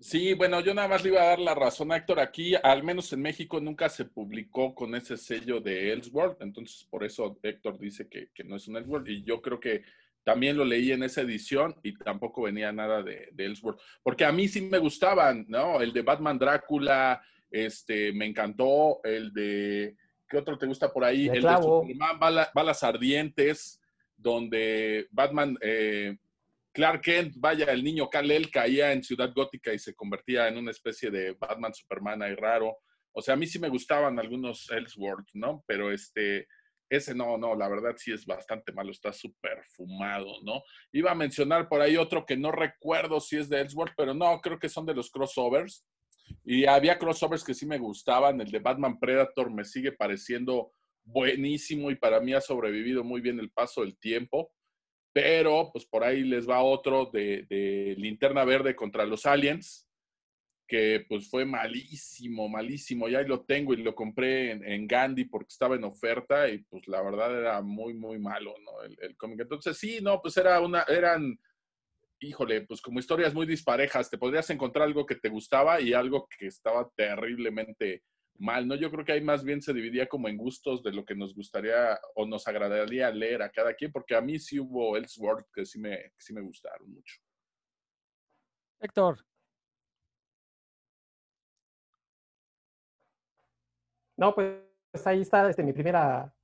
Sí, 0.00 0.34
bueno, 0.34 0.60
yo 0.60 0.74
nada 0.74 0.86
más 0.86 1.02
le 1.02 1.10
iba 1.10 1.22
a 1.22 1.26
dar 1.26 1.40
la 1.40 1.54
razón 1.54 1.90
a 1.90 1.96
Héctor. 1.96 2.20
Aquí, 2.20 2.54
al 2.54 2.84
menos 2.84 3.12
en 3.12 3.20
México, 3.20 3.60
nunca 3.60 3.88
se 3.88 4.04
publicó 4.04 4.74
con 4.74 4.94
ese 4.94 5.16
sello 5.16 5.60
de 5.60 5.92
Elseworld. 5.92 6.36
Entonces, 6.40 6.84
por 6.84 7.04
eso 7.04 7.38
Héctor 7.42 7.78
dice 7.78 8.08
que, 8.08 8.30
que 8.32 8.44
no 8.44 8.56
es 8.56 8.68
un 8.68 8.76
Elseworld. 8.76 9.08
Y 9.08 9.24
yo 9.24 9.42
creo 9.42 9.58
que 9.58 9.82
también 10.28 10.58
lo 10.58 10.64
leí 10.66 10.92
en 10.92 11.02
esa 11.02 11.22
edición 11.22 11.74
y 11.82 11.96
tampoco 11.96 12.42
venía 12.42 12.70
nada 12.70 13.02
de, 13.02 13.30
de 13.32 13.46
Elseworld. 13.46 13.80
Porque 14.02 14.26
a 14.26 14.30
mí 14.30 14.46
sí 14.46 14.60
me 14.60 14.76
gustaban, 14.76 15.46
¿no? 15.48 15.80
El 15.80 15.90
de 15.94 16.02
Batman 16.02 16.38
Drácula, 16.38 17.22
este, 17.50 18.12
me 18.12 18.26
encantó. 18.26 19.00
El 19.04 19.32
de, 19.32 19.96
¿qué 20.28 20.36
otro 20.36 20.58
te 20.58 20.66
gusta 20.66 20.92
por 20.92 21.02
ahí? 21.02 21.30
El 21.30 21.40
Clavo. 21.40 21.80
de 21.80 21.86
Superman, 21.94 22.18
Bala- 22.20 22.50
Balas 22.54 22.82
Ardientes, 22.82 23.80
donde 24.18 25.08
Batman... 25.10 25.56
eh, 25.62 26.18
Clark 26.70 27.00
Kent, 27.00 27.34
vaya, 27.38 27.64
el 27.72 27.82
niño 27.82 28.08
Kal-El 28.10 28.50
caía 28.50 28.92
en 28.92 29.02
Ciudad 29.02 29.32
Gótica 29.34 29.72
y 29.72 29.78
se 29.78 29.94
convertía 29.94 30.46
en 30.46 30.58
una 30.58 30.70
especie 30.70 31.10
de 31.10 31.32
Batman 31.32 31.72
Superman 31.74 32.22
ahí 32.22 32.34
raro. 32.34 32.76
O 33.12 33.22
sea, 33.22 33.32
a 33.34 33.36
mí 33.38 33.46
sí 33.46 33.58
me 33.58 33.70
gustaban 33.70 34.18
algunos 34.18 34.70
Elseworlds, 34.70 35.34
¿no? 35.34 35.64
Pero 35.66 35.90
este, 35.90 36.46
ese 36.90 37.14
no, 37.14 37.36
no, 37.36 37.54
la 37.54 37.68
verdad 37.68 37.94
sí 37.96 38.12
es 38.12 38.24
bastante 38.24 38.72
malo, 38.72 38.90
está 38.90 39.12
súper 39.12 39.62
fumado, 39.76 40.42
¿no? 40.42 40.62
Iba 40.92 41.12
a 41.12 41.14
mencionar 41.14 41.68
por 41.68 41.80
ahí 41.80 41.96
otro 41.96 42.24
que 42.24 42.36
no 42.36 42.50
recuerdo 42.50 43.20
si 43.20 43.36
es 43.36 43.48
de 43.48 43.60
Elseworld, 43.60 43.94
pero 43.96 44.14
no, 44.14 44.40
creo 44.40 44.58
que 44.58 44.68
son 44.68 44.86
de 44.86 44.94
los 44.94 45.10
crossovers. 45.10 45.86
Y 46.44 46.66
había 46.66 46.98
crossovers 46.98 47.44
que 47.44 47.54
sí 47.54 47.66
me 47.66 47.78
gustaban, 47.78 48.40
el 48.40 48.50
de 48.50 48.58
Batman 48.58 48.98
Predator 48.98 49.50
me 49.50 49.64
sigue 49.64 49.92
pareciendo 49.92 50.72
buenísimo 51.04 51.90
y 51.90 51.96
para 51.96 52.20
mí 52.20 52.34
ha 52.34 52.40
sobrevivido 52.40 53.02
muy 53.02 53.20
bien 53.20 53.40
el 53.40 53.50
paso 53.50 53.82
del 53.82 53.98
tiempo. 53.98 54.52
Pero 55.12 55.70
pues 55.72 55.86
por 55.86 56.04
ahí 56.04 56.22
les 56.22 56.48
va 56.48 56.62
otro 56.62 57.10
de, 57.12 57.46
de 57.48 57.94
Linterna 57.98 58.44
Verde 58.44 58.76
contra 58.76 59.06
los 59.06 59.26
Aliens, 59.26 59.87
que 60.68 61.04
pues 61.08 61.28
fue 61.30 61.44
malísimo, 61.44 62.48
malísimo. 62.48 63.08
Ya 63.08 63.22
lo 63.22 63.44
tengo 63.44 63.74
y 63.74 63.78
lo 63.78 63.94
compré 63.94 64.52
en, 64.52 64.86
Gandhi 64.86 65.24
porque 65.24 65.48
estaba 65.48 65.74
en 65.74 65.84
oferta 65.84 66.48
y 66.48 66.58
pues 66.58 66.86
la 66.86 67.02
verdad 67.02 67.36
era 67.36 67.62
muy, 67.62 67.94
muy 67.94 68.18
malo, 68.18 68.54
¿no? 68.64 68.82
El, 68.82 68.96
el 69.00 69.16
cómic. 69.16 69.40
Entonces 69.40 69.76
sí, 69.78 70.00
no, 70.02 70.20
pues 70.20 70.36
era 70.36 70.60
una, 70.60 70.82
eran 70.82 71.38
híjole, 72.20 72.62
pues 72.62 72.80
como 72.80 72.98
historias 72.98 73.34
muy 73.34 73.46
disparejas, 73.46 74.10
te 74.10 74.18
podrías 74.18 74.50
encontrar 74.50 74.86
algo 74.86 75.06
que 75.06 75.14
te 75.16 75.28
gustaba 75.28 75.80
y 75.80 75.92
algo 75.92 76.28
que 76.28 76.46
estaba 76.46 76.88
terriblemente 76.96 78.02
mal, 78.38 78.66
¿no? 78.66 78.74
Yo 78.74 78.90
creo 78.90 79.04
que 79.04 79.12
ahí 79.12 79.20
más 79.20 79.44
bien 79.44 79.60
se 79.62 79.72
dividía 79.72 80.08
como 80.08 80.28
en 80.28 80.36
gustos 80.36 80.82
de 80.82 80.92
lo 80.92 81.04
que 81.04 81.14
nos 81.14 81.34
gustaría 81.34 81.98
o 82.14 82.26
nos 82.26 82.46
agradaría 82.46 83.10
leer 83.10 83.42
a 83.42 83.50
cada 83.50 83.74
quien, 83.74 83.92
porque 83.92 84.14
a 84.14 84.20
mí 84.20 84.38
sí 84.38 84.58
hubo 84.60 84.96
Elseworld 84.96 85.44
que 85.52 85.64
sí 85.64 85.78
me, 85.78 85.96
que 85.96 86.20
sí 86.20 86.32
me 86.32 86.40
gustaron 86.40 86.90
mucho. 86.90 87.16
Héctor. 88.80 89.27
No, 94.18 94.34
pues 94.34 94.58
ahí 95.06 95.22
está 95.22 95.48
este, 95.48 95.62
mi 95.62 95.72
primera 95.72 96.34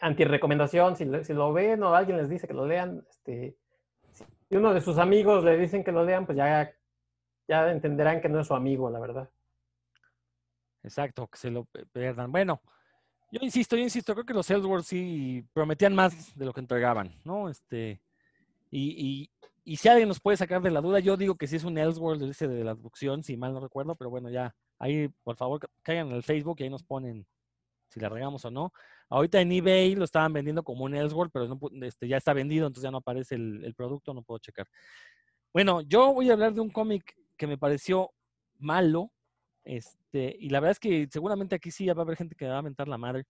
antirecomendación. 0.00 0.96
Si, 0.96 1.06
si 1.22 1.34
lo 1.34 1.52
ven 1.52 1.82
o 1.82 1.94
alguien 1.94 2.16
les 2.16 2.28
dice 2.28 2.48
que 2.48 2.54
lo 2.54 2.66
lean, 2.66 3.04
este, 3.10 3.56
si 4.48 4.56
uno 4.56 4.72
de 4.72 4.80
sus 4.80 4.98
amigos 4.98 5.44
le 5.44 5.58
dicen 5.58 5.84
que 5.84 5.92
lo 5.92 6.02
lean, 6.02 6.24
pues 6.24 6.36
ya, 6.36 6.72
ya 7.46 7.70
entenderán 7.70 8.22
que 8.22 8.30
no 8.30 8.40
es 8.40 8.46
su 8.46 8.54
amigo, 8.54 8.90
la 8.90 8.98
verdad. 8.98 9.30
Exacto, 10.82 11.28
que 11.28 11.36
se 11.36 11.50
lo 11.50 11.66
pierdan. 11.92 12.32
Bueno, 12.32 12.62
yo 13.30 13.40
insisto, 13.42 13.76
yo 13.76 13.82
insisto, 13.82 14.14
creo 14.14 14.24
que 14.24 14.32
los 14.32 14.50
Ellsworth 14.50 14.84
sí 14.84 15.44
prometían 15.52 15.94
más 15.94 16.34
de 16.34 16.46
lo 16.46 16.54
que 16.54 16.60
entregaban, 16.60 17.14
¿no? 17.24 17.50
Este, 17.50 18.00
y, 18.70 19.30
y, 19.64 19.76
si 19.76 19.88
alguien 19.90 20.08
nos 20.08 20.20
puede 20.20 20.38
sacar 20.38 20.62
de 20.62 20.70
la 20.70 20.80
duda, 20.80 21.00
yo 21.00 21.18
digo 21.18 21.34
que 21.34 21.46
sí 21.46 21.56
es 21.56 21.64
un 21.64 21.76
Ellsworth 21.76 22.22
ese 22.22 22.48
de 22.48 22.64
la 22.64 22.70
abducción, 22.70 23.22
si 23.22 23.36
mal 23.36 23.52
no 23.52 23.60
recuerdo, 23.60 23.94
pero 23.94 24.08
bueno, 24.08 24.30
ya, 24.30 24.54
ahí, 24.78 25.08
por 25.22 25.36
favor, 25.36 25.60
caigan 25.82 26.08
en 26.08 26.14
el 26.14 26.22
Facebook 26.22 26.56
y 26.60 26.64
ahí 26.64 26.70
nos 26.70 26.82
ponen 26.82 27.26
si 27.88 28.00
la 28.00 28.08
regamos 28.08 28.44
o 28.44 28.50
no. 28.50 28.72
Ahorita 29.08 29.40
en 29.40 29.50
eBay 29.52 29.94
lo 29.94 30.04
estaban 30.04 30.32
vendiendo 30.32 30.62
como 30.62 30.84
un 30.84 30.94
Ellsworth, 30.94 31.32
pero 31.32 31.48
no, 31.48 31.58
este, 31.82 32.06
ya 32.08 32.18
está 32.18 32.32
vendido, 32.32 32.66
entonces 32.66 32.84
ya 32.84 32.90
no 32.90 32.98
aparece 32.98 33.34
el, 33.34 33.74
producto, 33.74 34.12
no 34.12 34.22
puedo 34.22 34.38
checar. 34.38 34.66
Bueno, 35.52 35.80
yo 35.80 36.12
voy 36.12 36.28
a 36.28 36.34
hablar 36.34 36.52
de 36.52 36.60
un 36.60 36.70
cómic 36.70 37.16
que 37.36 37.46
me 37.46 37.56
pareció 37.56 38.10
malo, 38.58 39.10
este, 39.64 40.36
y 40.38 40.50
la 40.50 40.60
verdad 40.60 40.72
es 40.72 40.80
que 40.80 41.08
seguramente 41.10 41.54
aquí 41.54 41.70
sí 41.70 41.86
ya 41.86 41.94
va 41.94 42.02
a 42.02 42.04
haber 42.04 42.16
gente 42.16 42.34
que 42.34 42.46
va 42.46 42.58
a 42.58 42.62
mentar 42.62 42.88
la 42.88 42.98
madre. 42.98 43.24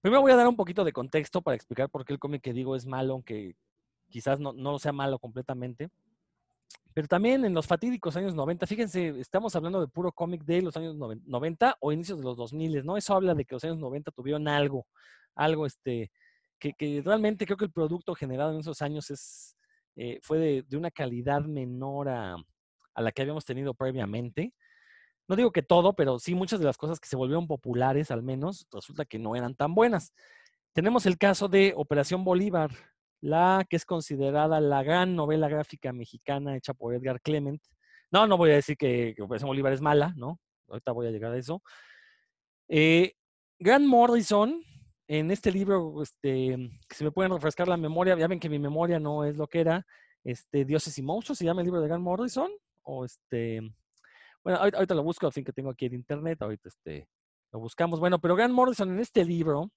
Primero 0.00 0.22
voy 0.22 0.32
a 0.32 0.36
dar 0.36 0.48
un 0.48 0.56
poquito 0.56 0.84
de 0.84 0.92
contexto 0.92 1.42
para 1.42 1.54
explicar 1.54 1.90
por 1.90 2.04
qué 2.04 2.12
el 2.12 2.18
cómic 2.18 2.42
que 2.42 2.52
digo 2.52 2.76
es 2.76 2.86
malo, 2.86 3.14
aunque 3.14 3.56
quizás 4.08 4.40
no, 4.40 4.52
no 4.52 4.78
sea 4.78 4.92
malo 4.92 5.18
completamente. 5.18 5.90
Pero 6.94 7.08
también 7.08 7.44
en 7.44 7.52
los 7.52 7.66
fatídicos 7.66 8.16
años 8.16 8.34
90, 8.36 8.66
fíjense, 8.68 9.08
estamos 9.18 9.54
hablando 9.56 9.80
de 9.80 9.88
puro 9.88 10.12
cómic 10.12 10.44
de 10.44 10.62
los 10.62 10.76
años 10.76 10.94
90 10.96 11.76
o 11.80 11.92
inicios 11.92 12.18
de 12.18 12.24
los 12.24 12.36
2000, 12.36 12.86
¿no? 12.86 12.96
Eso 12.96 13.14
habla 13.14 13.34
de 13.34 13.44
que 13.44 13.56
los 13.56 13.64
años 13.64 13.78
90 13.78 14.12
tuvieron 14.12 14.46
algo, 14.46 14.86
algo 15.34 15.66
este, 15.66 16.12
que, 16.60 17.02
realmente 17.04 17.46
creo 17.46 17.56
que 17.56 17.64
el 17.64 17.72
producto 17.72 18.14
generado 18.14 18.52
en 18.52 18.60
esos 18.60 18.80
años 18.80 19.10
es, 19.10 19.56
eh, 19.96 20.20
fue 20.22 20.38
de, 20.38 20.76
una 20.76 20.92
calidad 20.92 21.42
menor 21.42 22.08
a, 22.08 22.36
a 22.94 23.02
la 23.02 23.10
que 23.10 23.22
habíamos 23.22 23.44
tenido 23.44 23.74
previamente. 23.74 24.54
No 25.26 25.34
digo 25.34 25.50
que 25.50 25.62
todo, 25.62 25.94
pero 25.94 26.20
sí 26.20 26.36
muchas 26.36 26.60
de 26.60 26.66
las 26.66 26.76
cosas 26.76 27.00
que 27.00 27.08
se 27.08 27.16
volvieron 27.16 27.48
populares, 27.48 28.12
al 28.12 28.22
menos, 28.22 28.68
resulta 28.70 29.04
que 29.04 29.18
no 29.18 29.34
eran 29.34 29.56
tan 29.56 29.74
buenas. 29.74 30.12
Tenemos 30.72 31.06
el 31.06 31.18
caso 31.18 31.48
de 31.48 31.72
Operación 31.76 32.22
Bolívar, 32.24 32.70
la 33.24 33.64
que 33.68 33.76
es 33.76 33.86
considerada 33.86 34.60
la 34.60 34.82
gran 34.82 35.16
novela 35.16 35.48
gráfica 35.48 35.94
mexicana 35.94 36.56
hecha 36.56 36.74
por 36.74 36.94
Edgar 36.94 37.22
Clement. 37.22 37.62
No, 38.10 38.26
no 38.26 38.36
voy 38.36 38.50
a 38.50 38.56
decir 38.56 38.76
que, 38.76 39.14
que 39.16 39.22
Operación 39.22 39.48
Bolívar 39.48 39.72
es 39.72 39.80
mala, 39.80 40.12
¿no? 40.14 40.38
Ahorita 40.68 40.92
voy 40.92 41.06
a 41.06 41.10
llegar 41.10 41.32
a 41.32 41.38
eso. 41.38 41.62
Eh, 42.68 43.14
Grant 43.58 43.86
Morrison, 43.86 44.62
en 45.08 45.30
este 45.30 45.50
libro, 45.50 46.02
este, 46.02 46.70
que 46.86 46.94
se 46.94 47.02
me 47.02 47.12
pueden 47.12 47.32
refrescar 47.32 47.66
la 47.66 47.78
memoria, 47.78 48.14
ya 48.14 48.28
ven 48.28 48.38
que 48.38 48.50
mi 48.50 48.58
memoria 48.58 49.00
no 49.00 49.24
es 49.24 49.38
lo 49.38 49.46
que 49.46 49.60
era, 49.60 49.86
este, 50.22 50.66
Dioses 50.66 50.98
y 50.98 51.02
Monstruos, 51.02 51.38
se 51.38 51.46
llama 51.46 51.62
el 51.62 51.66
libro 51.66 51.80
de 51.80 51.88
Grant 51.88 52.04
Morrison, 52.04 52.50
o 52.82 53.06
este, 53.06 53.60
bueno, 54.42 54.58
ahorita, 54.58 54.94
lo 54.94 55.02
busco, 55.02 55.24
al 55.24 55.32
fin 55.32 55.44
que 55.44 55.52
tengo 55.54 55.70
aquí 55.70 55.86
en 55.86 55.94
internet, 55.94 56.42
ahorita 56.42 56.68
este, 56.68 57.08
lo 57.52 57.60
buscamos. 57.60 58.00
Bueno, 58.00 58.18
pero 58.18 58.36
Grant 58.36 58.52
Morrison 58.52 58.90
en 58.92 59.00
este 59.00 59.24
libro 59.24 59.70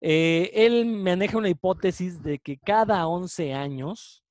eh, 0.00 0.50
él 0.54 0.86
maneja 0.86 1.36
una 1.36 1.50
hipótesis 1.50 2.22
de 2.22 2.38
que 2.38 2.58
cada 2.58 3.06
11 3.06 3.52
años 3.52 4.24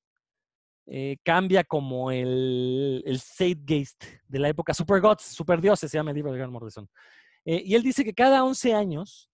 eh, 0.87 1.17
cambia 1.23 1.63
como 1.63 2.09
el, 2.09 3.03
el 3.05 3.19
Zeitgeist 3.19 4.03
de 4.27 4.39
la 4.39 4.49
época 4.49 4.73
Super 4.73 4.99
Gods, 4.99 5.23
Super 5.23 5.61
Dioses, 5.61 5.91
se 5.91 5.97
llama 5.97 6.09
el 6.09 6.15
libro 6.15 6.31
de 6.31 6.39
Grant 6.39 6.51
Morrison. 6.51 6.89
Eh, 7.45 7.61
y 7.63 7.75
él 7.75 7.83
dice 7.83 8.03
que 8.03 8.13
cada 8.13 8.43
11 8.43 8.73
años 8.73 9.29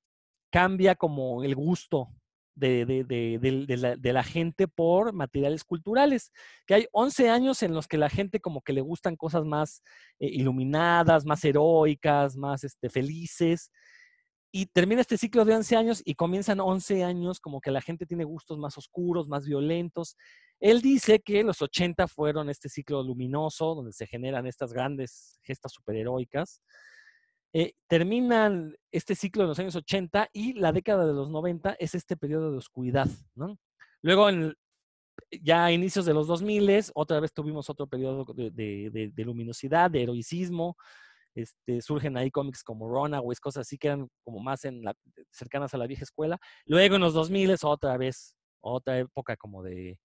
cambia 0.52 0.96
como 0.96 1.44
el 1.44 1.56
gusto 1.56 2.10
de, 2.56 4.04
la, 4.14 4.24
gente 4.24 4.68
por 4.68 5.14
materiales 5.14 5.64
culturales, 5.64 6.32
que 6.66 6.74
hay 6.76 6.88
11 6.92 7.30
años 7.30 7.64
en 7.64 7.74
los 7.74 7.88
que 7.88 7.98
la 7.98 8.10
gente 8.10 8.40
como 8.40 8.62
que 8.62 8.72
le 8.72 8.80
gustan 8.80 9.18
cosas 9.18 9.44
más 9.44 9.84
iluminadas, 10.20 11.26
más 11.26 11.44
heroicas, 11.44 12.38
más 12.38 12.64
este, 12.64 12.90
felices, 12.90 13.72
y 14.58 14.68
termina 14.68 15.02
este 15.02 15.18
ciclo 15.18 15.44
de 15.44 15.54
11 15.54 15.76
años 15.76 16.02
y 16.06 16.16
comienzan 16.16 16.62
11 16.62 17.04
años 17.04 17.42
como 17.42 17.60
que 17.60 17.72
la 17.72 17.82
gente 17.82 18.06
tiene 18.06 18.24
gustos 18.24 18.58
más 18.58 18.78
oscuros, 18.78 19.28
más 19.28 19.46
violentos. 19.46 20.16
Él 20.62 20.82
dice 20.82 21.20
que 21.20 21.44
los 21.44 21.62
80 21.62 22.08
fueron 22.08 22.50
este 22.50 22.70
ciclo 22.70 23.04
luminoso, 23.04 23.76
donde 23.76 23.92
se 23.92 24.08
generan 24.08 24.48
estas 24.48 24.72
grandes 24.72 25.42
gestas 25.44 25.74
superheroicas. 25.74 26.62
Eh, 27.52 27.74
terminan 27.90 28.74
este 28.94 29.14
ciclo 29.14 29.44
en 29.44 29.50
los 29.50 29.60
años 29.60 29.76
80 29.76 30.30
y 30.32 30.54
la 30.54 30.72
década 30.72 31.06
de 31.06 31.12
los 31.12 31.30
90 31.30 31.76
es 31.78 31.94
este 31.94 32.16
periodo 32.16 32.50
de 32.54 32.58
oscuridad. 32.58 33.10
¿no? 33.36 33.60
Luego, 34.04 34.30
en, 34.30 34.56
ya 35.42 35.66
a 35.66 35.74
inicios 35.74 36.06
de 36.06 36.14
los 36.14 36.28
2000, 36.28 36.92
otra 36.94 37.20
vez 37.20 37.34
tuvimos 37.34 37.70
otro 37.70 37.88
periodo 37.88 38.24
de, 38.34 38.52
de, 38.52 39.12
de 39.14 39.26
luminosidad, 39.26 39.92
de 39.92 40.04
heroicismo, 40.04 40.78
este, 41.36 41.82
surgen 41.82 42.18
ahí 42.18 42.32
cómics 42.32 42.64
como 42.64 42.88
Runaways, 42.88 43.40
cosas 43.40 43.62
así 43.62 43.78
que 43.78 43.88
eran 43.88 44.08
como 44.24 44.40
más 44.40 44.66
en 44.66 44.82
la, 44.82 44.96
cercanas 45.32 45.74
a 45.74 45.78
la 45.78 45.88
vieja 45.88 46.04
escuela. 46.04 46.40
Luego 46.66 46.96
en 46.96 47.02
los 47.02 47.14
2000 47.14 47.52
es 47.52 47.64
otra 47.64 47.98
vez, 47.98 48.36
otra 48.62 49.00
época 49.00 49.36
como 49.38 49.62
de, 49.62 50.00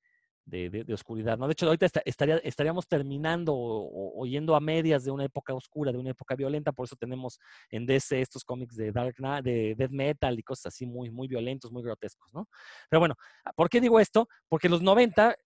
de, 0.44 0.84
de, 0.84 0.94
oscuridad, 0.94 1.38
¿no? 1.38 1.46
De 1.46 1.52
hecho, 1.52 1.66
ahorita 1.66 1.86
estaría, 2.04 2.38
estaríamos 2.38 2.86
terminando 2.88 3.54
o, 3.54 4.26
yendo 4.26 4.56
a 4.56 4.60
medias 4.60 5.04
de 5.04 5.10
una 5.10 5.24
época 5.24 5.54
oscura, 5.54 5.92
de 5.92 5.98
una 5.98 6.10
época 6.10 6.34
violenta, 6.34 6.72
por 6.72 6.86
eso 6.86 6.96
tenemos 6.96 7.38
en 7.70 7.86
DC 7.86 8.20
estos 8.20 8.44
cómics 8.44 8.76
de 8.76 8.90
Dark 8.90 9.14
de 9.42 9.74
Death 9.76 9.90
Metal 9.90 10.38
y 10.38 10.42
cosas 10.42 10.66
así 10.66 10.86
muy, 10.86 11.10
muy 11.10 11.28
violentos, 11.28 11.70
muy 11.70 11.82
grotescos, 11.82 12.32
¿no? 12.34 12.48
Pero 12.88 13.00
bueno, 13.00 13.14
¿por 13.54 13.68
qué 13.68 13.80
digo 13.80 14.00
esto? 14.00 14.28
Porque 14.48 14.68
los 14.68 14.82
90, 14.82 15.36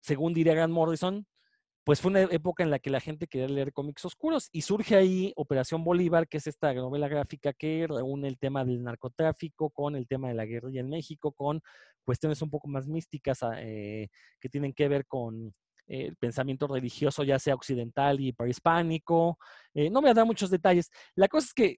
según 0.00 0.34
diría 0.34 0.54
Grant 0.54 0.72
Morrison, 0.72 1.26
pues 1.84 2.00
fue 2.00 2.10
una 2.10 2.22
época 2.22 2.62
en 2.62 2.70
la 2.70 2.78
que 2.78 2.90
la 2.90 3.00
gente 3.00 3.26
quería 3.26 3.48
leer 3.48 3.72
cómics 3.72 4.04
oscuros 4.04 4.48
y 4.52 4.62
surge 4.62 4.94
ahí 4.94 5.32
Operación 5.36 5.82
Bolívar, 5.82 6.28
que 6.28 6.36
es 6.36 6.46
esta 6.46 6.72
novela 6.74 7.08
gráfica 7.08 7.52
que 7.52 7.86
reúne 7.88 8.28
el 8.28 8.38
tema 8.38 8.64
del 8.64 8.84
narcotráfico 8.84 9.70
con 9.70 9.96
el 9.96 10.06
tema 10.06 10.28
de 10.28 10.34
la 10.34 10.46
guerrilla 10.46 10.80
en 10.80 10.88
México, 10.88 11.32
con 11.32 11.60
cuestiones 12.04 12.40
un 12.42 12.50
poco 12.50 12.68
más 12.68 12.86
místicas 12.86 13.42
ah, 13.42 13.54
eh, 13.58 14.08
que 14.40 14.48
tienen 14.48 14.72
que 14.72 14.88
ver 14.88 15.06
con 15.06 15.52
el 15.88 16.16
pensamiento 16.16 16.68
religioso, 16.68 17.24
ya 17.24 17.38
sea 17.40 17.54
occidental 17.54 18.20
y 18.20 18.32
prehispánico. 18.32 19.38
Eh, 19.74 19.90
no 19.90 20.00
me 20.00 20.06
voy 20.06 20.10
a 20.12 20.14
dar 20.14 20.26
muchos 20.26 20.50
detalles. 20.50 20.88
La 21.16 21.26
cosa 21.26 21.46
es 21.46 21.54
que 21.54 21.76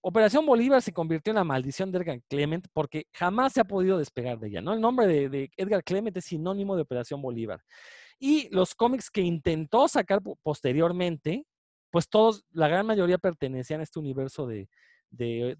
Operación 0.00 0.46
Bolívar 0.46 0.80
se 0.80 0.92
convirtió 0.92 1.32
en 1.32 1.36
la 1.36 1.44
maldición 1.44 1.90
de 1.90 1.98
Edgar 1.98 2.20
Clement 2.28 2.66
porque 2.72 3.06
jamás 3.12 3.54
se 3.54 3.60
ha 3.60 3.64
podido 3.64 3.98
despegar 3.98 4.38
de 4.38 4.48
ella. 4.48 4.60
¿no? 4.60 4.74
El 4.74 4.80
nombre 4.80 5.28
de 5.28 5.50
Edgar 5.56 5.82
Clement 5.82 6.16
es 6.16 6.26
sinónimo 6.26 6.76
de 6.76 6.82
Operación 6.82 7.20
Bolívar. 7.20 7.60
Y 8.18 8.48
los 8.50 8.74
cómics 8.74 9.10
que 9.10 9.20
intentó 9.20 9.86
sacar 9.88 10.20
posteriormente, 10.42 11.46
pues 11.90 12.08
todos, 12.08 12.44
la 12.50 12.68
gran 12.68 12.86
mayoría 12.86 13.18
pertenecían 13.18 13.80
a 13.80 13.84
este 13.84 13.98
universo 13.98 14.46
de, 14.46 14.68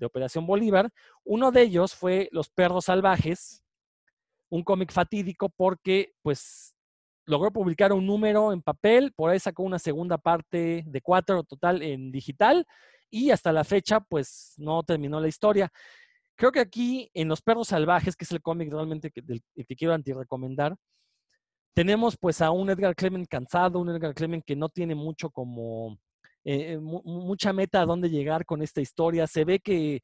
Operación 0.03 0.47
Bolívar. 0.47 0.91
Uno 1.25 1.51
de 1.51 1.63
ellos 1.63 1.95
fue 1.95 2.29
Los 2.33 2.51
Perros 2.51 2.87
Salvajes, 2.87 3.63
un 4.51 4.63
cómic 4.63 4.93
fatídico 4.93 5.49
porque 5.49 6.13
pues 6.23 6.75
logró 7.25 7.51
publicar 7.51 7.93
un 7.93 8.07
número 8.07 8.53
en 8.53 8.63
papel, 8.63 9.13
por 9.13 9.31
ahí 9.31 9.39
sacó 9.39 9.63
una 9.63 9.79
segunda 9.79 10.19
parte 10.19 10.83
de 10.87 11.01
cuatro 11.01 11.45
total 11.45 11.83
en 11.83 12.11
digital 12.11 12.67
y 13.11 13.31
hasta 13.31 13.53
la 13.53 13.65
fecha 13.65 14.01
pues 14.01 14.55
no 14.57 14.83
terminó 14.83 15.21
la 15.21 15.29
historia. 15.29 15.71
Creo 16.37 16.53
que 16.53 16.61
aquí 16.61 17.11
en 17.15 17.29
Los 17.29 17.43
Perros 17.43 17.69
Salvajes, 17.69 18.17
que 18.17 18.25
es 18.25 18.33
el 18.33 18.41
cómic 18.43 18.71
realmente 18.71 19.11
que, 19.11 19.23
que 19.23 19.77
quiero 19.77 19.95
anti-recomendar, 19.95 20.77
tenemos 21.79 22.17
pues 22.17 22.43
a 22.43 22.51
un 22.51 22.69
Edgar 22.71 22.97
Clement 22.97 23.29
cansado, 23.29 23.79
un 23.79 23.89
Edgar 23.89 24.13
Clement 24.13 24.45
que 24.45 24.57
no 24.57 24.69
tiene 24.69 24.97
mucho 24.97 25.31
como 25.31 25.97
eh, 26.43 26.77
mucha 26.77 27.53
meta 27.53 27.81
a 27.81 27.87
dónde 27.87 28.11
llegar 28.11 28.45
con 28.45 28.63
esta 28.63 28.81
historia. 28.81 29.29
Se 29.29 29.45
ve 29.45 29.61
que 29.61 30.03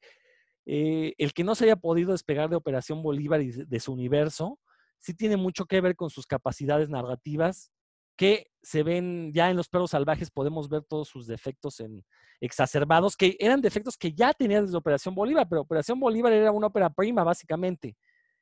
eh, 0.65 1.13
el 1.17 1.33
que 1.33 1.43
no 1.43 1.53
se 1.53 1.65
haya 1.65 1.75
podido 1.75 2.13
despegar 2.13 2.49
de 2.49 2.55
Operación 2.55 3.03
Bolívar 3.03 3.41
y 3.41 3.51
de 3.51 3.79
su 3.81 3.91
universo, 3.91 4.57
sí 4.99 5.13
tiene 5.13 5.35
mucho 5.35 5.65
que 5.65 5.81
ver 5.81 5.97
con 5.97 6.09
sus 6.09 6.25
capacidades 6.25 6.87
narrativas, 6.87 7.73
que 8.15 8.47
se 8.63 8.81
ven 8.81 9.33
ya 9.33 9.49
en 9.49 9.57
los 9.57 9.67
perros 9.67 9.91
salvajes, 9.91 10.31
podemos 10.31 10.69
ver 10.69 10.83
todos 10.83 11.09
sus 11.09 11.27
defectos 11.27 11.81
en, 11.81 12.05
exacerbados, 12.39 13.17
que 13.17 13.35
eran 13.37 13.59
defectos 13.59 13.97
que 13.97 14.13
ya 14.13 14.31
tenía 14.31 14.61
desde 14.61 14.77
Operación 14.77 15.13
Bolívar, 15.13 15.45
pero 15.49 15.63
Operación 15.63 15.99
Bolívar 15.99 16.31
era 16.31 16.53
una 16.53 16.67
ópera 16.67 16.89
prima, 16.89 17.25
básicamente. 17.25 17.97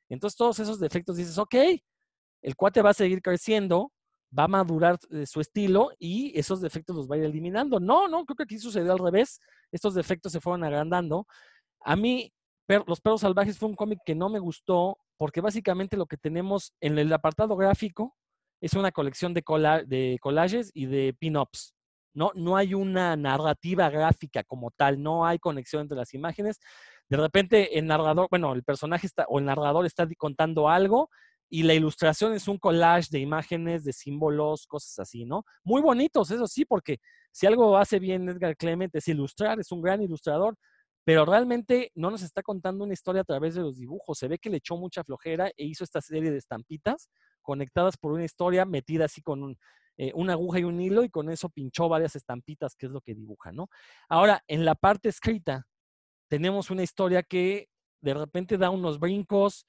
Entonces, 0.08 0.36
todos 0.36 0.60
esos 0.60 0.78
defectos 0.78 1.16
dices, 1.16 1.36
ok, 1.36 1.56
el 2.44 2.56
cuate 2.56 2.82
va 2.82 2.90
a 2.90 2.94
seguir 2.94 3.22
creciendo, 3.22 3.90
va 4.38 4.44
a 4.44 4.48
madurar 4.48 4.98
eh, 5.10 5.24
su 5.26 5.40
estilo 5.40 5.92
y 5.98 6.38
esos 6.38 6.60
defectos 6.60 6.94
los 6.94 7.10
va 7.10 7.14
a 7.16 7.18
ir 7.18 7.24
eliminando. 7.24 7.80
No, 7.80 8.06
no, 8.06 8.24
creo 8.26 8.36
que 8.36 8.42
aquí 8.42 8.58
sucedió 8.58 8.92
al 8.92 8.98
revés. 8.98 9.40
Estos 9.72 9.94
defectos 9.94 10.30
se 10.30 10.40
fueron 10.40 10.62
agrandando. 10.62 11.26
A 11.80 11.96
mí, 11.96 12.32
Los 12.86 13.00
Perros 13.00 13.22
Salvajes 13.22 13.58
fue 13.58 13.70
un 13.70 13.74
cómic 13.74 14.00
que 14.04 14.14
no 14.14 14.28
me 14.28 14.38
gustó 14.38 14.98
porque 15.16 15.40
básicamente 15.40 15.96
lo 15.96 16.06
que 16.06 16.18
tenemos 16.18 16.74
en 16.80 16.98
el 16.98 17.10
apartado 17.12 17.56
gráfico 17.56 18.14
es 18.60 18.74
una 18.74 18.92
colección 18.92 19.32
de, 19.32 19.42
de 19.86 20.18
collages 20.20 20.70
y 20.74 20.86
de 20.86 21.14
pin-ups. 21.18 21.74
No, 22.12 22.30
no 22.34 22.56
hay 22.56 22.74
una 22.74 23.16
narrativa 23.16 23.88
gráfica 23.88 24.44
como 24.44 24.70
tal, 24.70 25.02
no 25.02 25.26
hay 25.26 25.38
conexión 25.38 25.82
entre 25.82 25.96
las 25.96 26.12
imágenes. 26.12 26.60
De 27.08 27.16
repente 27.16 27.78
el 27.78 27.86
narrador, 27.86 28.28
bueno, 28.30 28.52
el 28.52 28.64
personaje 28.64 29.06
está 29.06 29.24
o 29.28 29.38
el 29.38 29.46
narrador 29.46 29.86
está 29.86 30.06
contando 30.18 30.68
algo 30.68 31.10
y 31.48 31.62
la 31.62 31.74
ilustración 31.74 32.34
es 32.34 32.48
un 32.48 32.58
collage 32.58 33.08
de 33.10 33.20
imágenes, 33.20 33.84
de 33.84 33.92
símbolos, 33.92 34.66
cosas 34.66 34.98
así, 34.98 35.24
¿no? 35.24 35.44
Muy 35.62 35.80
bonitos, 35.80 36.30
eso 36.30 36.46
sí, 36.46 36.64
porque 36.64 36.98
si 37.30 37.46
algo 37.46 37.76
hace 37.76 37.98
bien 37.98 38.28
Edgar 38.28 38.56
Clement 38.56 38.94
es 38.94 39.08
ilustrar, 39.08 39.60
es 39.60 39.70
un 39.72 39.82
gran 39.82 40.02
ilustrador, 40.02 40.56
pero 41.04 41.24
realmente 41.26 41.92
no 41.94 42.10
nos 42.10 42.22
está 42.22 42.42
contando 42.42 42.84
una 42.84 42.94
historia 42.94 43.22
a 43.22 43.24
través 43.24 43.54
de 43.54 43.60
los 43.60 43.76
dibujos. 43.76 44.18
Se 44.18 44.28
ve 44.28 44.38
que 44.38 44.50
le 44.50 44.56
echó 44.56 44.76
mucha 44.76 45.04
flojera 45.04 45.48
e 45.56 45.64
hizo 45.64 45.84
esta 45.84 46.00
serie 46.00 46.30
de 46.30 46.38
estampitas 46.38 47.08
conectadas 47.42 47.96
por 47.98 48.12
una 48.12 48.24
historia 48.24 48.64
metida 48.64 49.04
así 49.04 49.20
con 49.20 49.56
eh, 49.96 50.12
una 50.14 50.32
aguja 50.32 50.60
y 50.60 50.64
un 50.64 50.80
hilo 50.80 51.04
y 51.04 51.10
con 51.10 51.30
eso 51.30 51.50
pinchó 51.50 51.88
varias 51.88 52.16
estampitas, 52.16 52.74
que 52.74 52.86
es 52.86 52.92
lo 52.92 53.00
que 53.02 53.14
dibuja, 53.14 53.52
¿no? 53.52 53.68
Ahora, 54.08 54.42
en 54.48 54.64
la 54.64 54.74
parte 54.74 55.10
escrita, 55.10 55.66
tenemos 56.28 56.70
una 56.70 56.82
historia 56.82 57.22
que 57.22 57.68
de 58.00 58.14
repente 58.14 58.58
da 58.58 58.70
unos 58.70 58.98
brincos, 58.98 59.66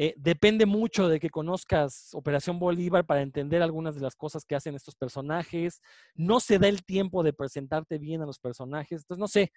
eh, 0.00 0.14
depende 0.16 0.64
mucho 0.64 1.08
de 1.08 1.18
que 1.18 1.28
conozcas 1.28 2.10
Operación 2.14 2.60
Bolívar 2.60 3.04
para 3.04 3.20
entender 3.20 3.62
algunas 3.62 3.96
de 3.96 4.00
las 4.00 4.14
cosas 4.14 4.44
que 4.44 4.54
hacen 4.54 4.76
estos 4.76 4.94
personajes. 4.94 5.80
No 6.14 6.38
se 6.38 6.60
da 6.60 6.68
el 6.68 6.84
tiempo 6.84 7.24
de 7.24 7.32
presentarte 7.32 7.98
bien 7.98 8.22
a 8.22 8.26
los 8.26 8.38
personajes. 8.38 9.00
Entonces, 9.00 9.18
no 9.18 9.26
sé, 9.26 9.50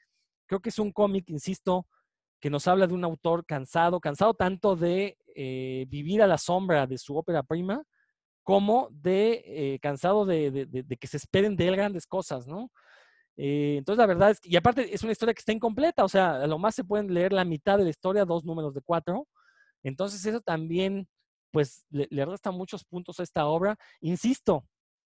creo 0.47 0.59
que 0.59 0.69
es 0.69 0.79
un 0.79 0.91
cómic, 0.91 1.29
insisto, 1.29 1.85
que 2.39 2.49
nos 2.49 2.67
habla 2.67 2.87
de 2.87 2.95
un 2.95 3.03
autor 3.03 3.45
cansado, 3.45 3.99
cansado 3.99 4.33
tanto 4.33 4.75
de 4.75 5.15
eh, 5.35 5.85
vivir 5.89 6.23
a 6.23 6.27
la 6.27 6.39
sombra 6.39 6.87
de 6.87 6.97
su 6.97 7.15
ópera 7.15 7.43
prima, 7.43 7.83
como 8.41 8.87
de 8.89 9.43
eh, 9.45 9.79
cansado 9.79 10.25
de, 10.25 10.87
que 10.99 11.07
se 11.07 11.17
esperen 11.17 11.55
de 11.55 11.67
él 11.67 11.75
grandes 11.75 12.07
cosas, 12.07 12.47
¿no? 12.47 12.71
Entonces, 13.37 13.99
la 13.99 14.07
verdad 14.07 14.31
es 14.31 14.39
que, 14.39 14.49
y 14.49 14.55
aparte 14.55 14.93
es 14.93 15.03
una 15.03 15.11
historia 15.11 15.35
que 15.35 15.39
está 15.39 15.51
incompleta, 15.51 16.03
o 16.03 16.09
sea, 16.09 16.41
a 16.41 16.47
lo 16.47 16.57
más 16.57 16.73
se 16.73 16.83
pueden 16.83 17.13
leer 17.13 17.31
la 17.31 17.45
mitad 17.45 17.77
de 17.77 17.83
la 17.83 17.91
historia, 17.91 18.25
dos 18.25 18.43
números 18.43 18.73
de 18.73 18.81
cuatro. 18.81 19.27
Entonces, 19.83 20.25
eso 20.25 20.41
también, 20.41 21.07
pues, 21.51 21.85
le, 21.89 22.25
resta 22.25 22.51
muchos 22.51 22.83
puntos 22.83 23.19
a 23.19 23.23
esta 23.23 23.45
obra. 23.45 23.77
Insisto, 23.99 24.65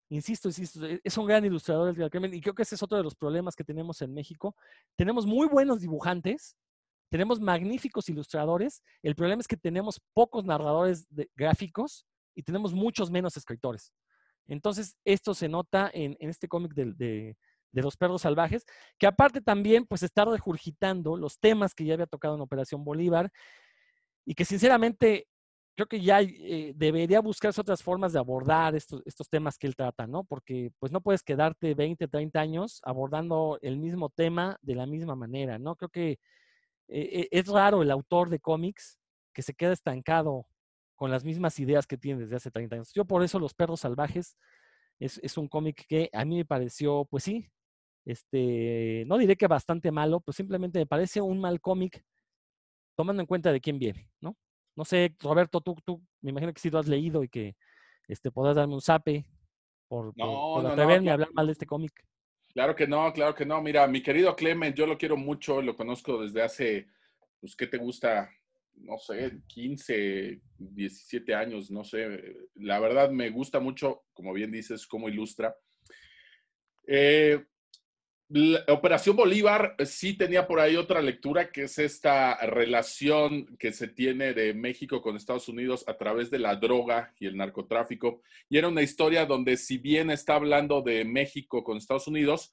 insisto, 0.10 0.50
insisto, 0.50 0.86
e, 0.86 1.02
es 1.04 1.18
un 1.18 1.26
gran 1.26 1.46
ilustrador 1.46 2.00
el 2.00 2.10
Crimen, 2.10 2.34
y 2.34 2.42
creo 2.42 2.54
que 2.54 2.64
ese 2.64 2.76
es 2.76 2.84
otro 2.84 2.98
de 2.98 3.04
los 3.04 3.16
problemas 3.16 3.56
que 3.56 3.64
tenemos 3.64 4.02
en 4.02 4.14
México. 4.14 4.56
Tenemos 4.96 5.26
muy 5.26 5.48
buenos 5.48 5.82
dibujantes, 5.82 6.56
tenemos 7.10 7.40
magníficos 7.40 8.10
ilustradores. 8.10 8.84
El 9.02 9.16
problema 9.16 9.42
es 9.42 9.48
que 9.48 9.58
tenemos 9.58 10.02
pocos 10.14 10.46
narradores 10.46 11.08
gráficos 11.36 12.06
y 12.36 12.44
tenemos 12.44 12.74
muchos 12.74 13.10
menos 13.10 13.38
escritores. 13.38 13.92
Entonces, 14.48 14.98
esto 15.06 15.34
se 15.34 15.48
nota 15.48 15.90
en, 15.94 16.16
este 16.20 16.48
cómic 16.48 16.74
de, 16.74 17.36
los 17.72 17.98
perros 17.98 18.22
salvajes, 18.22 18.66
que 18.98 19.08
aparte 19.08 19.42
también, 19.42 19.86
pues 19.86 20.04
está 20.04 20.26
regurgitando 20.26 21.18
los 21.18 21.40
temas 21.40 21.74
que 21.74 21.86
ya 21.86 21.94
había 21.96 22.06
tocado 22.06 22.36
en 22.36 22.42
Operación 22.42 22.84
Bolívar 22.84 23.32
y 24.26 24.36
que 24.36 24.46
sinceramente 24.46 25.28
creo 25.76 25.88
que 25.88 26.02
ya 26.02 26.22
eh, 26.22 26.74
debería 26.76 27.20
buscarse 27.20 27.62
otras 27.62 27.84
formas 27.84 28.14
de 28.14 28.20
abordar 28.20 28.76
estos, 28.76 29.02
estos 29.06 29.30
temas 29.30 29.58
que 29.58 29.68
él 29.68 29.76
trata, 29.76 30.08
¿no? 30.08 30.24
Porque 30.24 30.72
pues 30.80 30.92
no 30.92 31.02
puedes 31.02 31.22
quedarte 31.22 31.76
20, 31.76 32.08
30 32.08 32.40
años 32.40 32.82
abordando 32.84 33.60
el 33.62 33.78
mismo 33.78 34.10
tema 34.10 34.58
de 34.62 34.76
la 34.76 34.86
misma 34.86 35.16
manera, 35.16 35.60
¿no? 35.60 35.76
Creo 35.76 35.90
que 35.90 36.18
eh, 36.88 37.28
es 37.32 37.48
raro 37.48 37.82
el 37.82 37.92
autor 37.92 38.30
de 38.30 38.40
cómics 38.40 39.00
que 39.34 39.42
se 39.42 39.54
queda 39.54 39.74
estancado 39.74 40.48
con 40.96 41.12
las 41.12 41.26
mismas 41.26 41.60
ideas 41.60 41.88
que 41.88 41.98
tiene 41.98 42.22
desde 42.22 42.38
hace 42.38 42.52
30 42.52 42.76
años. 42.76 42.94
Yo 42.94 43.06
por 43.06 43.24
eso 43.24 43.40
Los 43.40 43.54
Perros 43.54 43.82
Salvajes 43.82 44.38
es, 45.00 45.38
un 45.38 45.48
cómic 45.48 45.86
que 45.88 46.10
a 46.14 46.24
mí 46.26 46.38
me 46.38 46.46
pareció, 46.46 47.06
pues 47.06 47.24
sí, 47.24 47.50
este, 48.06 49.04
no 49.08 49.18
diré 49.18 49.36
que 49.36 49.48
bastante 49.48 49.92
malo, 49.92 50.22
pues 50.22 50.38
simplemente 50.38 50.80
me 50.80 50.86
parece 50.86 51.22
un 51.22 51.42
mal 51.42 51.60
cómic 51.60 52.04
tomando 52.96 53.22
en 53.22 53.28
cuenta 53.28 53.52
de 53.52 53.62
quién 53.62 53.80
viene, 53.80 54.10
¿no? 54.22 54.36
No 54.76 54.86
sé, 54.86 55.16
Roberto, 55.20 55.62
tú, 55.62 55.76
tú 55.86 56.02
me 56.22 56.32
imagino 56.32 56.54
que 56.54 56.60
sí 56.60 56.70
lo 56.70 56.80
has 56.80 56.88
leído 56.88 57.24
y 57.24 57.30
que 57.30 57.56
este, 58.08 58.32
podrás 58.32 58.56
darme 58.56 58.74
un 58.74 58.82
zape 58.82 59.26
por, 59.88 60.14
atreverme 60.66 61.10
a 61.10 61.14
hablar 61.14 61.30
mal 61.34 61.46
de 61.46 61.54
este 61.54 61.66
cómic. 61.66 61.94
Claro 62.54 62.76
que 62.76 62.88
no, 62.88 63.12
claro 63.14 63.36
que 63.36 63.46
no. 63.46 63.62
Mira, 63.62 63.88
mi 63.88 64.02
querido 64.02 64.36
Clement, 64.36 64.76
yo 64.76 64.86
lo 64.86 64.98
quiero 64.98 65.18
mucho, 65.18 65.62
lo 65.62 65.76
conozco 65.76 66.22
desde 66.22 66.42
hace, 66.42 66.88
pues, 67.40 67.56
¿qué 67.56 67.68
te 67.68 67.78
gusta? 67.78 68.30
No 68.76 68.98
sé, 68.98 69.42
15, 69.48 70.42
17 70.58 71.36
años, 71.36 71.72
no 71.72 71.84
sé. 71.84 72.36
La 72.56 72.80
verdad 72.80 73.10
me 73.10 73.30
gusta 73.30 73.60
mucho, 73.60 74.04
como 74.14 74.34
bien 74.34 74.52
dices, 74.52 74.88
cómo 74.88 75.08
ilustra. 75.10 75.56
Eh, 76.88 77.46
Operación 78.68 79.16
Bolívar 79.16 79.76
sí 79.86 80.18
tenía 80.18 80.48
por 80.48 80.60
ahí 80.60 80.76
otra 80.76 81.00
lectura, 81.00 81.52
que 81.52 81.64
es 81.64 81.78
esta 81.78 82.36
relación 82.48 83.46
que 83.58 83.72
se 83.72 83.88
tiene 83.88 84.34
de 84.34 84.56
México 84.56 85.00
con 85.04 85.16
Estados 85.16 85.48
Unidos 85.48 85.84
a 85.88 85.96
través 85.96 86.32
de 86.32 86.40
la 86.40 86.56
droga 86.56 87.14
y 87.20 87.28
el 87.28 87.38
narcotráfico. 87.38 88.22
Y 88.50 88.58
era 88.58 88.68
una 88.68 88.82
historia 88.82 89.28
donde 89.28 89.58
si 89.58 89.78
bien 89.78 90.10
está 90.10 90.36
hablando 90.36 90.82
de 90.82 91.06
México 91.06 91.64
con 91.64 91.78
Estados 91.78 92.08
Unidos, 92.08 92.52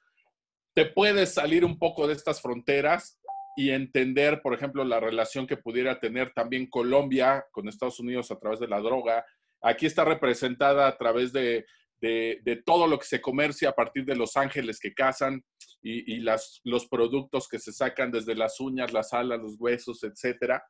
te 0.74 0.84
puedes 0.84 1.32
salir 1.32 1.64
un 1.64 1.78
poco 1.78 2.06
de 2.06 2.14
estas 2.14 2.42
fronteras 2.42 3.18
y 3.56 3.70
entender, 3.70 4.42
por 4.42 4.52
ejemplo, 4.52 4.84
la 4.84 5.00
relación 5.00 5.46
que 5.46 5.56
pudiera 5.56 6.00
tener 6.00 6.34
también 6.34 6.66
Colombia 6.66 7.46
con 7.50 7.66
Estados 7.66 7.98
Unidos 7.98 8.30
a 8.30 8.38
través 8.38 8.60
de 8.60 8.68
la 8.68 8.80
droga. 8.80 9.24
Aquí 9.62 9.86
está 9.86 10.04
representada 10.04 10.86
a 10.86 10.98
través 10.98 11.32
de 11.32 11.64
de, 12.02 12.62
todo 12.66 12.88
lo 12.88 12.98
que 12.98 13.06
se 13.06 13.20
comercia 13.20 13.70
a 13.70 13.74
partir 13.74 14.04
de 14.04 14.16
los 14.16 14.36
ángeles 14.36 14.80
que 14.80 14.92
cazan 14.92 15.44
y, 15.80 16.18
los 16.18 16.86
productos 16.90 17.48
que 17.48 17.58
se 17.58 17.72
sacan 17.72 18.10
desde 18.10 18.34
las 18.34 18.58
uñas, 18.60 18.92
las 18.92 19.12
alas, 19.12 19.40
los 19.40 19.56
huesos, 19.58 20.02
etcétera. 20.02 20.64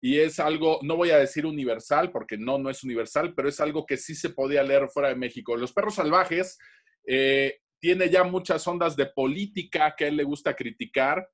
Y 0.00 0.18
es 0.18 0.40
algo, 0.40 0.80
no 0.82 0.96
voy 0.96 1.10
a 1.10 1.18
decir 1.18 1.46
universal, 1.46 2.10
porque 2.10 2.36
no, 2.36 2.58
no 2.58 2.70
es 2.70 2.82
universal, 2.82 3.34
pero 3.34 3.48
es 3.48 3.60
algo 3.60 3.86
que 3.86 3.96
sí 3.96 4.16
se 4.16 4.30
podía 4.30 4.64
leer 4.64 4.88
fuera 4.88 5.10
de 5.10 5.14
México. 5.14 5.56
Los 5.56 5.72
perros 5.72 5.94
salvajes 5.94 6.58
eh, 7.06 7.60
tiene 7.78 8.10
ya 8.10 8.24
muchas 8.24 8.66
ondas 8.66 8.96
de 8.96 9.06
política 9.06 9.94
que 9.96 10.06
a 10.06 10.08
él 10.08 10.16
le 10.16 10.24
gusta 10.24 10.54
criticar. 10.54 11.28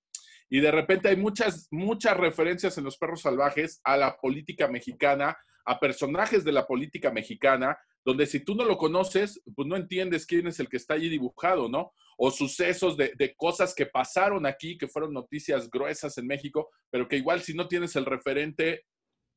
Y 0.50 0.60
de 0.60 0.70
repente 0.70 1.08
hay 1.08 1.16
muchas, 1.16 1.68
muchas 1.70 2.16
referencias 2.18 2.76
en 2.76 2.84
los 2.84 2.98
perros 2.98 3.22
salvajes 3.22 3.80
a 3.84 3.96
la 3.96 4.16
política 4.18 4.68
mexicana, 4.68 5.36
a 5.64 5.80
personajes 5.80 6.44
de 6.44 6.52
la 6.52 6.66
política 6.66 7.10
mexicana, 7.10 7.78
donde 8.08 8.24
si 8.24 8.40
tú 8.40 8.54
no 8.54 8.64
lo 8.64 8.78
conoces, 8.78 9.38
pues 9.54 9.68
no 9.68 9.76
entiendes 9.76 10.24
quién 10.24 10.46
es 10.46 10.58
el 10.60 10.68
que 10.70 10.78
está 10.78 10.94
allí 10.94 11.10
dibujado, 11.10 11.68
¿no? 11.68 11.92
O 12.16 12.30
sucesos 12.30 12.96
de, 12.96 13.34
cosas 13.36 13.74
que 13.74 13.84
pasaron 13.84 14.46
aquí, 14.46 14.78
que 14.78 14.88
fueron 14.88 15.12
noticias 15.12 15.68
gruesas 15.68 16.16
en 16.16 16.26
México, 16.26 16.70
pero 16.88 17.06
que 17.06 17.18
igual 17.18 17.42
si 17.42 17.52
no 17.52 17.68
tienes 17.68 17.96
el 17.96 18.06
referente, 18.06 18.86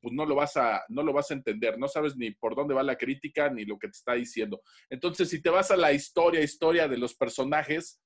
pues 0.00 0.14
no 0.14 0.24
lo 0.24 0.36
vas 0.36 0.56
a, 0.56 0.82
no 0.88 1.02
lo 1.02 1.12
vas 1.12 1.30
a 1.30 1.34
entender, 1.34 1.78
no 1.78 1.86
sabes 1.86 2.16
ni 2.16 2.30
por 2.30 2.56
dónde 2.56 2.72
va 2.72 2.82
la 2.82 2.96
crítica 2.96 3.50
ni 3.50 3.66
lo 3.66 3.78
que 3.78 3.88
te 3.88 3.98
está 3.98 4.14
diciendo. 4.14 4.62
Entonces, 4.88 5.28
si 5.28 5.42
te 5.42 5.50
vas 5.50 5.70
a 5.70 5.76
la 5.76 5.92
historia, 5.92 6.40
historia 6.40 6.88
de 6.88 6.96
los 6.96 7.14
personajes, 7.14 8.00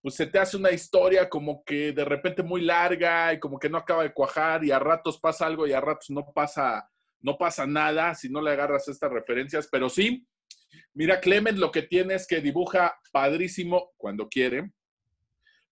pues 0.00 0.14
se 0.14 0.26
te 0.26 0.38
hace 0.38 0.56
una 0.56 0.70
historia 0.70 1.28
como 1.28 1.64
que 1.64 1.90
de 1.90 2.04
repente 2.04 2.44
muy 2.44 2.60
larga 2.60 3.32
y 3.32 3.40
como 3.40 3.58
que 3.58 3.68
no 3.68 3.78
acaba 3.78 4.04
de 4.04 4.12
cuajar 4.12 4.64
y 4.64 4.70
a 4.70 4.78
ratos 4.78 5.18
pasa 5.18 5.44
algo 5.44 5.66
y 5.66 5.72
a 5.72 5.80
ratos 5.80 6.10
no 6.10 6.32
pasa 6.32 6.88
no 7.20 7.36
pasa 7.36 7.66
nada 7.66 8.14
si 8.14 8.28
no 8.28 8.40
le 8.40 8.52
agarras 8.52 8.88
estas 8.88 9.10
referencias, 9.10 9.68
pero 9.70 9.88
sí, 9.88 10.26
mira, 10.94 11.20
Clement 11.20 11.58
lo 11.58 11.70
que 11.70 11.82
tiene 11.82 12.14
es 12.14 12.26
que 12.26 12.40
dibuja 12.40 12.98
padrísimo 13.12 13.92
cuando 13.96 14.28
quiere, 14.28 14.70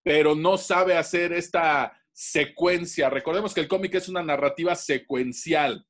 pero 0.02 0.34
no 0.34 0.56
sabe 0.56 0.96
hacer 0.96 1.32
esta 1.32 1.92
secuencia. 2.12 3.10
Recordemos 3.10 3.52
que 3.52 3.60
el 3.60 3.68
cómic 3.68 3.94
es 3.94 4.08
una 4.08 4.22
narrativa 4.22 4.74
secuencial, 4.74 5.86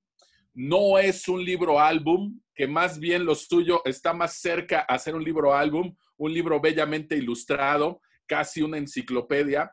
no 0.54 0.98
es 0.98 1.28
un 1.28 1.44
libro 1.44 1.78
álbum, 1.78 2.40
que 2.54 2.66
más 2.66 2.98
bien 2.98 3.26
lo 3.26 3.34
suyo 3.34 3.82
está 3.84 4.14
más 4.14 4.40
cerca 4.40 4.80
a 4.80 4.98
ser 4.98 5.14
un 5.14 5.22
libro 5.22 5.54
álbum, 5.54 5.94
un 6.16 6.32
libro 6.32 6.60
bellamente 6.60 7.14
ilustrado, 7.16 8.00
casi 8.26 8.62
una 8.62 8.78
enciclopedia 8.78 9.72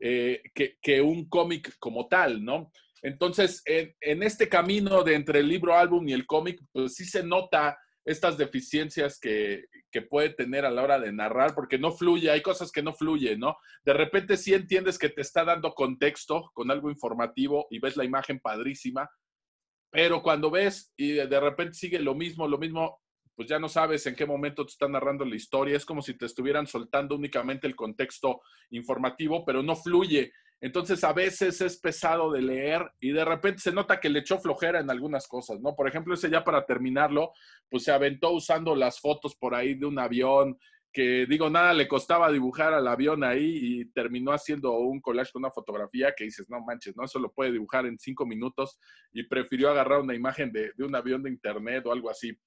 eh, 0.00 0.42
que, 0.54 1.00
un 1.00 1.28
cómic 1.28 1.76
como 1.78 2.08
tal, 2.08 2.44
¿no? 2.44 2.72
Entonces, 3.02 3.62
en, 3.66 4.22
este 4.22 4.48
camino 4.48 5.02
de 5.02 5.14
entre 5.14 5.40
el 5.40 5.48
libro 5.48 5.74
álbum 5.76 6.08
y 6.08 6.12
el 6.12 6.26
cómic, 6.26 6.60
pues 6.72 6.94
sí 6.94 7.04
se 7.04 7.24
nota 7.24 7.76
estas 8.04 8.38
deficiencias 8.38 9.18
que, 9.18 9.64
que, 9.90 10.02
puede 10.02 10.30
tener 10.30 10.64
a 10.64 10.70
la 10.70 10.82
hora 10.82 10.98
de 10.98 11.12
narrar, 11.12 11.54
porque 11.54 11.78
no 11.78 11.92
fluye, 11.92 12.30
hay 12.30 12.42
cosas 12.42 12.72
que 12.72 12.82
no 12.82 12.92
fluyen, 12.94 13.40
¿no? 13.40 13.56
De 13.84 13.92
repente 13.92 14.36
sí 14.36 14.54
entiendes 14.54 14.98
que 14.98 15.08
te 15.08 15.20
está 15.20 15.44
dando 15.44 15.74
contexto 15.74 16.50
con 16.54 16.70
algo 16.70 16.90
informativo 16.90 17.66
y 17.70 17.78
ves 17.78 17.96
la 17.96 18.04
imagen 18.04 18.40
padrísima, 18.40 19.08
pero 19.92 20.22
cuando 20.22 20.50
ves 20.50 20.92
y 20.96 21.12
de 21.12 21.40
repente 21.40 21.74
sigue 21.74 22.00
lo 22.00 22.14
mismo, 22.14 22.48
lo 22.48 22.58
mismo, 22.58 23.02
pues 23.36 23.48
ya 23.48 23.58
no 23.58 23.68
sabes 23.68 24.06
en 24.06 24.16
qué 24.16 24.26
momento 24.26 24.64
te 24.64 24.72
están 24.72 24.92
narrando 24.92 25.24
la 25.24 25.36
historia, 25.36 25.76
es 25.76 25.84
como 25.84 26.02
si 26.02 26.14
te 26.14 26.26
estuvieran 26.26 26.66
soltando 26.66 27.14
únicamente 27.14 27.66
el 27.66 27.76
contexto 27.76 28.40
informativo, 28.70 29.44
pero 29.44 29.62
no 29.62 29.76
fluye. 29.76 30.32
Entonces 30.62 31.02
a 31.02 31.12
veces 31.12 31.60
es 31.60 31.76
pesado 31.76 32.30
de 32.30 32.40
leer 32.40 32.88
y 33.00 33.10
de 33.10 33.24
repente 33.24 33.58
se 33.58 33.72
nota 33.72 33.98
que 33.98 34.08
le 34.08 34.20
echó 34.20 34.38
flojera 34.38 34.78
en 34.78 34.90
algunas 34.90 35.26
cosas, 35.26 35.60
¿no? 35.60 35.74
Por 35.74 35.88
ejemplo, 35.88 36.14
ese 36.14 36.30
ya 36.30 36.44
para 36.44 36.64
terminarlo, 36.64 37.32
pues 37.68 37.82
se 37.82 37.90
aventó 37.90 38.30
usando 38.30 38.76
las 38.76 39.00
fotos 39.00 39.34
por 39.34 39.56
ahí 39.56 39.74
de 39.74 39.86
un 39.86 39.98
avión, 39.98 40.56
que 40.92 41.26
digo, 41.26 41.50
nada 41.50 41.72
le 41.72 41.88
costaba 41.88 42.30
dibujar 42.30 42.74
al 42.74 42.86
avión 42.86 43.24
ahí 43.24 43.58
y 43.60 43.84
terminó 43.86 44.30
haciendo 44.30 44.72
un 44.74 45.00
collage 45.00 45.32
con 45.32 45.42
una 45.42 45.50
fotografía 45.50 46.14
que 46.16 46.24
dices, 46.24 46.48
no 46.48 46.60
manches, 46.60 46.96
no, 46.96 47.04
eso 47.04 47.18
lo 47.18 47.32
puede 47.32 47.50
dibujar 47.50 47.84
en 47.86 47.98
cinco 47.98 48.24
minutos 48.24 48.78
y 49.12 49.24
prefirió 49.24 49.68
agarrar 49.68 49.98
una 49.98 50.14
imagen 50.14 50.52
de, 50.52 50.70
de 50.76 50.84
un 50.84 50.94
avión 50.94 51.24
de 51.24 51.30
internet 51.30 51.84
o 51.86 51.92
algo 51.92 52.08
así. 52.08 52.38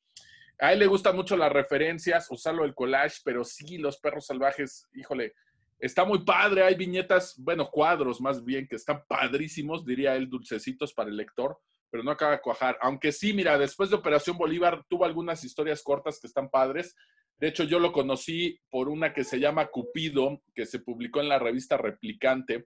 A 0.59 0.71
él 0.71 0.79
le 0.79 0.87
gustan 0.87 1.17
mucho 1.17 1.35
las 1.35 1.51
referencias, 1.51 2.27
usarlo 2.31 2.63
el 2.63 2.73
collage, 2.73 3.17
pero 3.25 3.43
sí, 3.43 3.77
los 3.77 3.97
perros 3.97 4.27
salvajes, 4.27 4.87
híjole, 4.93 5.33
está 5.79 6.05
muy 6.05 6.23
padre. 6.23 6.63
Hay 6.63 6.75
viñetas, 6.75 7.35
bueno, 7.37 7.69
cuadros 7.69 8.21
más 8.21 8.43
bien, 8.43 8.67
que 8.67 8.75
están 8.75 9.03
padrísimos, 9.07 9.85
diría 9.85 10.15
él, 10.15 10.29
dulcecitos 10.29 10.93
para 10.93 11.09
el 11.09 11.17
lector, 11.17 11.57
pero 11.89 12.03
no 12.03 12.11
acaba 12.11 12.33
de 12.33 12.41
cuajar. 12.41 12.77
Aunque 12.81 13.11
sí, 13.11 13.33
mira, 13.33 13.57
después 13.57 13.89
de 13.89 13.95
Operación 13.95 14.37
Bolívar 14.37 14.83
tuvo 14.89 15.05
algunas 15.05 15.43
historias 15.43 15.83
cortas 15.83 16.19
que 16.19 16.27
están 16.27 16.49
padres. 16.49 16.95
De 17.37 17.47
hecho, 17.49 17.63
yo 17.63 17.79
lo 17.79 17.91
conocí 17.91 18.59
por 18.69 18.87
una 18.87 19.13
que 19.13 19.23
se 19.23 19.39
llama 19.39 19.67
Cupido, 19.67 20.41
que 20.53 20.65
se 20.65 20.79
publicó 20.79 21.19
en 21.19 21.29
la 21.29 21.39
revista 21.39 21.77
Replicante 21.77 22.65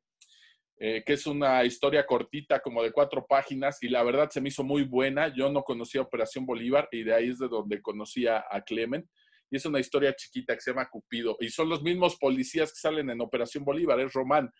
eh, 0.81 1.03
que 1.05 1.13
es 1.13 1.27
una 1.27 1.65
historia 1.65 2.05
cortita, 2.05 2.61
como 2.61 2.81
de 2.81 2.93
cuatro 2.93 3.25
páginas, 3.27 3.83
y 3.83 3.89
la 3.89 4.01
verdad 4.01 4.29
se 4.29 4.39
me 4.39 4.47
hizo 4.47 4.63
muy 4.63 4.83
buena. 4.83 5.27
Yo 5.27 5.51
no 5.51 5.61
conocía 5.61 5.99
Operación 5.99 6.45
Bolívar 6.45 6.87
y 6.93 7.03
de 7.03 7.13
ahí 7.13 7.29
es 7.29 7.39
de 7.39 7.49
donde 7.49 7.81
conocía 7.81 8.45
a 8.49 8.61
Clement. 8.61 9.05
Y 9.51 9.57
es 9.57 9.65
una 9.65 9.79
historia 9.79 10.13
chiquita 10.13 10.55
que 10.55 10.61
se 10.61 10.71
llama 10.71 10.89
Cupido. 10.89 11.37
Y 11.39 11.49
son 11.49 11.69
los 11.69 11.81
mismos 11.81 12.17
policías 12.17 12.71
que 12.71 12.79
salen 12.79 13.09
en 13.09 13.21
Operación 13.21 13.63
Bolívar, 13.63 13.99
es 13.99 14.13
Román. 14.13 14.51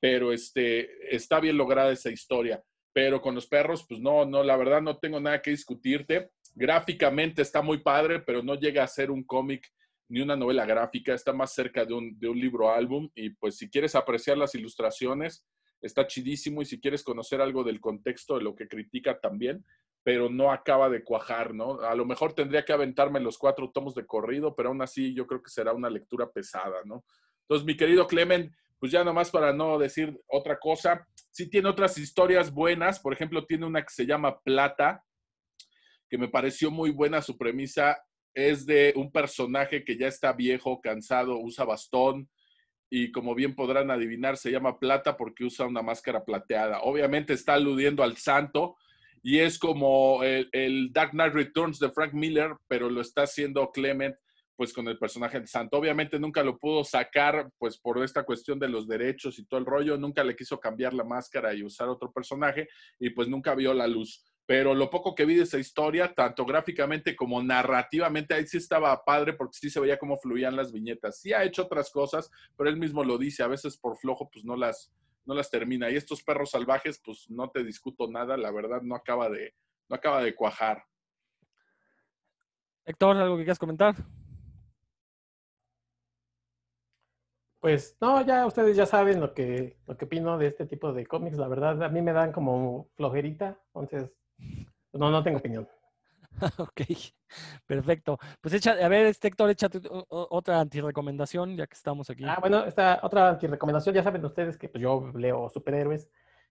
Pero 0.00 0.32
este, 0.32 1.14
está 1.14 1.40
bien 1.40 1.56
lograda 1.56 1.92
esa 1.92 2.10
historia. 2.10 2.62
Pero 2.92 3.20
con 3.20 3.34
los 3.34 3.46
perros, 3.46 3.84
pues 3.88 4.00
no, 4.00 4.24
no, 4.24 4.42
la 4.42 4.56
verdad 4.56 4.80
no 4.80 4.98
tengo 4.98 5.20
nada 5.20 5.42
que 5.42 5.50
discutirte. 5.50 6.30
Gráficamente 6.54 7.42
está 7.42 7.60
muy 7.60 7.78
padre, 7.78 8.20
pero 8.20 8.42
no 8.42 8.54
llega 8.54 8.82
a 8.82 8.88
ser 8.88 9.10
un 9.10 9.24
cómic 9.24 9.70
ni 10.08 10.20
una 10.20 10.36
novela 10.36 10.64
gráfica, 10.64 11.14
está 11.14 11.32
más 11.32 11.52
cerca 11.52 11.84
de 11.84 11.94
un, 11.94 12.18
de 12.18 12.28
un 12.28 12.38
libro 12.38 12.70
álbum 12.70 13.10
y 13.14 13.30
pues 13.30 13.56
si 13.56 13.68
quieres 13.68 13.94
apreciar 13.94 14.38
las 14.38 14.54
ilustraciones, 14.54 15.44
está 15.82 16.06
chidísimo 16.06 16.62
y 16.62 16.64
si 16.64 16.80
quieres 16.80 17.02
conocer 17.02 17.40
algo 17.40 17.64
del 17.64 17.80
contexto 17.80 18.36
de 18.36 18.44
lo 18.44 18.54
que 18.54 18.68
critica 18.68 19.18
también, 19.18 19.64
pero 20.06 20.30
no 20.30 20.52
acaba 20.52 20.88
de 20.88 21.02
cuajar, 21.02 21.52
¿no? 21.52 21.80
A 21.80 21.96
lo 21.96 22.04
mejor 22.04 22.32
tendría 22.32 22.64
que 22.64 22.72
aventarme 22.72 23.18
los 23.18 23.36
cuatro 23.36 23.72
tomos 23.72 23.92
de 23.96 24.06
corrido, 24.06 24.54
pero 24.54 24.68
aún 24.68 24.80
así 24.80 25.12
yo 25.12 25.26
creo 25.26 25.42
que 25.42 25.50
será 25.50 25.72
una 25.72 25.90
lectura 25.90 26.30
pesada, 26.30 26.76
¿no? 26.84 27.04
Entonces, 27.40 27.66
mi 27.66 27.76
querido 27.76 28.06
Clemen, 28.06 28.54
pues 28.78 28.92
ya 28.92 29.02
nomás 29.02 29.32
para 29.32 29.52
no 29.52 29.80
decir 29.80 30.16
otra 30.28 30.60
cosa, 30.60 31.04
sí 31.32 31.50
tiene 31.50 31.68
otras 31.68 31.98
historias 31.98 32.52
buenas, 32.52 33.00
por 33.00 33.14
ejemplo, 33.14 33.46
tiene 33.46 33.66
una 33.66 33.82
que 33.82 33.92
se 33.92 34.06
llama 34.06 34.38
Plata, 34.44 35.02
que 36.08 36.18
me 36.18 36.28
pareció 36.28 36.70
muy 36.70 36.90
buena 36.90 37.20
su 37.20 37.36
premisa, 37.36 38.00
es 38.32 38.64
de 38.64 38.92
un 38.94 39.10
personaje 39.10 39.84
que 39.84 39.98
ya 39.98 40.06
está 40.06 40.32
viejo, 40.32 40.80
cansado, 40.80 41.36
usa 41.40 41.64
bastón, 41.64 42.30
y 42.88 43.10
como 43.10 43.34
bien 43.34 43.56
podrán 43.56 43.90
adivinar, 43.90 44.36
se 44.36 44.52
llama 44.52 44.78
plata 44.78 45.16
porque 45.16 45.42
usa 45.42 45.66
una 45.66 45.82
máscara 45.82 46.24
plateada. 46.24 46.82
Obviamente 46.82 47.32
está 47.32 47.54
aludiendo 47.54 48.04
al 48.04 48.16
santo 48.18 48.76
y 49.22 49.38
es 49.38 49.58
como 49.58 50.22
el, 50.22 50.90
Dark 50.92 51.10
Knight 51.10 51.34
Returns 51.34 51.78
de 51.78 51.90
Frank 51.90 52.12
Miller, 52.12 52.54
pero 52.68 52.90
lo 52.90 53.00
está 53.00 53.22
haciendo 53.22 53.70
Clement 53.70 54.16
pues 54.56 54.72
con 54.72 54.88
el 54.88 54.98
personaje 54.98 55.38
del 55.38 55.48
santo. 55.48 55.76
Obviamente 55.76 56.18
nunca 56.18 56.42
lo 56.42 56.58
pudo 56.58 56.82
sacar 56.82 57.50
pues 57.58 57.76
por 57.76 58.02
esta 58.02 58.24
cuestión 58.24 58.58
de 58.58 58.68
los 58.68 58.88
derechos 58.88 59.38
y 59.38 59.44
todo 59.44 59.60
el 59.60 59.66
rollo, 59.66 59.98
nunca 59.98 60.24
le 60.24 60.34
quiso 60.34 60.58
cambiar 60.58 60.94
la 60.94 61.04
máscara 61.04 61.52
y 61.52 61.62
usar 61.62 61.88
otro 61.88 62.10
personaje 62.10 62.68
y 62.98 63.10
pues 63.10 63.28
nunca 63.28 63.54
vio 63.54 63.74
la 63.74 63.86
luz 63.86 64.24
pero 64.46 64.74
lo 64.74 64.88
poco 64.88 65.14
que 65.14 65.24
vi 65.24 65.34
de 65.34 65.42
esa 65.42 65.58
historia, 65.58 66.14
tanto 66.14 66.46
gráficamente 66.46 67.16
como 67.16 67.42
narrativamente, 67.42 68.32
ahí 68.32 68.46
sí 68.46 68.58
estaba 68.58 69.04
padre 69.04 69.32
porque 69.32 69.58
sí 69.58 69.68
se 69.68 69.80
veía 69.80 69.98
cómo 69.98 70.16
fluían 70.18 70.54
las 70.54 70.72
viñetas. 70.72 71.20
Sí 71.20 71.32
ha 71.32 71.42
hecho 71.42 71.64
otras 71.64 71.90
cosas, 71.90 72.30
pero 72.56 72.70
él 72.70 72.76
mismo 72.76 73.02
lo 73.02 73.18
dice, 73.18 73.42
a 73.42 73.48
veces 73.48 73.76
por 73.76 73.98
flojo 73.98 74.30
pues 74.30 74.44
no 74.44 74.54
las, 74.56 74.92
no 75.26 75.34
las 75.34 75.50
termina. 75.50 75.90
Y 75.90 75.96
estos 75.96 76.22
perros 76.22 76.50
salvajes, 76.50 77.00
pues 77.04 77.28
no 77.28 77.50
te 77.50 77.64
discuto 77.64 78.08
nada, 78.08 78.36
la 78.36 78.50
verdad 78.50 78.82
no 78.82 78.94
acaba 78.94 79.28
de, 79.28 79.54
no 79.88 79.96
acaba 79.96 80.22
de 80.22 80.34
cuajar. 80.34 80.84
Héctor, 82.84 83.16
¿algo 83.16 83.36
que 83.36 83.42
quieras 83.42 83.58
comentar? 83.58 83.96
Pues 87.60 87.96
no, 88.00 88.24
ya 88.24 88.46
ustedes 88.46 88.76
ya 88.76 88.86
saben 88.86 89.20
lo 89.20 89.34
que, 89.34 89.76
lo 89.86 89.96
que 89.96 90.04
opino 90.04 90.38
de 90.38 90.46
este 90.46 90.66
tipo 90.66 90.92
de 90.92 91.04
cómics. 91.04 91.36
La 91.36 91.48
verdad, 91.48 91.82
a 91.82 91.88
mí 91.88 92.00
me 92.00 92.12
dan 92.12 92.30
como 92.30 92.88
flojerita, 92.94 93.58
entonces 93.74 94.12
no, 94.92 95.10
no 95.10 95.22
tengo 95.24 95.38
opinión. 95.38 95.68
ok, 96.58 96.82
perfecto. 97.66 98.18
Pues 98.40 98.54
echa, 98.54 98.72
a 98.72 98.88
ver, 98.88 99.06
este 99.06 99.28
Héctor, 99.28 99.50
échate 99.50 99.80
otra 100.08 100.60
antirecomendación, 100.60 101.56
ya 101.56 101.66
que 101.66 101.74
estamos 101.74 102.10
aquí. 102.10 102.24
Ah, 102.24 102.38
bueno, 102.40 102.64
esta 102.64 103.00
otra 103.02 103.30
antirecomendación, 103.30 103.94
ya 103.94 104.02
saben 104.02 104.24
ustedes 104.24 104.56
que 104.56 104.68
pues, 104.68 104.82
yo 104.82 105.12
leo 105.14 105.48
superhéroes, 105.48 106.08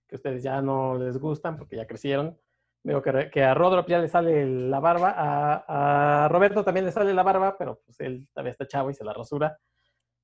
que 0.07 0.15
ustedes 0.15 0.43
ya 0.43 0.61
no 0.61 0.97
les 0.97 1.17
gustan 1.17 1.57
porque 1.57 1.75
ya 1.75 1.87
crecieron. 1.87 2.37
Veo 2.83 3.01
que, 3.01 3.43
a 3.43 3.53
Rodro 3.55 3.83
ya 3.87 3.97
le 3.97 4.07
sale 4.07 4.45
la 4.45 4.79
barba, 4.79 5.15
a, 5.17 6.27
Roberto 6.27 6.63
también 6.63 6.85
le 6.85 6.91
sale 6.91 7.15
la 7.15 7.23
barba, 7.23 7.57
pero 7.57 7.81
pues 7.83 7.99
él 7.99 8.27
todavía 8.31 8.51
está 8.51 8.67
chavo 8.67 8.91
y 8.91 8.93
se 8.93 9.03
la 9.03 9.11
rasura. 9.11 9.57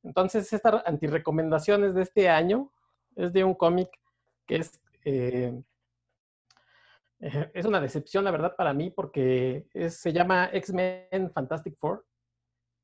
Entonces, 0.03 0.51
estas 0.53 0.83
antirecomendaciones 0.85 1.95
de 1.95 2.03
este 2.03 2.29
año 2.29 2.71
es 3.15 3.33
de 3.33 3.43
un 3.43 3.55
cómic 3.55 3.89
que 4.45 4.57
es 4.57 4.79
eh, 5.05 5.59
es 7.21 7.65
una 7.65 7.79
decepción, 7.79 8.23
la 8.23 8.31
verdad, 8.31 8.55
para 8.55 8.73
mí, 8.73 8.89
porque 8.89 9.65
se 9.89 10.11
llama 10.11 10.49
X-Men 10.51 11.31
Fantastic 11.33 11.77
Four. 11.77 12.05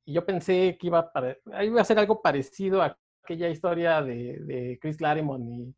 Y 0.06 0.14
yo 0.14 0.26
pensé 0.26 0.78
que 0.80 0.88
iba 0.88 1.12
a, 1.14 1.64
iba 1.64 1.82
a 1.82 1.86
ser 1.86 2.00
algo 2.00 2.22
parecido 2.22 2.82
a 2.82 2.98
aquella 3.24 3.50
historia 3.50 4.02
de, 4.02 4.78
Chris 4.80 4.98
Claremont 4.98 5.44
y 5.50 5.76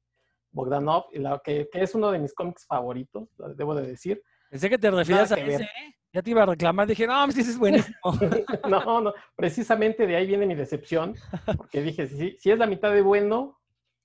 Bogdanov, 0.52 1.06
que, 1.44 1.70
es 1.74 1.96
uno 1.96 2.12
de 2.12 2.20
mis 2.20 2.34
cómics 2.34 2.66
favoritos, 2.66 3.30
debo 3.56 3.74
de 3.74 3.88
decir. 3.88 4.22
Pensé 4.50 4.70
que 4.70 4.78
te 4.78 4.92
referías 4.92 5.32
a 5.32 5.36
ese, 5.36 5.64
¿eh? 5.64 5.96
Ya 6.12 6.24
te 6.24 6.32
iba 6.32 6.42
a 6.42 6.48
reclamar, 6.48 6.88
dije, 6.88 7.06
no, 7.06 7.24
pues 7.26 7.38
ese 7.38 7.52
es 7.52 7.58
buenísimo. 7.58 7.96
no, 8.70 9.02
no, 9.02 9.14
precisamente 9.36 10.08
de 10.08 10.16
ahí 10.16 10.26
viene 10.26 10.48
mi 10.48 10.56
decepción, 10.56 11.16
porque 11.56 11.82
dije, 11.82 12.08
si, 12.08 12.36
si 12.40 12.52
es 12.52 12.58
la 12.58 12.66
mitad 12.66 12.92
de 12.92 13.04
bueno, 13.04 13.60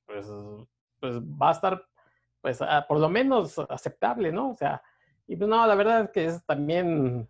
pues, 0.06 0.26
pues 1.00 1.18
va 1.20 1.48
a 1.48 1.52
estar 1.52 1.86
pues 2.44 2.60
ah, 2.60 2.84
por 2.86 3.00
lo 3.00 3.08
menos 3.08 3.58
aceptable, 3.70 4.30
¿no? 4.30 4.50
O 4.50 4.54
sea, 4.54 4.82
y 5.26 5.34
pues 5.34 5.48
no, 5.48 5.66
la 5.66 5.74
verdad 5.74 6.02
es 6.02 6.10
que 6.10 6.24
es 6.26 6.44
también 6.44 7.26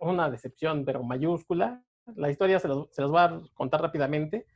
una 0.00 0.28
decepción, 0.28 0.84
pero 0.84 1.04
mayúscula. 1.04 1.80
La 2.16 2.28
historia 2.28 2.58
se 2.58 2.66
los, 2.66 2.88
se 2.90 3.02
los 3.02 3.12
voy 3.12 3.20
a 3.20 3.40
contar 3.54 3.80
rápidamente. 3.80 4.48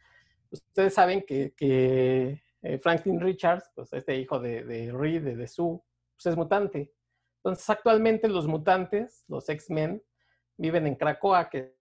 Ustedes 0.51 0.93
saben 0.93 1.25
que, 1.25 1.55
que 1.55 2.43
eh, 2.63 2.79
Franklin 2.79 3.21
Richards, 3.21 3.71
pues 3.77 3.93
este 3.93 4.17
hijo 4.17 4.41
de, 4.41 4.65
de 4.65 4.91
Reed, 4.91 5.23
de, 5.23 5.47
Sue, 5.47 5.79
pues 6.17 6.27
es 6.27 6.37
mutante. 6.37 6.93
Entonces, 7.37 7.71
actualmente 7.71 8.27
los 8.27 8.49
mutantes, 8.49 9.25
los 9.29 9.49
X-Men, 9.49 10.03
viven 10.57 10.89
en 10.89 10.97
Cracoa, 10.97 11.49
que 11.49 11.77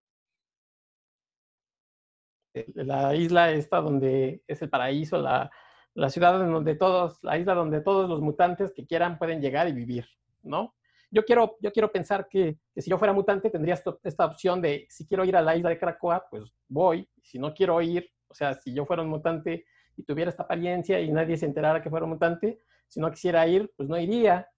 la 2.76 3.16
isla 3.16 3.51
esta 3.51 3.82
donde 3.82 4.43
es 4.45 4.62
el 4.62 4.70
paraíso, 4.70 5.18
la, 5.18 5.49
la 5.96 6.10
ciudad 6.10 6.38
donde 6.38 6.76
todos, 6.76 7.24
la 7.24 7.38
isla 7.38 7.56
donde 7.56 7.82
todos 7.82 8.10
los 8.10 8.22
mutantes 8.22 8.74
que 8.74 8.86
quieran 8.86 9.18
pueden 9.18 9.41
llegar 9.41 9.68
y 9.68 9.72
vivir, 9.72 10.06
¿no? 10.43 10.76
Yo 11.10 11.24
quiero, 11.24 11.56
yo 11.62 11.72
quiero 11.72 11.91
pensar 11.91 12.28
que, 12.30 12.60
si 12.76 12.89
yo 12.89 12.98
fuera 12.98 13.14
mutante 13.14 13.50
tendría 13.50 13.76
esta 14.04 14.26
opción 14.26 14.62
de 14.62 14.86
si 14.89 15.08
quiero 15.08 15.24
ir 15.24 15.38
a 15.38 15.41
la 15.41 15.56
isla 15.56 15.70
de 15.70 15.80
Cracoa, 15.80 16.28
pues 16.30 16.43
voy. 16.68 17.08
Si 17.22 17.39
no 17.39 17.54
quiero 17.54 17.82
ir, 17.82 18.10
o 18.28 18.34
sea, 18.34 18.54
si 18.56 18.74
yo 18.74 18.86
fuera 18.86 19.02
un 19.02 19.10
mutante 19.10 19.66
y 19.96 20.04
tuviera 20.04 20.30
esta 20.30 20.43
apariencia 20.43 21.00
y 21.00 21.12
nadie 21.12 21.38
se 21.38 21.46
enterara 21.46 21.82
que 21.82 21.89
fuera 21.89 22.04
un 22.04 22.12
mutante, 22.12 22.60
si 22.88 23.00
no 23.00 23.10
quisiera 23.10 23.48
ir, 23.48 23.72
pues 23.78 23.88
no 23.88 23.98
iría. 23.98 24.50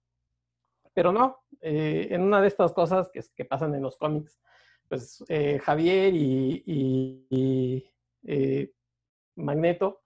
Pero 0.92 1.12
no, 1.12 1.38
eh, 1.60 2.08
en 2.10 2.22
una 2.22 2.40
de 2.40 2.48
estas 2.48 2.72
cosas 2.72 3.08
que, 3.12 3.20
que 3.36 3.44
pasan 3.44 3.72
en 3.76 3.82
los 3.82 3.96
cómics, 3.96 4.40
pues 4.88 5.24
eh, 5.28 5.60
Javier 5.60 6.12
y, 6.12 6.64
y, 6.66 7.26
y 7.30 7.90
eh, 8.26 8.72
Magneto, 9.36 10.02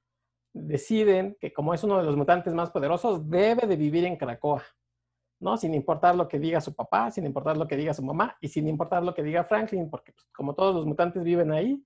deciden 0.52 1.36
que 1.40 1.52
como 1.52 1.74
es 1.74 1.82
uno 1.84 1.98
de 1.98 2.04
los 2.04 2.16
mutantes 2.16 2.52
más 2.54 2.70
poderosos, 2.70 3.28
debe 3.28 3.66
de 3.66 3.76
vivir 3.76 4.04
en 4.04 4.16
Krakoa, 4.16 4.62
¿no? 5.40 5.56
Sin 5.56 5.74
importar 5.74 6.14
lo 6.14 6.28
que 6.28 6.38
diga 6.38 6.60
su 6.60 6.74
papá, 6.74 7.10
sin 7.10 7.24
importar 7.24 7.56
lo 7.56 7.66
que 7.66 7.76
diga 7.76 7.94
su 7.94 8.02
mamá 8.02 8.36
y 8.40 8.48
sin 8.48 8.68
importar 8.68 9.02
lo 9.02 9.14
que 9.14 9.22
diga 9.22 9.44
Franklin, 9.44 9.90
porque 9.90 10.12
pues, 10.12 10.26
como 10.32 10.54
todos 10.54 10.74
los 10.74 10.86
mutantes 10.86 11.24
viven 11.24 11.52
ahí, 11.52 11.82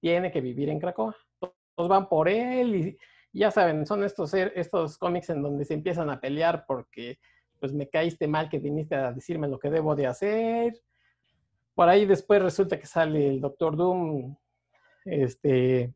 tiene 0.00 0.30
que 0.30 0.40
vivir 0.40 0.68
en 0.68 0.78
Krakoa. 0.78 1.16
Todos 1.38 1.88
van 1.88 2.08
por 2.08 2.28
él 2.28 2.74
y, 2.74 2.98
ya 3.32 3.50
saben, 3.50 3.84
son 3.84 4.04
estos, 4.04 4.32
estos 4.32 4.96
cómics 4.96 5.28
en 5.30 5.42
donde 5.42 5.64
se 5.64 5.74
empiezan 5.74 6.08
a 6.08 6.20
pelear 6.20 6.64
porque 6.66 7.18
pues 7.58 7.72
me 7.72 7.88
caíste 7.88 8.28
mal 8.28 8.48
que 8.48 8.58
viniste 8.58 8.94
a 8.94 9.12
decirme 9.12 9.48
lo 9.48 9.58
que 9.58 9.70
debo 9.70 9.96
de 9.96 10.06
hacer. 10.06 10.80
Por 11.74 11.88
ahí 11.88 12.06
después 12.06 12.40
resulta 12.40 12.78
que 12.78 12.86
sale 12.86 13.26
el 13.26 13.40
Doctor 13.40 13.76
Doom, 13.76 14.36
este, 15.04 15.92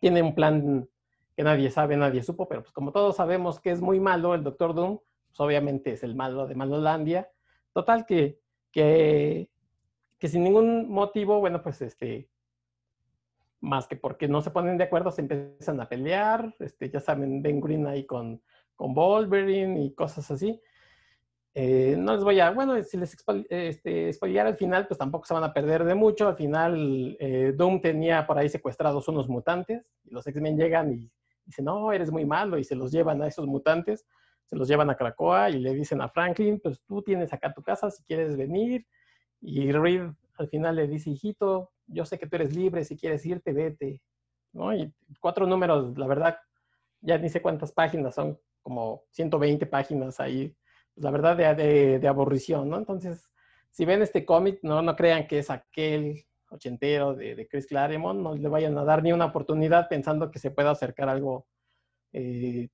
tiene 0.00 0.22
un 0.22 0.34
plan 0.34 0.88
que 1.36 1.42
nadie 1.42 1.70
sabe, 1.70 1.96
nadie 1.96 2.22
supo, 2.22 2.48
pero 2.48 2.62
pues 2.62 2.72
como 2.72 2.92
todos 2.92 3.16
sabemos 3.16 3.60
que 3.60 3.70
es 3.70 3.80
muy 3.80 4.00
malo 4.00 4.34
el 4.34 4.44
Doctor 4.44 4.74
Doom, 4.74 4.98
pues 5.28 5.40
obviamente 5.40 5.92
es 5.92 6.02
el 6.02 6.14
malo 6.14 6.46
de 6.46 6.54
Malolandia. 6.54 7.28
Total 7.72 8.06
que, 8.06 8.40
que, 8.70 9.50
que 10.18 10.28
sin 10.28 10.44
ningún 10.44 10.88
motivo, 10.88 11.40
bueno, 11.40 11.60
pues 11.62 11.82
este, 11.82 12.28
más 13.60 13.88
que 13.88 13.96
porque 13.96 14.28
no 14.28 14.42
se 14.42 14.50
ponen 14.50 14.78
de 14.78 14.84
acuerdo, 14.84 15.10
se 15.10 15.22
empiezan 15.22 15.80
a 15.80 15.88
pelear, 15.88 16.54
este, 16.60 16.88
ya 16.88 17.00
saben, 17.00 17.42
Ben 17.42 17.60
Green 17.60 17.86
ahí 17.86 18.06
con, 18.06 18.40
con 18.76 18.94
Wolverine 18.94 19.82
y 19.82 19.94
cosas 19.94 20.30
así. 20.30 20.60
Eh, 21.56 21.94
no 21.96 22.14
les 22.14 22.24
voy 22.24 22.40
a, 22.40 22.50
bueno, 22.50 22.80
si 22.82 22.96
les 22.96 23.16
este, 23.48 24.10
al 24.40 24.56
final, 24.56 24.88
pues 24.88 24.98
tampoco 24.98 25.24
se 25.24 25.34
van 25.34 25.44
a 25.44 25.52
perder 25.52 25.84
de 25.84 25.94
mucho. 25.94 26.28
Al 26.28 26.36
final, 26.36 27.16
eh, 27.20 27.52
Doom 27.56 27.80
tenía 27.80 28.26
por 28.26 28.38
ahí 28.38 28.48
secuestrados 28.48 29.06
unos 29.08 29.28
mutantes 29.28 29.84
y 30.04 30.10
los 30.10 30.26
X-Men 30.26 30.58
llegan 30.58 30.92
y 30.92 31.10
dicen, 31.44 31.64
no, 31.64 31.92
eres 31.92 32.10
muy 32.10 32.24
malo 32.24 32.58
y 32.58 32.64
se 32.64 32.74
los 32.74 32.92
llevan 32.92 33.22
a 33.22 33.26
esos 33.26 33.46
mutantes, 33.46 34.06
se 34.46 34.56
los 34.56 34.68
llevan 34.68 34.90
a 34.90 34.96
Krakoa 34.96 35.50
y 35.50 35.58
le 35.58 35.74
dicen 35.74 36.00
a 36.00 36.08
Franklin, 36.08 36.60
pues 36.60 36.80
tú 36.86 37.02
tienes 37.02 37.32
acá 37.32 37.52
tu 37.52 37.62
casa 37.62 37.90
si 37.90 38.02
quieres 38.04 38.36
venir. 38.36 38.86
Y 39.40 39.72
Reed 39.72 40.10
al 40.38 40.48
final 40.48 40.76
le 40.76 40.88
dice, 40.88 41.10
hijito, 41.10 41.72
yo 41.86 42.04
sé 42.04 42.18
que 42.18 42.26
tú 42.26 42.36
eres 42.36 42.54
libre, 42.54 42.84
si 42.84 42.96
quieres 42.96 43.24
irte, 43.26 43.52
vete. 43.52 44.02
¿no? 44.52 44.74
Y 44.74 44.92
cuatro 45.20 45.46
números, 45.46 45.96
la 45.98 46.06
verdad, 46.06 46.38
ya 47.00 47.18
ni 47.18 47.28
sé 47.28 47.42
cuántas 47.42 47.72
páginas, 47.72 48.14
son 48.14 48.38
como 48.62 49.04
120 49.10 49.66
páginas 49.66 50.20
ahí 50.20 50.54
la 50.96 51.10
verdad, 51.10 51.36
de, 51.36 51.98
de, 51.98 52.08
aburrición, 52.08 52.68
¿no? 52.68 52.78
Entonces, 52.78 53.30
si 53.70 53.84
ven 53.84 54.02
este 54.02 54.24
cómic, 54.24 54.60
no, 54.62 54.82
no 54.82 54.94
crean 54.96 55.26
que 55.26 55.38
es 55.38 55.50
aquel 55.50 56.24
ochentero 56.54 57.14
de, 57.14 57.34
de, 57.34 57.46
Chris 57.48 57.66
Claremont, 57.66 58.20
no 58.20 58.34
le 58.34 58.48
vayan 58.48 58.76
a 58.78 58.84
dar 58.84 59.02
ni 59.02 59.12
una 59.12 59.26
oportunidad 59.26 59.88
pensando 59.88 60.30
que 60.30 60.38
se 60.38 60.50
pueda 60.50 60.70
acercar 60.70 61.08
algo 61.08 61.46
eh, 62.12 62.68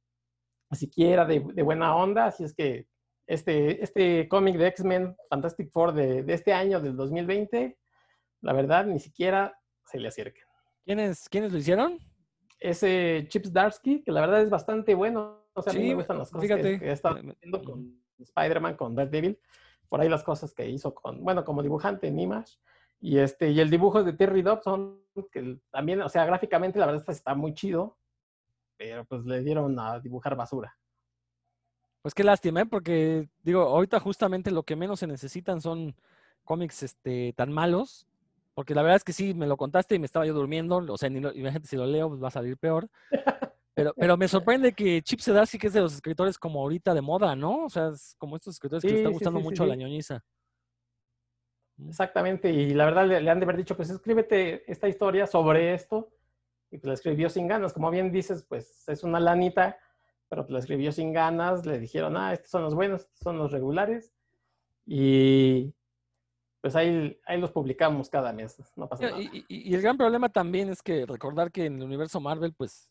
siquiera 0.73 1.25
de, 1.25 1.41
de, 1.41 1.63
buena 1.63 1.97
onda. 1.97 2.27
Así 2.27 2.45
es 2.45 2.55
que 2.55 2.87
este, 3.27 3.83
este 3.83 4.29
cómic 4.29 4.57
de 4.57 4.69
X-Men 4.69 5.17
Fantastic 5.29 5.71
Four 5.71 5.95
de, 5.95 6.23
de, 6.23 6.35
este 6.35 6.53
año, 6.53 6.81
del 6.81 6.97
2020, 6.97 7.79
la 8.43 8.53
verdad, 8.53 8.87
ni 8.87 9.01
siquiera 9.01 9.57
se 9.85 9.99
le 9.99 10.09
acerquen. 10.09 10.45
¿Quiénes, 10.85 11.29
¿Quiénes 11.29 11.53
lo 11.53 11.59
hicieron? 11.59 11.99
Ese 12.59 13.27
Chips 13.29 13.53
Darsky, 13.53 14.03
que 14.03 14.13
la 14.13 14.21
verdad 14.21 14.43
es 14.43 14.51
bastante 14.51 14.95
bueno. 14.95 15.47
O 15.55 15.63
sea, 15.63 15.73
a 15.73 15.77
mí 15.77 15.89
me 15.89 15.95
gustan 15.95 16.19
las 16.19 16.31
cosas 16.31 16.49
que, 16.49 16.79
que 16.79 16.93
está 16.93 17.11
haciendo 17.11 17.63
con 17.63 18.01
Spider-Man, 18.19 18.77
con 18.77 18.95
Daredevil, 18.95 19.39
por 19.89 20.01
ahí 20.01 20.09
las 20.09 20.23
cosas 20.23 20.55
que 20.55 20.69
hizo 20.69 20.95
con, 20.95 21.23
bueno, 21.23 21.45
como 21.45 21.63
dibujante 21.63 22.07
en 22.07 22.19
Image. 22.19 22.59
Y, 23.01 23.19
este, 23.19 23.51
y 23.51 23.61
el 23.61 23.71
dibujo 23.71 24.05
de 24.05 24.13
Terry 24.13 24.43
Dobson, 24.43 25.01
que 25.33 25.59
también, 25.71 26.03
o 26.03 26.09
sea, 26.09 26.27
gráficamente 26.27 26.79
la 26.79 26.87
verdad 26.87 27.05
está 27.09 27.35
muy 27.35 27.55
chido, 27.55 27.97
pero 28.77 29.05
pues 29.07 29.25
le 29.25 29.43
dieron 29.43 29.79
a 29.79 29.99
dibujar 30.01 30.37
basura. 30.37 30.77
Pues 32.03 32.15
qué 32.15 32.25
lástima, 32.25 32.63
¿eh? 32.63 32.67
porque 32.67 33.29
digo, 33.43 33.63
ahorita 33.63 34.01
justamente 34.01 34.51
lo 34.51 34.63
que 34.63 34.77
menos 34.77 35.01
se 35.01 35.07
necesitan 35.07 35.61
son 35.61 35.95
cómics 36.45 36.83
este, 36.83 37.33
tan 37.35 37.53
malos, 37.53 38.07
porque 38.55 38.75
la 38.75 38.83
verdad 38.83 38.97
es 38.97 39.05
que 39.05 39.13
sí, 39.13 39.35
me 39.35 39.47
lo 39.47 39.57
contaste 39.57 39.95
y 39.95 39.99
me 39.99 40.07
estaba 40.07 40.27
yo 40.27 40.35
durmiendo, 40.35 40.77
o 40.77 40.99
sea, 40.99 41.09
ni 41.09 41.19
imagínate 41.19 41.67
si 41.67 41.77
lo 41.77 41.87
leo, 41.87 42.09
pues 42.09 42.23
va 42.23 42.29
a 42.29 42.33
salir 42.33 42.57
peor. 42.57 42.89
Pero, 43.73 43.95
pero 43.97 44.17
me 44.19 44.29
sorprende 44.29 44.75
que 44.75 45.01
Chip 45.01 45.21
Zdarsky, 45.21 45.57
que 45.57 45.69
es 45.69 45.73
de 45.73 45.81
los 45.81 45.95
escritores 45.95 46.37
como 46.37 46.61
ahorita 46.61 46.93
de 46.93 47.01
moda, 47.01 47.35
¿no? 47.35 47.65
O 47.65 47.71
sea, 47.71 47.89
es 47.89 48.15
como 48.19 48.37
estos 48.37 48.55
escritores 48.57 48.83
que 48.83 48.91
le 48.91 48.99
está 48.99 49.09
gustando 49.11 49.41
mucho 49.41 49.65
la 49.65 49.77
ñoñiza. 49.77 50.23
Exactamente, 51.89 52.51
y 52.51 52.71
la 52.71 52.85
verdad 52.85 53.07
le, 53.07 53.31
han 53.31 53.41
de 53.41 53.45
haber 53.45 53.57
dicho, 53.57 53.77
pues 53.77 53.91
escríbete 53.91 54.71
esta 54.71 54.89
historia 54.89 55.27
sobre 55.27 55.75
esto, 55.75 56.11
y 56.71 56.79
pues 56.79 56.87
la 56.87 56.95
escribió 56.95 57.29
sin 57.29 57.49
ganas, 57.49 57.73
como 57.73 57.91
bien 57.91 58.13
dices, 58.13 58.45
pues 58.49 58.89
es 58.89 59.03
una 59.03 59.21
lanita, 59.21 59.79
pero 60.29 60.43
pues 60.43 60.53
la 60.53 60.59
escribió 60.61 60.93
sin 60.93 61.13
ganas, 61.13 61.67
le 61.67 61.79
dijeron, 61.79 62.17
ah, 62.17 62.33
estos 62.33 62.51
son 62.51 62.63
los 62.63 62.75
buenos, 62.75 63.03
estos 63.03 63.21
son 63.21 63.39
los 63.39 63.53
regulares, 63.53 64.13
y 64.87 65.75
pues 66.61 66.77
ahí, 66.77 67.19
ahí 67.27 67.41
los 67.41 67.53
publicamos 67.53 68.09
cada 68.09 68.33
mes, 68.33 68.57
no 68.77 68.89
pasa 68.89 69.11
nada. 69.11 69.21
Y, 69.21 69.45
y, 69.49 69.75
el 69.75 69.81
gran 69.81 69.97
problema 69.97 70.29
también 70.29 70.69
es 70.69 70.83
que 70.83 71.07
recordar 71.07 71.51
que 71.51 71.67
en 71.67 71.77
el 71.77 71.85
universo 71.85 72.21
Marvel, 72.21 72.53
pues 72.53 72.91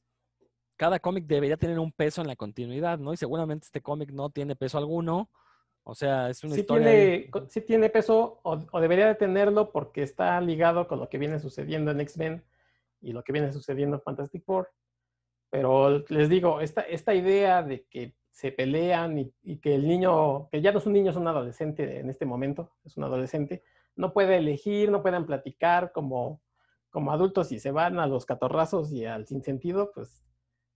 cada 0.79 0.97
cómic 0.97 1.25
debería 1.25 1.57
tener 1.57 1.77
un 1.77 1.91
peso 1.91 2.21
en 2.21 2.27
la 2.27 2.37
continuidad, 2.37 2.99
¿no? 2.99 3.11
Y 3.11 3.17
seguramente 3.17 3.65
este 3.65 3.81
cómic 3.81 4.11
no 4.11 4.29
tiene 4.29 4.55
peso 4.55 4.77
alguno. 4.77 5.29
O 5.89 5.95
sea, 5.95 6.29
es 6.29 6.43
una 6.43 6.53
sí 6.53 6.61
historia. 6.61 6.87
Tiene, 6.87 7.31
sí 7.47 7.61
tiene 7.61 7.89
peso, 7.89 8.39
o, 8.43 8.79
debería 8.79 9.07
de 9.07 9.15
tenerlo 9.15 9.71
porque 9.71 10.03
está 10.03 10.39
ligado 10.39 10.87
con 10.87 10.99
lo 10.99 11.09
que 11.09 11.17
viene 11.17 11.39
sucediendo 11.39 11.89
en 11.91 11.99
X-Men 12.01 12.43
y 13.01 13.11
lo 13.11 13.23
que 13.23 13.33
viene 13.33 13.51
sucediendo 13.51 13.97
en 13.97 14.01
Fantastic 14.03 14.43
Four. 14.43 14.69
Pero 15.49 16.05
les 16.09 16.29
digo, 16.29 16.61
esta, 16.61 16.81
esta 16.81 17.15
idea 17.15 17.63
de 17.63 17.85
que 17.85 18.13
se 18.29 18.51
pelean 18.51 19.17
y, 19.17 19.33
y, 19.41 19.57
que 19.57 19.73
el 19.73 19.87
niño, 19.87 20.47
que 20.49 20.61
ya 20.61 20.71
no 20.71 20.77
es 20.77 20.85
un 20.85 20.93
niño, 20.93 21.09
es 21.09 21.17
un 21.17 21.27
adolescente 21.27 21.99
en 21.99 22.09
este 22.09 22.25
momento, 22.25 22.71
es 22.85 22.95
un 22.95 23.03
adolescente, 23.03 23.63
no 23.95 24.13
puede 24.13 24.37
elegir, 24.37 24.91
no 24.91 25.01
pueden 25.01 25.25
platicar 25.25 25.91
como, 25.91 26.41
como 26.91 27.11
adultos 27.11 27.51
y 27.51 27.59
se 27.59 27.71
van 27.71 27.99
a 27.99 28.05
los 28.05 28.27
catorrazos 28.27 28.91
y 28.91 29.05
al 29.05 29.25
sinsentido, 29.25 29.91
pues 29.91 30.23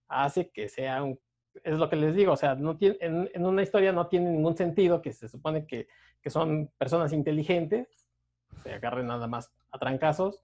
hace 0.08 0.50
que 0.50 0.68
sea 0.68 1.04
un, 1.04 1.20
es 1.62 1.78
lo 1.78 1.88
que 1.88 1.96
les 1.96 2.14
digo, 2.14 2.32
o 2.32 2.36
sea, 2.36 2.54
no 2.54 2.76
tiene, 2.76 2.96
en, 3.00 3.46
una 3.46 3.62
historia 3.62 3.92
no 3.92 4.08
tiene 4.08 4.30
ningún 4.30 4.56
sentido 4.56 5.00
que 5.00 5.12
se 5.12 5.28
supone 5.28 5.66
que, 5.66 5.86
que 6.20 6.30
son 6.30 6.70
personas 6.78 7.12
inteligentes, 7.12 8.08
se 8.62 8.74
agarren 8.74 9.06
nada 9.06 9.26
más 9.26 9.52
a 9.70 9.78
trancazos 9.78 10.42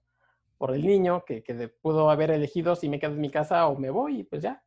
por 0.57 0.73
el 0.73 0.85
niño 0.85 1.23
que, 1.25 1.43
que 1.43 1.67
pudo 1.67 2.09
haber 2.09 2.31
elegido 2.31 2.75
si 2.75 2.87
me 2.87 2.99
quedo 2.99 3.13
en 3.13 3.21
mi 3.21 3.29
casa 3.29 3.67
o 3.67 3.77
me 3.77 3.89
voy 3.89 4.19
y 4.19 4.23
pues 4.23 4.41
ya. 4.41 4.63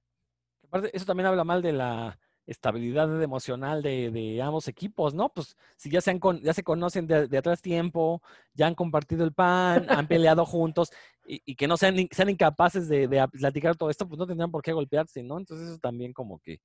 Aparte, 0.67 0.91
eso 0.93 1.07
también 1.07 1.27
habla 1.27 1.45
mal 1.45 1.63
de 1.63 1.73
la, 1.73 2.19
estabilidad 2.47 3.23
emocional 3.23 3.83
de, 3.83 4.41
ambos 4.43 4.69
equipos, 4.69 5.15
¿no? 5.15 5.31
Pues 5.31 5.57
si 5.77 5.91
ya 5.91 6.01
se, 6.01 6.11
han 6.11 6.21
ya 6.43 6.53
se 6.53 6.63
conocen 6.63 7.07
de, 7.07 7.39
atrás 7.39 7.63
tiempo, 7.63 8.23
ya 8.53 8.67
han 8.67 8.75
compartido 8.75 9.25
el 9.25 9.33
pan, 9.33 9.87
han 9.89 10.07
peleado 10.07 10.45
juntos 10.47 10.91
y, 11.27 11.55
que 11.55 11.67
no 11.67 11.77
sean, 11.77 12.09
sean 12.11 12.31
incapaces 12.31 12.89
de, 12.89 13.09
platicar 13.33 13.77
todo 13.77 13.91
esto, 13.91 14.07
pues 14.07 14.19
no 14.19 14.27
tendrían 14.27 14.51
por 14.51 14.63
qué 14.63 14.73
golpearse, 14.73 15.23
¿no? 15.23 15.39
Entonces 15.39 15.69
eso 15.69 15.79
también 15.79 16.13
como 16.13 16.39
que... 16.39 16.61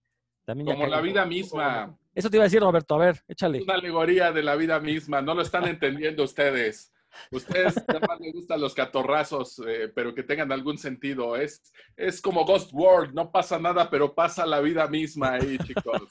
También 0.45 0.65
como 0.65 0.87
la 0.87 0.99
vida 0.99 1.25
misma. 1.27 1.95
Eso 2.15 2.27
te 2.27 2.37
iba 2.37 2.43
a 2.43 2.47
decir, 2.47 2.59
Roberto, 2.59 2.95
a 2.95 2.97
ver, 2.97 3.21
échale. 3.27 3.61
Una 3.61 3.75
alegoría 3.75 4.31
de 4.31 4.41
la 4.41 4.55
vida 4.55 4.79
misma, 4.79 5.21
no 5.21 5.35
lo 5.35 5.43
están 5.43 5.67
entendiendo 5.67 6.23
ustedes. 6.23 6.91
Ustedes 7.31 7.83
además 7.87 8.19
les 8.19 8.33
gustan 8.33 8.61
los 8.61 8.73
catorrazos, 8.73 9.61
eh, 9.67 9.91
pero 9.93 10.13
que 10.13 10.23
tengan 10.23 10.51
algún 10.51 10.77
sentido. 10.77 11.35
Es, 11.35 11.61
es 11.95 12.21
como 12.21 12.45
Ghost 12.45 12.71
World, 12.73 13.13
no 13.13 13.31
pasa 13.31 13.59
nada, 13.59 13.89
pero 13.89 14.13
pasa 14.13 14.45
la 14.45 14.59
vida 14.59 14.87
misma 14.87 15.33
ahí, 15.33 15.57
chicos. 15.59 16.01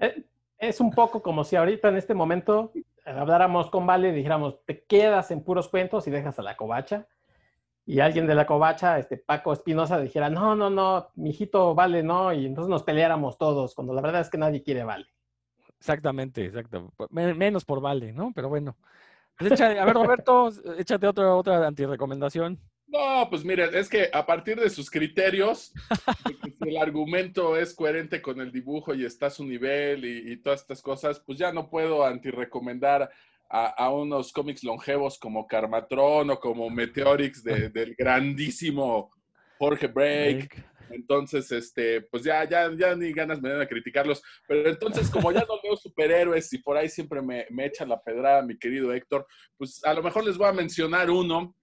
Eh, 0.00 0.24
es 0.58 0.80
un 0.80 0.90
poco 0.90 1.22
como 1.22 1.44
si 1.44 1.56
ahorita 1.56 1.88
en 1.88 1.96
este 1.96 2.14
momento 2.14 2.72
eh, 2.74 2.82
habláramos 3.10 3.70
con 3.70 3.86
Vale 3.86 4.08
y 4.08 4.12
dijéramos, 4.12 4.64
te 4.64 4.84
quedas 4.84 5.30
en 5.30 5.42
puros 5.42 5.68
cuentos 5.68 6.06
y 6.06 6.10
dejas 6.10 6.38
a 6.38 6.42
la 6.42 6.56
covacha. 6.56 7.06
Y 7.86 8.00
alguien 8.00 8.26
de 8.26 8.34
la 8.34 8.46
covacha, 8.46 8.98
este 8.98 9.18
Paco 9.18 9.52
Espinosa, 9.52 10.00
dijera, 10.00 10.30
no, 10.30 10.56
no, 10.56 10.70
no, 10.70 11.10
mi 11.16 11.30
hijito 11.30 11.74
Vale, 11.74 12.02
no, 12.02 12.32
y 12.32 12.46
entonces 12.46 12.70
nos 12.70 12.82
peleáramos 12.82 13.36
todos, 13.36 13.74
cuando 13.74 13.92
la 13.92 14.00
verdad 14.00 14.22
es 14.22 14.30
que 14.30 14.38
nadie 14.38 14.62
quiere 14.62 14.84
Vale. 14.84 15.06
Exactamente, 15.78 16.46
exacto. 16.46 16.92
Menos 17.10 17.66
por 17.66 17.82
Vale, 17.82 18.12
¿no? 18.12 18.32
Pero 18.34 18.48
bueno. 18.48 18.74
Pues 19.38 19.60
a 19.60 19.84
ver, 19.84 19.94
Roberto, 19.94 20.50
échate 20.78 21.06
otra, 21.06 21.34
otra 21.34 21.66
antirecomendación. 21.66 22.60
No, 22.86 23.26
pues 23.28 23.44
mire, 23.44 23.76
es 23.76 23.88
que 23.88 24.08
a 24.12 24.24
partir 24.24 24.60
de 24.60 24.70
sus 24.70 24.88
criterios, 24.88 25.72
si 26.62 26.68
el 26.68 26.76
argumento 26.76 27.56
es 27.56 27.74
coherente 27.74 28.22
con 28.22 28.40
el 28.40 28.52
dibujo 28.52 28.94
y 28.94 29.04
está 29.04 29.26
a 29.26 29.30
su 29.30 29.44
nivel 29.44 30.04
y, 30.04 30.36
todas 30.36 30.60
estas 30.60 30.80
cosas, 30.80 31.18
pues 31.18 31.38
ya 31.38 31.52
no 31.52 31.68
puedo 31.68 32.04
antirecomendar 32.04 33.10
a, 33.50 33.66
a 33.66 33.90
unos 33.90 34.32
cómics 34.32 34.62
longevos 34.62 35.18
como 35.18 35.46
Carmatron 35.46 36.30
o 36.30 36.38
como 36.38 36.70
Meteorix 36.70 37.42
del 37.42 37.96
grandísimo 37.98 39.10
Jorge 39.58 39.88
Break. 39.88 40.64
Entonces, 40.90 41.50
este, 41.52 42.02
pues 42.02 42.22
ya, 42.22 42.48
ya, 42.48 42.70
ya 42.76 42.94
ni 42.94 43.12
ganas 43.12 43.40
me 43.40 43.50
dan 43.50 43.60
a 43.60 43.68
criticarlos. 43.68 44.22
Pero 44.46 44.68
entonces, 44.68 45.10
como 45.10 45.32
ya 45.32 45.40
no 45.40 45.60
veo 45.62 45.76
superhéroes 45.76 46.52
y 46.52 46.58
por 46.58 46.76
ahí 46.76 46.88
siempre 46.88 47.22
me, 47.22 47.46
me 47.50 47.66
echa 47.66 47.84
la 47.84 48.02
pedrada 48.02 48.42
mi 48.42 48.58
querido 48.58 48.92
Héctor, 48.92 49.26
pues 49.56 49.84
a 49.84 49.94
lo 49.94 50.02
mejor 50.02 50.24
les 50.24 50.36
voy 50.36 50.48
a 50.48 50.52
mencionar 50.52 51.10
uno 51.10 51.56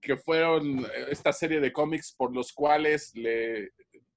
que 0.00 0.16
fueron 0.16 0.86
esta 1.10 1.32
serie 1.32 1.60
de 1.60 1.72
cómics 1.72 2.14
por 2.16 2.34
los 2.34 2.52
cuales 2.52 3.14
le, 3.14 3.70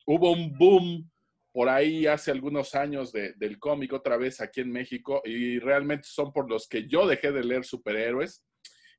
hubo 0.05 0.31
un 0.31 0.57
boom 0.57 1.09
por 1.51 1.69
ahí 1.69 2.07
hace 2.07 2.31
algunos 2.31 2.73
años 2.73 3.11
del 3.11 3.59
cómic 3.59 3.93
otra 3.93 4.17
vez 4.17 4.41
aquí 4.41 4.61
en 4.61 4.71
México 4.71 5.21
y 5.23 5.59
realmente 5.59 6.07
son 6.07 6.33
por 6.33 6.49
los 6.49 6.67
que 6.67 6.87
yo 6.87 7.05
dejé 7.05 7.31
de 7.31 7.43
leer 7.43 7.63
superhéroes 7.63 8.43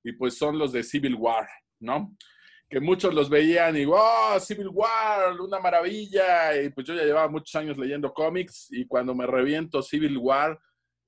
y 0.05 0.13
pues 0.13 0.39
son 0.39 0.59
los 0.59 0.73
de 0.73 0.85
Civil 0.85 1.17
War, 1.17 1.49
¿no? 1.81 2.17
Que 2.69 2.81
muchos 2.81 3.15
los 3.15 3.29
veían 3.29 3.77
y, 3.77 3.85
oh, 3.87 4.39
Civil 4.41 4.69
War, 4.69 5.41
una 5.41 5.61
maravilla. 5.61 6.61
Y 6.61 6.71
pues 6.71 6.87
yo 6.87 6.95
ya 6.95 7.05
llevaba 7.05 7.29
muchos 7.29 7.55
años 7.55 7.79
leyendo 7.79 8.13
cómics 8.13 8.69
y 8.71 8.87
cuando 8.87 9.15
me 9.15 9.27
reviento 9.27 9.83
Civil 9.83 10.19
War, 10.19 10.59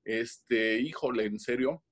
este, 0.04 0.78
híjole, 0.80 1.24
en 1.24 1.40
serio. 1.40 1.82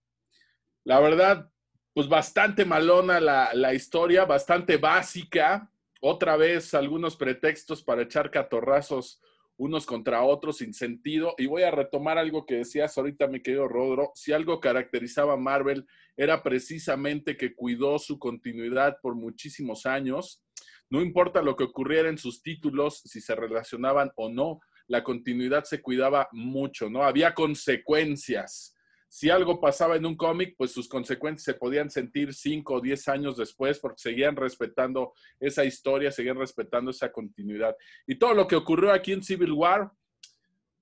La 0.84 1.00
verdad, 1.00 1.50
pues 1.92 2.08
bastante 2.08 2.64
malona 2.64 3.20
la, 3.20 3.50
la 3.54 3.74
historia, 3.74 4.24
bastante 4.24 4.76
básica. 4.76 5.70
Otra 6.00 6.36
vez 6.36 6.74
algunos 6.74 7.16
pretextos 7.16 7.82
para 7.82 8.02
echar 8.02 8.30
catorrazos 8.30 9.20
unos 9.56 9.86
contra 9.86 10.22
otros 10.22 10.58
sin 10.58 10.74
sentido. 10.74 11.34
Y 11.38 11.46
voy 11.46 11.62
a 11.62 11.70
retomar 11.70 12.18
algo 12.18 12.46
que 12.46 12.56
decías 12.56 12.96
ahorita, 12.96 13.28
mi 13.28 13.40
querido 13.40 13.68
Rodro. 13.68 14.10
Si 14.14 14.32
algo 14.32 14.60
caracterizaba 14.60 15.34
a 15.34 15.38
Marvel 15.38 15.86
era 16.16 16.42
precisamente 16.42 17.36
que 17.36 17.54
cuidó 17.54 17.98
su 17.98 18.18
continuidad 18.18 18.96
por 19.02 19.14
muchísimos 19.14 19.86
años. 19.86 20.42
No 20.90 21.00
importa 21.00 21.42
lo 21.42 21.56
que 21.56 21.64
ocurriera 21.64 22.08
en 22.08 22.18
sus 22.18 22.42
títulos, 22.42 23.00
si 23.04 23.20
se 23.20 23.34
relacionaban 23.34 24.12
o 24.16 24.28
no, 24.28 24.60
la 24.86 25.02
continuidad 25.02 25.64
se 25.64 25.80
cuidaba 25.80 26.28
mucho, 26.32 26.90
¿no? 26.90 27.04
Había 27.04 27.34
consecuencias 27.34 28.73
si 29.14 29.30
algo 29.30 29.60
pasaba 29.60 29.94
en 29.94 30.06
un 30.06 30.16
cómic, 30.16 30.56
pues 30.58 30.72
sus 30.72 30.88
consecuencias 30.88 31.44
se 31.44 31.54
podían 31.54 31.88
sentir 31.88 32.34
cinco 32.34 32.74
o 32.74 32.80
diez 32.80 33.06
años 33.06 33.36
después 33.36 33.78
porque 33.78 34.02
seguían 34.02 34.34
respetando 34.34 35.12
esa 35.38 35.64
historia, 35.64 36.10
seguían 36.10 36.36
respetando 36.36 36.90
esa 36.90 37.12
continuidad. 37.12 37.76
Y 38.08 38.16
todo 38.16 38.34
lo 38.34 38.48
que 38.48 38.56
ocurrió 38.56 38.90
aquí 38.90 39.12
en 39.12 39.22
Civil 39.22 39.52
War, 39.52 39.88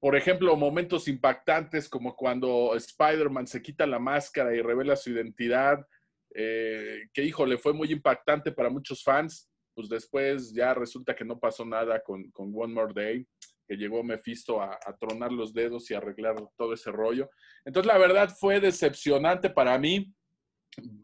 por 0.00 0.16
ejemplo, 0.16 0.56
momentos 0.56 1.08
impactantes 1.08 1.90
como 1.90 2.16
cuando 2.16 2.74
Spider-Man 2.74 3.46
se 3.46 3.60
quita 3.60 3.86
la 3.86 3.98
máscara 3.98 4.56
y 4.56 4.62
revela 4.62 4.96
su 4.96 5.10
identidad, 5.10 5.86
eh, 6.34 7.10
que 7.12 7.24
híjole, 7.24 7.58
fue 7.58 7.74
muy 7.74 7.92
impactante 7.92 8.50
para 8.50 8.70
muchos 8.70 9.04
fans, 9.04 9.50
pues 9.74 9.90
después 9.90 10.54
ya 10.54 10.72
resulta 10.72 11.14
que 11.14 11.26
no 11.26 11.38
pasó 11.38 11.66
nada 11.66 12.02
con, 12.02 12.30
con 12.30 12.50
One 12.56 12.72
More 12.72 12.94
Day 12.94 13.26
que 13.66 13.76
llegó 13.76 14.02
Mephisto 14.02 14.60
a, 14.60 14.78
tronar 15.00 15.32
los 15.32 15.52
dedos 15.52 15.90
y 15.90 15.94
arreglar 15.94 16.36
todo 16.56 16.74
ese 16.74 16.90
rollo. 16.90 17.30
Entonces, 17.64 17.92
la 17.92 17.98
verdad 17.98 18.34
fue 18.38 18.60
decepcionante 18.60 19.50
para 19.50 19.78
mí 19.78 20.12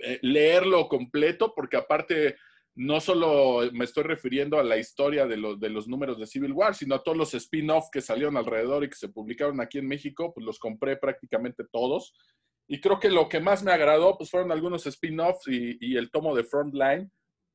eh, 0.00 0.18
leerlo 0.22 0.88
completo, 0.88 1.52
porque 1.54 1.76
aparte 1.76 2.36
no 2.74 3.00
solo 3.00 3.70
me 3.72 3.84
estoy 3.84 4.04
refiriendo 4.04 4.58
a 4.58 4.62
la 4.62 4.76
historia 4.76 5.26
de, 5.26 5.36
de 5.58 5.68
los 5.68 5.88
números 5.88 6.18
de 6.18 6.26
Civil 6.26 6.52
War, 6.52 6.74
sino 6.74 6.94
a 6.94 7.02
todos 7.02 7.18
los 7.18 7.34
spin-off 7.34 7.88
que 7.90 8.00
salieron 8.00 8.36
alrededor 8.36 8.84
y 8.84 8.88
que 8.88 8.96
se 8.96 9.08
publicaron 9.08 9.60
aquí 9.60 9.78
en 9.78 9.88
México, 9.88 10.32
pues 10.32 10.46
los 10.46 10.58
compré 10.58 10.96
prácticamente 10.96 11.64
todos. 11.72 12.14
Y 12.68 12.80
creo 12.80 13.00
que 13.00 13.10
lo 13.10 13.28
que 13.28 13.40
más 13.40 13.64
me 13.64 13.72
agradó 13.72 14.16
pues 14.16 14.30
fueron 14.30 14.52
algunos 14.52 14.86
spin-offs 14.86 15.48
y, 15.48 15.76
y, 15.80 15.96
el 15.96 16.10
tomo 16.10 16.36
de 16.36 16.44
Frontline, 16.44 17.10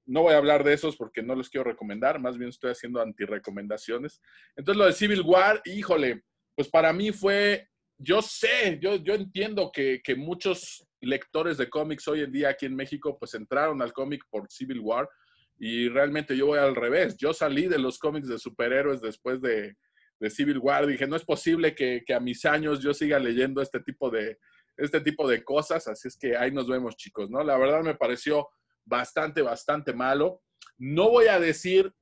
no 0.05 0.23
voy 0.23 0.33
a 0.33 0.37
hablar 0.37 0.63
de 0.63 0.73
esos 0.73 0.95
porque 0.95 1.23
no 1.23 1.35
los 1.35 1.49
quiero 1.49 1.65
recomendar, 1.65 2.19
más 2.19 2.37
bien 2.37 2.49
estoy 2.49 2.71
haciendo 2.71 3.01
anti-recomendaciones. 3.01 4.21
Entonces, 4.55 4.79
lo 4.79 4.85
de 4.85 4.93
Civil 4.93 5.21
War, 5.21 5.61
híjole, 5.65 6.23
pues 6.55 6.69
para 6.69 6.93
mí 6.93 7.11
fue, 7.11 7.69
yo 7.97 8.21
sé, 8.21 8.79
yo, 8.81 8.95
yo 8.97 9.13
entiendo 9.13 9.71
que, 9.71 10.01
que 10.03 10.15
muchos 10.15 10.85
lectores 11.01 11.57
de 11.57 11.69
cómics 11.69 12.07
hoy 12.07 12.21
en 12.21 12.31
día 12.31 12.49
aquí 12.49 12.65
en 12.65 12.75
México, 12.75 13.17
pues 13.17 13.33
entraron 13.33 13.81
al 13.81 13.93
cómic 13.93 14.23
por 14.29 14.49
Civil 14.51 14.79
War 14.79 15.09
y 15.57 15.89
realmente 15.89 16.35
yo 16.35 16.47
voy 16.47 16.59
al 16.59 16.75
revés. 16.75 17.17
Yo 17.17 17.33
salí 17.33 17.67
de 17.67 17.79
los 17.79 17.99
cómics 17.99 18.27
de 18.27 18.39
superhéroes 18.39 19.01
después 19.01 19.41
de, 19.41 19.75
de 20.19 20.29
Civil 20.29 20.59
War. 20.59 20.85
Dije, 20.85 21.07
no 21.07 21.15
es 21.15 21.23
posible 21.23 21.75
que, 21.75 22.03
que, 22.05 22.13
a 22.13 22.19
mis 22.19 22.45
años 22.45 22.81
yo 22.81 22.93
siga 22.93 23.19
leyendo 23.19 23.61
este 23.61 23.79
tipo 23.79 24.09
de, 24.09 24.39
este 24.77 25.01
tipo 25.01 25.27
de 25.27 25.43
cosas, 25.43 25.87
así 25.87 26.07
es 26.07 26.17
que 26.17 26.35
ahí 26.35 26.51
nos 26.51 26.67
vemos, 26.67 26.95
chicos, 26.95 27.29
¿no? 27.29 27.43
La 27.43 27.57
verdad 27.57 27.83
me 27.83 27.95
pareció 27.95 28.47
bastante, 28.85 29.41
bastante 29.41 29.93
malo. 29.93 30.41
No 30.77 31.09
voy 31.09 31.27
a 31.27 31.39
decir 31.39 31.93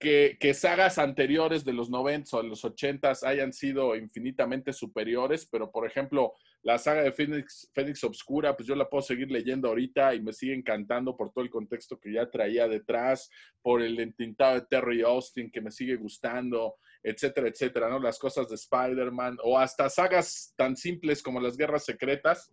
que, 0.00 0.54
sagas 0.54 0.98
anteriores 0.98 1.64
de 1.64 1.74
los 1.74 1.90
90 1.90 2.36
o 2.36 2.42
de 2.42 2.48
los 2.48 2.64
80 2.64 3.12
hayan 3.22 3.52
sido 3.52 3.94
infinitamente 3.94 4.72
superiores, 4.72 5.46
pero 5.46 5.70
por 5.70 5.86
ejemplo, 5.86 6.32
la 6.62 6.78
saga 6.78 7.02
de 7.02 7.12
Phoenix, 7.12 7.70
Phoenix 7.74 8.02
Obscura, 8.04 8.56
pues 8.56 8.66
yo 8.66 8.74
la 8.74 8.88
puedo 8.88 9.02
seguir 9.02 9.30
leyendo 9.30 9.68
ahorita 9.68 10.14
y 10.14 10.22
me 10.22 10.32
sigue 10.32 10.54
encantando 10.54 11.16
por 11.16 11.32
todo 11.32 11.44
el 11.44 11.50
contexto 11.50 12.00
que 12.00 12.14
ya 12.14 12.30
traía 12.30 12.66
detrás, 12.66 13.30
por 13.62 13.82
el 13.82 14.00
entintado 14.00 14.54
de 14.54 14.66
Terry 14.66 15.02
Austin 15.02 15.50
que 15.50 15.60
me 15.60 15.70
sigue 15.70 15.96
gustando, 15.96 16.76
etcétera, 17.02 17.48
etcétera, 17.48 17.90
¿no? 17.90 17.98
Las 17.98 18.18
cosas 18.18 18.48
de 18.48 18.54
Spider-Man 18.54 19.36
o 19.42 19.58
hasta 19.58 19.90
sagas 19.90 20.54
tan 20.56 20.76
simples 20.76 21.22
como 21.22 21.40
las 21.40 21.58
Guerras 21.58 21.84
Secretas 21.84 22.50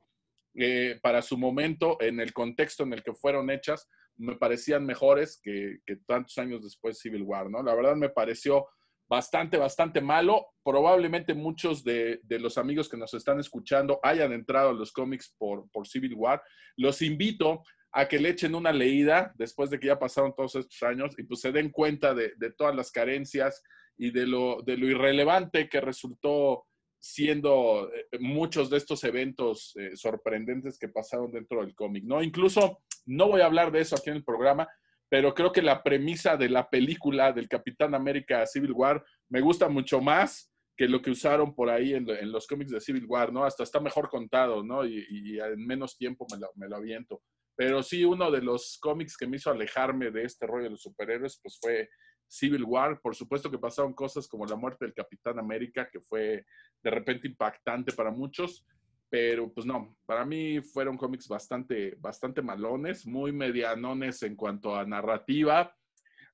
eh, 0.59 0.99
para 1.03 1.21
su 1.21 1.37
momento, 1.37 1.97
en 2.01 2.19
el 2.19 2.33
contexto 2.33 2.83
en 2.83 2.93
el 2.93 3.03
que 3.03 3.13
fueron 3.13 3.51
hechas, 3.51 3.87
me 4.17 4.35
parecían 4.37 4.85
mejores 4.85 5.39
que, 5.43 5.77
tantos 6.07 6.35
años 6.39 6.63
después 6.63 6.99
Civil 6.99 7.21
War, 7.21 7.47
¿no? 7.49 7.61
La 7.61 7.75
verdad 7.75 7.95
me 7.95 8.09
pareció 8.09 8.67
bastante, 9.07 9.57
bastante 9.57 10.01
malo. 10.01 10.47
Probablemente 10.63 11.35
muchos 11.35 11.83
de, 11.83 12.21
los 12.27 12.57
amigos 12.57 12.89
que 12.89 12.97
nos 12.97 13.13
están 13.13 13.39
escuchando 13.39 13.99
hayan 14.01 14.33
entrado 14.33 14.71
a 14.71 14.73
los 14.73 14.91
cómics 14.91 15.35
por, 15.37 15.67
Civil 15.85 16.15
War. 16.15 16.41
Los 16.75 17.03
invito 17.03 17.61
a 17.91 18.07
que 18.07 18.19
le 18.19 18.29
echen 18.29 18.55
una 18.55 18.71
leída 18.71 19.31
después 19.35 19.69
de 19.69 19.79
que 19.79 19.87
ya 19.87 19.99
pasaron 19.99 20.33
todos 20.35 20.55
estos 20.55 20.81
años 20.81 21.13
y 21.19 21.23
pues 21.23 21.39
se 21.39 21.51
den 21.51 21.69
cuenta 21.69 22.15
de, 22.15 22.33
de 22.37 22.51
todas 22.51 22.75
las 22.75 22.91
carencias 22.91 23.61
y 23.95 24.09
de 24.09 24.25
lo, 24.25 24.63
de 24.63 24.75
lo 24.75 24.87
irrelevante 24.87 25.69
que 25.69 25.81
resultó 25.81 26.65
siendo 26.99 27.91
eh, 27.93 28.19
muchos 28.19 28.69
de 28.69 28.77
estos 28.77 29.03
eventos 29.03 29.73
eh, 29.77 29.95
sorprendentes 29.95 30.77
que 30.77 30.89
pasaron 30.89 31.31
dentro 31.31 31.61
del 31.61 31.75
cómic, 31.75 32.03
¿no? 32.05 32.21
Incluso, 32.21 32.79
no 33.05 33.27
voy 33.27 33.41
a 33.41 33.45
hablar 33.45 33.71
de 33.71 33.81
eso 33.81 33.95
aquí 33.95 34.09
en 34.09 34.17
el 34.17 34.23
programa, 34.23 34.67
pero 35.09 35.33
creo 35.33 35.51
que 35.51 35.61
la 35.61 35.83
premisa 35.83 36.35
de 36.35 36.49
la 36.49 36.69
película 36.69 37.31
del 37.31 37.47
Capitán 37.47 37.95
América 37.95 38.45
Civil 38.45 38.73
War 38.73 39.03
me 39.29 39.41
gusta 39.41 39.69
mucho 39.69 40.01
más 40.01 40.51
que 40.75 40.87
lo 40.87 41.01
que 41.01 41.09
usaron 41.09 41.55
por 41.55 41.69
ahí 41.69 41.93
en, 41.93 42.05
los 42.31 42.45
cómics 42.45 42.71
de 42.71 42.81
Civil 42.81 43.05
War, 43.07 43.33
¿no? 43.33 43.43
Hasta 43.43 43.63
está 43.63 43.79
mejor 43.79 44.09
contado, 44.09 44.63
¿no? 44.63 44.85
Y, 44.85 45.39
en 45.39 45.65
menos 45.65 45.97
tiempo 45.97 46.27
me 46.31 46.37
lo, 46.37 46.51
me 46.55 46.67
lo, 46.67 46.75
aviento. 46.75 47.23
Pero 47.55 47.81
sí, 47.81 48.05
uno 48.05 48.29
de 48.29 48.43
los 48.43 48.77
cómics 48.79 49.17
que 49.17 49.25
me 49.25 49.37
hizo 49.37 49.49
alejarme 49.49 50.11
de 50.11 50.23
este 50.23 50.45
rollo 50.45 50.65
de 50.65 50.69
los 50.71 50.83
superhéroes, 50.83 51.39
pues 51.41 51.57
fue 51.59 51.89
Civil 52.27 52.63
War. 52.63 52.99
Por 53.01 53.15
supuesto 53.15 53.49
que 53.49 53.57
pasaron 53.57 53.93
cosas 53.93 54.27
como 54.27 54.45
la 54.45 54.55
muerte 54.55 54.85
del 54.85 54.93
Capitán 54.93 55.39
América, 55.39 55.89
que 55.89 55.99
fue 55.99 56.45
de 56.83 56.91
repente 56.91 57.27
impactante 57.27 57.93
para 57.93 58.11
muchos, 58.11 58.65
pero 59.09 59.51
pues 59.53 59.65
no, 59.65 59.95
para 60.05 60.25
mí 60.25 60.61
fueron 60.61 60.97
cómics 60.97 61.27
bastante, 61.27 61.95
bastante 61.99 62.41
malones, 62.41 63.05
muy 63.05 63.31
medianones 63.31 64.21
en 64.23 64.35
cuanto 64.35 64.75
a 64.75 64.85
narrativa, 64.85 65.73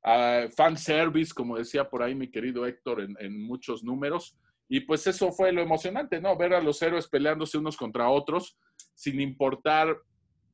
uh, 0.04 0.50
fan 0.50 0.78
service, 0.78 1.34
como 1.34 1.58
decía 1.58 1.90
por 1.90 2.02
ahí 2.02 2.16
mi 2.16 2.32
querido 2.32 2.66
Héctor, 2.66 3.02
en 3.20 3.44
muchos 3.44 3.84
números. 3.84 4.38
Y 4.68 4.80
pues 4.80 5.06
eso 5.06 5.32
fue 5.32 5.52
lo 5.52 5.62
emocionante, 5.62 6.20
¿no? 6.20 6.36
Ver 6.36 6.54
a 6.54 6.62
los 6.62 6.82
héroes 6.82 7.08
peleándose 7.08 7.58
unos 7.58 7.78
contra 7.78 8.10
otros, 8.10 8.58
sin 8.96 9.20
importar 9.22 9.96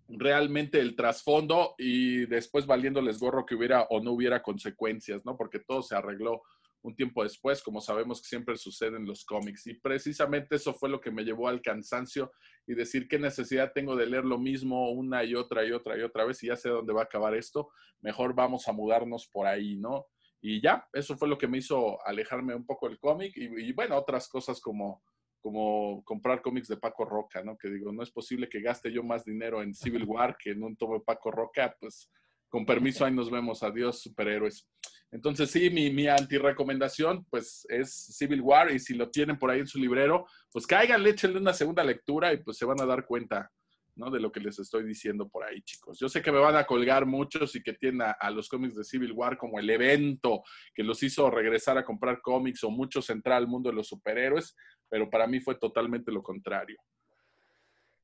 realmente 0.10 0.80
el 0.80 0.96
trasfondo 0.96 1.76
y 1.78 2.26
después 2.26 2.66
valiéndoles 2.66 3.20
gorro 3.20 3.46
que 3.46 3.56
hubiera 3.56 3.84
o 3.90 4.02
no 4.02 4.12
hubiera 4.12 4.42
consecuencias, 4.42 5.24
¿no? 5.26 5.38
Porque 5.38 5.60
todo 5.60 5.82
se 5.84 5.96
arregló 5.96 6.42
un 6.82 6.96
tiempo 6.96 7.24
después, 7.24 7.62
como 7.62 7.82
sabemos 7.82 8.22
que 8.22 8.30
siempre 8.30 8.58
sucede 8.58 8.98
en 8.98 9.06
los 9.06 9.26
cómics. 9.26 9.68
Y 9.68 9.74
precisamente 9.76 10.56
eso 10.56 10.74
fue 10.74 10.90
lo 10.90 11.02
que 11.02 11.12
me 11.12 11.24
llevó 11.24 11.48
al 11.48 11.62
cansancio 11.62 12.32
y 12.66 12.74
decir 12.74 13.08
qué 13.08 13.20
necesidad 13.20 13.72
tengo 13.74 13.96
de 13.96 14.08
leer 14.08 14.26
lo 14.26 14.40
mismo 14.40 14.92
una 14.92 15.24
y 15.24 15.36
otra 15.36 15.66
y 15.66 15.72
otra 15.72 15.98
y 15.98 16.02
otra 16.02 16.26
vez 16.26 16.42
y 16.44 16.48
ya 16.48 16.56
sé 16.56 16.70
dónde 16.70 16.94
va 16.94 17.02
a 17.02 17.06
acabar 17.06 17.36
esto, 17.36 17.70
mejor 18.02 18.34
vamos 18.34 18.68
a 18.68 18.72
mudarnos 18.72 19.28
por 19.28 19.46
ahí, 19.46 19.76
¿no? 19.76 20.08
Y 20.42 20.62
ya, 20.62 20.88
eso 20.94 21.18
fue 21.18 21.28
lo 21.28 21.38
que 21.38 21.48
me 21.48 21.58
hizo 21.58 22.06
alejarme 22.08 22.56
un 22.56 22.66
poco 22.66 22.88
del 22.88 22.98
cómic 22.98 23.36
y, 23.36 23.68
y 23.68 23.74
bueno, 23.74 23.98
otras 23.98 24.30
cosas 24.30 24.62
como 24.62 25.04
como 25.40 26.04
comprar 26.04 26.42
cómics 26.42 26.68
de 26.68 26.78
Paco 26.78 27.06
Roca, 27.06 27.44
¿no? 27.44 27.58
Que 27.58 27.70
digo, 27.70 27.92
no 27.92 28.04
es 28.04 28.12
posible 28.12 28.50
que 28.50 28.62
gaste 28.62 28.92
yo 28.92 29.04
más 29.04 29.24
dinero 29.24 29.62
en 29.62 29.74
Civil 29.74 30.04
War 30.04 30.36
que 30.38 30.52
en 30.52 30.64
un 30.64 30.76
tomo 30.76 30.96
de 30.96 31.06
Paco 31.06 31.32
Roca, 31.32 31.76
pues 31.80 32.12
con 32.50 32.66
permiso 32.66 33.06
ahí 33.06 33.14
nos 33.14 33.30
vemos, 33.30 33.64
adiós 33.64 34.02
superhéroes. 34.02 34.68
Entonces 35.12 35.50
sí, 35.50 35.70
mi, 35.70 35.90
mi 35.92 36.08
anti-recomendación 36.08 37.26
pues 37.30 37.66
es 37.70 37.92
Civil 38.18 38.42
War 38.42 38.72
y 38.72 38.80
si 38.80 38.94
lo 38.94 39.10
tienen 39.10 39.38
por 39.38 39.50
ahí 39.50 39.60
en 39.60 39.68
su 39.68 39.80
librero, 39.80 40.26
pues 40.52 40.68
cáiganle, 40.68 41.12
échenle 41.12 41.40
una 41.40 41.54
segunda 41.54 41.84
lectura 41.84 42.34
y 42.34 42.38
pues 42.38 42.58
se 42.58 42.66
van 42.66 42.80
a 42.80 42.86
dar 42.86 43.06
cuenta, 43.06 43.50
¿no? 43.96 44.12
De 44.12 44.20
lo 44.20 44.32
que 44.32 44.40
les 44.40 44.60
estoy 44.60 44.84
diciendo 44.84 45.28
por 45.28 45.44
ahí, 45.44 45.62
chicos. 45.64 45.98
Yo 46.00 46.10
sé 46.10 46.22
que 46.22 46.32
me 46.32 46.38
van 46.38 46.56
a 46.56 46.66
colgar 46.66 47.08
muchos 47.08 47.56
y 47.56 47.64
que 47.64 47.74
tienen 47.74 48.04
a, 48.04 48.12
a 48.12 48.30
los 48.30 48.48
cómics 48.48 48.76
de 48.76 48.84
Civil 48.84 49.14
War 49.14 49.38
como 49.38 49.60
el 49.60 49.70
evento 49.70 50.44
que 50.76 50.84
los 50.84 51.02
hizo 51.02 51.30
regresar 51.32 51.78
a 51.78 51.86
comprar 51.86 52.22
cómics 52.22 52.64
o 52.64 52.70
muchos 52.70 53.10
entrar 53.10 53.38
al 53.38 53.48
mundo 53.48 53.70
de 53.70 53.76
los 53.76 53.88
superhéroes, 53.88 54.56
pero 54.90 55.10
para 55.10 55.28
mí 55.28 55.40
fue 55.40 55.56
totalmente 55.56 56.12
lo 56.12 56.22
contrario. 56.24 56.78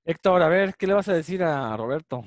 Héctor, 0.05 0.41
a 0.43 0.47
ver, 0.49 0.75
¿qué 0.75 0.85
le 0.87 0.93
vas 0.93 1.07
a 1.09 1.13
decir 1.13 1.41
a 1.43 1.75
Roberto? 1.75 2.23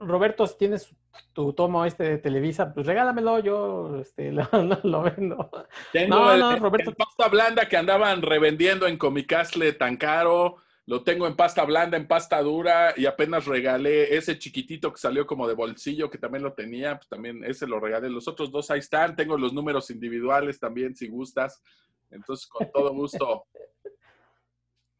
Roberto, 0.00 0.46
si 0.46 0.58
tienes 0.58 0.94
tu 1.32 1.52
tomo 1.52 1.84
este 1.84 2.04
de 2.04 2.18
Televisa, 2.18 2.72
pues 2.72 2.86
regálamelo, 2.86 3.38
yo 3.40 3.98
este, 4.00 4.32
lo, 4.32 4.48
lo 4.82 5.02
vendo. 5.02 5.50
Tengo 5.92 6.16
No, 6.16 6.32
el, 6.32 6.40
no, 6.40 6.56
Roberto. 6.56 6.90
el 6.90 6.96
pasta 6.96 7.28
blanda 7.28 7.68
que 7.68 7.76
andaban 7.76 8.22
revendiendo 8.22 8.86
en 8.86 8.96
Comicastle 8.98 9.72
tan 9.74 9.96
caro. 9.96 10.56
Lo 10.86 11.04
tengo 11.04 11.26
en 11.26 11.36
pasta 11.36 11.64
blanda, 11.64 11.98
en 11.98 12.08
pasta 12.08 12.40
dura 12.40 12.94
y 12.96 13.04
apenas 13.04 13.44
regalé 13.44 14.16
ese 14.16 14.38
chiquitito 14.38 14.90
que 14.90 14.98
salió 14.98 15.26
como 15.26 15.46
de 15.46 15.54
bolsillo 15.54 16.08
que 16.08 16.16
también 16.16 16.42
lo 16.42 16.54
tenía, 16.54 16.96
pues 16.96 17.08
también 17.08 17.44
ese 17.44 17.66
lo 17.66 17.78
regalé. 17.78 18.08
Los 18.08 18.26
otros 18.26 18.50
dos 18.50 18.70
ahí 18.70 18.78
están. 18.78 19.14
Tengo 19.14 19.36
los 19.36 19.52
números 19.52 19.90
individuales 19.90 20.58
también 20.58 20.96
si 20.96 21.08
gustas. 21.08 21.62
Entonces, 22.10 22.46
con 22.46 22.70
todo 22.70 22.92
gusto. 22.92 23.46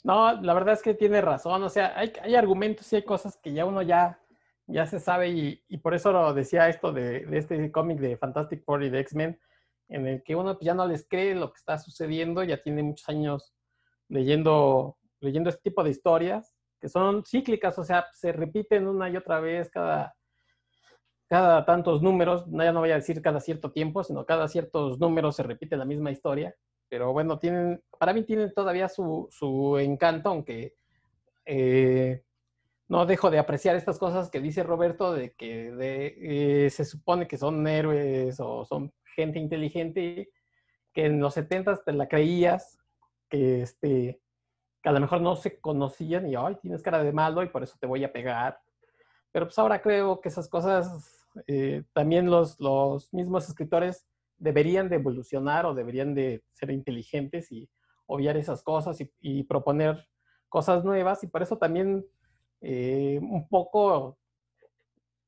No, 0.04 0.40
la 0.40 0.54
verdad 0.54 0.74
es 0.74 0.82
que 0.82 0.94
tiene 0.94 1.20
razón. 1.20 1.60
O 1.64 1.68
sea, 1.68 1.92
hay, 1.98 2.12
hay 2.22 2.36
argumentos 2.36 2.90
y 2.92 2.96
hay 2.96 3.02
cosas 3.02 3.36
que 3.36 3.52
ya 3.52 3.64
uno 3.64 3.82
ya, 3.82 4.18
ya 4.66 4.86
se 4.86 5.00
sabe 5.00 5.28
y, 5.30 5.64
y 5.68 5.78
por 5.78 5.92
eso 5.92 6.12
lo 6.12 6.32
decía 6.32 6.68
esto 6.68 6.92
de, 6.92 7.26
de 7.26 7.38
este 7.38 7.70
cómic 7.72 7.98
de 7.98 8.16
Fantastic 8.16 8.64
Four 8.64 8.84
y 8.84 8.90
de 8.90 9.00
X-Men, 9.00 9.38
en 9.88 10.06
el 10.06 10.22
que 10.22 10.36
uno 10.36 10.54
pues, 10.54 10.64
ya 10.64 10.72
no 10.72 10.86
les 10.86 11.06
cree 11.06 11.34
lo 11.34 11.52
que 11.52 11.58
está 11.58 11.78
sucediendo, 11.78 12.44
ya 12.44 12.62
tiene 12.62 12.84
muchos 12.84 13.08
años 13.08 13.52
leyendo, 14.08 14.96
leyendo 15.20 15.50
este 15.50 15.62
tipo 15.62 15.82
de 15.82 15.90
historias 15.90 16.54
que 16.80 16.88
son 16.88 17.24
cíclicas, 17.24 17.78
o 17.78 17.84
sea, 17.84 18.06
se 18.12 18.32
repiten 18.32 18.86
una 18.86 19.10
y 19.10 19.16
otra 19.16 19.40
vez 19.40 19.68
cada, 19.70 20.14
cada 21.28 21.64
tantos 21.64 22.02
números, 22.02 22.46
no, 22.46 22.62
ya 22.62 22.72
no 22.72 22.80
voy 22.80 22.92
a 22.92 22.96
decir 22.96 23.20
cada 23.20 23.40
cierto 23.40 23.72
tiempo, 23.72 24.04
sino 24.04 24.24
cada 24.24 24.48
ciertos 24.48 24.98
números 24.98 25.36
se 25.36 25.42
repite 25.42 25.76
la 25.76 25.84
misma 25.84 26.10
historia. 26.10 26.54
Pero 26.88 27.12
bueno, 27.12 27.38
tienen, 27.38 27.82
para 27.98 28.12
mí 28.12 28.22
tienen 28.22 28.52
todavía 28.54 28.88
su, 28.88 29.28
su 29.30 29.78
encanto, 29.78 30.30
aunque 30.30 30.74
eh, 31.44 32.22
no 32.88 33.06
dejo 33.06 33.30
de 33.30 33.38
apreciar 33.38 33.76
estas 33.76 33.98
cosas 33.98 34.30
que 34.30 34.40
dice 34.40 34.62
Roberto, 34.62 35.12
de 35.12 35.32
que 35.34 35.74
eh, 35.80 36.70
se 36.70 36.84
supone 36.84 37.28
que 37.28 37.36
son 37.36 37.66
héroes 37.66 38.40
o 38.40 38.64
son 38.64 38.92
gente 39.14 39.38
inteligente, 39.38 40.30
que 40.92 41.06
en 41.06 41.20
los 41.20 41.34
70 41.34 41.76
te 41.84 41.92
la 41.92 42.08
creías, 42.08 42.78
que, 43.28 43.62
este, 43.62 44.20
que 44.82 44.88
a 44.88 44.92
lo 44.92 45.00
mejor 45.00 45.20
no 45.20 45.36
se 45.36 45.60
conocían 45.60 46.26
y, 46.26 46.34
ay, 46.34 46.56
tienes 46.62 46.82
cara 46.82 47.02
de 47.02 47.12
malo 47.12 47.42
y 47.42 47.48
por 47.48 47.62
eso 47.62 47.76
te 47.78 47.86
voy 47.86 48.04
a 48.04 48.12
pegar. 48.12 48.58
Pero 49.30 49.46
pues 49.46 49.58
ahora 49.58 49.82
creo 49.82 50.20
que 50.20 50.30
esas 50.30 50.48
cosas 50.48 51.26
eh, 51.46 51.84
también 51.92 52.30
los, 52.30 52.58
los 52.58 53.12
mismos 53.12 53.48
escritores 53.48 54.06
deberían 54.38 54.88
de 54.88 54.96
evolucionar 54.96 55.66
o 55.66 55.74
deberían 55.74 56.14
de 56.14 56.42
ser 56.52 56.70
inteligentes 56.70 57.50
y 57.52 57.68
obviar 58.06 58.36
esas 58.36 58.62
cosas 58.62 58.98
y, 59.20 59.42
proponer 59.44 60.08
cosas 60.48 60.84
nuevas. 60.84 61.22
Y 61.24 61.26
por 61.26 61.42
eso 61.42 61.58
también 61.58 62.06
eh, 62.60 63.18
un 63.20 63.48
poco 63.48 64.18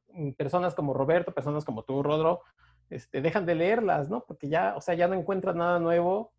mm, 0.08 0.32
personas 0.32 0.74
como 0.74 0.94
Roberto, 0.94 1.34
personas 1.34 1.64
como 1.64 1.84
tú, 1.84 2.02
Rodro, 2.02 2.40
este, 2.88 3.20
dejan 3.20 3.46
de 3.46 3.54
leerlas, 3.54 4.08
¿no? 4.08 4.24
Porque 4.26 4.48
ya, 4.48 4.74
o 4.76 4.80
sea, 4.80 4.94
ya 4.94 5.08
no 5.08 5.14
encuentran 5.14 5.58
nada 5.58 5.78
nuevo 5.78 6.32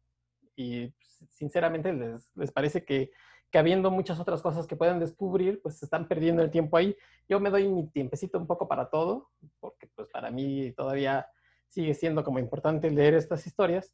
y 0.55 0.87
pues, 0.87 1.19
sinceramente 1.29 1.93
les, 1.93 2.29
les 2.35 2.51
parece 2.51 2.83
que, 2.83 3.11
que 3.51 3.59
habiendo 3.59 3.91
muchas 3.91 4.19
otras 4.19 4.41
cosas 4.41 4.65
que 4.65 4.75
pueden 4.75 4.99
descubrir, 4.99 5.61
pues 5.61 5.83
están 5.83 6.07
perdiendo 6.07 6.41
el 6.41 6.51
tiempo 6.51 6.77
ahí. 6.77 6.95
Yo 7.29 7.39
me 7.39 7.49
doy 7.49 7.67
mi 7.67 7.87
tiempecito 7.87 8.39
un 8.39 8.47
poco 8.47 8.67
para 8.67 8.89
todo, 8.89 9.29
porque 9.59 9.87
pues 9.95 10.07
para 10.09 10.31
mí 10.31 10.71
todavía 10.71 11.27
sigue 11.71 11.93
siendo 11.93 12.23
como 12.23 12.37
importante 12.37 12.91
leer 12.91 13.13
estas 13.15 13.47
historias, 13.47 13.93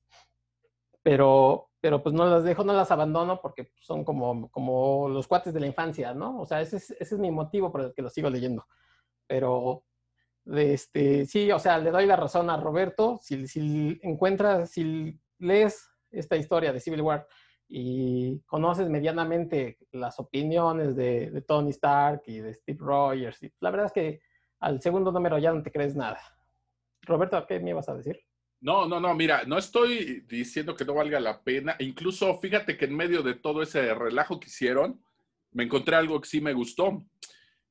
pero, 1.04 1.70
pero 1.80 2.02
pues 2.02 2.14
no 2.14 2.26
las 2.26 2.44
dejo, 2.44 2.64
no 2.64 2.74
las 2.74 2.92
abandono 2.92 3.40
porque 3.40 3.72
son 3.80 4.04
como, 4.04 4.50
como 4.50 5.08
los 5.08 5.28
cuates 5.28 5.54
de 5.54 5.60
la 5.60 5.68
infancia, 5.68 6.14
¿no? 6.14 6.42
O 6.42 6.46
sea, 6.46 6.60
ese 6.60 6.78
es, 6.78 6.92
ese 6.92 7.16
es 7.16 7.20
mi 7.20 7.32
motivo 7.32 7.72
por 7.72 7.82
el 7.82 7.94
que 7.94 8.02
los 8.02 8.14
sigo 8.14 8.30
leyendo. 8.30 8.66
Pero, 9.28 9.86
de 10.44 10.74
este, 10.74 11.26
sí, 11.26 11.52
o 11.52 11.60
sea, 11.60 11.78
le 11.78 11.92
doy 11.92 12.08
la 12.08 12.16
razón 12.16 12.50
a 12.50 12.58
Roberto, 12.58 13.20
si, 13.22 13.48
si 13.48 14.00
encuentras, 14.02 14.72
si 14.72 15.20
lees 15.38 15.88
esta 16.10 16.36
historia 16.36 16.74
de 16.74 16.80
Civil 16.80 17.02
War 17.02 17.28
y 17.70 18.40
conoces 18.42 18.90
medianamente 18.90 19.78
las 19.92 20.20
opiniones 20.20 20.96
de, 20.96 21.30
de 21.30 21.42
Tony 21.42 21.70
Stark 21.70 22.24
y 22.26 22.40
de 22.40 22.54
Steve 22.54 22.80
Rogers, 22.82 23.44
y 23.44 23.54
la 23.60 23.70
verdad 23.70 23.86
es 23.88 23.92
que 23.92 24.22
al 24.60 24.82
segundo 24.82 25.12
número 25.12 25.38
ya 25.38 25.54
no 25.54 25.62
te 25.62 25.72
crees 25.72 25.96
nada. 25.96 26.20
Roberto, 27.08 27.46
¿qué 27.48 27.60
me 27.60 27.72
ibas 27.72 27.90
a 27.90 27.96
decir? 27.96 28.20
No, 28.60 28.88
no, 28.88 29.00
no, 29.00 29.14
mira, 29.14 29.44
no 29.46 29.58
estoy 29.58 30.22
diciendo 30.28 30.76
que 30.76 30.86
no 30.86 30.96
valga 30.96 31.20
la 31.20 31.44
pena. 31.44 31.76
Incluso 31.80 32.40
fíjate 32.40 32.76
que 32.78 32.86
en 32.86 32.96
medio 32.96 33.22
de 33.22 33.36
todo 33.36 33.62
ese 33.62 33.94
relajo 33.94 34.40
que 34.40 34.48
hicieron, 34.48 35.02
me 35.52 35.64
encontré 35.64 35.96
algo 35.96 36.20
que 36.20 36.28
sí 36.28 36.42
me 36.42 36.54
gustó, 36.54 37.06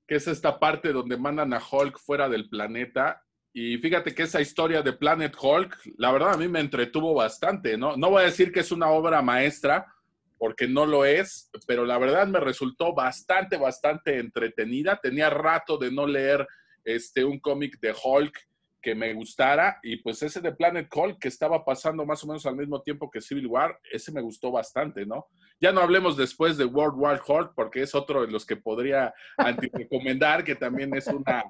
que 0.07 0.17
es 0.17 0.29
esta 0.29 0.59
parte 0.59 0.93
donde 0.93 1.17
mandan 1.17 1.53
a 1.53 1.61
Hulk 1.61 1.99
fuera 1.99 2.29
del 2.29 2.49
planeta. 2.49 3.23
Y 3.53 3.79
fíjate 3.79 4.15
que 4.15 4.25
esa 4.25 4.41
historia 4.41 4.83
de 4.83 4.93
Planet 4.93 5.35
Hulk, 5.41 5.95
la 5.99 6.13
verdad 6.13 6.35
a 6.35 6.37
mí 6.37 6.47
me 6.47 6.61
entretuvo 6.61 7.15
bastante, 7.15 7.77
¿no? 7.77 7.97
No 7.97 8.11
voy 8.11 8.23
a 8.23 8.27
decir 8.27 8.53
que 8.53 8.61
es 8.61 8.71
una 8.71 8.91
obra 8.91 9.23
maestra, 9.23 9.87
porque 10.39 10.69
no 10.69 10.87
lo 10.87 11.05
es, 11.05 11.51
pero 11.67 11.85
la 11.85 11.99
verdad 11.99 12.27
me 12.27 12.41
resultó 12.41 12.95
bastante, 12.95 13.57
bastante 13.57 14.19
entretenida. 14.19 15.01
Tenía 15.03 15.31
rato 15.31 15.79
de 15.79 15.91
no 15.91 16.07
leer 16.07 16.47
este, 16.85 17.25
un 17.25 17.41
cómic 17.41 17.81
de 17.81 17.95
Hulk 18.05 18.39
que 18.87 18.95
me 18.95 19.13
gustara 19.15 19.81
y 19.83 19.97
pues 19.97 20.23
ese 20.23 20.41
de 20.41 20.53
Planet 20.53 20.89
Hulk 20.95 21.19
que 21.19 21.27
estaba 21.27 21.65
pasando 21.65 22.07
más 22.07 22.23
o 22.23 22.29
menos 22.29 22.47
al 22.47 22.55
mismo 22.55 22.83
tiempo 22.83 23.11
que 23.11 23.21
Civil 23.21 23.49
War, 23.49 23.77
ese 23.91 24.13
me 24.13 24.21
gustó 24.21 24.53
bastante, 24.53 25.05
¿no? 25.05 25.27
Ya 25.61 25.73
no 25.73 25.81
hablemos 25.81 26.17
después 26.17 26.57
de 26.57 26.67
World 26.67 26.97
War 26.97 27.21
Hulk 27.27 27.53
porque 27.57 27.83
es 27.83 27.97
otro 27.97 28.25
de 28.25 28.31
los 28.31 28.47
que 28.47 28.55
podría 28.55 29.13
anti-recomendar, 29.39 30.45
que 30.45 30.55
también 30.55 30.95
es 30.95 31.09
una 31.09 31.43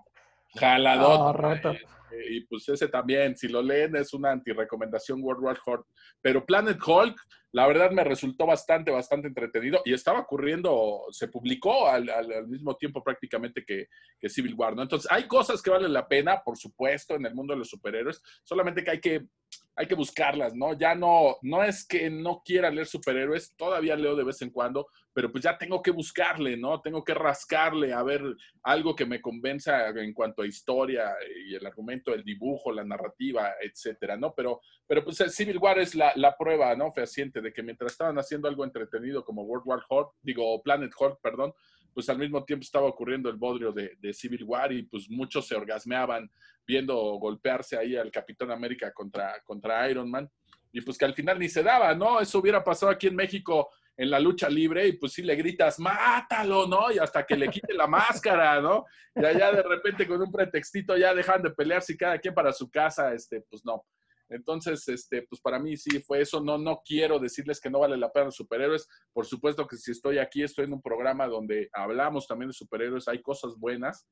jaladota. 0.54 1.70
Oh. 1.70 1.72
Eh, 2.12 2.36
y 2.36 2.40
pues 2.46 2.68
ese 2.68 2.86
también, 2.88 3.36
si 3.36 3.48
lo 3.48 3.60
leen, 3.60 3.96
es 3.96 4.14
una 4.14 4.30
anti-recomendación 4.30 5.20
World 5.22 5.42
War 5.42 5.58
Hulk. 5.66 5.86
Pero 6.22 6.46
Planet 6.46 6.78
Hulk, 6.84 7.20
la 7.52 7.66
verdad 7.66 7.90
me 7.90 8.04
resultó 8.04 8.46
bastante, 8.46 8.90
bastante 8.90 9.26
entretenido 9.28 9.80
y 9.84 9.92
estaba 9.92 10.20
ocurriendo, 10.20 11.02
se 11.10 11.28
publicó 11.28 11.88
al, 11.88 12.08
al- 12.10 12.32
al 12.32 12.48
mismo 12.48 12.76
tiempo 12.76 13.02
prácticamente 13.02 13.64
que, 13.64 13.88
que 14.20 14.28
Civil 14.28 14.54
War, 14.54 14.76
¿no? 14.76 14.82
Entonces, 14.82 15.10
hay 15.10 15.26
cosas 15.26 15.60
que 15.60 15.70
valen 15.70 15.92
la 15.92 16.06
pena, 16.06 16.42
por 16.44 16.56
supuesto, 16.56 17.14
en 17.14 17.26
el 17.26 17.34
mundo 17.34 17.54
de 17.54 17.58
los 17.58 17.68
superhéroes, 17.68 18.22
solamente 18.44 18.84
que 18.84 18.90
hay 18.90 19.00
que, 19.00 19.26
hay 19.74 19.86
que 19.86 19.94
buscarlas, 19.94 20.54
¿no? 20.54 20.78
Ya 20.78 20.94
no, 20.94 21.36
no 21.42 21.64
es 21.64 21.86
que 21.86 22.08
no 22.08 22.42
quiera 22.44 22.70
leer 22.70 22.86
superhéroes, 22.86 23.54
todavía 23.56 23.96
leo 23.96 24.14
de 24.16 24.24
vez 24.24 24.40
en 24.42 24.50
cuando, 24.50 24.86
pero 25.16 25.32
pues 25.32 25.44
ya 25.44 25.56
tengo 25.56 25.80
que 25.80 25.92
buscarle, 25.92 26.58
¿no? 26.58 26.82
Tengo 26.82 27.02
que 27.02 27.14
rascarle 27.14 27.94
a 27.94 28.02
ver 28.02 28.22
algo 28.62 28.94
que 28.94 29.06
me 29.06 29.22
convenza 29.22 29.88
en 29.88 30.12
cuanto 30.12 30.42
a 30.42 30.46
historia 30.46 31.14
y 31.42 31.54
el 31.54 31.64
argumento, 31.64 32.12
el 32.12 32.22
dibujo, 32.22 32.70
la 32.70 32.84
narrativa, 32.84 33.54
etcétera, 33.62 34.18
¿no? 34.18 34.34
Pero, 34.34 34.60
pero 34.86 35.02
pues 35.02 35.18
el 35.22 35.30
Civil 35.30 35.56
War 35.56 35.78
es 35.78 35.94
la, 35.94 36.12
la 36.16 36.36
prueba, 36.36 36.76
¿no? 36.76 36.92
Fehaciente 36.92 37.40
de 37.40 37.50
que 37.50 37.62
mientras 37.62 37.92
estaban 37.92 38.18
haciendo 38.18 38.46
algo 38.46 38.62
entretenido 38.62 39.24
como 39.24 39.44
World 39.44 39.66
War 39.66 39.80
Hulk, 39.88 40.16
digo, 40.20 40.62
Planet 40.62 40.92
Hulk, 40.94 41.18
perdón, 41.22 41.54
pues 41.94 42.10
al 42.10 42.18
mismo 42.18 42.44
tiempo 42.44 42.64
estaba 42.64 42.86
ocurriendo 42.86 43.30
el 43.30 43.36
bodrio 43.36 43.72
de, 43.72 43.96
de 43.98 44.12
Civil 44.12 44.44
War 44.44 44.70
y 44.70 44.82
pues 44.82 45.08
muchos 45.08 45.48
se 45.48 45.56
orgasmeaban 45.56 46.30
viendo 46.66 46.94
golpearse 46.94 47.78
ahí 47.78 47.96
al 47.96 48.10
Capitán 48.10 48.50
América 48.50 48.92
contra, 48.92 49.40
contra 49.46 49.90
Iron 49.90 50.10
Man 50.10 50.30
y 50.72 50.82
pues 50.82 50.98
que 50.98 51.06
al 51.06 51.14
final 51.14 51.38
ni 51.38 51.48
se 51.48 51.62
daba, 51.62 51.94
¿no? 51.94 52.20
Eso 52.20 52.38
hubiera 52.38 52.62
pasado 52.62 52.92
aquí 52.92 53.06
en 53.06 53.16
México 53.16 53.70
en 53.96 54.10
la 54.10 54.20
lucha 54.20 54.48
libre 54.48 54.86
y 54.86 54.92
pues 54.92 55.12
sí 55.12 55.22
le 55.22 55.36
gritas, 55.36 55.78
mátalo, 55.78 56.66
¿no? 56.66 56.92
Y 56.92 56.98
hasta 56.98 57.24
que 57.24 57.36
le 57.36 57.48
quite 57.48 57.74
la 57.74 57.86
máscara, 57.86 58.60
¿no? 58.60 58.84
Y 59.14 59.24
allá 59.24 59.52
de 59.52 59.62
repente 59.62 60.06
con 60.06 60.20
un 60.20 60.30
pretextito 60.30 60.96
ya 60.96 61.14
dejan 61.14 61.42
de 61.42 61.50
pelearse 61.50 61.94
y 61.94 61.96
cada 61.96 62.18
quien 62.18 62.34
para 62.34 62.52
su 62.52 62.70
casa, 62.70 63.12
este, 63.14 63.40
pues 63.42 63.64
no. 63.64 63.84
Entonces, 64.28 64.86
este, 64.88 65.22
pues 65.22 65.40
para 65.40 65.58
mí 65.58 65.76
sí 65.76 66.00
fue 66.00 66.20
eso. 66.20 66.40
No, 66.40 66.58
no 66.58 66.82
quiero 66.84 67.18
decirles 67.18 67.60
que 67.60 67.70
no 67.70 67.80
vale 67.80 67.96
la 67.96 68.10
pena 68.10 68.26
los 68.26 68.36
superhéroes. 68.36 68.88
Por 69.12 69.24
supuesto 69.24 69.66
que 69.66 69.76
si 69.76 69.92
estoy 69.92 70.18
aquí, 70.18 70.42
estoy 70.42 70.64
en 70.64 70.74
un 70.74 70.82
programa 70.82 71.26
donde 71.28 71.68
hablamos 71.72 72.26
también 72.26 72.48
de 72.48 72.54
superhéroes. 72.54 73.08
Hay 73.08 73.22
cosas 73.22 73.56
buenas. 73.56 74.06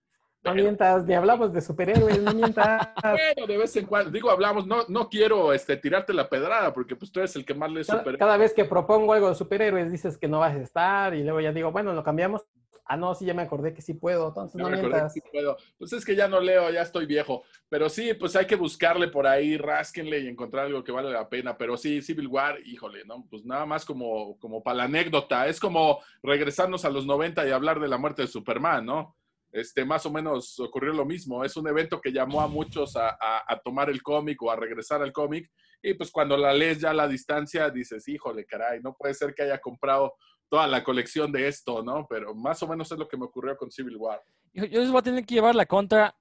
No 0.45 0.55
mientas, 0.55 1.07
ni 1.07 1.15
hablamos 1.15 1.53
de 1.53 1.61
superhéroes, 1.63 2.21
no 2.21 2.35
mientas. 2.35 2.89
bueno, 3.03 3.47
de 3.47 3.57
vez 3.59 3.75
en 3.77 3.87
cuando, 3.87 4.11
digo, 4.11 4.31
hablamos, 4.31 4.67
no, 4.67 4.85
no 4.89 5.09
quiero 5.09 5.53
este, 5.53 5.77
tirarte 5.77 6.13
la 6.13 6.29
pedrada, 6.29 6.73
porque 6.75 6.97
pues 6.97 7.11
tú 7.11 7.21
eres 7.21 7.35
el 7.37 7.45
que 7.45 7.55
más 7.55 7.71
lee 7.71 7.83
Cada, 7.85 7.99
superhéroes. 8.01 8.19
cada 8.19 8.37
vez 8.37 8.53
que 8.53 8.65
propongo 8.65 9.13
algo 9.15 9.29
de 9.31 9.35
superhéroes 9.35 9.91
dices 9.91 10.19
que 10.19 10.29
no 10.29 10.41
vas 10.41 10.55
a 10.55 10.61
estar 10.61 11.15
y 11.15 11.23
luego 11.23 11.41
ya 11.41 11.53
digo, 11.53 11.73
bueno, 11.73 11.93
lo 11.95 12.05
cambiamos. 12.05 12.43
Ah, 12.87 12.99
no, 12.99 13.15
sí, 13.15 13.25
ya 13.25 13.33
me 13.33 13.41
acordé 13.41 13.73
que 13.73 13.81
sí 13.81 13.95
puedo, 13.95 14.29
entonces 14.29 14.59
Ya 14.59 14.65
no 14.65 14.69
me 14.69 14.77
mientas. 14.77 15.15
que 15.15 15.21
sí 15.21 15.27
puedo. 15.33 15.57
Pues 15.79 15.95
es 15.95 16.05
que 16.05 16.15
ya 16.15 16.29
no 16.29 16.39
leo, 16.39 16.71
ya 16.71 16.83
estoy 16.83 17.07
viejo. 17.07 17.43
Pero 17.71 17.89
sí, 17.89 18.13
pues 18.13 18.37
hay 18.37 18.47
que 18.47 18.57
buscarle 18.57 19.09
por 19.09 19.27
ahí, 19.27 19.57
rásquenle 19.57 20.19
y 20.21 20.29
encontrar 20.29 20.67
algo 20.67 20.85
que 20.85 20.93
vale 20.93 21.11
la 21.11 21.27
pena. 21.27 21.57
Pero 21.57 21.79
sí, 21.79 22.03
Civil 22.03 22.27
War, 22.27 22.59
híjole, 22.67 23.07
¿no? 23.07 23.25
Pues 23.31 23.47
nada 23.47 23.65
más 23.65 23.87
como, 23.87 24.39
como 24.39 24.63
para 24.63 24.77
la 24.77 24.85
anécdota. 24.85 25.47
Es 25.49 25.59
como 25.59 26.01
regresarnos 26.23 26.85
a 26.85 26.91
los 26.91 27.07
90 27.07 27.49
y 27.49 27.53
hablar 27.53 27.81
de 27.81 27.89
la 27.89 27.97
muerte 27.97 28.21
de 28.21 28.29
Superman, 28.29 28.85
¿no? 28.85 29.17
Este, 29.55 29.85
más 29.85 30.05
o 30.05 30.11
menos 30.11 30.59
ocurrió 30.59 30.93
lo 30.93 31.05
mismo. 31.05 31.45
Es 31.45 31.57
un 31.57 31.69
evento 31.69 32.01
que 32.01 32.11
llamó 32.11 32.41
a 32.41 32.49
muchos 32.49 32.97
a, 32.97 33.17
tomar 33.63 33.89
el 33.89 34.03
cómic 34.03 34.43
o 34.43 34.51
a 34.51 34.57
regresar 34.57 35.01
al 35.01 35.13
cómic. 35.13 35.49
Y 35.81 35.95
pues 35.95 36.11
cuando 36.11 36.37
la 36.37 36.53
lees 36.53 36.81
ya 36.81 36.91
a 36.91 36.95
la 36.95 37.07
distancia, 37.07 37.71
dices, 37.71 38.09
híjole, 38.09 38.45
caray, 38.47 38.81
no 38.83 38.95
puede 38.95 39.15
ser 39.15 39.33
que 39.33 39.45
haya 39.45 39.61
comprado 39.61 40.15
toda 40.49 40.67
la 40.67 40.83
colección 40.83 41.31
de 41.31 41.47
esto, 41.47 41.85
¿no? 41.85 42.05
Pero 42.11 42.35
más 42.35 42.61
o 42.65 42.67
menos 42.67 42.91
es 42.91 42.99
lo 42.99 43.07
que 43.07 43.17
me 43.17 43.27
ocurrió 43.27 43.57
con 43.57 43.71
Civil 43.71 43.97
War. 43.97 44.21
Yo, 44.53 44.65
yo 44.65 44.81
les 44.81 44.91
voy 44.91 44.99
a 44.99 45.03
tener 45.03 45.25
que 45.25 45.37
llevar 45.37 45.55
la 45.55 45.67
contra. 45.67 46.17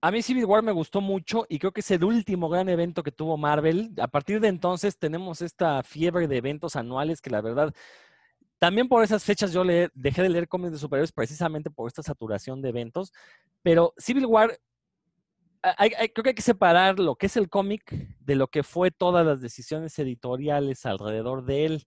A 0.00 0.12
mí 0.12 0.22
Civil 0.22 0.44
War 0.44 0.62
me 0.62 0.70
gustó 0.70 1.00
mucho 1.00 1.46
y 1.48 1.58
creo 1.58 1.72
que 1.72 1.80
es 1.80 1.90
el 1.90 2.04
último 2.04 2.48
gran 2.48 2.68
evento 2.68 3.02
que 3.02 3.10
tuvo 3.10 3.36
Marvel. 3.36 3.90
A 4.00 4.06
partir 4.06 4.38
de 4.38 4.46
entonces 4.46 4.96
tenemos 4.96 5.42
esta 5.42 5.82
fiebre 5.82 6.28
de 6.28 6.36
eventos 6.36 6.76
anuales 6.76 7.20
que 7.20 7.30
la 7.30 7.40
verdad, 7.40 7.74
también 8.60 8.88
por 8.88 9.02
esas 9.02 9.24
fechas 9.24 9.52
yo 9.52 9.64
le, 9.64 9.88
dejé 9.94 10.22
de 10.22 10.28
leer 10.28 10.46
cómics 10.46 10.72
de 10.72 10.78
superhéroes 10.78 11.12
precisamente 11.12 11.70
por 11.70 11.88
esta 11.88 12.02
saturación 12.02 12.60
de 12.60 12.68
eventos. 12.68 13.10
Pero 13.62 13.94
Civil 13.96 14.26
War, 14.26 14.60
creo 16.12 16.22
que 16.22 16.28
hay 16.28 16.34
que 16.34 16.42
separar 16.42 16.98
lo 16.98 17.16
que 17.16 17.26
es 17.26 17.38
el 17.38 17.48
cómic 17.48 17.90
de 18.20 18.34
lo 18.34 18.48
que 18.48 18.62
fue 18.62 18.90
todas 18.90 19.24
las 19.24 19.40
decisiones 19.40 19.98
editoriales 19.98 20.84
alrededor 20.84 21.46
de 21.46 21.64
él. 21.64 21.86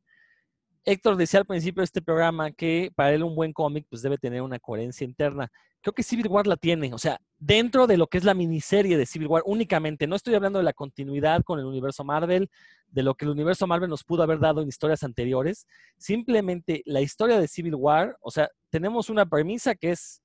Héctor 0.86 1.16
decía 1.16 1.40
al 1.40 1.46
principio 1.46 1.82
de 1.82 1.86
este 1.86 2.02
programa 2.02 2.52
que 2.52 2.92
para 2.96 3.14
él 3.14 3.24
un 3.24 3.36
buen 3.36 3.54
cómic 3.54 3.86
pues 3.90 4.02
debe 4.02 4.18
tener 4.18 4.42
una 4.42 4.60
coherencia 4.60 5.06
interna. 5.06 5.52
Creo 5.82 5.94
que 5.94 6.04
Civil 6.04 6.28
War 6.30 6.48
la 6.48 6.56
tiene, 6.56 6.94
o 6.94 6.98
sea, 6.98 7.20
dentro 7.40 7.88
de 7.88 7.98
lo 7.98 8.08
que 8.08 8.18
es 8.18 8.24
la 8.24 8.34
miniserie 8.34 8.98
de 8.98 9.06
Civil 9.06 9.28
War 9.28 9.44
únicamente. 9.46 10.08
No 10.08 10.16
estoy 10.16 10.34
hablando 10.36 10.60
de 10.60 10.64
la 10.64 10.74
continuidad 10.74 11.44
con 11.44 11.60
el 11.60 11.66
universo 11.66 12.04
Marvel, 12.06 12.50
de 12.88 13.04
lo 13.04 13.16
que 13.16 13.26
el 13.26 13.32
universo 13.32 13.68
Marvel 13.68 13.90
nos 13.90 14.04
pudo 14.04 14.24
haber 14.24 14.40
dado 14.40 14.62
en 14.62 14.70
historias 14.70 15.04
anteriores. 15.04 15.68
Simplemente 15.98 16.84
la 16.86 17.02
historia 17.02 17.40
de 17.40 17.48
Civil 17.48 17.76
War, 17.76 18.18
o 18.22 18.32
sea, 18.32 18.50
tenemos 18.70 19.10
una 19.10 19.26
premisa 19.26 19.76
que 19.76 19.92
es 19.92 20.22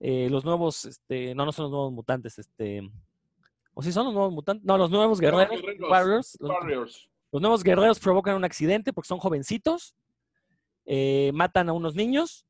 eh, 0.00 0.28
los 0.30 0.44
nuevos, 0.44 0.84
este, 0.84 1.34
no, 1.34 1.44
no 1.44 1.52
son 1.52 1.64
los 1.64 1.72
nuevos 1.72 1.92
mutantes, 1.92 2.38
este, 2.38 2.88
o 3.74 3.82
si 3.82 3.92
son 3.92 4.06
los 4.06 4.14
nuevos 4.14 4.32
mutantes, 4.32 4.64
no, 4.64 4.78
los 4.78 4.90
nuevos 4.90 5.20
guerreros, 5.20 5.50
warriors, 5.50 5.76
los- 5.80 5.90
Warriors. 5.90 6.36
los 6.40 6.50
nuevos 7.32 7.62
guerreros 7.62 8.00
provocan 8.00 8.36
un 8.36 8.44
accidente 8.44 8.92
porque 8.92 9.08
son 9.08 9.18
jovencitos, 9.18 9.94
eh, 10.84 11.30
matan 11.34 11.68
a 11.68 11.72
unos 11.72 11.94
niños 11.94 12.46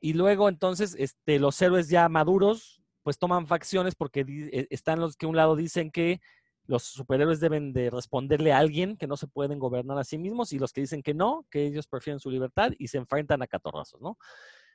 y 0.00 0.14
luego 0.14 0.48
entonces 0.48 0.96
este, 0.98 1.38
los 1.38 1.60
héroes 1.60 1.88
ya 1.88 2.08
maduros 2.08 2.82
pues 3.02 3.18
toman 3.18 3.46
facciones 3.46 3.94
porque 3.94 4.24
eh, 4.28 4.66
están 4.70 5.00
los 5.00 5.16
que 5.16 5.26
un 5.26 5.36
lado 5.36 5.56
dicen 5.56 5.90
que 5.90 6.20
los 6.66 6.84
superhéroes 6.84 7.40
deben 7.40 7.72
de 7.72 7.90
responderle 7.90 8.52
a 8.52 8.58
alguien 8.58 8.96
que 8.96 9.06
no 9.06 9.16
se 9.16 9.26
pueden 9.26 9.58
gobernar 9.58 9.98
a 9.98 10.04
sí 10.04 10.18
mismos 10.18 10.52
y 10.52 10.58
los 10.58 10.72
que 10.72 10.82
dicen 10.82 11.02
que 11.02 11.14
no, 11.14 11.46
que 11.50 11.66
ellos 11.66 11.86
prefieren 11.86 12.20
su 12.20 12.30
libertad 12.30 12.72
y 12.78 12.88
se 12.88 12.98
enfrentan 12.98 13.42
a 13.42 13.46
catorrazos, 13.46 14.00
¿no? 14.00 14.18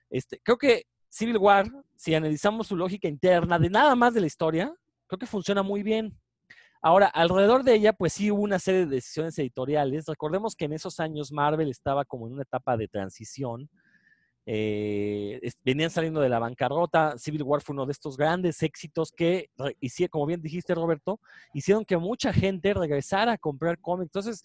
Este, 0.09 0.39
creo 0.43 0.57
que 0.57 0.87
Civil 1.09 1.37
War, 1.37 1.67
si 1.95 2.15
analizamos 2.15 2.67
su 2.67 2.75
lógica 2.75 3.07
interna 3.07 3.59
de 3.59 3.69
nada 3.69 3.95
más 3.95 4.15
de 4.15 4.21
la 4.21 4.27
historia, 4.27 4.73
creo 5.05 5.19
que 5.19 5.27
funciona 5.27 5.61
muy 5.61 5.83
bien. 5.83 6.19
Ahora, 6.85 7.07
alrededor 7.07 7.63
de 7.63 7.75
ella, 7.75 7.93
pues 7.93 8.11
sí 8.11 8.29
hubo 8.29 8.41
una 8.43 8.59
serie 8.59 8.81
de 8.81 8.95
decisiones 8.97 9.39
editoriales. 9.39 10.05
Recordemos 10.05 10.53
que 10.53 10.65
en 10.65 10.73
esos 10.73 10.99
años 10.99 11.31
Marvel 11.31 11.69
estaba 11.69 12.03
como 12.03 12.27
en 12.27 12.33
una 12.33 12.41
etapa 12.43 12.75
de 12.75 12.89
transición. 12.89 13.69
Eh, 14.45 15.39
venían 15.63 15.89
saliendo 15.89 16.19
de 16.19 16.27
la 16.27 16.39
bancarrota. 16.39 17.17
Civil 17.17 17.43
War 17.43 17.61
fue 17.61 17.73
uno 17.73 17.85
de 17.85 17.93
estos 17.93 18.17
grandes 18.17 18.61
éxitos 18.61 19.13
que, 19.13 19.49
como 20.11 20.25
bien 20.25 20.41
dijiste, 20.41 20.75
Roberto, 20.75 21.21
hicieron 21.53 21.85
que 21.85 21.95
mucha 21.95 22.33
gente 22.33 22.73
regresara 22.73 23.31
a 23.31 23.37
comprar 23.37 23.79
cómics. 23.79 24.07
Entonces, 24.09 24.43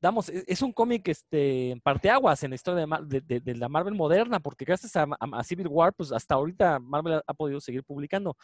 damos, 0.00 0.28
es, 0.28 0.44
es 0.46 0.62
un 0.62 0.72
cómic 0.72 1.08
este, 1.08 1.74
parteaguas 1.82 2.40
en 2.44 2.50
la 2.50 2.54
historia 2.54 2.86
de, 3.02 3.20
de- 3.20 3.40
de- 3.40 3.54
la 3.56 3.68
Marvel 3.68 3.94
moderna, 3.96 4.38
porque 4.38 4.64
gracias 4.64 4.94
a, 4.94 5.08
a- 5.18 5.42
Civil 5.42 5.66
War, 5.66 5.92
pues 5.92 6.12
hasta 6.12 6.36
ahorita 6.36 6.78
Marvel 6.78 7.20
ha 7.26 7.34
podido 7.34 7.60
seguir 7.60 7.82
publicando. 7.82 8.36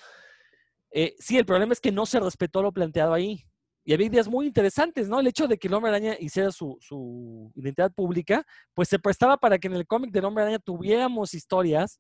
Eh, 0.97 1.17
sí, 1.19 1.37
el 1.37 1.45
problema 1.45 1.73
es 1.73 1.81
que 1.81 1.91
no 1.91 2.07
se 2.07 2.21
respetó 2.21 2.63
lo 2.63 2.71
planteado 2.71 3.13
ahí. 3.13 3.45
Y 3.85 3.93
había 3.93 4.07
ideas 4.07 4.29
muy 4.29 4.47
interesantes, 4.47 5.09
¿no? 5.09 5.19
El 5.19 5.27
hecho 5.27 5.49
de 5.49 5.59
que 5.59 5.67
el 5.67 5.75
Hombre 5.75 5.91
Araña 5.91 6.17
hiciera 6.21 6.53
su, 6.53 6.79
su 6.81 7.53
identidad 7.57 7.93
pública, 7.93 8.47
pues 8.75 8.89
se 8.89 9.01
prestaba 9.01 9.37
para 9.37 9.59
que 9.59 9.67
en 9.67 9.75
el 9.75 9.89
cómic 9.89 10.13
del 10.13 10.25
Hombre 10.25 10.45
Araña 10.45 10.61
tuviéramos 10.61 11.35
historias 11.35 11.99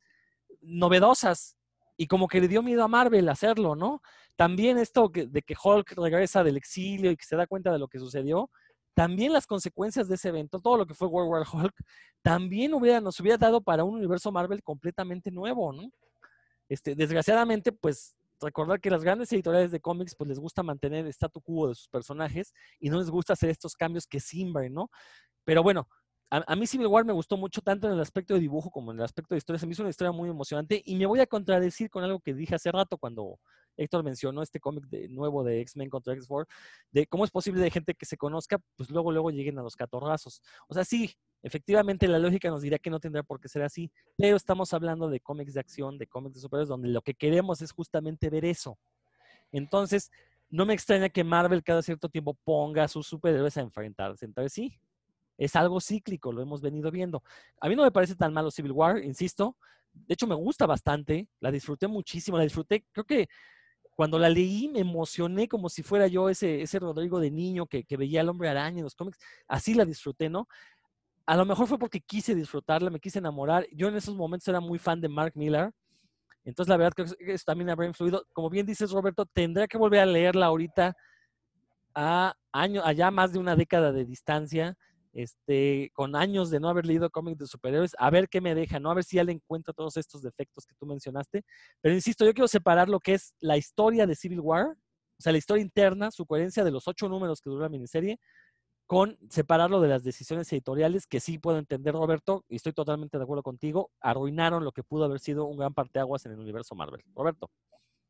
novedosas. 0.62 1.56
Y 1.96 2.06
como 2.06 2.28
que 2.28 2.40
le 2.40 2.46
dio 2.48 2.62
miedo 2.62 2.84
a 2.84 2.88
Marvel 2.88 3.28
hacerlo, 3.28 3.74
¿no? 3.74 4.00
También 4.36 4.78
esto 4.78 5.10
de 5.12 5.42
que 5.42 5.56
Hulk 5.62 5.92
regresa 5.96 6.44
del 6.44 6.56
exilio 6.56 7.10
y 7.10 7.16
que 7.16 7.24
se 7.24 7.36
da 7.36 7.48
cuenta 7.48 7.72
de 7.72 7.80
lo 7.80 7.88
que 7.88 7.98
sucedió, 7.98 8.48
también 8.94 9.32
las 9.32 9.46
consecuencias 9.46 10.08
de 10.08 10.14
ese 10.14 10.28
evento, 10.28 10.60
todo 10.60 10.76
lo 10.76 10.86
que 10.86 10.94
fue 10.94 11.08
World 11.08 11.30
War 11.30 11.46
Hulk, 11.52 11.74
también 12.22 12.74
hubiera, 12.74 13.00
nos 13.00 13.18
hubiera 13.18 13.38
dado 13.38 13.60
para 13.60 13.82
un 13.82 13.96
universo 13.96 14.30
Marvel 14.30 14.62
completamente 14.62 15.32
nuevo, 15.32 15.72
¿no? 15.72 15.90
Este, 16.68 16.94
desgraciadamente, 16.94 17.72
pues 17.72 18.14
recordar 18.40 18.80
que 18.80 18.90
las 18.90 19.02
grandes 19.02 19.32
editoriales 19.32 19.70
de 19.70 19.80
cómics 19.80 20.14
pues 20.16 20.28
les 20.28 20.38
gusta 20.38 20.62
mantener 20.62 21.04
el 21.04 21.12
statu 21.12 21.40
quo 21.40 21.68
de 21.68 21.74
sus 21.74 21.88
personajes 21.88 22.52
y 22.80 22.90
no 22.90 22.98
les 22.98 23.10
gusta 23.10 23.32
hacer 23.34 23.50
estos 23.50 23.74
cambios 23.74 24.06
que 24.06 24.20
simbren, 24.20 24.74
¿no? 24.74 24.90
Pero 25.44 25.62
bueno, 25.62 25.88
a, 26.30 26.42
a 26.52 26.56
mí 26.56 26.66
Civil 26.66 26.86
War 26.88 27.04
me 27.04 27.12
gustó 27.12 27.36
mucho 27.36 27.60
tanto 27.60 27.86
en 27.86 27.94
el 27.94 28.00
aspecto 28.00 28.34
de 28.34 28.40
dibujo 28.40 28.70
como 28.70 28.92
en 28.92 28.98
el 28.98 29.04
aspecto 29.04 29.34
de 29.34 29.38
historia. 29.38 29.58
Se 29.58 29.66
me 29.66 29.72
hizo 29.72 29.82
una 29.82 29.90
historia 29.90 30.12
muy 30.12 30.28
emocionante 30.30 30.82
y 30.84 30.96
me 30.96 31.06
voy 31.06 31.20
a 31.20 31.26
contradecir 31.26 31.90
con 31.90 32.04
algo 32.04 32.20
que 32.20 32.34
dije 32.34 32.54
hace 32.54 32.72
rato 32.72 32.98
cuando 32.98 33.38
Héctor 33.76 34.04
mencionó 34.04 34.42
este 34.42 34.60
cómic 34.60 34.86
de, 34.86 35.08
nuevo 35.08 35.44
de 35.44 35.60
X-Men 35.60 35.90
contra 35.90 36.14
X-Force, 36.14 36.50
de 36.90 37.06
cómo 37.06 37.24
es 37.24 37.30
posible 37.30 37.60
de 37.60 37.70
gente 37.70 37.94
que 37.94 38.06
se 38.06 38.16
conozca, 38.16 38.58
pues 38.76 38.90
luego, 38.90 39.12
luego 39.12 39.30
lleguen 39.30 39.58
a 39.58 39.62
los 39.62 39.76
catorrazos. 39.76 40.42
O 40.68 40.74
sea, 40.74 40.84
sí, 40.84 41.14
efectivamente 41.42 42.08
la 42.08 42.18
lógica 42.18 42.48
nos 42.50 42.62
diría 42.62 42.78
que 42.78 42.90
no 42.90 43.00
tendría 43.00 43.22
por 43.22 43.40
qué 43.40 43.48
ser 43.48 43.62
así, 43.62 43.90
pero 44.16 44.36
estamos 44.36 44.72
hablando 44.72 45.08
de 45.08 45.20
cómics 45.20 45.54
de 45.54 45.60
acción, 45.60 45.98
de 45.98 46.06
cómics 46.06 46.34
de 46.34 46.40
superhéroes, 46.40 46.68
donde 46.68 46.88
lo 46.88 47.02
que 47.02 47.14
queremos 47.14 47.62
es 47.62 47.72
justamente 47.72 48.30
ver 48.30 48.44
eso. 48.44 48.78
Entonces, 49.52 50.10
no 50.50 50.66
me 50.66 50.74
extraña 50.74 51.08
que 51.08 51.24
Marvel 51.24 51.62
cada 51.62 51.82
cierto 51.82 52.08
tiempo 52.08 52.34
ponga 52.44 52.84
a 52.84 52.88
sus 52.88 53.06
superhéroes 53.06 53.56
a 53.56 53.60
enfrentarse 53.60 54.24
entre 54.24 54.48
sí. 54.48 54.78
Es 55.36 55.56
algo 55.56 55.80
cíclico, 55.80 56.32
lo 56.32 56.42
hemos 56.42 56.60
venido 56.60 56.90
viendo. 56.90 57.22
A 57.60 57.68
mí 57.68 57.74
no 57.74 57.82
me 57.82 57.90
parece 57.90 58.14
tan 58.14 58.32
malo 58.32 58.50
Civil 58.50 58.72
War, 58.72 59.02
insisto. 59.02 59.56
De 59.92 60.14
hecho, 60.14 60.26
me 60.26 60.34
gusta 60.34 60.66
bastante, 60.66 61.28
la 61.40 61.50
disfruté 61.50 61.86
muchísimo, 61.88 62.36
la 62.36 62.44
disfruté, 62.44 62.84
creo 62.92 63.04
que 63.04 63.28
cuando 63.94 64.18
la 64.18 64.28
leí 64.28 64.68
me 64.68 64.80
emocioné 64.80 65.48
como 65.48 65.68
si 65.68 65.82
fuera 65.82 66.06
yo 66.06 66.28
ese, 66.28 66.62
ese 66.62 66.78
Rodrigo 66.78 67.20
de 67.20 67.30
niño 67.30 67.66
que, 67.66 67.84
que 67.84 67.96
veía 67.96 68.20
al 68.20 68.28
hombre 68.28 68.48
araña 68.48 68.78
en 68.78 68.84
los 68.84 68.94
cómics. 68.94 69.18
Así 69.46 69.74
la 69.74 69.84
disfruté, 69.84 70.28
¿no? 70.28 70.48
A 71.26 71.36
lo 71.36 71.44
mejor 71.46 71.66
fue 71.66 71.78
porque 71.78 72.00
quise 72.00 72.34
disfrutarla, 72.34 72.90
me 72.90 73.00
quise 73.00 73.18
enamorar. 73.18 73.66
Yo 73.72 73.88
en 73.88 73.96
esos 73.96 74.14
momentos 74.14 74.48
era 74.48 74.60
muy 74.60 74.78
fan 74.78 75.00
de 75.00 75.08
Mark 75.08 75.32
Miller. 75.36 75.70
Entonces, 76.44 76.68
la 76.68 76.76
verdad 76.76 76.92
que 76.92 77.32
eso 77.32 77.44
también 77.46 77.70
habrá 77.70 77.86
influido. 77.86 78.26
Como 78.32 78.50
bien 78.50 78.66
dices, 78.66 78.90
Roberto, 78.90 79.24
tendré 79.24 79.66
que 79.66 79.78
volver 79.78 80.00
a 80.00 80.06
leerla 80.06 80.46
ahorita 80.46 80.94
a 81.94 82.34
años, 82.52 82.84
allá 82.84 83.10
más 83.10 83.32
de 83.32 83.38
una 83.38 83.56
década 83.56 83.92
de 83.92 84.04
distancia, 84.04 84.76
este, 85.14 85.90
con 85.94 86.16
años 86.16 86.50
de 86.50 86.60
no 86.60 86.68
haber 86.68 86.86
leído 86.86 87.08
cómics 87.08 87.38
de 87.38 87.46
superhéroes, 87.46 87.94
a 87.98 88.10
ver 88.10 88.28
qué 88.28 88.40
me 88.40 88.54
deja, 88.54 88.80
¿no? 88.80 88.90
A 88.90 88.94
ver 88.94 89.04
si 89.04 89.16
ya 89.16 89.24
le 89.24 89.32
encuentro 89.32 89.72
todos 89.72 89.96
estos 89.96 90.22
defectos 90.22 90.66
que 90.66 90.74
tú 90.74 90.86
mencionaste. 90.86 91.44
Pero 91.80 91.94
insisto, 91.94 92.24
yo 92.24 92.34
quiero 92.34 92.48
separar 92.48 92.88
lo 92.88 93.00
que 93.00 93.14
es 93.14 93.34
la 93.40 93.56
historia 93.56 94.06
de 94.06 94.16
Civil 94.16 94.40
War, 94.40 94.66
o 94.66 95.22
sea, 95.22 95.32
la 95.32 95.38
historia 95.38 95.62
interna, 95.62 96.10
su 96.10 96.26
coherencia 96.26 96.64
de 96.64 96.72
los 96.72 96.88
ocho 96.88 97.08
números 97.08 97.40
que 97.40 97.48
dura 97.48 97.62
la 97.62 97.68
miniserie, 97.68 98.18
con 98.86 99.16
separarlo 99.30 99.80
de 99.80 99.88
las 99.88 100.02
decisiones 100.02 100.52
editoriales, 100.52 101.06
que 101.06 101.20
sí 101.20 101.38
puedo 101.38 101.58
entender, 101.58 101.94
Roberto, 101.94 102.44
y 102.48 102.56
estoy 102.56 102.72
totalmente 102.72 103.16
de 103.16 103.24
acuerdo 103.24 103.42
contigo, 103.42 103.90
arruinaron 104.00 104.64
lo 104.64 104.72
que 104.72 104.82
pudo 104.82 105.04
haber 105.04 105.20
sido 105.20 105.46
un 105.46 105.56
gran 105.56 105.72
parteaguas 105.72 106.26
en 106.26 106.32
el 106.32 106.40
universo 106.40 106.74
Marvel. 106.74 107.02
Roberto. 107.14 107.48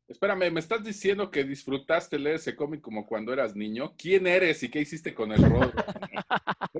Espérame, 0.07 0.51
¿me 0.51 0.59
estás 0.59 0.83
diciendo 0.83 1.31
que 1.31 1.43
disfrutaste 1.43 2.19
leer 2.19 2.35
ese 2.35 2.55
cómic 2.55 2.79
como 2.79 3.07
cuando 3.07 3.33
eras 3.33 3.55
niño? 3.55 3.95
¿Quién 3.97 4.27
eres 4.27 4.61
y 4.61 4.69
qué 4.69 4.81
hiciste 4.81 5.13
con 5.15 5.31
el 5.31 5.41
rol? 5.43 5.71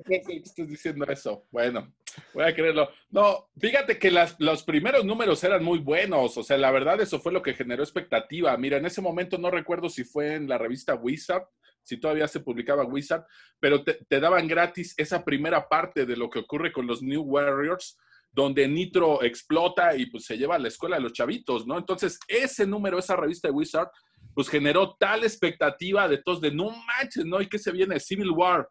Que 0.06 0.22
estés 0.44 0.68
diciendo 0.68 1.06
eso. 1.08 1.48
Bueno, 1.50 1.92
voy 2.32 2.44
a 2.44 2.54
creerlo. 2.54 2.90
No, 3.10 3.50
fíjate 3.58 3.98
que 3.98 4.12
las, 4.12 4.36
los 4.40 4.62
primeros 4.62 5.04
números 5.04 5.44
eran 5.44 5.64
muy 5.64 5.80
buenos. 5.80 6.38
O 6.38 6.44
sea, 6.44 6.58
la 6.58 6.70
verdad, 6.70 7.02
eso 7.02 7.20
fue 7.20 7.32
lo 7.32 7.42
que 7.42 7.56
generó 7.56 7.82
expectativa. 7.82 8.56
Mira, 8.58 8.78
en 8.78 8.86
ese 8.86 9.02
momento 9.02 9.40
no 9.40 9.50
recuerdo 9.50 9.90
si 9.90 10.04
fue 10.04 10.36
en 10.36 10.48
la 10.48 10.60
revista 10.60 10.94
Wizard, 10.94 11.48
si 11.82 11.98
todavía 11.98 12.28
se 12.28 12.42
publicaba 12.42 12.84
Wizard, 12.84 13.26
pero 13.60 13.84
te, 13.84 13.94
te 14.08 14.20
daban 14.20 14.48
gratis 14.48 14.94
esa 14.98 15.24
primera 15.24 15.68
parte 15.68 16.06
de 16.06 16.18
lo 16.18 16.30
que 16.30 16.40
ocurre 16.40 16.72
con 16.72 16.86
los 16.86 17.02
New 17.02 17.24
Warriors 17.24 17.98
donde 18.36 18.68
Nitro 18.68 19.24
explota 19.24 19.96
y 19.96 20.08
pues 20.08 20.26
se 20.26 20.38
lleva 20.38 20.56
a 20.56 20.60
la 20.60 20.68
escuela 20.68 20.98
de 20.98 21.04
los 21.04 21.14
chavitos, 21.14 21.66
¿no? 21.66 21.78
Entonces, 21.78 22.20
ese 22.28 22.68
número, 22.68 23.00
esa 23.00 23.16
revista 23.16 23.48
de 23.48 23.54
Wizard, 23.54 23.88
pues 24.34 24.50
generó 24.50 24.98
tal 25.00 25.24
expectativa 25.24 26.06
de 26.10 26.18
todos 26.18 26.42
de 26.42 26.52
no 26.52 26.70
manches, 26.70 27.26
¿no? 27.26 27.42
¿Y 27.42 27.48
qué 27.48 27.58
se 27.58 27.72
viene? 27.72 27.98
Civil 27.98 28.32
War, 28.32 28.68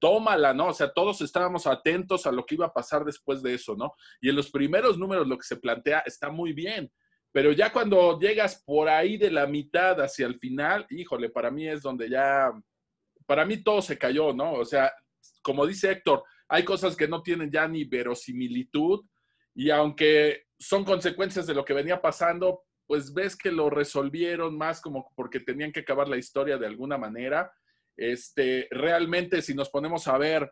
tómala, 0.00 0.52
¿no? 0.52 0.66
O 0.66 0.74
sea, 0.74 0.92
todos 0.92 1.20
estábamos 1.20 1.68
atentos 1.68 2.26
a 2.26 2.32
lo 2.32 2.44
que 2.44 2.56
iba 2.56 2.66
a 2.66 2.72
pasar 2.72 3.04
después 3.04 3.40
de 3.40 3.54
eso, 3.54 3.76
¿no? 3.76 3.94
Y 4.20 4.30
en 4.30 4.34
los 4.34 4.50
primeros 4.50 4.98
números 4.98 5.28
lo 5.28 5.38
que 5.38 5.46
se 5.46 5.58
plantea 5.58 6.00
está 6.00 6.30
muy 6.30 6.52
bien, 6.52 6.90
pero 7.30 7.52
ya 7.52 7.72
cuando 7.72 8.18
llegas 8.18 8.64
por 8.66 8.88
ahí 8.88 9.16
de 9.16 9.30
la 9.30 9.46
mitad 9.46 10.00
hacia 10.00 10.26
el 10.26 10.40
final, 10.40 10.86
híjole, 10.90 11.30
para 11.30 11.52
mí 11.52 11.68
es 11.68 11.82
donde 11.82 12.10
ya, 12.10 12.50
para 13.26 13.44
mí 13.44 13.62
todo 13.62 13.80
se 13.80 13.96
cayó, 13.96 14.32
¿no? 14.32 14.54
O 14.54 14.64
sea, 14.64 14.92
como 15.40 15.64
dice 15.66 15.92
Héctor, 15.92 16.24
hay 16.54 16.64
cosas 16.64 16.94
que 16.94 17.08
no 17.08 17.20
tienen 17.20 17.50
ya 17.50 17.66
ni 17.66 17.82
verosimilitud 17.82 19.04
y 19.56 19.70
aunque 19.70 20.44
son 20.56 20.84
consecuencias 20.84 21.48
de 21.48 21.54
lo 21.54 21.64
que 21.64 21.74
venía 21.74 22.00
pasando, 22.00 22.62
pues 22.86 23.12
ves 23.12 23.34
que 23.34 23.50
lo 23.50 23.70
resolvieron 23.70 24.56
más 24.56 24.80
como 24.80 25.10
porque 25.16 25.40
tenían 25.40 25.72
que 25.72 25.80
acabar 25.80 26.06
la 26.06 26.16
historia 26.16 26.56
de 26.56 26.66
alguna 26.66 26.96
manera. 26.96 27.52
Este, 27.96 28.68
realmente 28.70 29.42
si 29.42 29.52
nos 29.52 29.68
ponemos 29.68 30.06
a 30.06 30.16
ver 30.16 30.48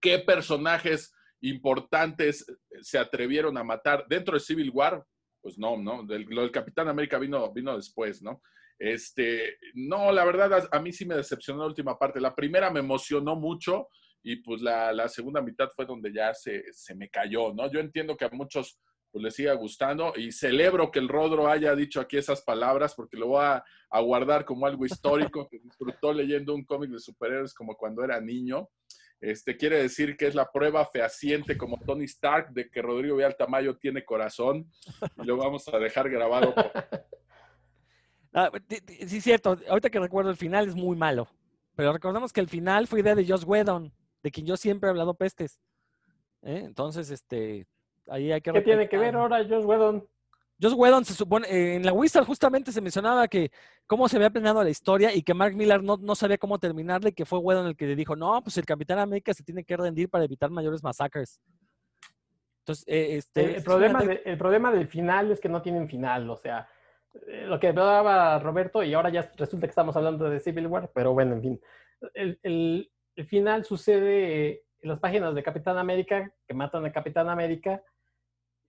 qué 0.00 0.18
personajes 0.18 1.12
importantes 1.42 2.44
se 2.80 2.98
atrevieron 2.98 3.56
a 3.56 3.62
matar 3.62 4.06
dentro 4.08 4.34
de 4.34 4.40
Civil 4.40 4.70
War, 4.74 5.04
pues 5.40 5.56
no, 5.58 5.76
¿no? 5.76 6.02
lo 6.02 6.42
del 6.42 6.50
Capitán 6.50 6.88
América 6.88 7.20
vino, 7.20 7.52
vino 7.52 7.76
después, 7.76 8.20
¿no? 8.20 8.42
Este, 8.80 9.58
no, 9.74 10.10
la 10.10 10.24
verdad, 10.24 10.68
a, 10.72 10.80
mí 10.80 10.92
sí 10.92 11.04
me 11.04 11.14
decepcionó 11.14 11.60
la 11.60 11.68
última 11.68 11.96
parte. 11.96 12.20
La 12.20 12.34
primera 12.34 12.68
me 12.70 12.80
emocionó 12.80 13.36
mucho 13.36 13.88
y 14.24 14.36
pues 14.36 14.62
la, 14.62 15.06
segunda 15.08 15.42
mitad 15.42 15.68
fue 15.76 15.84
donde 15.84 16.12
ya 16.12 16.32
se, 16.32 16.72
se, 16.72 16.94
me 16.94 17.10
cayó, 17.10 17.52
¿no? 17.52 17.70
Yo 17.70 17.78
entiendo 17.78 18.16
que 18.16 18.24
a 18.24 18.30
muchos 18.30 18.80
pues 19.12 19.22
les 19.22 19.34
siga 19.36 19.52
gustando 19.52 20.12
y 20.16 20.32
celebro 20.32 20.90
que 20.90 20.98
el 20.98 21.08
Rodro 21.08 21.46
haya 21.46 21.76
dicho 21.76 22.00
aquí 22.00 22.16
esas 22.16 22.42
palabras 22.42 22.94
porque 22.96 23.16
lo 23.16 23.28
voy 23.28 23.44
a, 23.44 23.62
guardar 24.00 24.44
como 24.44 24.66
algo 24.66 24.84
histórico, 24.84 25.46
que 25.48 25.60
disfrutó 25.60 26.12
leyendo 26.12 26.52
un 26.52 26.64
cómic 26.64 26.90
de 26.90 26.98
superhéroes 26.98 27.54
como 27.54 27.76
cuando 27.76 28.02
era 28.02 28.20
niño. 28.20 28.68
Este, 29.20 29.56
quiere 29.56 29.80
decir 29.80 30.16
que 30.16 30.26
es 30.26 30.34
la 30.34 30.50
prueba 30.50 30.84
fehaciente 30.86 31.56
como 31.56 31.78
Tony 31.78 32.04
Stark 32.06 32.50
de 32.52 32.68
que 32.68 32.82
Rodrigo 32.82 33.16
Vial 33.16 33.36
Tamayo 33.36 33.76
tiene 33.76 34.04
corazón 34.04 34.68
y 35.22 35.24
lo 35.24 35.36
vamos 35.36 35.68
a 35.68 35.78
dejar 35.78 36.10
grabado. 36.10 36.52
Ah, 38.36 38.50
sí, 39.06 39.20
cierto. 39.20 39.56
Ahorita 39.68 39.90
que 39.90 40.00
recuerdo 40.00 40.28
el 40.28 40.36
final 40.36 40.66
es 40.66 40.74
muy 40.74 40.96
malo. 40.96 41.28
Pero 41.76 41.92
recordemos 41.92 42.32
que 42.32 42.40
el 42.40 42.48
final 42.48 42.88
fue 42.88 42.98
idea 42.98 43.14
de 43.14 43.24
Josh 43.24 43.44
Whedon, 43.44 43.92
de 44.24 44.30
quien 44.30 44.46
yo 44.46 44.56
siempre 44.56 44.88
he 44.88 44.90
hablado 44.90 45.14
pestes. 45.14 45.60
¿eh? 46.42 46.62
Entonces, 46.64 47.10
este, 47.10 47.66
ahí 48.08 48.32
hay 48.32 48.40
que... 48.40 48.52
¿Qué 48.52 48.62
tiene 48.62 48.88
que 48.88 48.96
ver 48.96 49.14
ahora 49.14 49.44
Josh 49.46 49.64
Whedon? 49.64 50.08
Josh 50.60 50.72
Whedon 50.74 51.04
se 51.04 51.12
supone, 51.12 51.76
en 51.76 51.84
la 51.84 51.92
Wizard 51.92 52.24
justamente 52.24 52.72
se 52.72 52.80
mencionaba 52.80 53.28
que 53.28 53.50
cómo 53.86 54.08
se 54.08 54.16
había 54.16 54.30
planeado 54.30 54.64
la 54.64 54.70
historia 54.70 55.14
y 55.14 55.22
que 55.22 55.34
Mark 55.34 55.54
Millar 55.54 55.82
no, 55.82 55.98
no 55.98 56.14
sabía 56.14 56.38
cómo 56.38 56.58
terminarle, 56.58 57.12
que 57.12 57.26
fue 57.26 57.38
Whedon 57.38 57.66
el 57.66 57.76
que 57.76 57.86
le 57.86 57.96
dijo, 57.96 58.16
no, 58.16 58.40
pues 58.42 58.56
el 58.56 58.64
Capitán 58.64 58.98
América 58.98 59.34
se 59.34 59.44
tiene 59.44 59.62
que 59.62 59.76
rendir 59.76 60.08
para 60.08 60.24
evitar 60.24 60.48
mayores 60.48 60.82
masacres. 60.82 61.38
Entonces, 62.60 62.84
eh, 62.88 63.16
este, 63.16 63.56
el, 63.56 63.62
problema 63.62 64.00
el 64.02 64.38
problema 64.38 64.72
del 64.72 64.88
final 64.88 65.30
es 65.30 65.38
que 65.38 65.50
no 65.50 65.60
tienen 65.60 65.86
final, 65.86 66.30
o 66.30 66.36
sea, 66.36 66.66
eh, 67.26 67.44
lo 67.46 67.60
que 67.60 67.68
hablaba 67.68 68.38
Roberto, 68.38 68.82
y 68.82 68.94
ahora 68.94 69.10
ya 69.10 69.30
resulta 69.36 69.66
que 69.66 69.72
estamos 69.72 69.94
hablando 69.96 70.30
de 70.30 70.40
Civil 70.40 70.68
War, 70.68 70.90
pero 70.94 71.12
bueno, 71.12 71.34
en 71.34 71.42
fin, 71.42 71.60
el, 72.14 72.38
el, 72.42 72.90
el 73.16 73.26
final 73.26 73.64
sucede 73.64 74.64
en 74.80 74.88
las 74.88 74.98
páginas 74.98 75.34
de 75.34 75.42
Capitán 75.42 75.78
América, 75.78 76.32
que 76.46 76.54
matan 76.54 76.84
a 76.84 76.92
Capitán 76.92 77.28
América, 77.28 77.82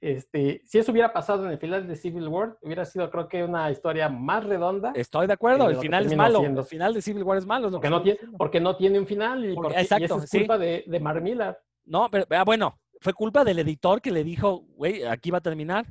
este, 0.01 0.61
si 0.65 0.77
eso 0.77 0.91
hubiera 0.91 1.11
pasado 1.11 1.45
en 1.45 1.51
el 1.51 1.57
final 1.57 1.87
de 1.87 1.95
Civil 1.95 2.27
War, 2.27 2.57
hubiera 2.61 2.85
sido 2.85 3.09
creo 3.09 3.27
que 3.27 3.43
una 3.43 3.71
historia 3.71 4.09
más 4.09 4.43
redonda. 4.43 4.91
Estoy 4.93 5.25
de 5.25 5.33
acuerdo, 5.33 5.69
el 5.69 5.77
final 5.77 6.05
es 6.05 6.15
malo. 6.15 6.43
El 6.43 6.63
final 6.63 6.93
de 6.93 7.01
Civil 7.01 7.23
War 7.23 7.37
es 7.37 7.45
malo. 7.45 7.71
porque, 7.71 7.89
no 7.89 8.01
tiene, 8.01 8.19
porque 8.37 8.59
no 8.59 8.75
tiene 8.75 8.99
un 8.99 9.07
final 9.07 9.45
y, 9.45 9.55
porque, 9.55 9.79
exacto, 9.79 10.21
es 10.21 10.29
culpa 10.29 10.57
de, 10.57 10.83
de 10.85 10.99
Mark 10.99 11.21
Miller. 11.21 11.57
No, 11.85 12.09
pero 12.11 12.25
ah, 12.29 12.43
bueno, 12.43 12.77
fue 12.99 13.13
culpa 13.13 13.43
del 13.43 13.59
editor 13.59 14.01
que 14.01 14.11
le 14.11 14.23
dijo, 14.23 14.65
güey, 14.75 15.03
aquí 15.05 15.31
va 15.31 15.39
a 15.39 15.41
terminar. 15.41 15.85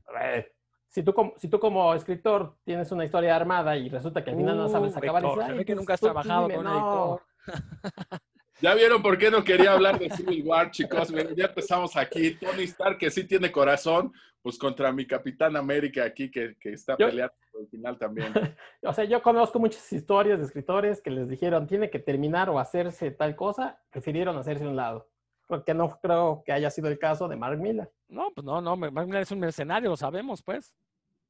Si 0.89 1.02
tú, 1.02 1.12
como, 1.12 1.35
si 1.36 1.48
tú 1.48 1.59
como 1.59 1.93
escritor 1.94 2.56
tienes 2.62 2.93
una 2.93 3.05
historia 3.05 3.35
armada 3.35 3.76
y 3.76 3.89
resulta 3.89 4.22
que 4.22 4.31
al 4.31 4.36
final 4.36 4.56
no 4.56 4.68
sabes 4.68 4.94
uh, 4.94 4.98
acabar, 4.98 5.60
y 5.60 5.64
que 5.64 5.74
nunca 5.74 5.94
has 5.94 6.01
trabajado 6.01 6.48
con 6.51 6.66
un 6.66 6.72
editor. 6.72 7.22
¿Ya 8.60 8.74
vieron 8.74 9.02
por 9.02 9.18
qué 9.18 9.31
no 9.31 9.43
quería 9.43 9.72
hablar 9.72 9.98
de 9.98 10.10
Civil 10.10 10.44
War, 10.47 10.70
chicos? 10.70 11.12
Ya 11.36 11.47
empezamos 11.47 11.97
aquí. 11.97 12.36
Tony 12.36 12.64
Stark, 12.64 12.98
que 12.98 13.10
sí 13.10 13.24
tiene 13.24 13.51
corazón, 13.51 14.12
pues 14.43 14.59
contra 14.59 14.93
mi 14.93 15.06
Capitán 15.06 15.56
América 15.56 16.05
aquí, 16.05 16.31
que, 16.31 16.56
que 16.60 16.72
está 16.72 16.97
peleando 16.97 17.35
por 17.51 17.62
el 17.62 17.68
final 17.68 17.98
también. 17.98 18.32
o 18.82 18.93
sea, 18.93 19.05
yo 19.05 19.22
conozco 19.22 19.59
muchas 19.59 19.93
historias 19.93 20.39
de 20.39 20.44
escritores 20.44 21.01
que 21.01 21.10
les 21.10 21.28
dijeron, 21.28 21.66
tiene 21.66 21.90
que 21.90 21.98
terminar 21.98 22.48
o 22.48 22.59
hacerse 22.59 23.10
tal 23.10 23.35
cosa, 23.36 23.81
prefirieron 23.90 24.36
hacerse 24.36 24.66
un 24.66 24.76
lado. 24.76 25.09
Porque 25.47 25.74
no 25.74 25.98
creo 26.01 26.43
que 26.44 26.52
haya 26.52 26.70
sido 26.70 26.89
el 26.89 26.98
caso 26.98 27.28
de 27.28 27.36
Mark 27.36 27.59
Miller. 27.59 27.90
No, 28.09 28.31
pues 28.35 28.44
no, 28.44 28.60
no, 28.60 28.76
Mark 28.76 29.06
Miller 29.06 29.22
es 29.22 29.31
un 29.31 29.40
mercenario, 29.40 29.90
lo 29.90 29.97
sabemos, 29.97 30.43
pues. 30.43 30.74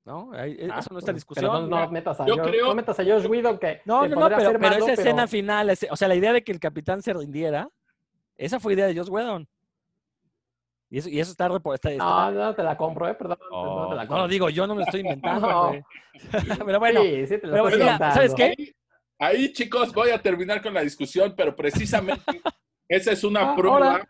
¿No? 0.04 0.34
E, 0.34 0.68
ah, 0.70 0.78
eso 0.78 0.92
no 0.92 0.98
está 0.98 1.10
en 1.10 1.16
discusión. 1.16 1.50
Pero 1.50 1.66
no, 1.66 1.90
metas 1.90 2.20
a, 2.20 2.26
Yo 2.26 2.36
creo... 2.36 2.68
no 2.68 2.74
metas 2.74 2.98
a 2.98 3.04
Josh 3.04 3.26
Whedon 3.26 3.58
que 3.58 3.80
No, 3.84 4.06
no, 4.06 4.28
no, 4.28 4.36
pero, 4.36 4.58
pero 4.58 4.74
esa 4.76 4.92
escena 4.92 5.26
final, 5.26 5.70
o 5.90 5.96
sea, 5.96 6.08
la 6.08 6.14
idea 6.14 6.32
de 6.32 6.42
que 6.44 6.52
el 6.52 6.60
capitán 6.60 7.02
se 7.02 7.12
rindiera, 7.12 7.68
esa 8.36 8.60
fue 8.60 8.74
idea 8.74 8.86
de 8.86 8.96
Josh 8.96 9.10
Whedon. 9.10 9.48
Y 10.90 10.98
eso, 10.98 11.08
y 11.08 11.18
eso 11.18 11.32
está, 11.32 11.48
está, 11.74 11.90
No, 11.96 12.30
no 12.30 12.54
te 12.54 12.62
la 12.62 12.76
compro, 12.76 13.08
eh, 13.08 13.14
perdón. 13.14 13.38
no, 13.50 13.88
te 13.88 13.96
la 13.96 14.02
compro. 14.02 14.16
no 14.16 14.22
lo 14.22 14.28
digo, 14.28 14.48
yo 14.50 14.66
no 14.66 14.74
me 14.74 14.80
lo 14.80 14.86
estoy 14.86 15.00
inventando. 15.00 15.72
pero 16.66 16.78
bueno, 16.78 17.02
sí, 17.02 17.26
sí 17.26 17.38
te 17.38 17.46
lo 17.46 17.56
estoy 17.68 17.80
inventando. 17.80 18.14
¿sabes 18.14 18.34
qué? 18.34 18.74
ahí, 19.18 19.52
chicos, 19.52 19.92
voy 19.92 20.10
a 20.10 20.20
terminar 20.20 20.62
con 20.62 20.74
la 20.74 20.82
discusión, 20.82 21.34
pero 21.36 21.56
precisamente 21.56 22.22
esa 22.88 23.12
es 23.12 23.24
una 23.24 23.52
ah, 23.52 23.56
prueba. 23.56 24.06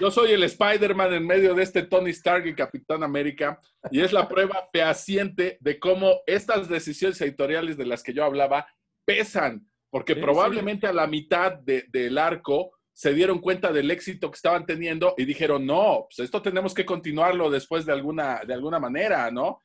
Yo 0.00 0.10
soy 0.10 0.32
el 0.32 0.44
Spider-Man 0.44 1.14
en 1.14 1.26
medio 1.26 1.54
de 1.54 1.62
este 1.62 1.82
Tony 1.82 2.10
Stark 2.10 2.46
y 2.46 2.54
Capitán 2.54 3.02
América, 3.02 3.60
y 3.90 4.00
es 4.00 4.12
la 4.12 4.28
prueba 4.28 4.68
fehaciente 4.72 5.58
de 5.60 5.78
cómo 5.78 6.20
estas 6.26 6.68
decisiones 6.68 7.20
editoriales 7.20 7.76
de 7.76 7.86
las 7.86 8.02
que 8.02 8.12
yo 8.12 8.24
hablaba 8.24 8.66
pesan, 9.04 9.68
porque 9.90 10.16
probablemente 10.16 10.86
a 10.86 10.92
la 10.92 11.06
mitad 11.06 11.58
del 11.58 12.18
arco 12.18 12.72
se 12.92 13.14
dieron 13.14 13.38
cuenta 13.38 13.72
del 13.72 13.90
éxito 13.90 14.30
que 14.30 14.36
estaban 14.36 14.66
teniendo 14.66 15.14
y 15.16 15.24
dijeron, 15.24 15.64
no, 15.64 16.06
pues 16.08 16.24
esto 16.24 16.42
tenemos 16.42 16.74
que 16.74 16.84
continuarlo 16.84 17.48
después 17.48 17.86
de 17.86 17.92
alguna, 17.92 18.42
de 18.46 18.54
alguna 18.54 18.78
manera, 18.78 19.30
¿no? 19.30 19.62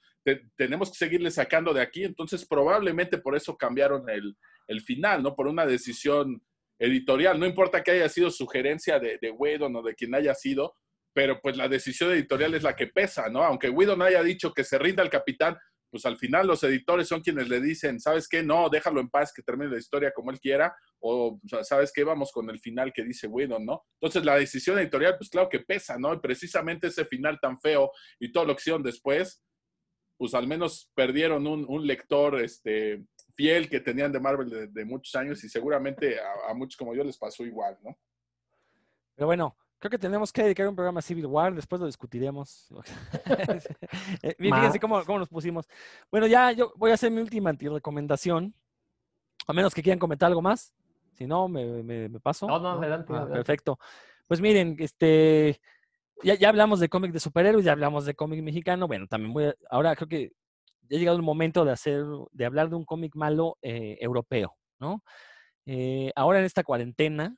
tenemos 0.56 0.90
que 0.90 0.98
seguirle 0.98 1.32
sacando 1.32 1.74
de 1.74 1.82
aquí, 1.82 2.04
entonces 2.04 2.46
probablemente 2.46 3.18
por 3.18 3.36
eso 3.36 3.58
cambiaron 3.58 4.10
el, 4.10 4.38
el 4.68 4.82
final, 4.82 5.22
¿no? 5.22 5.36
Por 5.36 5.48
una 5.48 5.66
decisión 5.66 6.42
editorial. 6.84 7.40
No 7.40 7.46
importa 7.46 7.82
que 7.82 7.92
haya 7.92 8.10
sido 8.10 8.30
sugerencia 8.30 9.00
de, 9.00 9.18
de 9.22 9.32
Whedon 9.32 9.76
o 9.76 9.82
de 9.82 9.96
quien 9.96 10.14
haya 10.14 10.36
sido, 10.36 10.76
pero 11.14 11.40
pues 11.42 11.56
la 11.56 11.70
decisión 11.70 12.12
editorial 12.12 12.54
es 12.56 12.64
la 12.64 12.76
que 12.76 12.88
pesa, 12.88 13.30
¿no? 13.30 13.44
Aunque 13.44 13.70
Whedon 13.70 14.02
haya 14.02 14.22
dicho 14.22 14.52
que 14.54 14.64
se 14.64 14.78
rinda 14.78 15.02
el 15.02 15.10
capitán, 15.10 15.58
pues 15.90 16.06
al 16.06 16.18
final 16.18 16.48
los 16.48 16.64
editores 16.64 17.08
son 17.08 17.22
quienes 17.22 17.48
le 17.48 17.62
dicen, 17.62 18.00
¿sabes 18.00 18.28
qué? 18.28 18.44
No, 18.44 18.68
déjalo 18.68 19.00
en 19.00 19.10
paz, 19.10 19.32
que 19.32 19.44
termine 19.44 19.72
la 19.72 19.78
historia 19.78 20.12
como 20.12 20.32
él 20.32 20.40
quiera, 20.40 20.76
o, 21.00 21.40
¿sabes 21.62 21.92
qué? 21.94 22.04
Vamos 22.04 22.32
con 22.32 22.50
el 22.50 22.60
final 22.60 22.92
que 22.92 23.04
dice 23.04 23.28
Whedon, 23.28 23.66
¿no? 23.66 23.84
Entonces 24.02 24.26
la 24.26 24.36
decisión 24.36 24.78
editorial, 24.80 25.16
pues 25.18 25.30
claro 25.30 25.48
que 25.50 25.60
pesa, 25.60 25.98
¿no? 25.98 26.14
Y 26.14 26.20
precisamente 26.20 26.88
ese 26.88 27.06
final 27.06 27.40
tan 27.40 27.60
feo 27.62 27.92
y 28.20 28.32
todo 28.32 28.46
lo 28.46 28.56
que 28.56 28.62
hicieron 28.62 28.84
después, 28.84 29.42
pues 30.18 30.34
al 30.34 30.48
menos 30.48 30.92
perdieron 30.96 31.46
un 31.48 31.88
lector, 31.88 32.42
este, 32.42 33.04
fiel 33.36 33.70
que 33.70 33.80
tenían 33.80 34.12
de 34.12 34.20
Marvel 34.20 34.74
de, 34.74 34.86
muchos 34.86 35.16
años 35.16 35.44
y 35.44 35.50
seguramente 35.50 36.18
a, 36.20 36.54
muchos 36.54 36.78
como 36.78 36.94
yo 36.96 37.04
les 37.04 37.18
pasó 37.18 37.44
igual, 37.44 37.78
¿no? 37.84 37.98
Pero 39.16 39.28
bueno, 39.28 39.56
creo 39.80 39.92
que 39.92 39.98
tenemos 39.98 40.32
que 40.32 40.44
dedicar 40.44 40.68
un 40.68 40.76
programa 40.76 41.00
a 41.00 41.04
Civil 41.04 41.26
War, 41.26 41.54
después 41.54 41.80
lo 41.80 41.88
discutiremos. 41.88 42.70
Eh, 44.22 44.36
fíjense 44.38 44.80
cómo, 44.80 45.04
cómo, 45.06 45.20
nos 45.20 45.30
pusimos. 45.30 45.68
Bueno, 46.10 46.28
ya 46.28 46.52
yo 46.52 46.72
voy 46.78 46.92
a 46.92 46.94
hacer 46.94 47.12
mi 47.12 47.22
última 47.22 47.52
recomendación, 47.52 48.54
a 49.46 49.54
menos 49.54 49.74
que 49.74 49.84
quieran 49.84 50.00
comentar 50.00 50.28
algo 50.28 50.42
más. 50.42 50.74
Si 51.14 51.28
no, 51.28 51.48
me, 51.48 51.84
me, 51.84 52.20
paso. 52.20 52.48
No, 52.48 52.60
no, 52.60 52.72
adelante, 52.72 53.14
ah, 53.16 53.28
Perfecto. 53.32 53.78
Pues 54.28 54.40
miren, 54.40 54.78
este, 54.80 55.60
ya, 56.24 56.36
ya 56.36 56.50
hablamos 56.50 56.80
de 56.80 56.90
cómic 56.90 57.12
de 57.12 57.20
superhéroes, 57.20 57.66
ya 57.66 57.74
hablamos 57.74 58.06
de 58.06 58.16
cómic 58.16 58.42
mexicano. 58.42 58.88
Bueno, 58.88 59.08
también 59.08 59.34
voy 59.34 59.46
a, 59.46 59.56
ahora 59.70 59.96
creo 59.96 60.08
que 60.08 60.32
ya 60.90 60.98
ha 60.98 61.00
llegado 61.00 61.18
el 61.18 61.24
momento 61.24 61.66
de 61.66 61.72
hacer, 61.72 62.04
de 62.32 62.46
hablar 62.46 62.70
de 62.70 62.76
un 62.76 62.86
cómic 62.86 63.16
malo 63.16 63.58
eh, 63.62 63.98
europeo, 64.02 64.56
¿no? 64.80 65.04
Eh, 65.66 66.12
ahora 66.16 66.40
en 66.40 66.46
esta 66.46 66.64
cuarentena, 66.64 67.36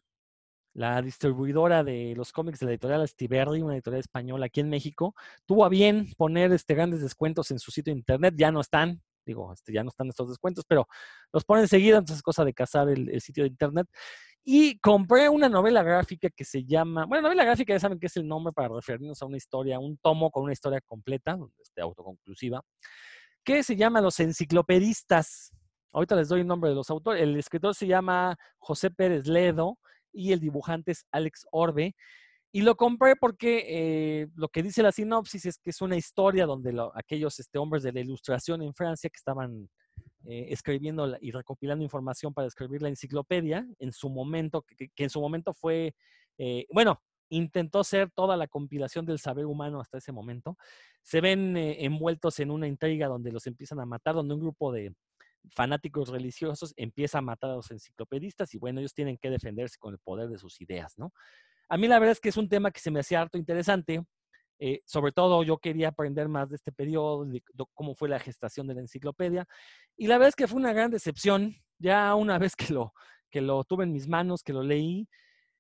la 0.76 1.02
distribuidora 1.02 1.84
de 1.84 2.14
los 2.18 2.34
cómics 2.34 2.60
de 2.60 2.66
la 2.66 2.74
editorial 2.74 3.02
Estiberri, 3.04 3.62
una 3.62 3.76
editorial 3.76 4.02
española 4.02 4.48
aquí 4.48 4.60
en 4.60 4.70
México, 4.70 5.16
tuvo 5.46 5.64
a 5.66 5.70
bien 5.70 6.14
poner 6.18 6.52
este, 6.52 6.76
grandes 6.76 7.02
descuentos 7.02 7.50
en 7.52 7.60
su 7.60 7.72
sitio 7.72 7.94
de 7.94 8.00
internet. 8.00 8.36
Ya 8.38 8.52
no 8.52 8.60
están, 8.60 9.02
digo, 9.26 9.54
este, 9.54 9.72
ya 9.72 9.84
no 9.84 9.90
están 9.90 10.10
estos 10.10 10.28
descuentos, 10.28 10.66
pero 10.68 10.86
los 11.32 11.46
ponen 11.46 11.68
seguido, 11.70 11.98
entonces 11.98 12.18
es 12.18 12.24
cosa 12.24 12.44
de 12.44 12.54
cazar 12.54 12.90
el, 12.90 13.22
sitio 13.22 13.44
de 13.44 13.50
internet. 13.50 13.88
Y 14.44 14.78
compré 14.80 15.30
una 15.30 15.50
novela 15.50 15.82
gráfica 15.82 16.30
que 16.30 16.44
se 16.44 16.66
llama, 16.66 17.06
bueno, 17.06 17.24
novela 17.24 17.46
gráfica 17.46 17.74
ya 17.74 17.80
saben 17.80 17.98
que 17.98 18.08
es 18.08 18.18
el 18.18 18.28
nombre 18.28 18.54
para 18.54 18.68
referirnos 18.68 19.22
a 19.22 19.26
una 19.26 19.38
historia, 19.38 19.80
un 19.80 19.98
tomo 19.98 20.30
con 20.30 20.44
una 20.44 20.54
historia 20.54 20.82
completa, 20.82 21.38
este, 21.62 21.82
autoconclusiva, 21.82 22.62
que 23.46 23.64
se 23.64 23.76
llama 23.76 24.02
Los 24.02 24.20
Enciclopedistas. 24.20 25.54
Ahorita 25.94 26.16
les 26.16 26.28
doy 26.28 26.42
el 26.42 26.48
nombre 26.48 26.72
de 26.72 26.76
los 26.76 26.90
autores. 26.90 27.22
El 27.22 27.38
escritor 27.38 27.76
se 27.76 27.88
llama 27.88 28.36
José 28.58 28.90
Pérez 28.90 29.28
Ledo 29.28 29.78
y 30.12 30.34
el 30.34 30.40
dibujante 30.40 30.92
es 30.92 31.06
Alex 31.12 31.46
Orbe. 31.52 31.96
Y 32.52 32.62
lo 32.62 32.76
compré 32.76 33.16
porque 33.16 33.66
eh, 33.68 34.28
lo 34.36 34.50
que 34.50 34.64
dice 34.64 34.82
la 34.82 34.92
sinopsis 34.92 35.46
es 35.46 35.58
que 35.60 35.70
es 35.70 35.82
una 35.82 35.96
historia 35.96 36.46
donde 36.46 36.74
aquellos 36.96 37.40
este, 37.40 37.60
hombres 37.60 37.84
de 37.84 37.94
la 37.94 38.00
ilustración 38.00 38.62
en 38.62 38.74
Francia 38.74 39.10
que 39.10 39.18
estaban 39.18 39.70
eh, 40.26 40.48
escribiendo 40.50 41.16
y 41.22 41.32
recopilando 41.32 41.84
información 41.84 42.34
para 42.34 42.48
escribir 42.48 42.82
la 42.82 42.90
enciclopedia, 42.90 43.68
en 43.78 43.92
su 43.92 44.10
momento, 44.10 44.64
que, 44.64 44.90
en 44.96 45.10
su 45.10 45.22
momento 45.22 45.54
fue, 45.54 45.94
eh, 46.38 46.66
bueno, 46.72 47.00
intentó 47.30 47.84
ser 47.84 48.12
toda 48.12 48.38
la 48.38 48.48
compilación 48.48 49.06
del 49.06 49.20
saber 49.20 49.46
humano 49.46 49.80
hasta 49.80 49.98
ese 49.98 50.12
momento. 50.12 50.58
Se 51.04 51.22
ven 51.22 51.58
eh, 51.58 51.86
envueltos 51.86 52.40
en 52.40 52.52
una 52.52 52.68
intriga 52.68 53.08
donde 53.08 53.32
los 53.32 53.48
empiezan 53.48 53.80
a 53.80 53.86
matar, 53.86 54.16
donde 54.16 54.34
un 54.34 54.42
grupo 54.42 54.72
de 54.72 54.94
fanáticos 55.56 56.10
religiosos 56.10 56.74
empieza 56.76 57.20
a 57.20 57.22
matar 57.22 57.52
a 57.52 57.56
los 57.56 57.70
enciclopedistas 57.72 58.54
y 58.54 58.58
bueno, 58.58 58.80
ellos 58.80 58.94
tienen 58.94 59.18
que 59.18 59.30
defenderse 59.30 59.78
con 59.78 59.94
el 59.94 60.00
poder 60.00 60.28
de 60.30 60.38
sus 60.40 60.60
ideas, 60.62 60.94
¿no? 60.98 61.12
A 61.70 61.78
mí 61.78 61.88
la 61.88 62.00
verdad 62.00 62.14
es 62.14 62.20
que 62.20 62.30
es 62.30 62.38
un 62.38 62.50
tema 62.50 62.72
que 62.72 62.80
se 62.80 62.92
me 62.92 63.00
hacía 63.00 63.22
harto 63.22 63.38
interesante 63.38 64.04
Eh, 64.58 64.82
sobre 64.86 65.12
todo 65.12 65.44
yo 65.44 65.58
quería 65.58 65.90
aprender 65.90 66.30
más 66.30 66.50
de 66.50 66.56
este 66.56 66.72
periodo, 66.72 67.26
de, 67.26 67.44
cómo 67.74 67.94
fue 67.94 68.08
la 68.08 68.20
gestación 68.20 68.68
de 68.68 68.76
la 68.76 68.82
enciclopedia. 68.82 69.46
Y 69.98 70.08
la 70.08 70.16
verdad 70.18 70.30
es 70.30 70.36
que 70.36 70.48
fue 70.48 70.60
una 70.60 70.74
gran 70.74 70.92
decepción. 70.92 71.56
Ya 71.78 72.16
una 72.16 72.40
vez 72.40 72.56
que 72.56 72.74
lo, 72.74 72.94
que 73.30 73.42
lo 73.42 73.64
tuve 73.66 73.84
en 73.84 73.92
mis 73.92 74.08
manos, 74.08 74.44
que 74.44 74.54
lo 74.54 74.64
leí, 74.64 75.08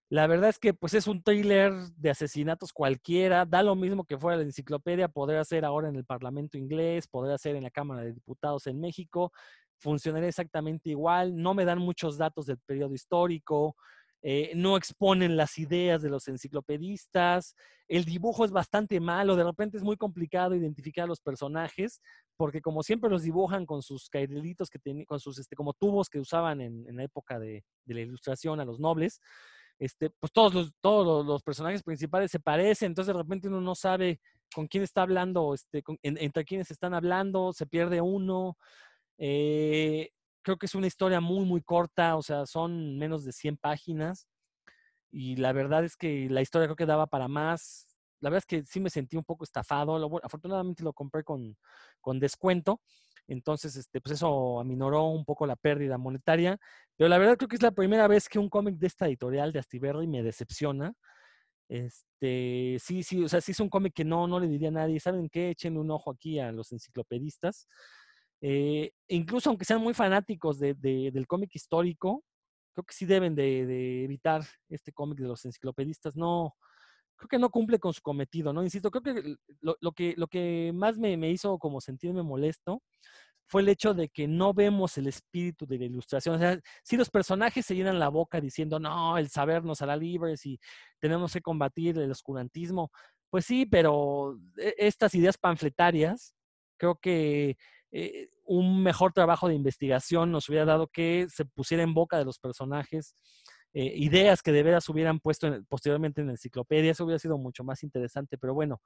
la 0.09 0.27
verdad 0.27 0.49
es 0.49 0.59
que 0.59 0.73
pues 0.73 0.93
es 0.93 1.07
un 1.07 1.23
thriller 1.23 1.73
de 1.97 2.09
asesinatos 2.11 2.71
cualquiera, 2.71 3.45
da 3.45 3.63
lo 3.63 3.75
mismo 3.75 4.05
que 4.05 4.17
fuera 4.17 4.37
la 4.37 4.43
enciclopedia, 4.43 5.07
podría 5.07 5.43
ser 5.43 5.65
ahora 5.65 5.89
en 5.89 5.95
el 5.95 6.05
Parlamento 6.05 6.57
inglés, 6.57 7.07
podría 7.07 7.37
ser 7.37 7.55
en 7.55 7.63
la 7.63 7.71
Cámara 7.71 8.03
de 8.03 8.13
Diputados 8.13 8.67
en 8.67 8.79
México, 8.79 9.31
funcionaría 9.77 10.29
exactamente 10.29 10.91
igual, 10.91 11.35
no 11.35 11.53
me 11.53 11.65
dan 11.65 11.79
muchos 11.79 12.17
datos 12.17 12.45
del 12.45 12.59
periodo 12.59 12.93
histórico, 12.93 13.75
eh, 14.21 14.53
no 14.55 14.77
exponen 14.77 15.37
las 15.37 15.57
ideas 15.57 16.03
de 16.03 16.09
los 16.09 16.27
enciclopedistas, 16.27 17.55
el 17.87 18.05
dibujo 18.05 18.45
es 18.45 18.51
bastante 18.51 18.99
malo, 18.99 19.35
de 19.35 19.43
repente 19.43 19.77
es 19.77 19.83
muy 19.83 19.97
complicado 19.97 20.55
identificar 20.55 21.05
a 21.05 21.07
los 21.07 21.19
personajes, 21.19 21.99
porque 22.37 22.61
como 22.61 22.83
siempre 22.83 23.09
los 23.09 23.23
dibujan 23.23 23.65
con 23.65 23.81
sus 23.81 24.09
cairelitos 24.09 24.69
que 24.69 24.79
tenían, 24.79 25.05
con 25.05 25.19
sus 25.19 25.39
este, 25.39 25.55
como 25.55 25.73
tubos 25.73 26.09
que 26.09 26.19
usaban 26.19 26.61
en, 26.61 26.95
la 26.95 27.03
época 27.03 27.39
de, 27.39 27.63
de 27.85 27.93
la 27.93 28.01
ilustración 28.01 28.59
a 28.59 28.65
los 28.65 28.79
nobles, 28.79 29.19
este, 29.79 30.09
pues 30.09 30.31
todos 30.31 30.53
los, 30.53 30.71
todos 30.81 31.25
los 31.25 31.43
personajes 31.43 31.83
principales 31.83 32.31
se 32.31 32.39
parecen, 32.39 32.87
entonces 32.87 33.13
de 33.13 33.21
repente 33.21 33.47
uno 33.47 33.61
no 33.61 33.75
sabe 33.75 34.19
con 34.53 34.67
quién 34.67 34.83
está 34.83 35.01
hablando, 35.01 35.53
este, 35.53 35.83
entre 36.03 36.45
quiénes 36.45 36.71
están 36.71 36.93
hablando, 36.93 37.53
se 37.53 37.65
pierde 37.67 38.01
uno. 38.01 38.57
Eh, 39.17 40.09
creo 40.41 40.57
que 40.57 40.67
es 40.67 40.75
una 40.75 40.87
historia 40.87 41.19
muy, 41.19 41.45
muy 41.45 41.61
corta, 41.61 42.15
o 42.15 42.21
sea, 42.21 42.45
son 42.45 42.97
menos 42.97 43.25
de 43.25 43.31
100 43.31 43.57
páginas 43.57 44.27
y 45.11 45.37
la 45.37 45.53
verdad 45.53 45.85
es 45.85 45.95
que 45.95 46.27
la 46.29 46.41
historia 46.41 46.67
creo 46.67 46.75
que 46.75 46.85
daba 46.85 47.07
para 47.07 47.29
más. 47.29 47.87
La 48.19 48.29
verdad 48.29 48.39
es 48.39 48.45
que 48.45 48.65
sí 48.65 48.81
me 48.81 48.89
sentí 48.89 49.15
un 49.15 49.23
poco 49.23 49.45
estafado. 49.45 49.95
afortunadamente 50.21 50.83
lo 50.83 50.91
compré 50.91 51.23
con, 51.23 51.57
con 52.01 52.19
descuento. 52.19 52.81
Entonces, 53.27 53.75
este, 53.75 54.01
pues 54.01 54.15
eso 54.15 54.59
aminoró 54.59 55.05
un 55.05 55.25
poco 55.25 55.45
la 55.45 55.55
pérdida 55.55 55.97
monetaria. 55.97 56.57
Pero 56.95 57.09
la 57.09 57.17
verdad 57.17 57.37
creo 57.37 57.47
que 57.49 57.55
es 57.55 57.63
la 57.63 57.71
primera 57.71 58.07
vez 58.07 58.29
que 58.29 58.39
un 58.39 58.49
cómic 58.49 58.77
de 58.77 58.87
esta 58.87 59.07
editorial 59.07 59.51
de 59.51 59.59
Astiberri 59.59 60.07
me 60.07 60.23
decepciona. 60.23 60.93
Este, 61.67 62.77
sí, 62.79 63.03
sí, 63.03 63.23
o 63.23 63.29
sea, 63.29 63.41
sí 63.41 63.51
es 63.51 63.59
un 63.59 63.69
cómic 63.69 63.93
que 63.93 64.05
no, 64.05 64.27
no 64.27 64.39
le 64.39 64.47
diría 64.47 64.69
a 64.69 64.71
nadie. 64.71 64.99
¿Saben 64.99 65.29
qué? 65.29 65.49
Echen 65.51 65.77
un 65.77 65.91
ojo 65.91 66.11
aquí 66.11 66.39
a 66.39 66.51
los 66.51 66.71
enciclopedistas. 66.71 67.67
Eh, 68.41 68.91
incluso 69.07 69.49
aunque 69.49 69.65
sean 69.65 69.81
muy 69.81 69.93
fanáticos 69.93 70.59
de, 70.59 70.75
del 70.75 71.27
cómic 71.27 71.49
histórico, 71.55 72.23
creo 72.73 72.85
que 72.85 72.93
sí 72.93 73.05
deben 73.05 73.33
de, 73.35 74.03
evitar 74.03 74.43
este 74.69 74.91
cómic 74.91 75.19
de 75.19 75.27
los 75.27 75.45
enciclopedistas. 75.45 76.15
No, 76.15 76.55
creo 77.15 77.27
que 77.27 77.39
no 77.39 77.49
cumple 77.49 77.79
con 77.79 77.93
su 77.93 78.01
cometido, 78.01 78.53
¿no? 78.53 78.63
Insisto, 78.63 78.91
creo 78.91 79.03
que 79.03 79.35
lo, 79.61 79.91
que, 79.93 80.13
lo 80.17 80.27
que 80.27 80.71
más 80.73 80.97
me, 80.97 81.17
me, 81.17 81.31
hizo 81.31 81.57
como 81.57 81.81
sentirme 81.81 82.23
molesto 82.23 82.81
fue 83.47 83.61
el 83.61 83.69
hecho 83.69 83.93
de 83.93 84.09
que 84.09 84.27
no 84.27 84.53
vemos 84.53 84.97
el 84.97 85.07
espíritu 85.07 85.65
de 85.65 85.77
la 85.77 85.85
ilustración. 85.85 86.35
O 86.35 86.39
sea, 86.39 86.59
si 86.83 86.97
los 86.97 87.09
personajes 87.09 87.65
se 87.65 87.75
llenan 87.75 87.99
la 87.99 88.09
boca 88.09 88.41
diciendo, 88.41 88.79
no, 88.79 89.17
el 89.17 89.29
saber 89.29 89.63
nos 89.63 89.81
hará 89.81 89.95
libres 89.95 90.45
y 90.45 90.59
tenemos 90.99 91.33
que 91.33 91.41
combatir 91.41 91.97
el 91.99 92.11
oscurantismo, 92.11 92.91
pues 93.29 93.45
sí, 93.45 93.65
pero 93.65 94.37
e, 94.57 94.73
estas 94.77 95.13
ideas 95.15 95.37
panfletarias, 95.37 96.35
creo 96.77 96.95
que 96.95 97.57
eh, 97.91 98.29
un 98.45 98.83
mejor 98.83 99.13
trabajo 99.13 99.47
de 99.47 99.55
investigación 99.55 100.31
nos 100.31 100.49
hubiera 100.49 100.65
dado 100.65 100.87
que 100.87 101.27
se 101.29 101.45
pusiera 101.45 101.83
en 101.83 101.93
boca 101.93 102.17
de 102.17 102.25
los 102.25 102.39
personajes 102.39 103.15
eh, 103.77 103.91
ideas 103.97 104.41
que 104.41 104.53
de 104.53 104.63
veras 104.63 104.87
hubieran 104.87 105.19
puesto 105.19 105.49
posteriormente 105.67 106.21
en 106.21 106.27
la 106.27 106.33
enciclopedia. 106.33 106.91
Eso 106.91 107.03
hubiera 107.03 107.19
sido 107.19 107.37
mucho 107.37 107.65
más 107.65 107.83
interesante, 107.83 108.37
pero 108.37 108.53
bueno, 108.53 108.81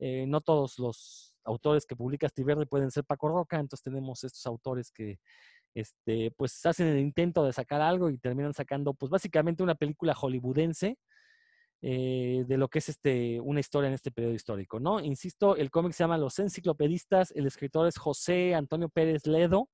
eh, 0.00 0.26
no 0.26 0.40
todos 0.40 0.76
los 0.80 1.36
autores 1.44 1.86
que 1.86 1.94
publica 1.94 2.28
Stiverdi 2.28 2.66
pueden 2.66 2.90
ser 2.90 3.04
Paco 3.04 3.28
Roca, 3.28 3.60
entonces 3.60 3.84
tenemos 3.84 4.24
estos 4.24 4.44
autores 4.46 4.90
que 4.90 5.20
este, 5.72 6.32
pues 6.32 6.66
hacen 6.66 6.88
el 6.88 6.98
intento 6.98 7.44
de 7.44 7.52
sacar 7.52 7.80
algo 7.80 8.10
y 8.10 8.18
terminan 8.18 8.54
sacando 8.54 8.92
pues 8.94 9.08
básicamente 9.08 9.62
una 9.62 9.76
película 9.76 10.14
hollywoodense 10.14 10.98
eh, 11.80 12.44
de 12.48 12.56
lo 12.56 12.66
que 12.66 12.80
es 12.80 12.88
este, 12.88 13.38
una 13.40 13.60
historia 13.60 13.86
en 13.86 13.94
este 13.94 14.10
periodo 14.10 14.34
histórico, 14.34 14.80
¿no? 14.80 14.98
Insisto, 14.98 15.54
el 15.54 15.70
cómic 15.70 15.92
se 15.92 16.02
llama 16.02 16.18
Los 16.18 16.40
Enciclopedistas, 16.40 17.30
el 17.36 17.46
escritor 17.46 17.86
es 17.86 17.98
José 17.98 18.56
Antonio 18.56 18.88
Pérez 18.88 19.28
Ledo 19.28 19.68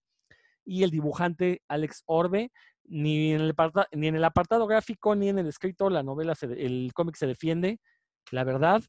y 0.64 0.82
el 0.82 0.90
dibujante 0.90 1.62
Alex 1.68 2.02
Orbe. 2.06 2.52
Ni 2.84 3.32
en 3.32 3.42
el, 3.42 3.50
apartado, 3.50 3.86
ni 3.92 4.08
en 4.08 4.16
el 4.16 4.24
apartado 4.24 4.66
gráfico 4.66 5.14
ni 5.14 5.28
en 5.28 5.38
el 5.38 5.46
escrito 5.46 5.90
la 5.90 6.02
novela, 6.02 6.34
el 6.40 6.90
cómic 6.94 7.16
se 7.16 7.26
defiende, 7.26 7.78
la 8.32 8.44
verdad. 8.44 8.82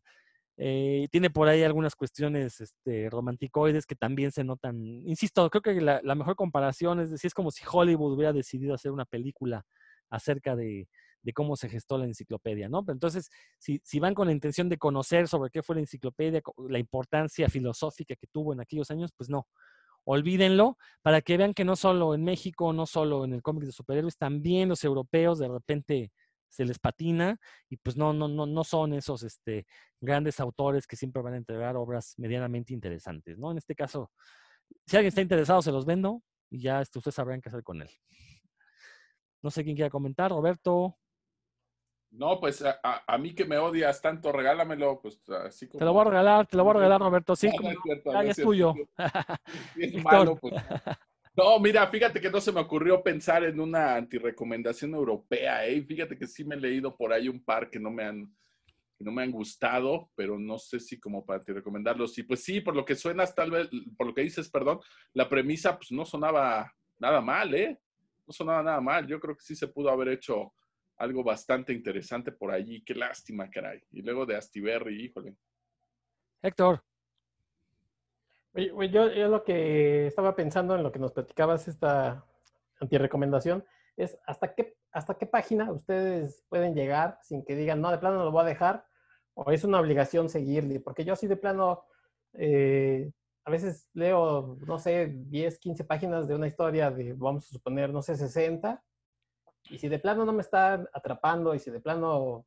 Eh, 0.58 1.08
tiene 1.12 1.30
por 1.30 1.48
ahí 1.48 1.64
algunas 1.64 1.96
cuestiones 1.96 2.62
este, 2.62 3.10
romanticoides 3.10 3.86
que 3.86 3.96
también 3.96 4.32
se 4.32 4.44
notan. 4.44 4.76
Insisto, 5.08 5.50
creo 5.50 5.62
que 5.62 5.82
la, 5.82 6.02
mejor 6.16 6.36
comparación 6.36 7.00
es 7.00 7.10
decir, 7.10 7.30
es 7.30 7.34
como 7.34 7.52
si 7.52 7.64
Hollywood 7.70 8.14
hubiera 8.14 8.34
decidido 8.34 8.76
hacer 8.76 8.92
una 8.92 9.06
película 9.06 9.66
acerca 10.10 10.56
de, 10.56 10.88
cómo 11.34 11.56
se 11.56 11.70
gestó 11.70 11.98
la 11.98 12.06
enciclopedia, 12.06 12.70
¿no? 12.70 12.84
Pero 12.84 12.94
entonces, 12.94 13.30
si, 13.58 13.82
si, 13.84 14.00
van 14.00 14.14
con 14.14 14.28
la 14.28 14.34
intención 14.34 14.70
de 14.70 14.78
conocer 14.78 15.28
sobre 15.28 15.50
qué 15.50 15.64
fue 15.64 15.76
la 15.76 15.82
enciclopedia, 15.82 16.42
la 16.70 16.80
importancia 16.80 17.48
filosófica 17.50 18.16
que 18.16 18.28
tuvo 18.28 18.54
en 18.54 18.60
aquellos 18.62 18.92
años, 18.92 19.12
pues 19.18 19.30
no. 19.30 19.48
Olvídenlo 20.04 20.78
para 21.02 21.22
que 21.22 21.38
vean 21.38 21.54
que 21.54 21.66
no 21.66 21.76
solo 21.76 22.16
en 22.16 22.24
México, 22.24 22.74
no 22.74 22.86
solo 22.86 23.26
en 23.26 23.34
el 23.34 23.42
cómic 23.42 23.66
de 23.66 23.72
superhéroes, 23.72 24.18
también 24.18 24.70
los 24.70 24.84
europeos 24.84 25.40
de 25.40 25.48
repente 25.48 26.12
se 26.50 26.66
les 26.66 26.80
patina 26.80 27.40
y 27.70 27.78
pues 27.78 27.96
no, 27.96 28.14
no, 28.14 28.28
no, 28.28 28.46
no 28.46 28.64
son 28.64 28.94
esos 28.94 29.24
este, 29.24 29.66
grandes 30.02 30.40
autores 30.40 30.86
que 30.86 30.98
siempre 30.98 31.22
van 31.22 31.36
a 31.36 31.38
entregar 31.38 31.78
obras 31.78 32.14
medianamente 32.18 32.74
interesantes, 32.74 33.38
¿no? 33.38 33.52
En 33.52 33.58
este 33.58 33.74
caso, 33.74 34.12
si 34.86 34.98
alguien 34.98 35.10
está 35.10 35.22
interesado, 35.22 35.62
se 35.62 35.72
los 35.72 35.86
vendo 35.86 36.22
y 36.50 36.62
ya 36.62 36.82
este, 36.82 37.00
ustedes 37.00 37.16
sabrán 37.16 37.42
qué 37.42 37.50
hacer 37.50 37.64
con 37.64 37.82
él. 37.82 37.90
No 39.42 39.50
sé 39.50 39.64
quién 39.64 39.76
quiera 39.76 39.90
comentar, 39.90 40.32
Roberto. 40.32 40.98
No, 42.12 42.42
pues 42.42 42.62
a, 42.64 43.18
mí 43.18 43.34
que 43.34 43.46
me 43.46 43.58
odias 43.58 44.02
tanto, 44.02 44.34
regálamelo, 44.34 45.00
pues 45.02 45.22
así 45.30 45.68
como... 45.68 45.80
Te 45.80 45.86
lo 45.86 45.94
voy 45.94 46.02
a 46.02 46.10
regalar, 46.10 46.46
te 46.46 46.58
lo 46.58 46.66
voy 46.66 46.72
a 46.72 46.74
regalar, 46.76 47.00
Roberto, 47.00 47.38
sí, 47.38 47.50
es, 48.26 48.36
tuyo. 48.36 48.74
Es, 49.78 50.04
malo, 50.04 50.36
pues. 50.36 50.54
No, 51.34 51.58
mira, 51.60 51.88
fíjate 51.88 52.20
que 52.20 52.30
no 52.30 52.42
se 52.42 52.52
me 52.52 52.60
ocurrió 52.60 53.02
pensar 53.02 53.46
en 53.46 53.62
una 53.62 53.96
antirecomendación 53.96 54.94
europea, 54.94 55.66
¿eh? 55.66 55.82
Fíjate 55.84 56.18
que 56.18 56.28
sí 56.28 56.44
me 56.44 56.56
he 56.56 56.60
leído 56.60 56.98
por 56.98 57.14
ahí 57.14 57.30
un 57.30 57.46
par 57.46 57.70
que 57.70 57.80
no 57.80 57.90
me 57.90 58.04
han, 58.04 58.36
que 58.98 59.06
no 59.06 59.14
me 59.14 59.24
han 59.24 59.32
gustado, 59.32 60.12
pero 60.14 60.38
no 60.38 60.60
sé 60.60 60.82
si 60.82 61.00
como 61.00 61.26
para 61.26 61.40
antirecomendarlos. 61.40 62.14
Sí, 62.14 62.24
pues 62.24 62.44
sí, 62.44 62.60
por 62.60 62.76
lo 62.76 62.84
que 62.84 62.96
suenas, 62.96 63.34
tal 63.34 63.52
vez, 63.52 63.70
por 63.98 64.08
lo 64.08 64.14
que 64.14 64.24
dices, 64.24 64.50
perdón, 64.50 64.82
la 65.14 65.30
premisa 65.30 65.78
pues 65.78 65.94
no 65.94 66.04
sonaba 66.04 66.70
nada 67.00 67.22
mal, 67.22 67.56
¿eh? 67.56 67.80
No 68.28 68.34
sonaba 68.34 68.62
nada 68.62 68.82
mal. 68.82 69.08
Yo 69.08 69.18
creo 69.22 69.34
que 69.34 69.44
sí 69.44 69.56
se 69.56 69.70
pudo 69.70 69.90
haber 69.90 70.10
hecho 70.10 70.52
algo 71.02 71.24
bastante 71.24 71.74
interesante 71.74 72.32
por 72.32 72.52
allí. 72.52 72.84
Qué 72.84 72.94
lástima, 72.94 73.50
caray. 73.50 73.82
Y 73.92 74.04
luego 74.04 74.26
de 74.26 74.36
Astiberri, 74.36 75.06
híjole. 75.06 75.36
Héctor. 76.44 76.84
Oye, 78.54 78.90
yo, 78.90 79.12
yo, 79.12 79.28
lo 79.28 79.44
que 79.44 80.08
estaba 80.08 80.36
pensando 80.36 80.76
en 80.76 80.84
lo 80.84 80.92
que 80.92 81.00
nos 81.00 81.12
platicabas 81.12 81.68
esta 81.68 82.24
antirecomendación 82.80 83.66
es 83.98 84.18
hasta 84.28 84.54
qué, 84.54 84.76
hasta 84.92 85.18
qué 85.18 85.26
página 85.26 85.72
ustedes 85.72 86.44
pueden 86.50 86.76
llegar 86.76 87.18
sin 87.24 87.44
que 87.46 87.56
digan, 87.56 87.82
no, 87.82 87.90
de 87.90 87.98
plano 87.98 88.24
lo 88.24 88.32
voy 88.32 88.44
a 88.44 88.50
dejar, 88.50 88.86
o 89.34 89.50
es 89.52 89.64
una 89.64 89.80
obligación 89.80 90.30
seguirle, 90.30 90.80
porque 90.80 91.06
yo 91.06 91.14
así 91.14 91.28
de 91.28 91.38
plano, 91.38 91.86
eh, 92.34 93.12
a 93.46 93.52
veces 93.52 93.88
leo, 93.94 94.58
no 94.68 94.78
sé, 94.78 95.08
10, 95.08 95.60
15 95.60 95.84
páginas 95.86 96.28
de 96.28 96.36
una 96.36 96.48
historia 96.48 96.92
de, 96.92 97.14
vamos 97.14 97.48
a 97.48 97.54
suponer, 97.54 97.92
no 97.92 98.02
sé, 98.02 98.16
60, 98.16 98.84
y 99.70 99.78
si 99.78 99.88
de 99.88 100.00
plano 100.00 100.26
no 100.26 100.34
me 100.34 100.42
está 100.42 100.86
atrapando 100.94 101.56
y 101.56 101.60
si 101.60 101.72
de 101.72 101.80
plano 101.80 102.46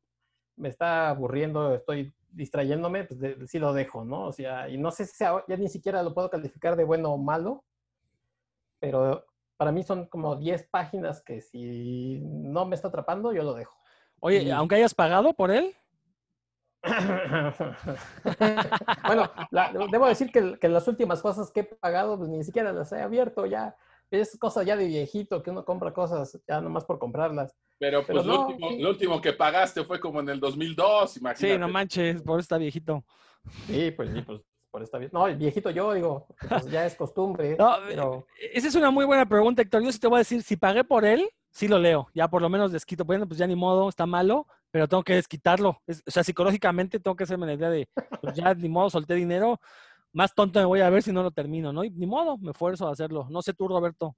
me 0.57 0.69
está 0.69 1.09
aburriendo, 1.09 1.73
estoy 1.73 2.13
distrayéndome, 2.29 3.05
pues 3.05 3.49
sí 3.49 3.59
lo 3.59 3.73
dejo, 3.73 4.03
¿no? 4.03 4.25
O 4.25 4.31
sea, 4.31 4.69
y 4.69 4.77
no 4.77 4.91
sé 4.91 5.05
si 5.05 5.23
ya 5.23 5.57
ni 5.57 5.69
siquiera 5.69 6.03
lo 6.03 6.13
puedo 6.13 6.29
calificar 6.29 6.75
de 6.75 6.83
bueno 6.83 7.13
o 7.13 7.17
malo, 7.17 7.63
pero 8.79 9.25
para 9.57 9.71
mí 9.71 9.83
son 9.83 10.07
como 10.07 10.35
10 10.35 10.67
páginas 10.69 11.23
que 11.23 11.41
si 11.41 12.19
no 12.21 12.65
me 12.65 12.75
está 12.75 12.89
atrapando, 12.89 13.33
yo 13.33 13.43
lo 13.43 13.53
dejo. 13.53 13.77
Oye, 14.19 14.51
aunque 14.51 14.75
hayas 14.75 14.93
pagado 14.93 15.33
por 15.33 15.51
él. 15.51 15.73
bueno, 19.07 19.31
debo 19.91 20.07
decir 20.07 20.31
que, 20.31 20.59
que, 20.59 20.69
las 20.69 20.87
últimas 20.87 21.21
cosas 21.21 21.51
que 21.51 21.61
he 21.61 21.63
pagado, 21.63 22.17
pues 22.17 22.29
ni 22.29 22.43
siquiera 22.43 22.73
las 22.73 22.91
he 22.91 23.01
abierto 23.01 23.45
ya 23.45 23.75
es 24.11 24.37
cosa 24.37 24.63
ya 24.63 24.75
de 24.75 24.87
viejito, 24.87 25.41
que 25.41 25.51
uno 25.51 25.65
compra 25.65 25.93
cosas 25.93 26.39
ya 26.47 26.61
nomás 26.61 26.85
por 26.85 26.99
comprarlas. 26.99 27.55
Pero 27.77 28.05
pues 28.05 28.25
lo, 28.25 28.47
último, 28.89 29.21
que 29.21 29.33
pagaste 29.33 29.83
fue 29.83 29.99
como 29.99 30.21
en 30.21 30.29
el 30.29 30.39
2002, 30.39 31.17
imagínate. 31.17 31.53
Sí, 31.53 31.59
no 31.59 31.67
manches, 31.67 32.21
por 32.21 32.39
estar 32.39 32.59
viejito. 32.59 33.03
Sí, 33.67 33.91
pues 33.91 34.11
sí, 34.13 34.21
pues 34.21 34.41
por 34.71 34.83
esta 34.83 34.99
No, 35.11 35.27
el 35.27 35.37
viejito 35.37 35.69
yo 35.69 35.93
digo, 35.93 36.27
pues 36.49 36.69
ya 36.69 36.85
es 36.85 36.95
costumbre. 36.95 37.57
pero... 37.87 38.27
Esa 38.53 38.67
es 38.67 38.75
una 38.75 38.91
muy 38.91 39.05
buena 39.05 39.25
pregunta, 39.25 39.61
Héctor. 39.61 39.83
Yo 39.83 39.91
sí 39.91 39.99
te 39.99 40.07
voy 40.07 40.17
a 40.17 40.19
decir, 40.19 40.43
si 40.43 40.57
pagué 40.57 40.83
por 40.83 41.05
él, 41.05 41.29
sí 41.49 41.67
lo 41.67 41.79
leo. 41.79 42.07
Ya 42.13 42.27
por 42.27 42.41
lo 42.41 42.49
menos 42.49 42.71
desquito. 42.71 43.05
Bueno, 43.05 43.27
pues 43.27 43.37
ya 43.37 43.47
ni 43.47 43.55
modo, 43.55 43.87
está 43.87 44.05
malo, 44.05 44.47
pero 44.71 44.87
tengo 44.87 45.03
que 45.03 45.15
desquitarlo. 45.15 45.81
Es- 45.87 46.03
o 46.05 46.11
sea, 46.11 46.23
psicológicamente 46.23 46.99
tengo 46.99 47.15
que 47.15 47.23
hacerme 47.23 47.45
la 47.45 47.53
idea 47.53 47.69
de, 47.69 47.87
pues 48.21 48.35
ya 48.35 48.53
ni 48.53 48.67
modo, 48.67 48.89
solté 48.89 49.15
dinero, 49.15 49.59
más 50.15 50.33
tonto 50.33 50.59
me 50.59 50.65
voy 50.65 50.79
a 50.79 50.89
ver 50.89 51.03
si 51.03 51.11
no 51.11 51.23
lo 51.23 51.31
termino, 51.31 51.73
¿no? 51.73 51.83
Y 51.83 51.89
ni 51.89 52.05
modo, 52.05 52.37
me 52.37 52.51
esfuerzo 52.51 52.87
a 52.87 52.91
hacerlo. 52.91 53.27
No 53.29 53.41
sé 53.41 53.53
tú, 53.53 53.67
Roberto. 53.67 54.15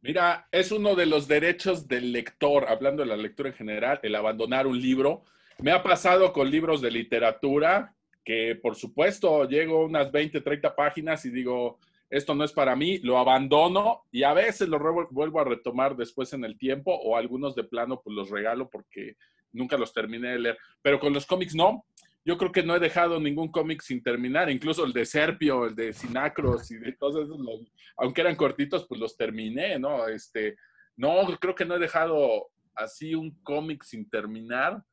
Mira, 0.00 0.48
es 0.50 0.72
uno 0.72 0.94
de 0.94 1.04
los 1.04 1.28
derechos 1.28 1.86
del 1.86 2.12
lector, 2.12 2.66
hablando 2.66 3.02
de 3.02 3.08
la 3.10 3.16
lectura 3.16 3.50
en 3.50 3.54
general, 3.54 4.00
el 4.02 4.14
abandonar 4.14 4.66
un 4.66 4.80
libro. 4.80 5.24
Me 5.58 5.70
ha 5.70 5.82
pasado 5.82 6.32
con 6.32 6.50
libros 6.50 6.80
de 6.80 6.90
literatura 6.90 7.94
que, 8.24 8.56
por 8.56 8.74
supuesto, 8.74 9.46
llego 9.46 9.84
unas 9.84 10.10
20, 10.10 10.40
30 10.40 10.74
páginas 10.74 11.24
y 11.26 11.30
digo, 11.30 11.78
esto 12.08 12.34
no 12.34 12.42
es 12.42 12.52
para 12.52 12.74
mí, 12.74 12.98
lo 12.98 13.18
abandono 13.18 14.04
y 14.10 14.22
a 14.22 14.32
veces 14.32 14.66
lo 14.68 14.78
vuelvo 15.10 15.40
a 15.40 15.44
retomar 15.44 15.94
después 15.94 16.32
en 16.32 16.44
el 16.44 16.56
tiempo 16.56 16.94
o 16.94 17.18
algunos 17.18 17.54
de 17.54 17.64
plano 17.64 18.00
pues 18.02 18.16
los 18.16 18.30
regalo 18.30 18.70
porque 18.70 19.16
nunca 19.52 19.76
los 19.76 19.92
terminé 19.92 20.28
de 20.28 20.38
leer. 20.38 20.58
Pero 20.80 20.98
con 20.98 21.12
los 21.12 21.26
cómics 21.26 21.54
no. 21.54 21.84
Yo 22.28 22.36
creo 22.36 22.52
que 22.52 22.62
no 22.62 22.76
he 22.76 22.78
dejado 22.78 23.18
ningún 23.18 23.50
cómic 23.50 23.80
sin 23.80 24.02
terminar, 24.02 24.50
incluso 24.50 24.84
el 24.84 24.92
de 24.92 25.06
Serpio, 25.06 25.64
el 25.64 25.74
de 25.74 25.94
Sinacros 25.94 26.70
y 26.70 26.76
de 26.76 26.92
todos 26.92 27.24
esos, 27.24 27.40
aunque 27.96 28.20
eran 28.20 28.36
cortitos, 28.36 28.86
pues 28.86 29.00
los 29.00 29.16
terminé, 29.16 29.78
¿no? 29.78 30.06
Este, 30.06 30.54
no, 30.94 31.26
creo 31.40 31.54
que 31.54 31.64
no 31.64 31.76
he 31.76 31.78
dejado 31.78 32.50
así 32.74 33.14
un 33.14 33.30
cómic 33.42 33.82
sin 33.82 34.10
terminar. 34.10 34.84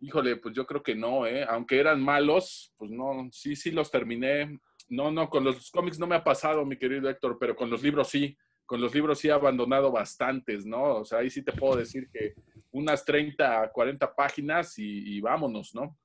Híjole, 0.00 0.36
pues 0.36 0.54
yo 0.54 0.64
creo 0.64 0.82
que 0.82 0.94
no, 0.94 1.26
¿eh? 1.26 1.44
Aunque 1.46 1.78
eran 1.78 2.00
malos, 2.02 2.72
pues 2.78 2.90
no, 2.90 3.28
sí, 3.30 3.54
sí 3.54 3.70
los 3.70 3.90
terminé. 3.90 4.58
No, 4.88 5.10
no, 5.10 5.28
con 5.28 5.44
los 5.44 5.70
cómics 5.70 5.98
no 5.98 6.06
me 6.06 6.16
ha 6.16 6.24
pasado, 6.24 6.64
mi 6.64 6.78
querido 6.78 7.10
Héctor, 7.10 7.36
pero 7.38 7.54
con 7.54 7.68
los 7.68 7.82
libros 7.82 8.08
sí. 8.08 8.34
Con 8.64 8.80
los 8.80 8.94
libros 8.94 9.18
sí 9.18 9.28
he 9.28 9.32
abandonado 9.32 9.92
bastantes, 9.92 10.64
¿no? 10.64 11.00
O 11.00 11.04
sea, 11.04 11.18
ahí 11.18 11.28
sí 11.28 11.42
te 11.42 11.52
puedo 11.52 11.76
decir 11.76 12.08
que 12.10 12.32
unas 12.70 13.04
30, 13.04 13.70
40 13.74 14.14
páginas 14.14 14.78
y 14.78 15.20
vámonos, 15.20 15.74
¿no? 15.74 15.98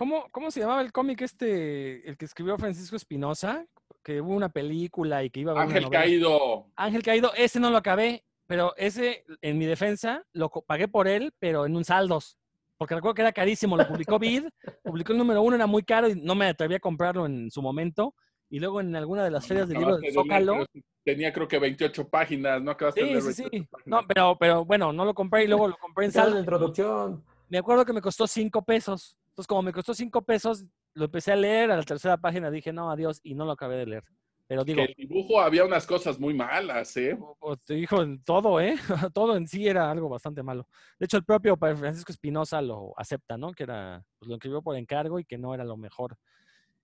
¿Cómo, 0.00 0.24
¿Cómo 0.32 0.50
se 0.50 0.60
llamaba 0.60 0.80
el 0.80 0.92
cómic 0.92 1.20
este, 1.20 2.08
el 2.08 2.16
que 2.16 2.24
escribió 2.24 2.56
Francisco 2.56 2.96
Espinosa? 2.96 3.66
Que 4.02 4.22
hubo 4.22 4.34
una 4.34 4.48
película 4.48 5.22
y 5.22 5.28
que 5.28 5.40
iba 5.40 5.52
a 5.52 5.60
haber 5.60 5.76
Ángel. 5.76 5.90
Caído, 5.90 6.68
Ángel 6.74 7.02
Caído, 7.02 7.32
ese 7.36 7.60
no 7.60 7.68
lo 7.68 7.76
acabé, 7.76 8.24
pero 8.46 8.74
ese, 8.78 9.26
en 9.42 9.58
mi 9.58 9.66
defensa, 9.66 10.24
lo 10.32 10.48
pagué 10.48 10.88
por 10.88 11.06
él, 11.06 11.34
pero 11.38 11.66
en 11.66 11.76
un 11.76 11.84
saldos. 11.84 12.38
Porque 12.78 12.94
recuerdo 12.94 13.14
que 13.14 13.20
era 13.20 13.32
carísimo, 13.32 13.76
lo 13.76 13.86
publicó 13.86 14.18
Vid, 14.18 14.44
publicó 14.84 15.12
el 15.12 15.18
número 15.18 15.42
uno, 15.42 15.56
era 15.56 15.66
muy 15.66 15.82
caro 15.82 16.08
y 16.08 16.14
no 16.14 16.34
me 16.34 16.46
atreví 16.46 16.76
a 16.76 16.80
comprarlo 16.80 17.26
en 17.26 17.50
su 17.50 17.60
momento. 17.60 18.14
Y 18.48 18.58
luego 18.58 18.80
en 18.80 18.96
alguna 18.96 19.22
de 19.22 19.30
las 19.32 19.46
ferias 19.46 19.68
de 19.68 19.74
libros 19.74 20.00
de 20.00 20.08
acabaste 20.08 20.22
de 20.22 20.40
leer, 20.40 20.44
Zócalo. 20.46 20.66
pero 20.72 20.84
tenía 21.04 21.30
creo 21.30 21.46
que 21.46 21.58
28 21.58 22.08
páginas, 22.08 22.62
¿no? 22.62 22.70
Acabaste 22.70 23.02
de 23.02 23.06
Sí, 23.06 23.12
leer 23.12 23.22
sí, 23.22 23.32
sí. 23.34 23.42
28 23.42 23.68
páginas. 23.70 24.00
No, 24.00 24.08
pero, 24.08 24.38
pero 24.40 24.64
bueno, 24.64 24.94
no 24.94 25.04
lo 25.04 25.12
compré 25.12 25.44
y 25.44 25.46
luego 25.46 25.68
lo 25.68 25.76
compré 25.76 26.06
en 26.06 26.12
saldo. 26.12 26.38
introducción. 26.38 27.22
Me 27.50 27.58
acuerdo 27.58 27.84
que 27.84 27.92
me 27.92 28.00
costó 28.00 28.26
cinco 28.26 28.64
pesos. 28.64 29.18
Entonces, 29.30 29.46
como 29.46 29.62
me 29.62 29.72
costó 29.72 29.94
cinco 29.94 30.22
pesos, 30.22 30.64
lo 30.94 31.06
empecé 31.06 31.32
a 31.32 31.36
leer, 31.36 31.70
a 31.70 31.76
la 31.76 31.82
tercera 31.82 32.16
página 32.16 32.50
dije, 32.50 32.72
no, 32.72 32.90
adiós, 32.90 33.20
y 33.22 33.34
no 33.34 33.44
lo 33.44 33.52
acabé 33.52 33.76
de 33.76 33.86
leer. 33.86 34.04
Pero 34.50 34.64
digo, 34.64 34.78
que 34.84 34.92
el 34.98 35.08
dibujo 35.08 35.40
había 35.40 35.64
unas 35.64 35.86
cosas 35.86 36.18
muy 36.18 36.34
malas, 36.34 36.96
¿eh? 36.96 37.16
te 37.64 37.74
dijo 37.74 38.02
en 38.02 38.20
todo, 38.24 38.60
¿eh? 38.60 38.74
todo 39.14 39.36
en 39.36 39.46
sí 39.46 39.68
era 39.68 39.88
algo 39.88 40.08
bastante 40.08 40.42
malo. 40.42 40.66
De 40.98 41.04
hecho, 41.04 41.16
el 41.16 41.24
propio 41.24 41.56
Francisco 41.56 42.10
Espinosa 42.10 42.60
lo 42.60 42.92
acepta, 42.96 43.36
¿no? 43.38 43.52
Que 43.52 43.62
era, 43.62 44.04
pues 44.18 44.28
lo 44.28 44.34
escribió 44.34 44.60
por 44.60 44.76
encargo 44.76 45.20
y 45.20 45.24
que 45.24 45.38
no 45.38 45.54
era 45.54 45.62
lo 45.62 45.76
mejor 45.76 46.16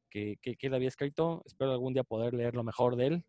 que, 0.09 0.39
que, 0.41 0.55
que 0.55 0.69
él 0.69 0.75
había 0.75 0.87
escrito. 0.87 1.43
Espero 1.45 1.73
algún 1.73 1.93
día 1.93 2.05
poder 2.05 2.35
leer 2.35 2.55
lo 2.55 2.63
mejor 2.63 2.95
de 2.95 3.07
él. 3.09 3.25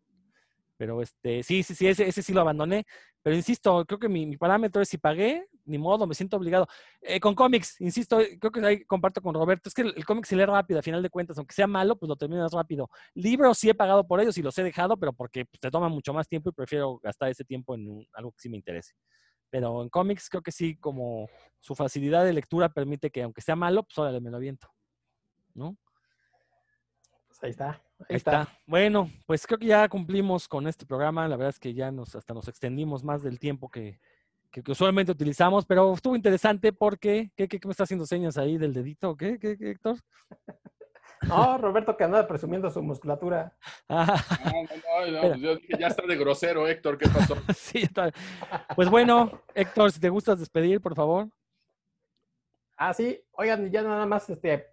Pero 0.77 1.01
este, 1.01 1.43
sí, 1.43 1.63
sí, 1.63 1.75
sí, 1.75 1.87
ese, 1.87 2.07
ese 2.07 2.21
sí 2.21 2.33
lo 2.33 2.41
abandoné. 2.41 2.85
Pero 3.23 3.35
insisto, 3.35 3.83
creo 3.85 3.99
que 3.99 4.07
mi, 4.07 4.25
mi 4.25 4.37
parámetro 4.37 4.81
es 4.81 4.89
si 4.89 4.97
pagué, 4.97 5.47
ni 5.65 5.77
modo, 5.77 6.07
me 6.07 6.15
siento 6.15 6.37
obligado. 6.37 6.67
Eh, 7.01 7.19
con 7.19 7.35
cómics, 7.35 7.81
insisto, 7.81 8.19
creo 8.39 8.51
que 8.51 8.65
ahí 8.65 8.85
comparto 8.85 9.21
con 9.21 9.33
Roberto, 9.33 9.67
es 9.69 9.73
que 9.73 9.81
el, 9.81 9.93
el 9.97 10.05
cómic 10.05 10.25
se 10.25 10.35
lee 10.35 10.45
rápido, 10.45 10.79
a 10.79 10.83
final 10.83 11.03
de 11.03 11.09
cuentas, 11.09 11.37
aunque 11.37 11.53
sea 11.53 11.67
malo, 11.67 11.97
pues 11.97 12.07
lo 12.07 12.15
terminas 12.15 12.53
rápido. 12.53 12.89
Libros 13.15 13.57
sí 13.57 13.69
he 13.69 13.73
pagado 13.73 14.07
por 14.07 14.21
ellos 14.21 14.37
y 14.37 14.41
los 14.41 14.57
he 14.57 14.63
dejado, 14.63 14.97
pero 14.97 15.11
porque 15.13 15.45
pues, 15.45 15.59
te 15.59 15.69
toma 15.71 15.89
mucho 15.89 16.13
más 16.13 16.27
tiempo 16.29 16.49
y 16.49 16.53
prefiero 16.53 16.99
gastar 16.99 17.29
ese 17.29 17.43
tiempo 17.43 17.75
en 17.75 18.07
algo 18.13 18.31
que 18.31 18.39
sí 18.39 18.49
me 18.49 18.57
interese. 18.57 18.93
Pero 19.49 19.81
en 19.81 19.89
cómics 19.89 20.29
creo 20.29 20.41
que 20.41 20.51
sí, 20.51 20.77
como 20.77 21.27
su 21.59 21.75
facilidad 21.75 22.23
de 22.23 22.33
lectura 22.33 22.69
permite 22.69 23.09
que 23.09 23.23
aunque 23.23 23.41
sea 23.41 23.55
malo, 23.55 23.83
pues 23.83 23.97
órale, 23.97 24.21
me 24.21 24.29
lo 24.29 24.37
aviento. 24.37 24.69
¿No? 25.53 25.75
Pues 27.27 27.43
ahí 27.43 27.49
está. 27.49 27.81
Ahí, 27.99 28.15
está. 28.15 28.41
está. 28.41 28.59
Bueno, 28.65 29.09
pues 29.25 29.45
creo 29.47 29.57
que 29.59 29.67
ya 29.67 29.87
cumplimos 29.89 30.47
con 30.47 30.67
este 30.67 30.85
programa. 30.85 31.27
La 31.27 31.35
verdad 31.35 31.49
es 31.49 31.59
que 31.59 31.73
ya 31.73 31.91
nos 31.91 32.15
hasta 32.15 32.33
nos 32.33 32.47
extendimos 32.47 33.03
más 33.03 33.23
del 33.23 33.39
tiempo 33.39 33.69
que, 33.69 33.99
que, 34.51 34.61
que 34.63 34.71
usualmente 34.71 35.11
utilizamos, 35.11 35.65
pero 35.65 35.93
estuvo 35.93 36.15
interesante 36.15 36.71
porque, 36.73 37.31
¿qué, 37.35 37.47
qué, 37.47 37.59
qué 37.59 37.67
me 37.67 37.71
está 37.71 37.83
haciendo 37.83 38.05
señas 38.05 38.37
ahí 38.37 38.57
del 38.57 38.73
dedito? 38.73 39.15
¿Qué, 39.17 39.39
qué, 39.39 39.57
qué, 39.57 39.71
Héctor? 39.71 39.97
No, 41.21 41.57
Roberto 41.57 41.97
que 41.97 42.03
anda 42.03 42.27
presumiendo 42.27 42.69
su 42.69 42.81
musculatura. 42.81 43.55
Ah, 43.89 44.23
No, 44.45 45.05
no, 45.05 45.11
no, 45.11 45.21
pues 45.21 45.37
yo 45.41 45.55
dije, 45.55 45.73
ya 45.79 45.87
está 45.87 46.05
de 46.05 46.15
grosero, 46.15 46.67
Héctor, 46.67 46.97
¿qué 46.97 47.09
pasó? 47.09 47.35
sí, 47.55 47.79
está. 47.79 48.11
Pues 48.75 48.89
bueno, 48.89 49.41
Héctor, 49.55 49.91
si 49.91 49.99
te 49.99 50.09
gustas 50.09 50.39
despedir, 50.39 50.79
por 50.79 50.95
favor. 50.95 51.27
Ah, 52.75 52.93
sí. 52.93 53.19
Oigan, 53.31 53.71
ya 53.71 53.81
nada 53.81 54.05
más, 54.05 54.29
este, 54.29 54.67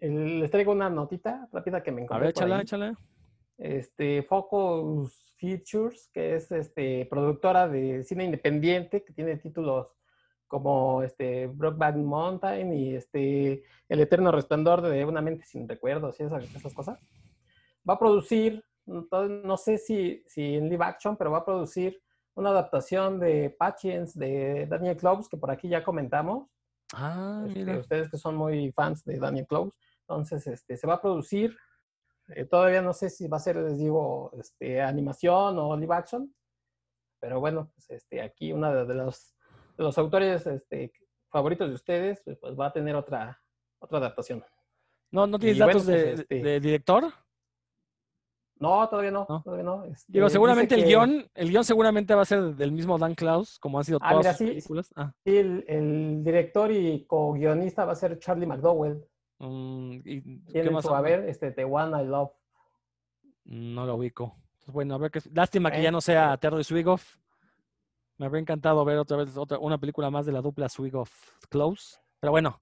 les 0.00 0.50
traigo 0.50 0.72
una 0.72 0.88
notita 0.90 1.48
rápida 1.52 1.82
que 1.82 1.92
me 1.92 2.02
A 2.02 2.04
encontré 2.04 2.26
ver, 2.26 2.34
por 2.34 2.42
échala, 2.44 2.62
échala. 2.62 2.98
Este, 3.58 4.22
Focus 4.22 5.34
Features, 5.36 6.08
que 6.12 6.36
es 6.36 6.50
este, 6.52 7.06
productora 7.06 7.68
de 7.68 8.02
cine 8.04 8.24
independiente, 8.24 9.04
que 9.04 9.12
tiene 9.12 9.36
títulos 9.36 9.88
como 10.46 11.02
este, 11.02 11.46
Brokeback 11.46 11.96
Mountain 11.96 12.72
y 12.72 12.94
este, 12.96 13.62
El 13.88 14.00
Eterno 14.00 14.32
Resplandor 14.32 14.80
de 14.82 15.04
Una 15.04 15.20
Mente 15.20 15.44
Sin 15.44 15.68
Recuerdos 15.68 16.18
y 16.18 16.24
esas, 16.24 16.42
esas 16.54 16.74
cosas. 16.74 16.98
Va 17.88 17.94
a 17.94 17.98
producir, 17.98 18.64
no 18.86 19.06
no 19.28 19.56
sé 19.56 19.78
si, 19.78 20.22
si 20.26 20.56
en 20.56 20.68
live 20.68 20.84
action, 20.84 21.16
pero 21.16 21.30
va 21.30 21.38
a 21.38 21.44
producir 21.44 22.00
una 22.34 22.50
adaptación 22.50 23.20
de 23.20 23.50
Patience 23.58 24.18
de 24.18 24.66
Daniel 24.66 24.96
Close, 24.96 25.28
que 25.30 25.36
por 25.36 25.50
aquí 25.50 25.68
ya 25.68 25.84
comentamos. 25.84 26.48
Ah, 26.94 27.44
Este, 27.46 27.60
mira. 27.60 27.78
ustedes 27.78 28.10
que 28.10 28.16
son 28.18 28.34
muy 28.36 28.72
fans 28.72 29.04
de 29.04 29.18
Daniel 29.18 29.46
Close. 29.46 29.76
Entonces, 30.10 30.44
este, 30.48 30.76
se 30.76 30.86
va 30.88 30.94
a 30.94 31.00
producir. 31.00 31.56
eh, 32.34 32.44
todavía 32.44 32.80
no 32.82 32.92
sé 32.92 33.10
si 33.10 33.26
va 33.28 33.36
a 33.36 33.40
ser, 33.40 33.56
les 33.56 33.78
digo, 33.78 34.32
este, 34.38 34.80
animación 34.80 35.56
o 35.58 35.76
live 35.76 35.94
action. 35.94 36.34
Pero 37.20 37.38
bueno, 37.40 37.70
pues, 37.74 37.90
este, 37.90 38.20
aquí 38.22 38.52
uno 38.52 38.72
de, 38.72 38.86
de 38.86 38.94
los, 38.94 39.36
de 39.76 39.84
los 39.84 39.96
autores 39.98 40.46
este, 40.46 40.92
favoritos 41.30 41.68
de 41.68 41.74
ustedes, 41.74 42.20
pues, 42.24 42.38
pues, 42.40 42.58
va 42.58 42.66
a 42.66 42.72
tener 42.72 42.94
otra, 42.96 43.40
otra 43.80 43.98
adaptación. 43.98 44.44
¿No, 45.12 45.26
¿No 45.28 45.38
tienes 45.38 45.56
y 45.58 45.60
bueno, 45.60 45.72
datos 45.74 45.86
de, 45.86 46.02
pues, 46.04 46.20
este- 46.20 46.42
de 46.42 46.60
director? 46.60 47.04
No, 48.60 48.88
todavía 48.88 49.10
no, 49.10 49.26
¿No? 49.28 49.42
todavía 49.42 49.64
no. 49.64 49.84
este, 49.86 50.12
Digo, 50.12 50.28
seguramente 50.28 50.74
el 50.74 50.82
que- 50.82 50.86
guion, 50.88 51.30
el 51.34 51.48
guion 51.50 51.64
seguramente 51.64 52.14
va 52.14 52.22
a 52.22 52.26
ser 52.26 52.54
del 52.56 52.72
mismo 52.72 52.98
Dan 52.98 53.14
Klaus, 53.14 53.58
como 53.58 53.78
han 53.78 53.84
sido 53.84 53.98
Ah, 54.02 54.10
todas 54.10 54.24
mira, 54.26 54.32
sus 54.34 54.38
sí. 54.38 54.46
películas. 54.46 54.92
Ah, 54.96 55.12
sí, 55.24 55.36
el, 55.38 55.64
el 55.66 56.22
director 56.24 56.70
y 56.70 57.06
co-guionista 57.06 57.84
va 57.86 57.92
a 57.92 57.96
ser 57.96 58.18
Charlie 58.18 58.46
McDowell. 58.46 59.02
Mm, 59.40 59.92
¿y 60.04 60.22
qué 60.44 60.52
Tiene 60.52 60.70
más? 60.70 60.84
su 60.84 60.94
haber 60.94 61.28
este, 61.28 61.50
The 61.50 61.64
One 61.64 62.02
I 62.02 62.06
Love. 62.06 62.30
No 63.44 63.84
lo 63.86 63.96
ubico. 63.96 64.36
Bueno, 64.66 64.94
a 64.94 64.98
ver 64.98 65.10
qué. 65.10 65.20
Lástima 65.34 65.70
que 65.70 65.78
ya 65.78 65.84
Bueno, 65.84 65.96
no 65.96 66.00
sea 66.00 66.36
Terry 66.36 66.62
Swigoff. 66.62 67.16
Me 68.18 68.26
habría 68.26 68.40
encantado 68.42 68.84
ver 68.84 68.98
otra 68.98 69.16
vez 69.16 69.36
otra, 69.36 69.58
una 69.58 69.78
película 69.78 70.10
más 70.10 70.26
de 70.26 70.32
la 70.32 70.42
dupla 70.42 70.68
Swigoff-Close. 70.68 71.98
Pero 72.20 72.30
bueno, 72.32 72.60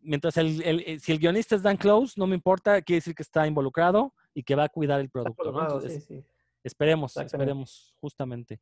mientras 0.00 0.36
el, 0.36 0.60
el- 0.62 0.80
eh, 0.86 0.98
si 0.98 1.12
el 1.12 1.18
guionista 1.20 1.54
es 1.54 1.62
Dan 1.62 1.76
Close, 1.76 2.14
no 2.18 2.26
me 2.26 2.34
importa, 2.34 2.82
quiere 2.82 2.98
decir 2.98 3.14
que 3.14 3.22
está 3.22 3.46
involucrado 3.46 4.12
y 4.34 4.42
que 4.42 4.54
va 4.56 4.64
a 4.64 4.68
cuidar 4.68 5.00
el 5.00 5.08
producto. 5.08 5.52
¿no? 5.52 5.62
Entonces, 5.62 6.04
sí, 6.04 6.20
sí. 6.20 6.26
esperemos, 6.64 7.16
esperemos, 7.16 7.94
justamente. 8.00 8.60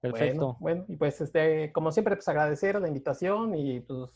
Perfecto. 0.00 0.56
Bueno, 0.60 0.80
bueno, 0.80 0.84
y 0.88 0.96
pues 0.96 1.20
este, 1.20 1.72
como 1.72 1.90
siempre, 1.92 2.14
pues 2.14 2.28
agradecer 2.28 2.80
la 2.80 2.88
invitación 2.88 3.54
y 3.54 3.80
pues 3.80 4.10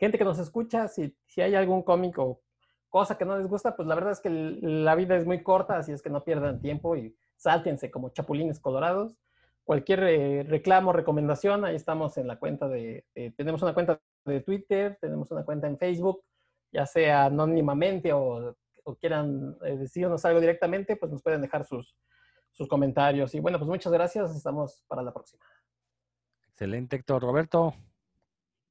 gente 0.00 0.18
que 0.18 0.24
nos 0.24 0.38
escucha, 0.38 0.88
si, 0.88 1.16
si 1.26 1.42
hay 1.42 1.54
algún 1.54 1.82
cómic 1.82 2.18
o 2.18 2.40
cosa 2.88 3.16
que 3.16 3.24
no 3.24 3.38
les 3.38 3.46
gusta, 3.46 3.76
pues 3.76 3.86
la 3.86 3.94
verdad 3.94 4.12
es 4.12 4.20
que 4.20 4.30
la 4.30 4.94
vida 4.96 5.14
es 5.14 5.24
muy 5.24 5.42
corta, 5.42 5.76
así 5.76 5.92
es 5.92 6.02
que 6.02 6.10
no 6.10 6.24
pierdan 6.24 6.60
tiempo 6.60 6.96
y 6.96 7.16
sáltense 7.36 7.90
como 7.90 8.08
chapulines 8.08 8.58
colorados. 8.58 9.16
Cualquier 9.62 10.02
eh, 10.02 10.42
reclamo, 10.42 10.92
recomendación, 10.92 11.64
ahí 11.64 11.76
estamos 11.76 12.16
en 12.16 12.26
la 12.26 12.38
cuenta 12.38 12.66
de, 12.66 13.04
eh, 13.14 13.32
tenemos 13.36 13.62
una 13.62 13.74
cuenta 13.74 14.00
de 14.24 14.40
Twitter, 14.40 14.98
tenemos 15.00 15.30
una 15.30 15.44
cuenta 15.44 15.68
en 15.68 15.78
Facebook, 15.78 16.24
ya 16.72 16.86
sea 16.86 17.26
anónimamente 17.26 18.12
o, 18.12 18.56
o 18.84 18.94
quieran 18.96 19.56
eh, 19.64 19.76
decirnos 19.76 20.24
algo 20.24 20.40
directamente, 20.40 20.96
pues 20.96 21.12
nos 21.12 21.22
pueden 21.22 21.42
dejar 21.42 21.64
sus, 21.64 21.94
sus 22.50 22.66
comentarios. 22.66 23.34
Y 23.34 23.40
bueno, 23.40 23.58
pues 23.58 23.68
muchas 23.68 23.92
gracias, 23.92 24.34
estamos 24.34 24.82
para 24.88 25.02
la 25.02 25.12
próxima. 25.12 25.44
Excelente, 26.48 26.96
Héctor. 26.96 27.22
Roberto. 27.22 27.74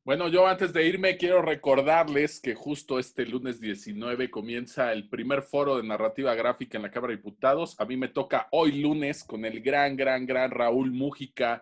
Bueno, 0.06 0.30
yo 0.30 0.48
antes 0.48 0.72
de 0.72 0.88
irme 0.88 1.18
quiero 1.18 1.42
recordarles 1.42 2.40
que 2.40 2.56
justo 2.56 3.00
este 3.00 3.26
lunes 3.26 3.60
19 3.60 4.32
comienza 4.32 4.94
el 4.94 5.10
primer 5.10 5.44
foro 5.44 5.78
de 5.78 5.84
narrativa 5.84 6.34
gráfica 6.36 6.78
en 6.78 6.84
la 6.84 6.90
Cámara 6.90 7.12
de 7.12 7.18
Diputados. 7.18 7.80
A 7.80 7.86
mí 7.86 7.98
me 7.98 8.08
toca 8.08 8.48
hoy 8.52 8.82
lunes 8.82 9.24
con 9.26 9.44
el 9.44 9.62
gran, 9.62 9.98
gran, 9.98 10.26
gran 10.26 10.52
Raúl 10.52 10.92
Mújica, 10.92 11.62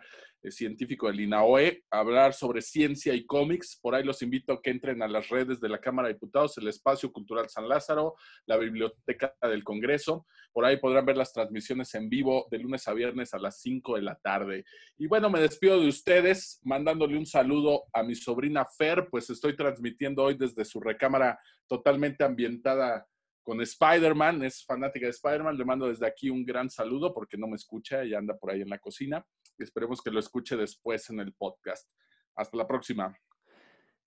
científico 0.50 1.08
del 1.08 1.20
INAOE, 1.22 1.84
hablar 1.92 2.34
sobre 2.34 2.62
ciencia 2.62 3.14
y 3.14 3.26
cómics. 3.26 3.80
Por 3.82 3.96
ahí 3.96 4.04
los 4.04 4.22
invito 4.22 4.54
a 4.54 4.62
que 4.62 4.70
entren 4.70 5.02
a 5.02 5.08
las 5.08 5.30
redes 5.30 5.60
de 5.60 5.70
la 5.70 5.80
Cámara 5.80 6.08
de 6.08 6.14
Diputados, 6.14 6.58
el 6.58 6.68
Espacio 6.68 7.12
Cultural 7.12 7.50
San 7.50 7.68
Lázaro, 7.68 8.16
la 8.46 8.58
Biblioteca 8.58 9.36
del 9.42 9.64
Congreso. 9.64 10.26
Por 10.54 10.66
ahí 10.66 10.78
podrán 10.78 11.06
ver 11.06 11.18
las 11.18 11.34
transmisiones 11.34 11.94
en 11.96 12.10
vivo 12.10 12.48
de 12.50 12.60
lunes 12.60 12.88
a 12.88 12.94
viernes 12.94 13.34
a 13.34 13.40
las 13.40 13.62
5 13.62 13.96
de 13.96 14.02
la 14.02 14.16
tarde. 14.16 14.66
Y 14.98 15.08
bueno, 15.08 15.30
me 15.30 15.40
despido 15.40 15.80
de 15.80 15.88
ustedes 15.88 16.60
mandándole 16.64 17.18
un 17.18 17.26
saludo 17.26 17.84
a 17.94 18.04
mi 18.04 18.16
sobrina 18.16 18.66
Fer, 18.66 19.08
pues 19.10 19.30
estoy 19.30 19.56
transmitiendo 19.56 20.24
hoy 20.24 20.36
desde 20.36 20.66
su 20.66 20.80
recámara 20.80 21.40
totalmente 21.68 22.24
ambientada 22.24 23.06
con 23.48 23.62
Spider-Man, 23.62 24.44
es 24.44 24.66
fanática 24.66 25.06
de 25.06 25.12
Spider-Man, 25.12 25.58
le 25.58 25.64
mando 25.64 25.88
desde 25.88 26.06
aquí 26.06 26.30
un 26.30 26.44
gran 26.44 26.70
saludo 26.70 27.14
porque 27.14 27.38
no 27.38 27.48
me 27.48 27.56
escucha 27.56 28.04
y 28.04 28.14
anda 28.14 28.38
por 28.38 28.52
ahí 28.52 28.62
en 28.62 28.68
la 28.68 28.78
cocina. 28.78 29.26
Y 29.58 29.64
esperemos 29.64 30.02
que 30.02 30.12
lo 30.12 30.20
escuche 30.20 30.58
después 30.58 31.10
en 31.12 31.22
el 31.22 31.32
podcast. 31.32 31.90
Hasta 32.36 32.58
la 32.58 32.68
próxima. 32.68 33.18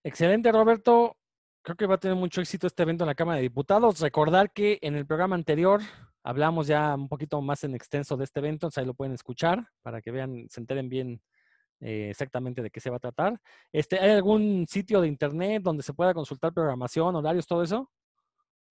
Excelente, 0.05 0.53
Roberto. 0.53 1.17
Creo 1.62 1.75
que 1.75 1.87
va 1.87 1.95
a 1.95 1.99
tener 1.99 2.19
mucho 2.19 2.43
éxito 2.43 2.67
este 2.67 2.83
evento 2.83 3.05
en 3.05 3.09
la 3.09 3.15
Cámara 3.15 3.37
de 3.37 3.45
Diputados. 3.45 3.99
Recordar 4.01 4.53
que 4.53 4.79
en 4.83 4.95
el 4.95 5.07
programa 5.07 5.37
anterior 5.37 5.81
hablamos 6.23 6.67
ya 6.67 6.95
un 6.95 7.09
poquito 7.09 7.41
más 7.41 7.65
en 7.65 7.75
extenso 7.75 8.19
de 8.19 8.25
este 8.25 8.41
evento, 8.41 8.67
entonces 8.67 8.77
ahí 8.77 8.87
lo 8.87 8.93
pueden 8.93 9.15
escuchar 9.15 9.67
para 9.81 10.03
que 10.03 10.11
vean, 10.11 10.51
se 10.51 10.61
enteren 10.61 10.91
bien 10.91 11.23
eh, 11.81 12.09
exactamente 12.11 12.61
de 12.61 12.71
qué 12.71 12.79
se 12.81 12.91
va 12.91 12.97
a 12.97 13.01
tratar. 13.01 13.41
Este, 13.73 13.99
¿Hay 13.99 14.11
algún 14.11 14.67
sitio 14.69 15.01
de 15.01 15.09
internet 15.09 15.62
donde 15.62 15.83
se 15.83 15.95
pueda 15.95 16.12
consultar 16.12 16.53
programación, 16.53 17.17
horarios, 17.17 17.47
todo 17.47 17.62
eso? 17.62 17.91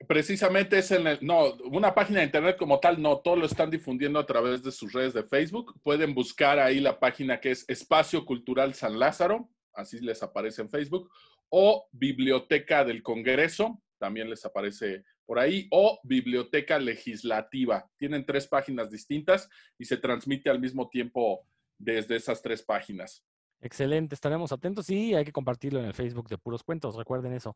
Precisamente 0.08 0.80
es 0.80 0.92
en 0.92 1.08
el, 1.08 1.20
no, 1.22 1.54
una 1.66 1.94
página 1.94 2.20
de 2.20 2.26
internet 2.26 2.56
como 2.58 2.80
tal, 2.80 3.02
no, 3.02 3.20
todo 3.20 3.36
lo 3.36 3.46
están 3.46 3.70
difundiendo 3.70 4.18
a 4.18 4.26
través 4.26 4.64
de 4.64 4.72
sus 4.72 4.94
redes 4.94 5.14
de 5.14 5.24
Facebook. 5.24 5.80
Pueden 5.84 6.14
buscar 6.14 6.58
ahí 6.58 6.80
la 6.80 7.00
página 7.00 7.40
que 7.40 7.52
es 7.52 7.66
Espacio 7.68 8.26
Cultural 8.26 8.74
San 8.74 8.98
Lázaro, 8.98 9.50
así 9.74 10.00
les 10.00 10.24
aparece 10.24 10.62
en 10.62 10.70
Facebook, 10.70 11.12
o 11.50 11.88
Biblioteca 11.92 12.86
del 12.86 13.04
Congreso, 13.04 13.82
también 13.98 14.30
les 14.30 14.46
aparece 14.46 15.04
por 15.26 15.38
ahí, 15.38 15.68
o 15.72 16.00
Biblioteca 16.04 16.80
Legislativa. 16.80 17.90
Tienen 17.98 18.26
tres 18.26 18.48
páginas 18.48 18.90
distintas 18.90 19.50
y 19.78 19.86
se 19.86 19.98
transmite 19.98 20.50
al 20.50 20.60
mismo 20.60 20.90
tiempo 20.90 21.46
desde 21.78 22.16
esas 22.16 22.42
tres 22.42 22.64
páginas. 22.64 23.26
Excelente, 23.62 24.16
estaremos 24.16 24.54
atentos 24.54 24.90
y 24.90 25.14
hay 25.14 25.26
que 25.26 25.34
compartirlo 25.34 25.80
en 25.80 25.86
el 25.86 25.94
Facebook 25.94 26.30
de 26.30 26.38
Puros 26.38 26.64
Cuentos, 26.64 26.96
recuerden 26.96 27.34
eso. 27.34 27.56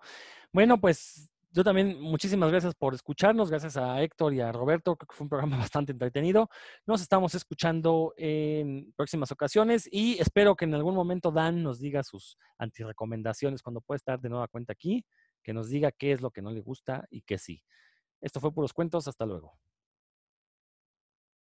Bueno, 0.52 0.80
pues 0.82 1.30
yo 1.53 1.63
también, 1.63 2.01
muchísimas 2.01 2.49
gracias 2.49 2.73
por 2.73 2.95
escucharnos, 2.95 3.51
gracias 3.51 3.77
a 3.77 4.01
Héctor 4.01 4.34
y 4.34 4.41
a 4.41 4.51
Roberto, 4.51 4.95
creo 4.95 5.07
que 5.07 5.15
fue 5.15 5.25
un 5.25 5.30
programa 5.30 5.57
bastante 5.71 5.91
entretenido. 5.91 6.49
Nos 6.88 7.01
estamos 7.01 7.35
escuchando 7.35 8.13
en 8.17 8.91
próximas 8.95 9.31
ocasiones 9.31 9.88
y 9.91 10.19
espero 10.19 10.55
que 10.55 10.65
en 10.65 10.73
algún 10.73 10.95
momento 10.95 11.31
Dan 11.31 11.61
nos 11.61 11.80
diga 11.80 12.03
sus 12.03 12.38
antirecomendaciones 12.57 13.61
cuando 13.61 13.81
pueda 13.81 13.97
estar 13.97 14.19
de 14.19 14.30
nueva 14.30 14.47
cuenta 14.47 14.73
aquí, 14.73 15.05
que 15.43 15.53
nos 15.53 15.69
diga 15.69 15.91
qué 15.91 16.13
es 16.13 16.21
lo 16.21 16.31
que 16.31 16.41
no 16.41 16.49
le 16.49 16.61
gusta 16.61 17.05
y 17.11 17.21
qué 17.21 17.38
sí. 17.38 17.61
Esto 18.19 18.39
fue 18.39 18.51
Puros 18.51 18.73
Cuentos, 18.73 19.07
hasta 19.07 19.25
luego. 19.25 19.53